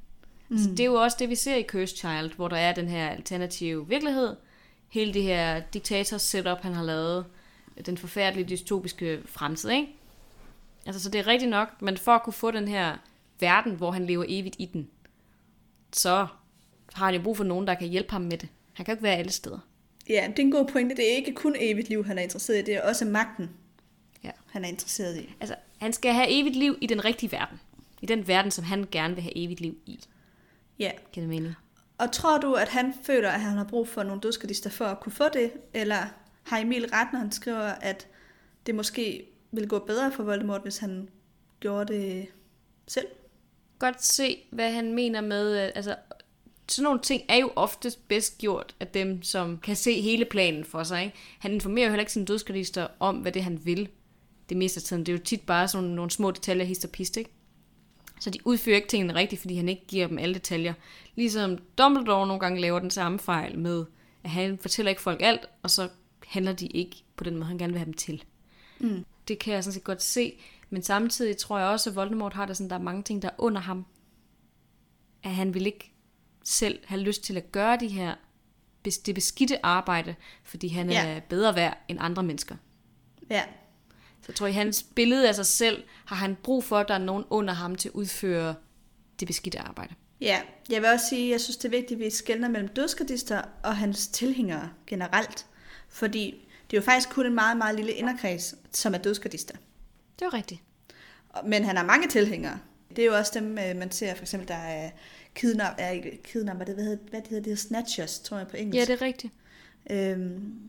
Mm. 0.49 0.59
Så 0.59 0.71
det 0.71 0.81
er 0.81 0.85
jo 0.85 0.95
også 0.95 1.17
det, 1.21 1.29
vi 1.29 1.35
ser 1.35 1.57
i 1.57 1.63
Cursed 1.63 1.97
Child, 1.97 2.37
hvor 2.37 2.49
der 2.49 2.57
er 2.57 2.75
den 2.75 2.89
her 2.89 3.09
alternative 3.09 3.89
virkelighed. 3.89 4.37
Hele 4.89 5.15
det 5.15 5.23
her 5.23 5.61
diktator-setup, 5.61 6.59
han 6.61 6.75
har 6.75 6.85
lavet. 6.85 7.25
Den 7.87 7.99
forfærdelige 7.99 8.49
dystopiske 8.49 9.21
fremtid, 9.27 9.71
ikke? 9.71 9.89
Altså, 10.87 11.03
så 11.03 11.11
det 11.11 11.19
er 11.19 11.27
rigtigt 11.27 11.51
nok, 11.51 11.83
men 11.83 11.97
for 11.97 12.13
at 12.13 12.23
kunne 12.23 12.33
få 12.33 12.51
den 12.51 12.69
her 12.69 12.97
verden, 13.41 13.73
hvor 13.73 13.91
han 13.91 14.07
lever 14.07 14.25
evigt 14.29 14.57
i 14.59 14.67
den, 14.73 14.89
så 15.93 16.27
har 16.93 17.05
han 17.07 17.15
jo 17.15 17.23
brug 17.23 17.37
for 17.37 17.45
nogen, 17.45 17.67
der 17.67 17.75
kan 17.75 17.89
hjælpe 17.89 18.11
ham 18.13 18.21
med 18.23 18.39
det. 18.39 18.49
Han 18.73 18.85
kan 18.85 18.93
jo 18.93 18.97
ikke 18.97 19.03
være 19.03 19.17
alle 19.17 19.31
steder. 19.33 19.59
ja 20.09 20.27
det 20.31 20.39
er 20.39 20.43
en 20.43 20.51
god 20.51 20.67
pointe. 20.67 20.97
Det 20.97 21.13
er 21.13 21.17
ikke 21.17 21.35
kun 21.35 21.57
evigt 21.59 21.89
liv, 21.89 22.05
han 22.05 22.19
er 22.19 22.23
interesseret 22.23 22.59
i. 22.59 22.63
Det 22.63 22.75
er 22.75 22.83
også 22.89 23.05
magten, 23.05 23.51
Ja. 24.25 24.31
han 24.47 24.65
er 24.65 24.69
interesseret 24.69 25.17
i. 25.17 25.35
Altså, 25.41 25.55
han 25.79 25.93
skal 25.93 26.13
have 26.13 26.27
evigt 26.41 26.57
liv 26.57 26.79
i 26.81 26.87
den 26.87 27.05
rigtige 27.05 27.33
verden. 27.33 27.61
I 28.03 28.07
den 28.07 28.29
verden, 28.29 28.51
som 28.51 28.65
han 28.65 28.87
gerne 28.91 29.15
vil 29.15 29.23
have 29.23 29.37
evigt 29.37 29.61
liv 29.61 29.77
i. 29.87 30.01
Ja, 30.79 30.91
Kan 31.13 31.21
det 31.23 31.29
mening? 31.31 31.55
og 31.99 32.13
tror 32.13 32.39
du, 32.39 32.55
at 32.55 32.69
han 32.69 32.95
føler, 33.03 33.31
at 33.31 33.41
han 33.41 33.57
har 33.57 33.65
brug 33.65 33.89
for 33.89 34.03
nogle 34.03 34.21
dødsgardister 34.21 34.71
for 34.71 34.85
at 34.85 35.01
kunne 35.01 35.13
få 35.13 35.29
det? 35.33 35.53
Eller 35.75 35.97
har 36.43 36.59
Emil 36.59 36.87
ret, 36.93 37.09
når 37.13 37.19
han 37.21 37.33
skriver, 37.33 37.61
at 37.61 38.07
det 38.67 38.75
måske 38.75 39.25
ville 39.53 39.69
gå 39.69 39.79
bedre 39.79 40.13
for 40.13 40.23
Voldemort, 40.23 40.63
hvis 40.63 40.79
han 40.79 41.09
gjorde 41.61 41.93
det 41.95 42.27
selv? 42.87 43.07
Godt 43.79 44.05
se, 44.05 44.39
hvad 44.51 44.73
han 44.73 44.93
mener 44.93 45.21
med... 45.21 45.65
Øh, 45.65 45.71
altså, 45.75 45.97
sådan 46.69 46.85
nogle 46.85 47.01
ting 47.01 47.23
er 47.29 47.37
jo 47.37 47.51
oftest 47.57 48.09
bedst 48.09 48.39
gjort 48.39 48.75
af 48.81 48.87
dem, 48.87 49.23
som 49.23 49.59
kan 49.59 49.77
se 49.77 50.01
hele 50.01 50.25
planen 50.25 50.65
for 50.65 50.83
sig. 50.83 51.05
Ikke? 51.05 51.17
Han 51.39 51.53
informerer 51.53 51.87
jo 51.87 51.91
heller 51.91 52.03
ikke 52.03 52.13
sine 52.13 52.27
dødsgardister 52.27 52.87
om, 53.01 53.17
hvad 53.17 53.33
det 53.33 53.45
han 53.45 53.61
vil. 53.65 53.89
Det 54.49 54.57
meste 54.57 54.79
af 54.79 54.83
tiden. 54.83 55.07
Det 55.07 55.13
er 55.13 55.17
jo 55.17 55.25
tit 55.25 55.41
bare 55.41 55.69
sådan 55.69 55.83
nogle, 55.83 55.97
nogle 55.97 56.11
små 56.11 56.31
detaljer, 56.31 56.65
hist 56.65 56.85
og 56.85 56.91
pist, 56.91 57.17
ikke? 57.17 57.31
Så 58.21 58.31
de 58.31 58.39
udfører 58.45 58.77
ikke 58.77 58.89
tingene 58.89 59.15
rigtigt, 59.15 59.41
fordi 59.41 59.57
han 59.57 59.69
ikke 59.69 59.87
giver 59.87 60.07
dem 60.07 60.19
alle 60.19 60.35
detaljer. 60.35 60.75
Ligesom 61.15 61.59
Dumbledore 61.79 62.27
nogle 62.27 62.41
gange 62.41 62.61
laver 62.61 62.79
den 62.79 62.91
samme 62.91 63.19
fejl 63.19 63.59
med, 63.59 63.85
at 64.25 64.31
han 64.31 64.59
fortæller 64.59 64.91
ikke 64.91 65.03
folk 65.03 65.23
alt, 65.23 65.47
og 65.63 65.71
så 65.71 65.89
handler 66.27 66.53
de 66.53 66.67
ikke 66.67 66.97
på 67.17 67.25
den 67.25 67.35
måde, 67.35 67.45
han 67.45 67.59
gerne 67.59 67.73
vil 67.73 67.79
have 67.79 67.87
dem 67.87 67.95
til. 67.95 68.25
Mm. 68.79 69.05
Det 69.29 69.39
kan 69.39 69.55
jeg 69.55 69.65
sådan 69.65 69.75
set 69.75 69.85
godt 69.85 70.03
se. 70.03 70.39
Men 70.71 70.83
samtidig 70.83 71.37
tror 71.37 71.59
jeg 71.59 71.69
også, 71.69 71.91
at 71.91 71.97
Voldemort 71.97 72.33
har 72.33 72.47
det 72.47 72.57
sådan, 72.57 72.71
der 72.71 72.77
er 72.77 72.81
mange 72.83 73.03
ting, 73.03 73.23
der 73.23 73.29
er 73.29 73.35
under 73.39 73.61
ham. 73.61 73.87
At 75.23 75.31
han 75.31 75.55
vil 75.55 75.67
ikke 75.67 75.93
selv 76.45 76.81
have 76.87 77.01
lyst 77.01 77.25
til 77.25 77.37
at 77.37 77.53
gøre 77.53 77.77
de 77.81 77.89
her, 77.89 78.15
det 78.85 79.15
beskidte 79.15 79.67
arbejde, 79.67 80.15
fordi 80.45 80.69
han 80.69 80.91
Ja. 80.91 81.07
er 81.07 81.21
bedre 81.21 81.55
værd 81.57 81.79
end 81.89 81.99
andre 82.01 82.23
mennesker. 82.23 82.57
Ja, 83.31 83.43
Så 84.21 84.25
jeg 84.29 84.35
tror, 84.35 84.47
i 84.47 84.53
hans 84.53 84.83
billede 84.83 85.29
af 85.29 85.35
sig 85.35 85.47
selv, 85.47 85.85
har 86.07 86.17
han 86.17 86.37
brug 86.43 86.65
for, 86.65 86.79
at 86.79 86.89
der 86.89 86.95
er 86.95 86.99
nogen 86.99 87.25
under 87.31 87.55
ham 87.55 87.75
til 87.75 87.89
at 87.89 87.93
udføre 87.95 88.55
det 89.21 89.27
beskidte 89.29 89.59
arbejde. 89.61 89.95
Ja, 90.21 90.41
jeg 90.71 90.83
vil 90.83 90.91
også 90.91 91.07
sige, 91.09 91.25
at 91.25 91.31
jeg 91.33 91.41
synes, 91.41 91.57
det 91.57 91.65
er 91.65 91.71
vigtigt, 91.71 92.01
at 92.01 92.05
vi 92.05 92.11
skældner 92.11 92.49
mellem 92.49 92.69
dødsgardister 92.69 93.43
og 93.65 93.77
hans 93.77 94.09
tilhængere 94.09 94.71
generelt. 94.87 95.47
Fordi 95.89 96.48
det 96.71 96.77
er 96.77 96.81
jo 96.81 96.85
faktisk 96.85 97.11
kun 97.11 97.27
en 97.27 97.35
meget, 97.35 97.57
meget 97.57 97.77
lille 97.77 97.93
inderkreds, 97.93 98.55
som 98.73 98.95
er 98.95 98.99
dødsgardister. 98.99 99.55
Det 100.19 100.23
er 100.23 100.27
jo 100.27 100.37
rigtigt. 100.37 100.61
Men 101.45 101.65
han 101.65 101.77
har 101.77 101.85
mange 101.85 102.09
tilhængere. 102.09 102.59
Det 102.97 102.99
er 102.99 103.07
jo 103.07 103.17
også 103.17 103.33
dem, 103.35 103.59
øh, 103.59 103.77
man 103.77 103.91
ser, 103.91 104.15
for 104.15 104.23
eksempel, 104.23 104.49
der 104.49 104.55
er 104.55 104.91
kidnap, 105.35 105.75
er 105.79 105.91
ikke 105.91 106.23
kidnapper, 106.23 106.65
det, 106.65 106.75
hvad, 106.75 106.85
hedder, 106.85 106.99
hvad 107.11 107.21
det 107.21 107.29
hedder, 107.29 107.43
det 107.43 107.51
hedder 107.51 107.69
snatchers, 107.69 108.19
tror 108.19 108.39
jeg 108.39 108.49
på 108.49 108.57
engelsk. 108.57 108.89
Ja, 108.89 108.93
det 108.93 109.03
er 109.03 109.07
rigtigt. 109.07 109.33
Øhm, 109.91 110.69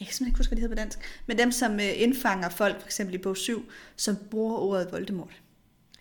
jeg 0.00 0.06
kan 0.06 0.14
simpelthen 0.14 0.26
ikke 0.26 0.38
huske, 0.38 0.50
hvad 0.50 0.56
det 0.56 0.62
hedder 0.62 0.76
på 0.76 0.80
dansk. 0.80 0.98
Men 1.26 1.38
dem, 1.38 1.52
som 1.52 1.74
øh, 1.74 2.02
indfanger 2.02 2.48
folk, 2.48 2.80
for 2.80 2.86
eksempel 2.86 3.14
i 3.14 3.18
bog 3.18 3.36
7, 3.36 3.70
som 3.96 4.16
bruger 4.30 4.56
ordet 4.56 4.92
Voldemort. 4.92 5.42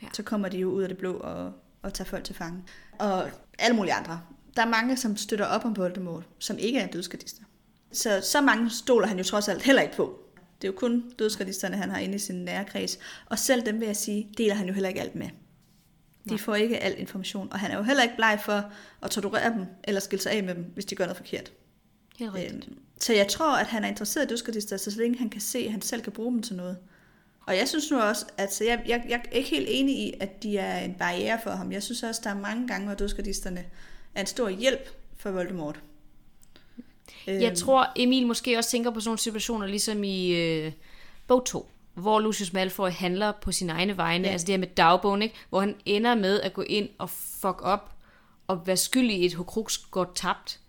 Ja. 0.01 0.07
Så 0.13 0.23
kommer 0.23 0.49
de 0.49 0.57
jo 0.57 0.71
ud 0.71 0.83
af 0.83 0.89
det 0.89 0.97
blå 0.97 1.13
og, 1.13 1.53
og 1.81 1.93
tager 1.93 2.09
folk 2.09 2.23
til 2.23 2.35
fange. 2.35 2.63
Og 2.99 3.29
alle 3.59 3.75
mulige 3.75 3.93
andre. 3.93 4.21
Der 4.55 4.61
er 4.61 4.69
mange, 4.69 4.97
som 4.97 5.17
støtter 5.17 5.45
op 5.45 5.65
om 5.65 5.77
Voldemort, 5.77 6.23
som 6.39 6.57
ikke 6.57 6.79
er 6.79 6.87
dødsgardister. 6.87 7.43
Så 7.91 8.21
så 8.23 8.41
mange 8.41 8.69
stoler 8.69 9.07
han 9.07 9.17
jo 9.17 9.23
trods 9.23 9.47
alt 9.47 9.61
heller 9.61 9.81
ikke 9.81 9.95
på. 9.95 10.19
Det 10.61 10.67
er 10.67 10.71
jo 10.71 10.77
kun 10.77 11.09
dødsgardisterne, 11.19 11.77
han 11.77 11.89
har 11.89 11.97
inde 11.97 12.15
i 12.15 12.19
sin 12.19 12.35
nære 12.35 12.65
kreds. 12.65 12.99
Og 13.25 13.39
selv 13.39 13.65
dem 13.65 13.79
vil 13.79 13.85
jeg 13.85 13.95
sige, 13.95 14.29
deler 14.37 14.53
han 14.53 14.67
jo 14.67 14.73
heller 14.73 14.89
ikke 14.89 15.01
alt 15.01 15.15
med. 15.15 15.27
De 16.23 16.29
Nej. 16.29 16.37
får 16.37 16.55
ikke 16.55 16.77
al 16.77 16.99
information, 16.99 17.47
og 17.51 17.59
han 17.59 17.71
er 17.71 17.77
jo 17.77 17.83
heller 17.83 18.03
ikke 18.03 18.15
bleg 18.15 18.39
for 18.45 18.71
at 19.01 19.11
torturere 19.11 19.53
dem, 19.53 19.65
eller 19.83 20.01
skille 20.01 20.23
sig 20.23 20.31
af 20.31 20.43
med 20.43 20.55
dem, 20.55 20.63
hvis 20.73 20.85
de 20.85 20.95
gør 20.95 21.03
noget 21.03 21.17
forkert. 21.17 21.51
Helt 22.17 22.33
rigtigt. 22.33 22.67
Øhm, 22.67 22.77
så 22.99 23.13
jeg 23.13 23.27
tror, 23.27 23.57
at 23.57 23.67
han 23.67 23.83
er 23.83 23.87
interesseret 23.87 24.25
i 24.25 24.27
dødsgardister, 24.27 24.77
så, 24.77 24.93
længe 24.97 25.17
han 25.17 25.29
kan 25.29 25.41
se, 25.41 25.59
at 25.59 25.71
han 25.71 25.81
selv 25.81 26.01
kan 26.01 26.11
bruge 26.11 26.31
dem 26.31 26.41
til 26.41 26.55
noget. 26.55 26.77
Og 27.41 27.57
jeg 27.57 27.67
synes 27.67 27.91
nu 27.91 27.99
også, 27.99 28.25
at 28.37 28.53
så 28.53 28.63
jeg, 28.63 28.83
jeg, 28.87 29.05
jeg 29.09 29.21
er 29.25 29.35
ikke 29.35 29.49
helt 29.49 29.67
enig 29.69 29.95
i, 29.95 30.13
at 30.19 30.43
de 30.43 30.57
er 30.57 30.79
en 30.79 30.93
barriere 30.93 31.39
for 31.43 31.51
ham. 31.51 31.71
Jeg 31.71 31.83
synes 31.83 32.03
også, 32.03 32.21
der 32.23 32.29
er 32.29 32.39
mange 32.39 32.67
gange, 32.67 32.85
hvor 32.85 32.95
dødsgardisterne 32.95 33.65
er 34.15 34.21
en 34.21 34.27
stor 34.27 34.49
hjælp 34.49 34.89
for 35.17 35.31
Voldemort. 35.31 35.79
Øhm, 37.27 37.41
Jeg 37.41 37.57
tror, 37.57 37.87
Emil 37.95 38.27
måske 38.27 38.57
også 38.57 38.69
tænker 38.69 38.91
på 38.91 38.99
sådan 38.99 39.09
nogle 39.09 39.19
situationer, 39.19 39.67
ligesom 39.67 40.03
i 40.03 40.29
øh, 40.35 40.71
bog 41.27 41.45
2, 41.45 41.69
hvor 41.93 42.19
Lucius 42.19 42.53
Malfoy 42.53 42.89
handler 42.89 43.31
på 43.41 43.51
sine 43.51 43.71
egne 43.73 43.97
vegne, 43.97 44.23
ja. 44.23 44.27
Ja. 44.27 44.31
altså 44.31 44.47
det 44.47 44.53
her 44.53 44.59
med 44.59 44.67
dagbogen, 44.67 45.21
ikke? 45.21 45.35
hvor 45.49 45.59
han 45.59 45.75
ender 45.85 46.15
med 46.15 46.41
at 46.41 46.53
gå 46.53 46.61
ind 46.61 46.89
og 46.97 47.09
fuck 47.09 47.61
op, 47.61 47.93
og 48.47 48.67
være 48.67 48.77
skyldig 48.77 49.17
i 49.19 49.25
et 49.25 49.33
Horcrux 49.33 49.77
går 49.91 50.11
tabt, 50.15 50.59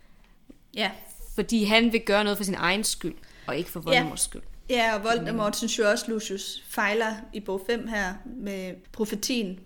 Ja, 0.74 0.90
fordi 1.35 1.65
han 1.65 1.93
vil 1.93 2.01
gøre 2.01 2.24
noget 2.24 2.36
for 2.36 2.44
sin 2.44 2.55
egen 2.55 2.85
skyld, 2.85 3.15
og 3.47 3.56
ikke 3.56 3.70
for 3.70 3.81
Ja. 3.81 3.85
Voldemorts 3.85 4.23
skyld. 4.23 4.43
ja 4.70 4.94
og 4.97 5.05
Voldemort 5.05 5.56
synes 5.56 5.78
jo 5.78 5.90
også, 5.90 6.05
Lucius 6.09 6.62
fejler 6.69 7.16
i 7.32 7.40
bog 7.40 7.62
5 7.66 7.89
her 7.89 8.15
med 8.27 8.74
profetien, 8.93 9.47
Ja. 9.48 9.59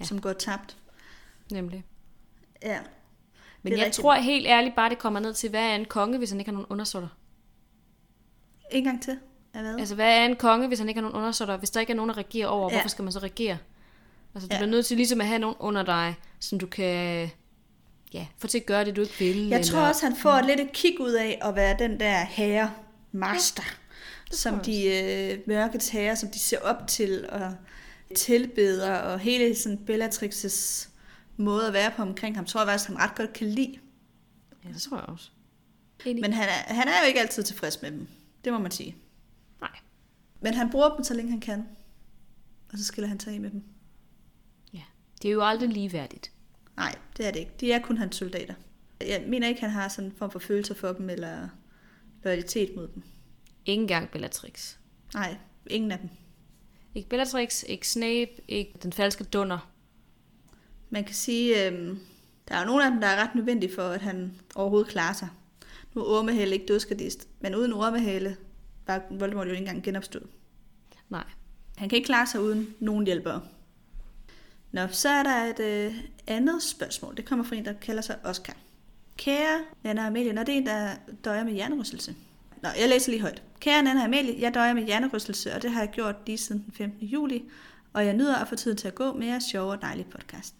ja. 0.00 0.04
som 0.04 0.20
går 0.20 0.32
tabt. 0.32 0.76
Nemlig. 1.52 1.84
Ja. 2.62 2.78
Men 3.64 3.72
jeg 3.72 3.78
rigtigt. 3.84 3.94
tror 4.02 4.14
helt 4.14 4.46
ærligt 4.46 4.74
bare, 4.76 4.90
det 4.90 4.98
kommer 4.98 5.20
ned 5.20 5.34
til, 5.34 5.50
hvad 5.50 5.62
er 5.62 5.74
en 5.74 5.84
konge, 5.84 6.18
hvis 6.18 6.30
han 6.30 6.38
ikke 6.40 6.48
har 6.50 6.52
nogen 6.52 6.66
undersåtter? 6.70 7.08
En 8.70 8.84
gang 8.84 9.02
til. 9.02 9.18
Hvad? 9.52 9.78
Altså, 9.78 9.94
hvad 9.94 10.18
er 10.18 10.24
en 10.24 10.36
konge, 10.36 10.68
hvis 10.68 10.78
han 10.78 10.88
ikke 10.88 11.00
har 11.00 11.02
nogen 11.08 11.16
undersåtter? 11.18 11.56
Hvis 11.56 11.70
der 11.70 11.80
ikke 11.80 11.90
er 11.92 11.96
nogen, 11.96 12.08
der 12.08 12.18
regerer 12.18 12.46
over, 12.46 12.68
Ja. 12.70 12.76
hvorfor 12.76 12.88
skal 12.88 13.02
man 13.02 13.12
så 13.12 13.18
regere? 13.18 13.58
Altså, 14.34 14.48
du 14.48 14.54
Ja. 14.54 14.58
bliver 14.58 14.70
nødt 14.70 14.86
til 14.86 14.96
ligesom 14.96 15.20
at 15.20 15.26
have 15.26 15.38
nogen 15.38 15.56
under 15.58 15.82
dig, 15.82 16.14
som 16.40 16.58
du 16.58 16.66
kan 16.66 17.30
ja, 18.12 18.26
få 18.38 18.46
til 18.46 18.58
at 18.58 18.66
gøre 18.66 18.84
det, 18.84 18.96
du 18.96 19.00
ikke 19.00 19.14
vil. 19.18 19.48
Jeg 19.48 19.64
tror 19.66 19.78
eller- 19.78 19.88
også, 19.88 20.06
han 20.06 20.16
får 20.16 20.40
lidt 20.46 20.60
et 20.60 20.72
kig 20.72 21.00
ud 21.00 21.12
af 21.12 21.38
at 21.42 21.54
være 21.54 21.76
den 21.78 22.00
der 22.00 22.24
herre, 22.24 22.70
master, 23.12 23.62
ja, 24.30 24.36
som 24.36 24.54
tror 24.54 24.62
de 24.62 24.86
øh, 25.32 25.38
mørkets 25.46 25.88
herre, 25.88 26.16
som 26.16 26.28
de 26.30 26.38
ser 26.38 26.58
op 26.62 26.86
til 26.88 27.26
og 27.28 27.54
tilbeder, 28.16 28.94
og 28.98 29.18
hele 29.18 29.54
sådan 29.56 29.78
Bellatrix's 29.90 30.88
måde 31.36 31.66
at 31.66 31.72
være 31.72 31.90
på 31.96 32.02
omkring 32.02 32.36
ham, 32.36 32.44
tror 32.44 32.60
jeg 32.60 32.68
faktisk, 32.68 32.88
han 32.88 32.98
ret 32.98 33.14
godt 33.14 33.32
kan 33.32 33.48
lide. 33.48 33.78
Ja, 34.64 34.68
det 34.68 34.82
tror 34.82 34.96
jeg 34.96 35.06
også. 35.08 35.30
Enig. 36.04 36.20
Men 36.20 36.32
han 36.32 36.48
er, 36.48 36.74
han 36.74 36.88
er 36.88 37.00
jo 37.02 37.08
ikke 37.08 37.20
altid 37.20 37.42
tilfreds 37.42 37.82
med 37.82 37.90
dem. 37.90 38.08
Det 38.44 38.52
må 38.52 38.58
man 38.58 38.70
sige. 38.70 38.96
Nej. 39.60 39.78
Men 40.40 40.54
han 40.54 40.70
bruger 40.70 40.94
dem 40.94 41.04
så 41.04 41.14
længe 41.14 41.30
han 41.30 41.40
kan. 41.40 41.68
Og 42.72 42.78
så 42.78 42.84
skiller 42.84 43.08
han 43.08 43.20
sig 43.20 43.34
af 43.34 43.40
med 43.40 43.50
dem. 43.50 43.64
Ja. 44.72 44.82
Det 45.22 45.28
er 45.28 45.32
jo 45.32 45.42
aldrig 45.42 45.68
ligeværdigt. 45.68 46.32
Nej, 46.76 46.94
det 47.16 47.26
er 47.26 47.30
det 47.30 47.40
ikke. 47.40 47.52
De 47.60 47.72
er 47.72 47.82
kun 47.82 47.96
hans 47.96 48.16
soldater. 48.16 48.54
Jeg 49.00 49.24
mener 49.28 49.48
ikke, 49.48 49.60
han 49.60 49.70
har 49.70 49.88
sådan 49.88 50.10
en 50.10 50.16
form 50.16 50.30
for 50.30 50.38
følelser 50.38 50.74
for 50.74 50.92
dem, 50.92 51.10
eller 51.10 51.48
loyalitet 52.22 52.76
mod 52.76 52.88
dem. 52.88 53.02
Ikke 53.66 53.82
engang 53.82 54.10
Bellatrix. 54.10 54.76
Nej, 55.14 55.36
ingen 55.66 55.90
af 55.90 55.98
dem. 55.98 56.08
Ikke 56.94 57.08
Bellatrix, 57.08 57.62
ikke 57.66 57.88
Snape, 57.88 58.30
ikke 58.48 58.78
den 58.82 58.92
falske 58.92 59.24
dunder. 59.24 59.70
Man 60.90 61.04
kan 61.04 61.14
sige, 61.14 61.66
øh, 61.66 61.96
der 62.48 62.54
er 62.54 62.64
nogle 62.64 62.84
af 62.84 62.90
dem, 62.90 63.00
der 63.00 63.06
er 63.06 63.22
ret 63.22 63.34
nødvendige 63.34 63.74
for, 63.74 63.82
at 63.82 64.00
han 64.00 64.34
overhovedet 64.54 64.88
klarer 64.88 65.12
sig. 65.12 65.28
Nu 65.94 66.00
er 66.00 66.06
Ormehale 66.06 66.54
ikke 66.54 66.66
dødskadist, 66.66 67.28
men 67.40 67.54
uden 67.54 67.72
Ormehale 67.72 68.36
var 68.86 69.02
Voldemort 69.10 69.46
jo 69.46 69.52
ikke 69.52 69.60
engang 69.60 69.82
genopstået. 69.82 70.26
Nej. 71.08 71.24
Han 71.76 71.88
kan 71.88 71.96
ikke 71.96 72.06
klare 72.06 72.26
sig 72.26 72.40
uden 72.40 72.74
nogen 72.80 73.06
hjælpere. 73.06 73.42
Nå, 74.72 74.86
så 74.90 75.08
er 75.08 75.22
der 75.22 75.44
et 75.44 75.60
øh, 75.60 75.94
andet 76.26 76.62
spørgsmål. 76.62 77.16
Det 77.16 77.24
kommer 77.24 77.44
fra 77.44 77.56
en, 77.56 77.64
der 77.64 77.72
kalder 77.72 78.02
sig 78.02 78.16
Oscar. 78.24 78.56
Kære 79.16 79.60
Nana 79.82 80.06
Amelie, 80.06 80.32
når 80.32 80.42
det 80.42 80.54
er 80.54 80.58
en, 80.58 80.66
der 80.66 80.90
døjer 81.24 81.44
med 81.44 81.52
hjernerystelse. 81.52 82.14
Nå, 82.62 82.68
jeg 82.80 82.88
læser 82.88 83.10
lige 83.10 83.20
højt. 83.20 83.42
Kære 83.60 83.82
Nana 83.82 84.00
og 84.00 84.04
Amelie, 84.04 84.40
jeg 84.40 84.54
døjer 84.54 84.74
med 84.74 84.84
hjernerystelse, 84.84 85.54
og 85.54 85.62
det 85.62 85.70
har 85.70 85.80
jeg 85.80 85.90
gjort 85.90 86.16
lige 86.26 86.38
siden 86.38 86.62
den 86.64 86.72
15. 86.72 87.06
juli, 87.06 87.44
og 87.92 88.06
jeg 88.06 88.14
nyder 88.14 88.36
at 88.36 88.48
få 88.48 88.56
tiden 88.56 88.76
til 88.76 88.88
at 88.88 88.94
gå 88.94 89.12
med 89.12 89.26
jeres 89.26 89.44
sjove 89.44 89.72
og 89.72 89.82
dejlige 89.82 90.06
podcast. 90.10 90.54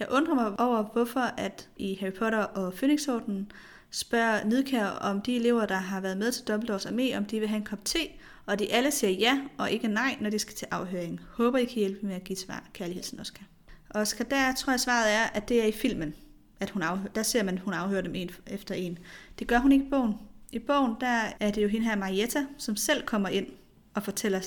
Jeg 0.00 0.08
undrer 0.10 0.34
mig 0.34 0.60
over, 0.60 0.82
hvorfor 0.82 1.20
at 1.20 1.68
i 1.76 1.94
Harry 2.00 2.12
Potter 2.12 2.38
og 2.38 2.72
Phoenixordenen 2.72 3.52
spørger 3.90 4.44
Nidkær 4.44 4.86
om 4.86 5.20
de 5.20 5.36
elever, 5.36 5.66
der 5.66 5.76
har 5.76 6.00
været 6.00 6.16
med 6.16 6.32
til 6.32 6.48
Dumbledores 6.48 6.86
armé, 6.86 7.16
om 7.16 7.24
de 7.24 7.40
vil 7.40 7.48
have 7.48 7.56
en 7.56 7.64
kop 7.64 7.84
te, 7.84 7.98
og 8.46 8.58
de 8.58 8.72
alle 8.72 8.90
siger 8.90 9.10
ja 9.10 9.40
og 9.58 9.70
ikke 9.70 9.88
nej, 9.88 10.16
når 10.20 10.30
de 10.30 10.38
skal 10.38 10.54
til 10.54 10.68
afhøring. 10.70 11.20
Håber, 11.30 11.58
I 11.58 11.64
kan 11.64 11.78
hjælpe 11.78 12.06
med 12.06 12.14
at 12.14 12.24
give 12.24 12.36
svar. 12.36 12.64
Kærlig 12.72 12.94
hilsen, 12.94 13.20
Oscar. 13.20 13.44
Oscar, 13.90 14.24
der 14.24 14.54
tror 14.54 14.72
jeg 14.72 14.80
svaret 14.80 15.12
er, 15.12 15.24
at 15.24 15.48
det 15.48 15.62
er 15.62 15.66
i 15.66 15.72
filmen, 15.72 16.14
at 16.60 16.70
hun 16.70 16.82
afhører. 16.82 17.12
Der 17.12 17.22
ser 17.22 17.42
man, 17.42 17.54
at 17.54 17.60
hun 17.60 17.74
afhører 17.74 18.02
dem 18.02 18.14
en 18.14 18.30
efter 18.46 18.74
en. 18.74 18.98
Det 19.38 19.46
gør 19.46 19.58
hun 19.58 19.72
ikke 19.72 19.84
i 19.84 19.90
bogen. 19.90 20.14
I 20.52 20.58
bogen, 20.58 20.94
der 21.00 21.22
er 21.40 21.50
det 21.50 21.62
jo 21.62 21.68
hende 21.68 21.86
her 21.86 21.96
Marietta, 21.96 22.46
som 22.58 22.76
selv 22.76 23.06
kommer 23.06 23.28
ind 23.28 23.46
og 23.94 24.02
fortæller 24.02 24.40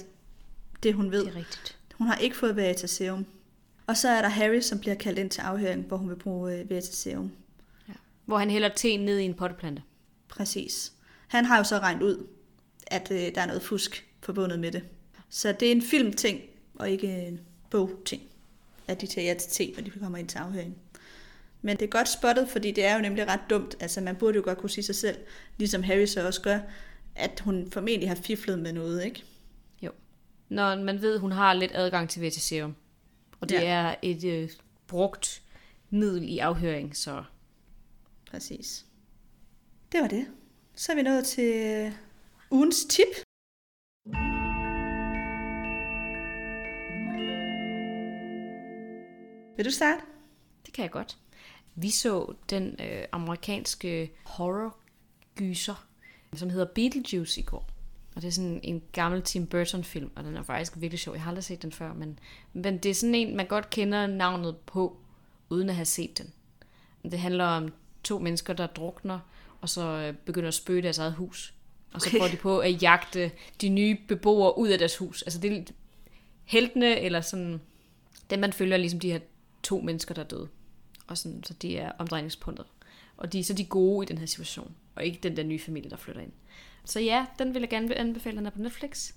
det, 0.84 0.94
hun 0.94 1.12
ved. 1.12 1.26
Det 1.26 1.34
er 1.34 1.36
rigtigt. 1.36 1.78
Hun 1.94 2.08
har 2.08 2.16
ikke 2.16 2.36
fået 2.36 2.56
Veritaserum. 2.56 3.26
Og 3.88 3.98
så 3.98 4.10
er 4.10 4.22
der 4.22 4.30
Harry, 4.30 4.62
som 4.62 4.80
bliver 4.80 4.96
kaldt 4.96 5.20
ind 5.20 5.30
til 5.30 5.42
afhøring, 5.42 5.86
hvor 5.86 5.98
hun 5.98 6.10
vil 6.10 6.16
bruge 6.16 6.54
øh, 6.54 6.70
Veritaserum. 6.70 7.32
Ja. 7.88 7.94
Hvor 8.26 8.38
han 8.38 8.50
hælder 8.50 8.70
teen 8.70 9.06
ned 9.06 9.20
i 9.20 9.24
en 9.24 9.34
potteplante. 9.34 9.82
Præcis. 10.28 10.94
Han 11.28 11.46
har 11.46 11.58
jo 11.58 11.64
så 11.64 11.78
regnet 11.80 12.02
ud, 12.02 12.28
at 12.88 13.12
øh, 13.12 13.36
der 13.36 13.42
er 13.42 13.46
noget 13.46 13.62
fusk 13.62 14.08
forbundet 14.22 14.60
med 14.60 14.72
det. 14.72 14.84
Så 15.30 15.52
det 15.52 15.68
er 15.68 15.72
en 15.72 15.82
filmting, 15.82 16.42
og 16.76 16.90
ikke 16.90 17.28
en 17.28 17.40
bogting, 17.70 18.22
at 18.88 19.02
de 19.02 19.08
tager 19.08 19.28
ja 19.28 19.34
til 19.40 19.52
te, 19.52 19.74
når 19.76 19.84
de 19.84 20.00
kommer 20.00 20.18
ind 20.18 20.28
til 20.28 20.38
afhøring. 20.38 20.78
Men 21.62 21.78
det 21.78 21.86
er 21.86 21.90
godt 21.90 22.10
spottet, 22.10 22.50
fordi 22.50 22.72
det 22.72 22.86
er 22.86 22.96
jo 22.96 23.02
nemlig 23.02 23.28
ret 23.28 23.40
dumt. 23.50 23.76
Altså 23.80 24.02
man 24.02 24.16
burde 24.16 24.36
jo 24.36 24.42
godt 24.46 24.58
kunne 24.58 24.70
sige 24.70 24.84
sig 24.84 24.96
selv, 24.96 25.18
ligesom 25.58 25.84
Harry 25.84 26.06
så 26.06 26.28
også 26.28 26.42
gør, 26.42 26.60
at 27.16 27.40
hun 27.40 27.72
formentlig 27.72 28.10
har 28.10 28.16
fiflet 28.16 28.60
med 28.60 28.74
noget, 28.74 29.06
ikke? 29.06 29.24
Jo. 29.82 29.92
Når 30.50 30.76
man 30.76 31.02
ved, 31.02 31.14
at 31.14 31.20
hun 31.20 31.32
har 31.32 31.54
lidt 31.54 31.72
adgang 31.76 32.10
til 32.10 32.22
Veritaserum. 32.22 32.76
Og 33.44 33.50
det 33.50 33.56
Ja. 33.56 33.64
er 33.66 33.96
et 34.02 34.24
øh, 34.24 34.50
brugt 34.88 35.44
middel 35.90 36.30
i 36.30 36.38
afhøring, 36.40 36.96
så 36.98 37.24
Præcis. 38.32 38.86
Det 39.92 40.02
var 40.02 40.08
det. 40.08 40.28
Så 40.76 40.92
er 40.92 40.96
vi 40.96 41.02
nået 41.02 41.26
til 41.26 41.54
øh, 41.56 41.92
ugens 42.52 42.86
tip. 42.86 43.08
Vil 49.58 49.66
du 49.66 49.72
starte? 49.72 50.02
det 50.66 50.74
kan 50.74 50.84
jeg 50.84 50.92
godt. 50.92 51.18
Vi 51.76 51.90
så 51.90 52.34
den 52.50 52.76
øh, 52.82 53.06
amerikanske 53.12 54.12
horror-gyser, 54.26 55.88
som 56.36 56.50
hedder 56.50 56.66
Beetlejuice 56.76 57.42
i 57.42 57.44
går. 57.44 57.70
Og 58.16 58.22
det 58.22 58.28
er 58.28 58.32
sådan 58.32 58.60
en 58.64 58.84
gammel 58.92 59.22
Tim 59.22 59.48
Burton-film, 59.48 60.12
og 60.16 60.24
den 60.24 60.38
er 60.38 60.44
faktisk 60.44 60.74
virkelig 60.76 61.00
sjov. 61.00 61.16
Jeg 61.16 61.24
har 61.24 61.32
aldrig 61.32 61.44
set 61.44 61.62
den 61.62 61.72
før, 61.72 61.94
men, 61.94 62.20
men 62.54 62.78
det 62.78 62.90
er 62.90 62.94
sådan 62.94 63.16
en, 63.16 63.36
man 63.36 63.48
godt 63.48 63.70
kender 63.70 64.08
navnet 64.08 64.58
på, 64.58 64.98
uden 65.50 65.70
at 65.70 65.76
have 65.76 65.86
set 65.86 66.18
den. 66.18 66.34
Det 67.12 67.20
handler 67.20 67.46
om 67.46 67.74
to 68.04 68.20
mennesker, 68.20 68.54
der 68.54 68.68
drukner, 68.68 69.20
og 69.62 69.70
så 69.70 69.82
øh, 69.82 70.14
begynder 70.14 70.48
at 70.48 70.54
spøge 70.54 70.82
deres 70.82 70.98
eget 70.98 71.14
hus. 71.14 71.54
Og 71.94 72.02
så 72.02 72.18
går 72.20 72.28
de 72.28 72.38
på 72.38 72.60
at 72.60 72.82
jagte 72.82 73.32
de 73.62 73.70
nye 73.70 73.98
beboere 74.08 74.58
ud 74.58 74.68
af 74.68 74.78
deres 74.78 74.98
hus. 74.98 75.22
Altså 75.22 75.40
det 75.40 75.58
er 75.58 75.64
heltene, 76.44 77.00
eller 77.00 77.22
sådan, 77.22 77.62
dem 78.30 78.40
man 78.40 78.54
følger, 78.54 78.74
er 78.74 78.80
ligesom 78.80 79.00
de 79.00 79.12
her 79.12 79.20
to 79.64 79.82
mennesker, 79.82 80.14
der 80.14 80.24
er 80.24 80.28
døde. 80.28 80.48
Og 81.08 81.18
sådan, 81.18 81.44
så 81.44 81.54
de 81.54 81.78
er 81.78 81.92
omdrejningspunktet. 81.98 82.66
Og 83.18 83.34
de 83.34 83.40
er 83.40 83.44
så 83.44 83.54
de 83.54 83.66
gode 83.66 84.06
i 84.06 84.08
den 84.08 84.18
her 84.18 84.26
situation, 84.26 84.76
og 84.96 85.06
ikke 85.06 85.20
den 85.24 85.38
der 85.38 85.44
nye 85.44 85.60
familie, 85.60 85.90
der 85.90 85.98
flytter 85.98 86.22
ind. 86.22 86.32
Så 86.86 87.00
ja, 87.00 87.26
den 87.40 87.54
vil 87.54 87.60
jeg 87.60 87.70
gerne 87.70 87.96
anbefale, 87.96 88.38
den 88.38 88.46
er 88.46 88.50
på 88.50 88.60
Netflix. 88.60 89.14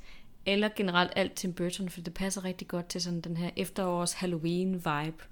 Eller 0.46 0.68
generelt 0.76 1.12
alt 1.16 1.32
Tim 1.32 1.52
Burton, 1.52 1.88
for 1.88 2.00
det 2.00 2.14
passer 2.14 2.44
rigtig 2.44 2.68
godt 2.68 2.88
til 2.88 3.02
sådan 3.02 3.20
den 3.20 3.36
her 3.36 3.50
efterårs 3.56 4.12
Halloween-vibe. 4.12 5.24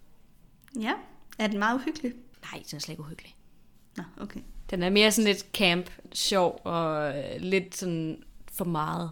Ja. 0.81 0.93
Er 1.39 1.47
den 1.47 1.59
meget 1.59 1.74
uhyggelig? 1.74 2.12
Nej, 2.43 2.62
den 2.70 2.77
er 2.77 2.81
slet 2.81 2.93
ikke 2.93 3.02
uhyggelig. 3.02 3.36
Nå, 3.97 4.02
okay. 4.20 4.40
Den 4.70 4.82
er 4.82 4.90
mere 4.90 5.12
sådan 5.12 5.28
lidt 5.28 5.47
camp, 5.55 5.90
sjov 6.12 6.61
og 6.65 7.16
øh, 7.19 7.40
lidt 7.40 7.77
sådan 7.77 8.23
for 8.52 8.65
meget. 8.65 9.11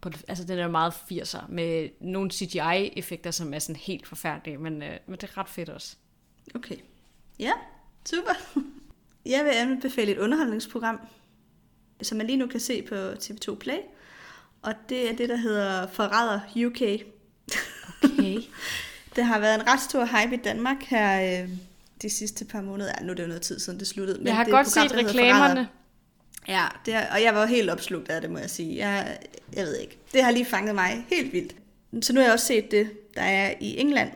På 0.00 0.08
det, 0.08 0.24
altså 0.28 0.44
den 0.44 0.58
er 0.58 0.68
meget 0.68 0.92
80'er 0.92 1.44
med 1.48 1.88
nogle 2.00 2.30
CGI-effekter, 2.30 3.30
som 3.30 3.54
er 3.54 3.58
sådan 3.58 3.76
helt 3.76 4.06
forfærdelige, 4.06 4.58
men, 4.58 4.82
øh, 4.82 4.98
men 5.06 5.16
det 5.16 5.22
er 5.22 5.38
ret 5.38 5.48
fedt 5.48 5.68
også. 5.68 5.96
Okay. 6.54 6.76
Ja, 7.38 7.52
super. 8.06 8.32
Jeg 9.26 9.44
vil 9.44 9.50
anbefale 9.50 10.12
et 10.12 10.18
underholdningsprogram, 10.18 11.00
som 12.02 12.18
man 12.18 12.26
lige 12.26 12.36
nu 12.36 12.46
kan 12.46 12.60
se 12.60 12.82
på 12.82 12.94
TV2 12.94 13.54
Play. 13.54 13.78
Og 14.62 14.74
det 14.88 15.10
er 15.10 15.16
det, 15.16 15.28
der 15.28 15.36
hedder 15.36 15.86
Forræder 15.92 16.40
UK. 16.66 16.82
Okay. 18.04 18.38
Det 19.16 19.24
har 19.24 19.38
været 19.38 19.54
en 19.54 19.66
ret 19.66 19.80
stor 19.80 20.04
hype 20.04 20.34
i 20.34 20.38
Danmark 20.38 20.82
her 20.82 21.42
øh, 21.42 21.48
de 22.02 22.10
sidste 22.10 22.44
par 22.44 22.60
måneder. 22.60 22.92
Ja, 22.98 23.04
nu 23.04 23.10
er 23.10 23.14
det 23.14 23.22
jo 23.22 23.28
noget 23.28 23.42
tid 23.42 23.58
siden, 23.58 23.78
det 23.78 23.86
sluttede. 23.86 24.20
Jeg 24.24 24.36
har 24.36 24.44
det 24.44 24.50
et 24.50 24.54
godt 24.54 24.66
program, 24.66 24.88
set 24.88 24.96
reklamerne. 24.96 25.68
Ja, 26.48 26.66
det 26.86 26.94
er, 26.94 27.14
og 27.14 27.22
jeg 27.22 27.34
var 27.34 27.46
helt 27.46 27.70
opslugt 27.70 28.10
af 28.10 28.20
det, 28.20 28.30
må 28.30 28.38
jeg 28.38 28.50
sige. 28.50 28.86
Jeg, 28.86 29.18
jeg 29.52 29.64
ved 29.64 29.76
ikke. 29.76 29.98
Det 30.12 30.24
har 30.24 30.30
lige 30.30 30.44
fanget 30.44 30.74
mig 30.74 31.06
helt 31.08 31.32
vildt. 31.32 31.54
Så 32.04 32.12
nu 32.12 32.20
har 32.20 32.24
jeg 32.24 32.32
også 32.32 32.46
set 32.46 32.70
det, 32.70 32.90
der 33.14 33.22
er 33.22 33.54
i 33.60 33.78
England, 33.78 34.10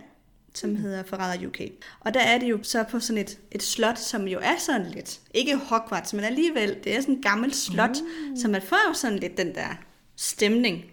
som 0.54 0.76
hedder 0.76 1.02
Forræder 1.02 1.46
UK. 1.46 1.60
Og 2.00 2.14
der 2.14 2.20
er 2.20 2.38
det 2.38 2.50
jo 2.50 2.58
så 2.62 2.84
på 2.90 3.00
sådan 3.00 3.22
et, 3.22 3.38
et 3.52 3.62
slot, 3.62 3.98
som 3.98 4.28
jo 4.28 4.38
er 4.42 4.58
sådan 4.58 4.86
lidt, 4.86 5.20
ikke 5.34 5.56
Hogwarts, 5.56 6.14
men 6.14 6.24
alligevel, 6.24 6.76
det 6.84 6.96
er 6.96 7.00
sådan 7.00 7.14
et 7.14 7.24
gammelt 7.24 7.56
slot, 7.56 7.96
mm. 8.00 8.36
så 8.36 8.48
man 8.48 8.62
får 8.62 8.88
jo 8.88 8.94
sådan 8.94 9.18
lidt 9.18 9.36
den 9.36 9.54
der 9.54 9.78
stemning 10.16 10.84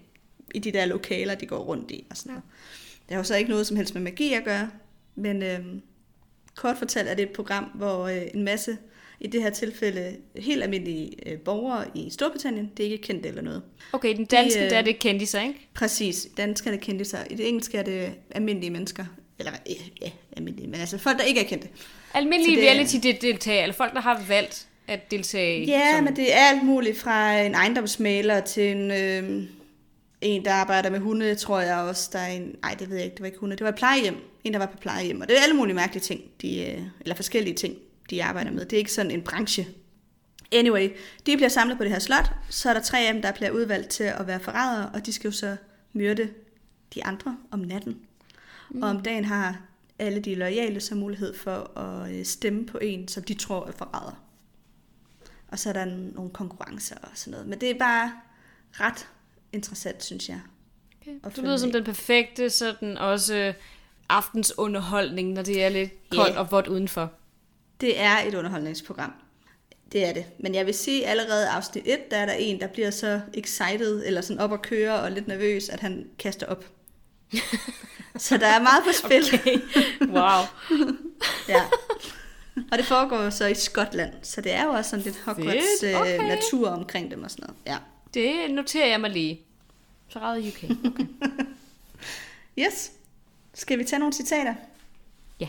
i 0.55 0.59
de 0.59 0.71
der 0.71 0.85
lokaler, 0.85 1.35
de 1.35 1.45
går 1.45 1.59
rundt 1.59 1.91
i 1.91 2.05
og 2.09 2.17
sådan 2.17 2.29
noget. 2.29 2.43
Det 3.07 3.15
har 3.15 3.17
jo 3.17 3.23
så 3.23 3.35
ikke 3.35 3.49
noget 3.49 3.67
som 3.67 3.77
helst 3.77 3.93
med 3.93 4.01
magi 4.01 4.33
at 4.33 4.43
gøre, 4.43 4.69
men 5.15 5.43
øh, 5.43 5.59
kort 6.55 6.77
fortalt 6.77 7.09
er 7.09 7.13
det 7.13 7.23
et 7.23 7.29
program, 7.29 7.63
hvor 7.63 8.07
øh, 8.07 8.21
en 8.33 8.43
masse, 8.43 8.77
i 9.19 9.27
det 9.27 9.41
her 9.41 9.49
tilfælde 9.49 10.17
helt 10.35 10.63
almindelige 10.63 11.29
øh, 11.29 11.39
borgere 11.39 11.85
i 11.95 12.09
Storbritannien, 12.09 12.71
det 12.77 12.85
er 12.85 12.91
ikke 12.91 13.03
kendt 13.03 13.25
eller 13.25 13.41
noget. 13.41 13.61
Okay, 13.93 14.15
den 14.15 14.25
danske, 14.25 14.59
de, 14.59 14.65
øh, 14.65 14.69
der 14.69 14.77
er 14.77 14.81
det 14.81 14.99
kendte 14.99 15.25
sig, 15.25 15.47
ikke? 15.47 15.67
Præcis, 15.73 16.27
dansk 16.37 16.67
er 16.67 16.71
det 16.71 16.81
kendte 16.81 17.05
sig. 17.05 17.27
I 17.29 17.35
det 17.35 17.47
engelske 17.47 17.77
er 17.77 17.83
det 17.83 18.13
almindelige 18.31 18.69
mennesker. 18.69 19.05
Eller 19.41 19.59
ja, 19.69 19.73
ja, 20.01 20.11
almindelige, 20.37 20.67
men 20.67 20.79
altså 20.79 20.97
folk, 20.97 21.17
der 21.17 21.23
ikke 21.23 21.39
er 21.39 21.47
kendte. 21.47 21.67
Almindelige 22.13 22.61
reality-deltagere, 22.61 23.61
eller 23.61 23.75
folk, 23.75 23.93
der 23.93 24.01
har 24.01 24.23
valgt 24.27 24.67
at 24.87 25.11
deltage? 25.11 25.65
Ja, 25.65 25.95
som... 25.95 26.03
men 26.03 26.15
det 26.15 26.33
er 26.33 26.37
alt 26.37 26.63
muligt 26.63 26.99
fra 26.99 27.39
en 27.39 27.55
ejendomsmaler 27.55 28.39
til 28.39 28.71
en, 28.71 28.91
øh, 28.91 29.43
en, 30.21 30.45
der 30.45 30.53
arbejder 30.53 30.89
med 30.89 30.99
hunde, 30.99 31.35
tror 31.35 31.59
jeg 31.59 31.77
også. 31.77 32.09
Der 32.13 32.19
er 32.19 32.27
en, 32.27 32.55
nej, 32.61 32.75
det 32.79 32.89
ved 32.89 32.95
jeg 32.95 33.05
ikke, 33.05 33.13
det 33.13 33.21
var 33.21 33.25
ikke 33.25 33.39
hunde, 33.39 33.55
det 33.55 33.63
var 33.63 33.69
et 33.69 33.75
plejehjem. 33.75 34.15
En, 34.43 34.53
der 34.53 34.59
var 34.59 34.65
på 34.65 34.77
plejehjem. 34.77 35.21
Og 35.21 35.27
det 35.27 35.37
er 35.37 35.41
alle 35.43 35.55
mulige 35.55 35.75
mærkelige 35.75 36.03
ting, 36.03 36.21
de, 36.41 36.65
øh, 36.65 36.81
eller 37.01 37.15
forskellige 37.15 37.55
ting, 37.55 37.75
de 38.09 38.23
arbejder 38.23 38.51
med. 38.51 38.65
Det 38.65 38.73
er 38.73 38.77
ikke 38.77 38.93
sådan 38.93 39.11
en 39.11 39.21
branche. 39.21 39.67
Anyway, 40.51 40.89
de 41.25 41.35
bliver 41.35 41.49
samlet 41.49 41.77
på 41.77 41.83
det 41.83 41.91
her 41.91 41.99
slot, 41.99 42.31
så 42.49 42.69
er 42.69 42.73
der 42.73 42.81
tre 42.81 42.99
af 42.99 43.13
dem, 43.13 43.21
der 43.21 43.31
bliver 43.31 43.51
udvalgt 43.51 43.89
til 43.89 44.03
at 44.03 44.27
være 44.27 44.39
forrædere, 44.39 44.89
og 44.93 45.05
de 45.05 45.13
skal 45.13 45.27
jo 45.27 45.31
så 45.31 45.55
myrde 45.93 46.29
de 46.93 47.05
andre 47.05 47.37
om 47.51 47.59
natten. 47.59 47.97
Mm. 48.71 48.83
Og 48.83 48.89
om 48.89 49.01
dagen 49.01 49.25
har 49.25 49.61
alle 49.99 50.19
de 50.19 50.35
loyale 50.35 50.79
så 50.79 50.95
mulighed 50.95 51.35
for 51.35 51.77
at 51.79 52.11
øh, 52.11 52.25
stemme 52.25 52.65
på 52.65 52.77
en, 52.77 53.07
som 53.07 53.23
de 53.23 53.33
tror 53.33 53.67
er 53.67 53.71
forræder. 53.71 54.23
Og 55.47 55.59
så 55.59 55.69
er 55.69 55.73
der 55.73 55.85
nogle 55.85 56.31
konkurrencer 56.31 56.95
og 56.95 57.09
sådan 57.13 57.31
noget. 57.31 57.47
Men 57.47 57.61
det 57.61 57.69
er 57.69 57.79
bare 57.79 58.11
ret 58.71 59.07
interessant, 59.53 60.03
synes 60.03 60.29
jeg. 60.29 60.39
Okay. 61.01 61.35
Du 61.35 61.41
lyder 61.41 61.57
som 61.57 61.71
den 61.71 61.83
perfekte 61.83 62.49
sådan 62.49 62.97
også 62.97 63.53
aftens 64.09 64.57
underholdning, 64.57 65.33
når 65.33 65.41
det 65.41 65.63
er 65.63 65.69
lidt 65.69 66.09
koldt 66.09 66.29
yeah. 66.29 66.39
og 66.39 66.51
vådt 66.51 66.67
udenfor. 66.67 67.11
Det 67.81 67.99
er 67.99 68.17
et 68.27 68.33
underholdningsprogram. 68.33 69.13
Det 69.91 70.05
er 70.05 70.13
det. 70.13 70.25
Men 70.39 70.55
jeg 70.55 70.65
vil 70.65 70.73
sige, 70.73 71.07
allerede 71.07 71.49
afsnit 71.49 71.83
1, 71.87 72.11
der 72.11 72.17
er 72.17 72.25
der 72.25 72.33
en, 72.33 72.59
der 72.59 72.67
bliver 72.67 72.91
så 72.91 73.21
excited, 73.33 74.03
eller 74.05 74.21
sådan 74.21 74.39
op 74.39 74.51
og 74.51 74.61
køre 74.61 74.99
og 74.99 75.11
lidt 75.11 75.27
nervøs, 75.27 75.69
at 75.69 75.79
han 75.79 76.09
kaster 76.19 76.47
op. 76.47 76.65
så 78.25 78.37
der 78.37 78.47
er 78.47 78.61
meget 78.61 78.83
på 78.83 78.91
spil. 78.91 79.23
Okay. 79.33 79.57
Wow. 80.07 80.41
ja. 81.55 81.63
Og 82.71 82.77
det 82.77 82.85
foregår 82.85 83.29
så 83.29 83.45
i 83.45 83.55
Skotland, 83.55 84.13
så 84.21 84.41
det 84.41 84.51
er 84.51 84.63
jo 84.63 84.69
også 84.69 84.89
sådan 84.89 85.05
lidt 85.05 85.19
Hogwarts 85.25 85.83
øh, 85.83 86.01
okay. 86.01 86.17
natur 86.17 86.69
omkring 86.69 87.11
dem 87.11 87.23
og 87.23 87.31
sådan 87.31 87.45
noget. 87.47 87.61
Ja. 87.65 87.77
Det 88.13 88.51
noterer 88.51 88.87
jeg 88.87 89.01
mig 89.01 89.09
lige. 89.09 89.41
Så 90.09 90.19
UK. 90.19 90.63
Okay. 90.63 91.05
yes. 92.65 92.91
Skal 93.53 93.79
vi 93.79 93.83
tage 93.83 93.99
nogle 93.99 94.13
citater? 94.13 94.55
Ja. 95.39 95.47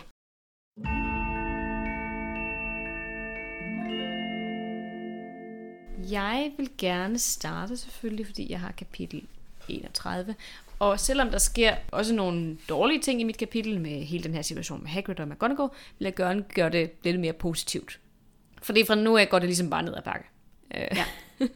Jeg 6.11 6.53
vil 6.57 6.71
gerne 6.79 7.19
starte 7.19 7.77
selvfølgelig, 7.77 8.27
fordi 8.27 8.51
jeg 8.51 8.61
har 8.61 8.73
kapitel 8.73 9.27
31. 9.69 10.35
Og 10.83 11.01
selvom 11.01 11.31
der 11.31 11.39
sker 11.39 11.75
også 11.91 12.15
nogle 12.15 12.59
dårlige 12.69 13.01
ting 13.01 13.21
i 13.21 13.25
mit 13.25 13.37
kapitel 13.37 13.81
med 13.81 13.91
hele 13.91 14.25
den 14.25 14.35
her 14.35 14.43
situation 14.43 14.83
med 14.83 14.91
Hagrid 14.91 15.21
og 15.21 15.29
McGonagall, 15.29 15.69
vil 15.99 16.05
jeg 16.05 16.15
gerne 16.15 16.45
gøre 16.55 16.71
det 16.71 16.91
lidt 17.03 17.21
mere 17.21 17.33
positivt. 17.33 18.01
Fordi 18.63 18.85
fra 18.85 18.95
nu 18.95 19.17
af 19.17 19.29
går 19.29 19.39
det 19.39 19.49
ligesom 19.49 19.71
bare 19.71 19.83
ned 19.83 19.95
ad 19.97 20.03
bakke. 20.03 20.25
Øh, 20.75 20.81
ja. 20.97 21.05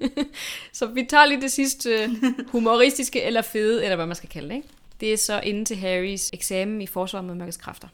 så 0.79 0.87
vi 0.87 1.07
tager 1.09 1.27
lige 1.27 1.41
det 1.41 1.53
sidste 1.53 2.11
humoristiske 2.53 3.23
eller 3.23 3.43
fede, 3.43 3.85
eller 3.85 3.97
hvad 3.97 4.07
man 4.07 4.17
skal 4.17 4.29
kalde 4.29 4.49
det. 4.49 4.55
Ikke? 4.55 4.69
Det 5.01 5.13
er 5.13 5.17
så 5.17 5.41
inden 5.41 5.65
til 5.65 5.77
Harrys 5.77 6.31
eksamen 6.33 6.83
i 6.83 6.87
forsvar 6.87 7.23
med 7.23 7.35
mørkets 7.35 7.57
kræfter. 7.57 7.89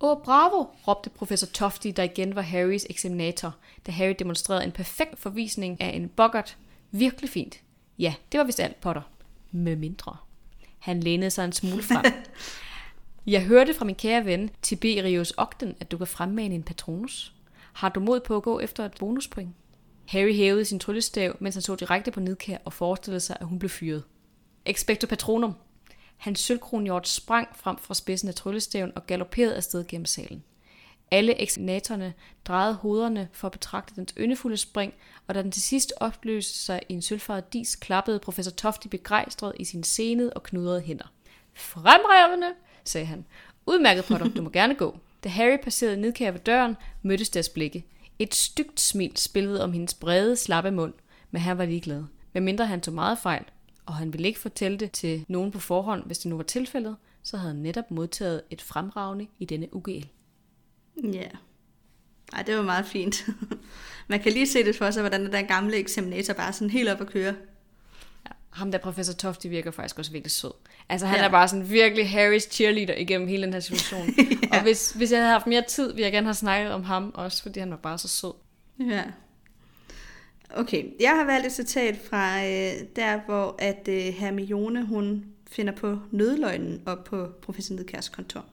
Åh, 0.00 0.16
bravo, 0.24 0.66
råbte 0.88 1.10
professor 1.10 1.46
Tofty, 1.46 1.88
der 1.96 2.02
igen 2.02 2.34
var 2.34 2.42
Harrys 2.42 2.86
eksaminator, 2.90 3.54
da 3.86 3.92
Harry 3.92 4.14
demonstrerede 4.18 4.64
en 4.64 4.72
perfekt 4.72 5.20
forvisning 5.20 5.80
af 5.80 5.96
en 5.96 6.08
boggart. 6.08 6.56
Virkelig 6.90 7.30
fint. 7.30 7.60
Ja, 7.98 8.14
det 8.32 8.38
var 8.38 8.44
vist 8.44 8.60
alt, 8.60 8.80
Potter. 8.80 9.02
Med 9.50 9.76
mindre. 9.76 10.16
Han 10.82 11.00
lænede 11.00 11.30
sig 11.30 11.44
en 11.44 11.52
smule 11.52 11.82
frem. 11.82 12.04
Jeg 13.26 13.44
hørte 13.44 13.74
fra 13.74 13.84
min 13.84 13.94
kære 13.94 14.24
ven, 14.24 14.50
Tiberius 14.62 15.32
Ogden, 15.36 15.74
at 15.80 15.90
du 15.90 15.98
kan 15.98 16.06
fremmane 16.06 16.54
en 16.54 16.62
patronus. 16.62 17.34
Har 17.72 17.88
du 17.88 18.00
mod 18.00 18.20
på 18.20 18.36
at 18.36 18.42
gå 18.42 18.60
efter 18.60 18.84
et 18.84 18.92
bonuspoint? 18.98 19.54
Harry 20.08 20.34
hævede 20.34 20.64
sin 20.64 20.78
tryllestav, 20.78 21.36
mens 21.40 21.54
han 21.54 21.62
så 21.62 21.76
direkte 21.76 22.10
på 22.10 22.20
Nidkær 22.20 22.58
og 22.64 22.72
forestillede 22.72 23.20
sig, 23.20 23.36
at 23.40 23.46
hun 23.46 23.58
blev 23.58 23.70
fyret. 23.70 24.04
Expecto 24.66 25.06
Patronum. 25.06 25.54
Hans 26.16 26.40
sølvkronhjort 26.40 27.08
sprang 27.08 27.48
frem 27.56 27.78
fra 27.78 27.94
spidsen 27.94 28.28
af 28.28 28.34
tryllestaven 28.34 28.92
og 28.96 29.06
galopperede 29.06 29.56
afsted 29.56 29.84
gennem 29.88 30.06
salen. 30.06 30.44
Alle 31.12 31.40
eksaminatorerne 31.40 32.14
drejede 32.44 32.74
hovederne 32.74 33.28
for 33.32 33.48
at 33.48 33.52
betragte 33.52 33.94
dens 33.96 34.14
yndefulde 34.18 34.56
spring, 34.56 34.94
og 35.26 35.34
da 35.34 35.42
den 35.42 35.52
til 35.52 35.62
sidst 35.62 35.92
opløste 35.96 36.58
sig 36.58 36.80
i 36.88 36.92
en 36.92 37.02
sølvfarvet 37.02 37.52
dis, 37.52 37.76
klappede 37.76 38.18
professor 38.18 38.50
Tofti 38.50 38.88
begejstret 38.88 39.52
i 39.60 39.64
sine 39.64 39.84
senede 39.84 40.32
og 40.32 40.42
knudrede 40.42 40.80
hænder. 40.80 41.12
Fremragende, 41.54 42.46
sagde 42.84 43.06
han. 43.06 43.24
Udmærket, 43.66 44.04
Potter, 44.04 44.28
du 44.28 44.42
må 44.42 44.50
gerne 44.50 44.74
gå. 44.74 44.98
Da 45.24 45.28
Harry 45.28 45.56
passerede 45.62 45.96
nedkær 45.96 46.30
ved 46.30 46.40
døren, 46.40 46.76
mødtes 47.02 47.30
deres 47.30 47.48
blikke. 47.48 47.84
Et 48.18 48.34
stygt 48.34 48.80
smil 48.80 49.16
spillede 49.16 49.64
om 49.64 49.72
hendes 49.72 49.94
brede, 49.94 50.36
slappe 50.36 50.70
mund, 50.70 50.94
men 51.30 51.42
han 51.42 51.58
var 51.58 51.64
ligeglad. 51.64 52.04
Men 52.32 52.44
mindre 52.44 52.66
han 52.66 52.80
tog 52.80 52.94
meget 52.94 53.18
fejl, 53.18 53.44
og 53.86 53.94
han 53.94 54.12
ville 54.12 54.28
ikke 54.28 54.40
fortælle 54.40 54.78
det 54.78 54.92
til 54.92 55.24
nogen 55.28 55.50
på 55.50 55.58
forhånd, 55.58 56.06
hvis 56.06 56.18
det 56.18 56.26
nu 56.30 56.36
var 56.36 56.42
tilfældet, 56.42 56.96
så 57.22 57.36
havde 57.36 57.52
han 57.52 57.62
netop 57.62 57.90
modtaget 57.90 58.42
et 58.50 58.62
fremragende 58.62 59.26
i 59.38 59.44
denne 59.44 59.74
UGL. 59.74 60.06
Ja. 60.96 61.28
Ej, 62.32 62.42
det 62.42 62.56
var 62.56 62.62
meget 62.62 62.86
fint. 62.86 63.26
Man 64.08 64.20
kan 64.20 64.32
lige 64.32 64.46
se 64.46 64.64
det 64.64 64.76
for 64.76 64.90
sig, 64.90 65.02
hvordan 65.02 65.32
den 65.32 65.46
gamle 65.46 65.76
eksaminator 65.76 66.34
bare 66.34 66.52
sådan 66.52 66.70
helt 66.70 66.88
op 66.88 67.00
at 67.00 67.06
køre. 67.06 67.34
Ja, 68.26 68.30
ham 68.50 68.70
der 68.70 68.78
professor 68.78 69.12
Tofty 69.12 69.46
virker 69.46 69.70
faktisk 69.70 69.98
også 69.98 70.12
virkelig 70.12 70.30
sød. 70.30 70.52
Altså 70.88 71.06
han 71.06 71.18
ja. 71.18 71.24
er 71.24 71.28
bare 71.28 71.48
sådan 71.48 71.70
virkelig 71.70 72.10
Harrys 72.10 72.48
cheerleader 72.50 72.94
igennem 72.94 73.28
hele 73.28 73.42
den 73.42 73.52
her 73.52 73.60
situation. 73.60 74.06
ja. 74.52 74.56
Og 74.56 74.62
hvis, 74.62 74.92
hvis 74.92 75.12
jeg 75.12 75.20
havde 75.20 75.32
haft 75.32 75.46
mere 75.46 75.64
tid, 75.68 75.88
ville 75.88 76.02
jeg 76.02 76.12
gerne 76.12 76.26
have 76.26 76.34
snakket 76.34 76.72
om 76.72 76.82
ham 76.82 77.12
også, 77.14 77.42
fordi 77.42 77.60
han 77.60 77.70
var 77.70 77.76
bare 77.76 77.98
så 77.98 78.08
sød. 78.08 78.32
Ja. 78.80 79.02
Okay, 80.54 80.84
jeg 81.00 81.10
har 81.10 81.24
valgt 81.24 81.46
et 81.46 81.52
citat 81.52 81.98
fra 82.10 82.38
øh, 82.38 82.72
der, 82.96 83.20
hvor 83.26 83.54
at 83.58 83.88
øh, 83.88 84.14
Hermione, 84.14 84.84
hun 84.84 85.24
finder 85.50 85.72
på 85.72 85.98
nødløgnen 86.10 86.82
op 86.86 87.04
på 87.04 87.26
professor 87.42 87.74
Nedkærs 87.74 88.08
kontor. 88.08 88.44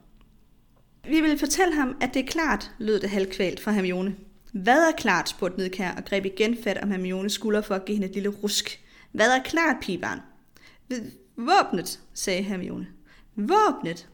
Vi 1.10 1.20
vil 1.20 1.38
fortælle 1.38 1.74
ham, 1.74 1.96
at 2.00 2.14
det 2.14 2.22
er 2.22 2.26
klart, 2.26 2.70
lød 2.78 3.00
det 3.00 3.10
halvkvalt 3.10 3.60
fra 3.60 3.72
Hermione. 3.72 4.16
Hvad 4.52 4.88
er 4.88 4.92
klart, 4.92 5.28
spurgte 5.28 5.58
Nidkær 5.58 5.90
og 5.96 6.04
greb 6.04 6.24
igen 6.24 6.56
fat 6.64 6.78
om 6.82 6.90
Hermiones 6.90 7.32
skulder 7.32 7.60
for 7.60 7.74
at 7.74 7.84
give 7.84 7.94
hende 7.94 8.08
et 8.08 8.14
lille 8.14 8.28
rusk. 8.28 8.80
Hvad 9.12 9.26
er 9.26 9.42
klart, 9.42 9.76
pigebarn? 9.82 10.20
Våbnet, 11.36 12.00
sagde 12.14 12.42
Hermione. 12.42 12.86
Våbnet? 13.36 14.08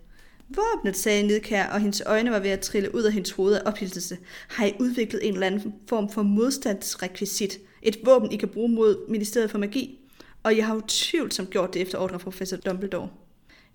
Våbnet, 0.49 0.97
sagde 0.97 1.23
Nidkær, 1.23 1.67
og 1.67 1.81
hendes 1.81 2.03
øjne 2.07 2.31
var 2.31 2.39
ved 2.39 2.51
at 2.51 2.61
trille 2.61 2.95
ud 2.95 3.03
af 3.03 3.13
hendes 3.13 3.31
hoved 3.31 3.55
af 3.55 3.63
ophilselse. 3.65 4.19
Har 4.49 4.67
I 4.67 4.73
udviklet 4.81 5.29
en 5.29 5.35
eller 5.35 5.47
anden 5.47 5.75
form 5.89 6.11
for 6.11 6.23
modstandsrekvisit? 6.23 7.59
Et 7.83 7.99
våben, 8.05 8.33
I 8.33 8.37
kan 8.37 8.49
bruge 8.49 8.69
mod 8.69 9.09
Ministeriet 9.09 9.51
for 9.51 9.59
Magi? 9.59 9.99
Og 10.43 10.57
jeg 10.57 10.67
har 10.67 10.75
utvivlsomt 10.75 11.51
gjort 11.51 11.75
det 11.75 11.83
efter 11.83 11.99
ordre 11.99 12.21
fra 12.21 12.25
professor 12.25 12.57
Dumbledore. 12.57 13.09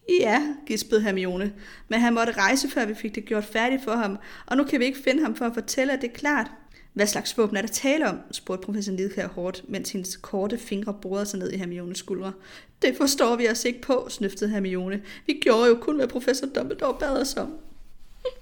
Ja, 0.09 0.55
gispede 0.65 1.01
Hermione, 1.01 1.53
men 1.87 1.99
han 1.99 2.13
måtte 2.13 2.33
rejse, 2.33 2.69
før 2.69 2.85
vi 2.85 2.93
fik 2.93 3.15
det 3.15 3.25
gjort 3.25 3.43
færdigt 3.43 3.83
for 3.83 3.91
ham, 3.91 4.17
og 4.45 4.57
nu 4.57 4.63
kan 4.63 4.79
vi 4.79 4.85
ikke 4.85 4.99
finde 5.03 5.23
ham 5.23 5.35
for 5.35 5.45
at 5.45 5.53
fortælle, 5.53 5.93
at 5.93 6.01
det 6.01 6.09
er 6.09 6.13
klart. 6.13 6.51
Hvad 6.93 7.07
slags 7.07 7.37
våben 7.37 7.57
er 7.57 7.61
der 7.61 7.67
tale 7.67 8.09
om? 8.09 8.19
spurgte 8.31 8.65
professor 8.65 8.93
Lidkær 8.93 9.27
hårdt, 9.27 9.69
mens 9.69 9.91
hendes 9.91 10.15
korte 10.15 10.57
fingre 10.57 10.93
borede 11.01 11.25
sig 11.25 11.39
ned 11.39 11.51
i 11.51 11.57
Hermiones 11.57 11.97
skuldre. 11.97 12.33
Det 12.81 12.97
forstår 12.97 13.35
vi 13.35 13.49
os 13.49 13.65
ikke 13.65 13.81
på, 13.81 14.07
snøftede 14.09 14.49
Hermione. 14.49 15.03
Vi 15.25 15.39
gjorde 15.41 15.67
jo 15.67 15.77
kun, 15.81 15.95
hvad 15.95 16.07
professor 16.07 16.47
Dumbledore 16.47 16.99
bad 16.99 17.21
os 17.21 17.33
om. 17.33 17.57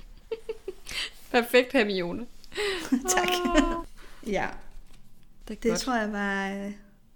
Perfekt, 1.31 1.73
Hermione. 1.73 2.25
tak. 3.15 3.27
Ja. 4.27 4.47
Det, 5.47 5.55
er 5.55 5.61
det 5.61 5.71
godt. 5.71 5.79
tror 5.79 5.95
jeg 5.95 6.11
var... 6.11 6.49
Øh, 6.49 6.71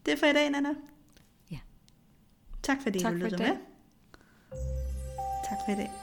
det 0.06 0.14
er 0.14 0.18
for 0.18 0.26
i 0.26 0.34
dag, 0.34 0.50
Nana. 0.50 0.70
Ja. 1.52 1.58
Tak 2.64 2.78
fordi 2.84 3.00
tak 3.00 3.12
du 3.14 3.18
lyttede 3.18 3.44
med. 3.44 3.73
Tak 5.44 5.62
for 5.62 5.72
i 5.72 5.76
dag. 5.76 6.03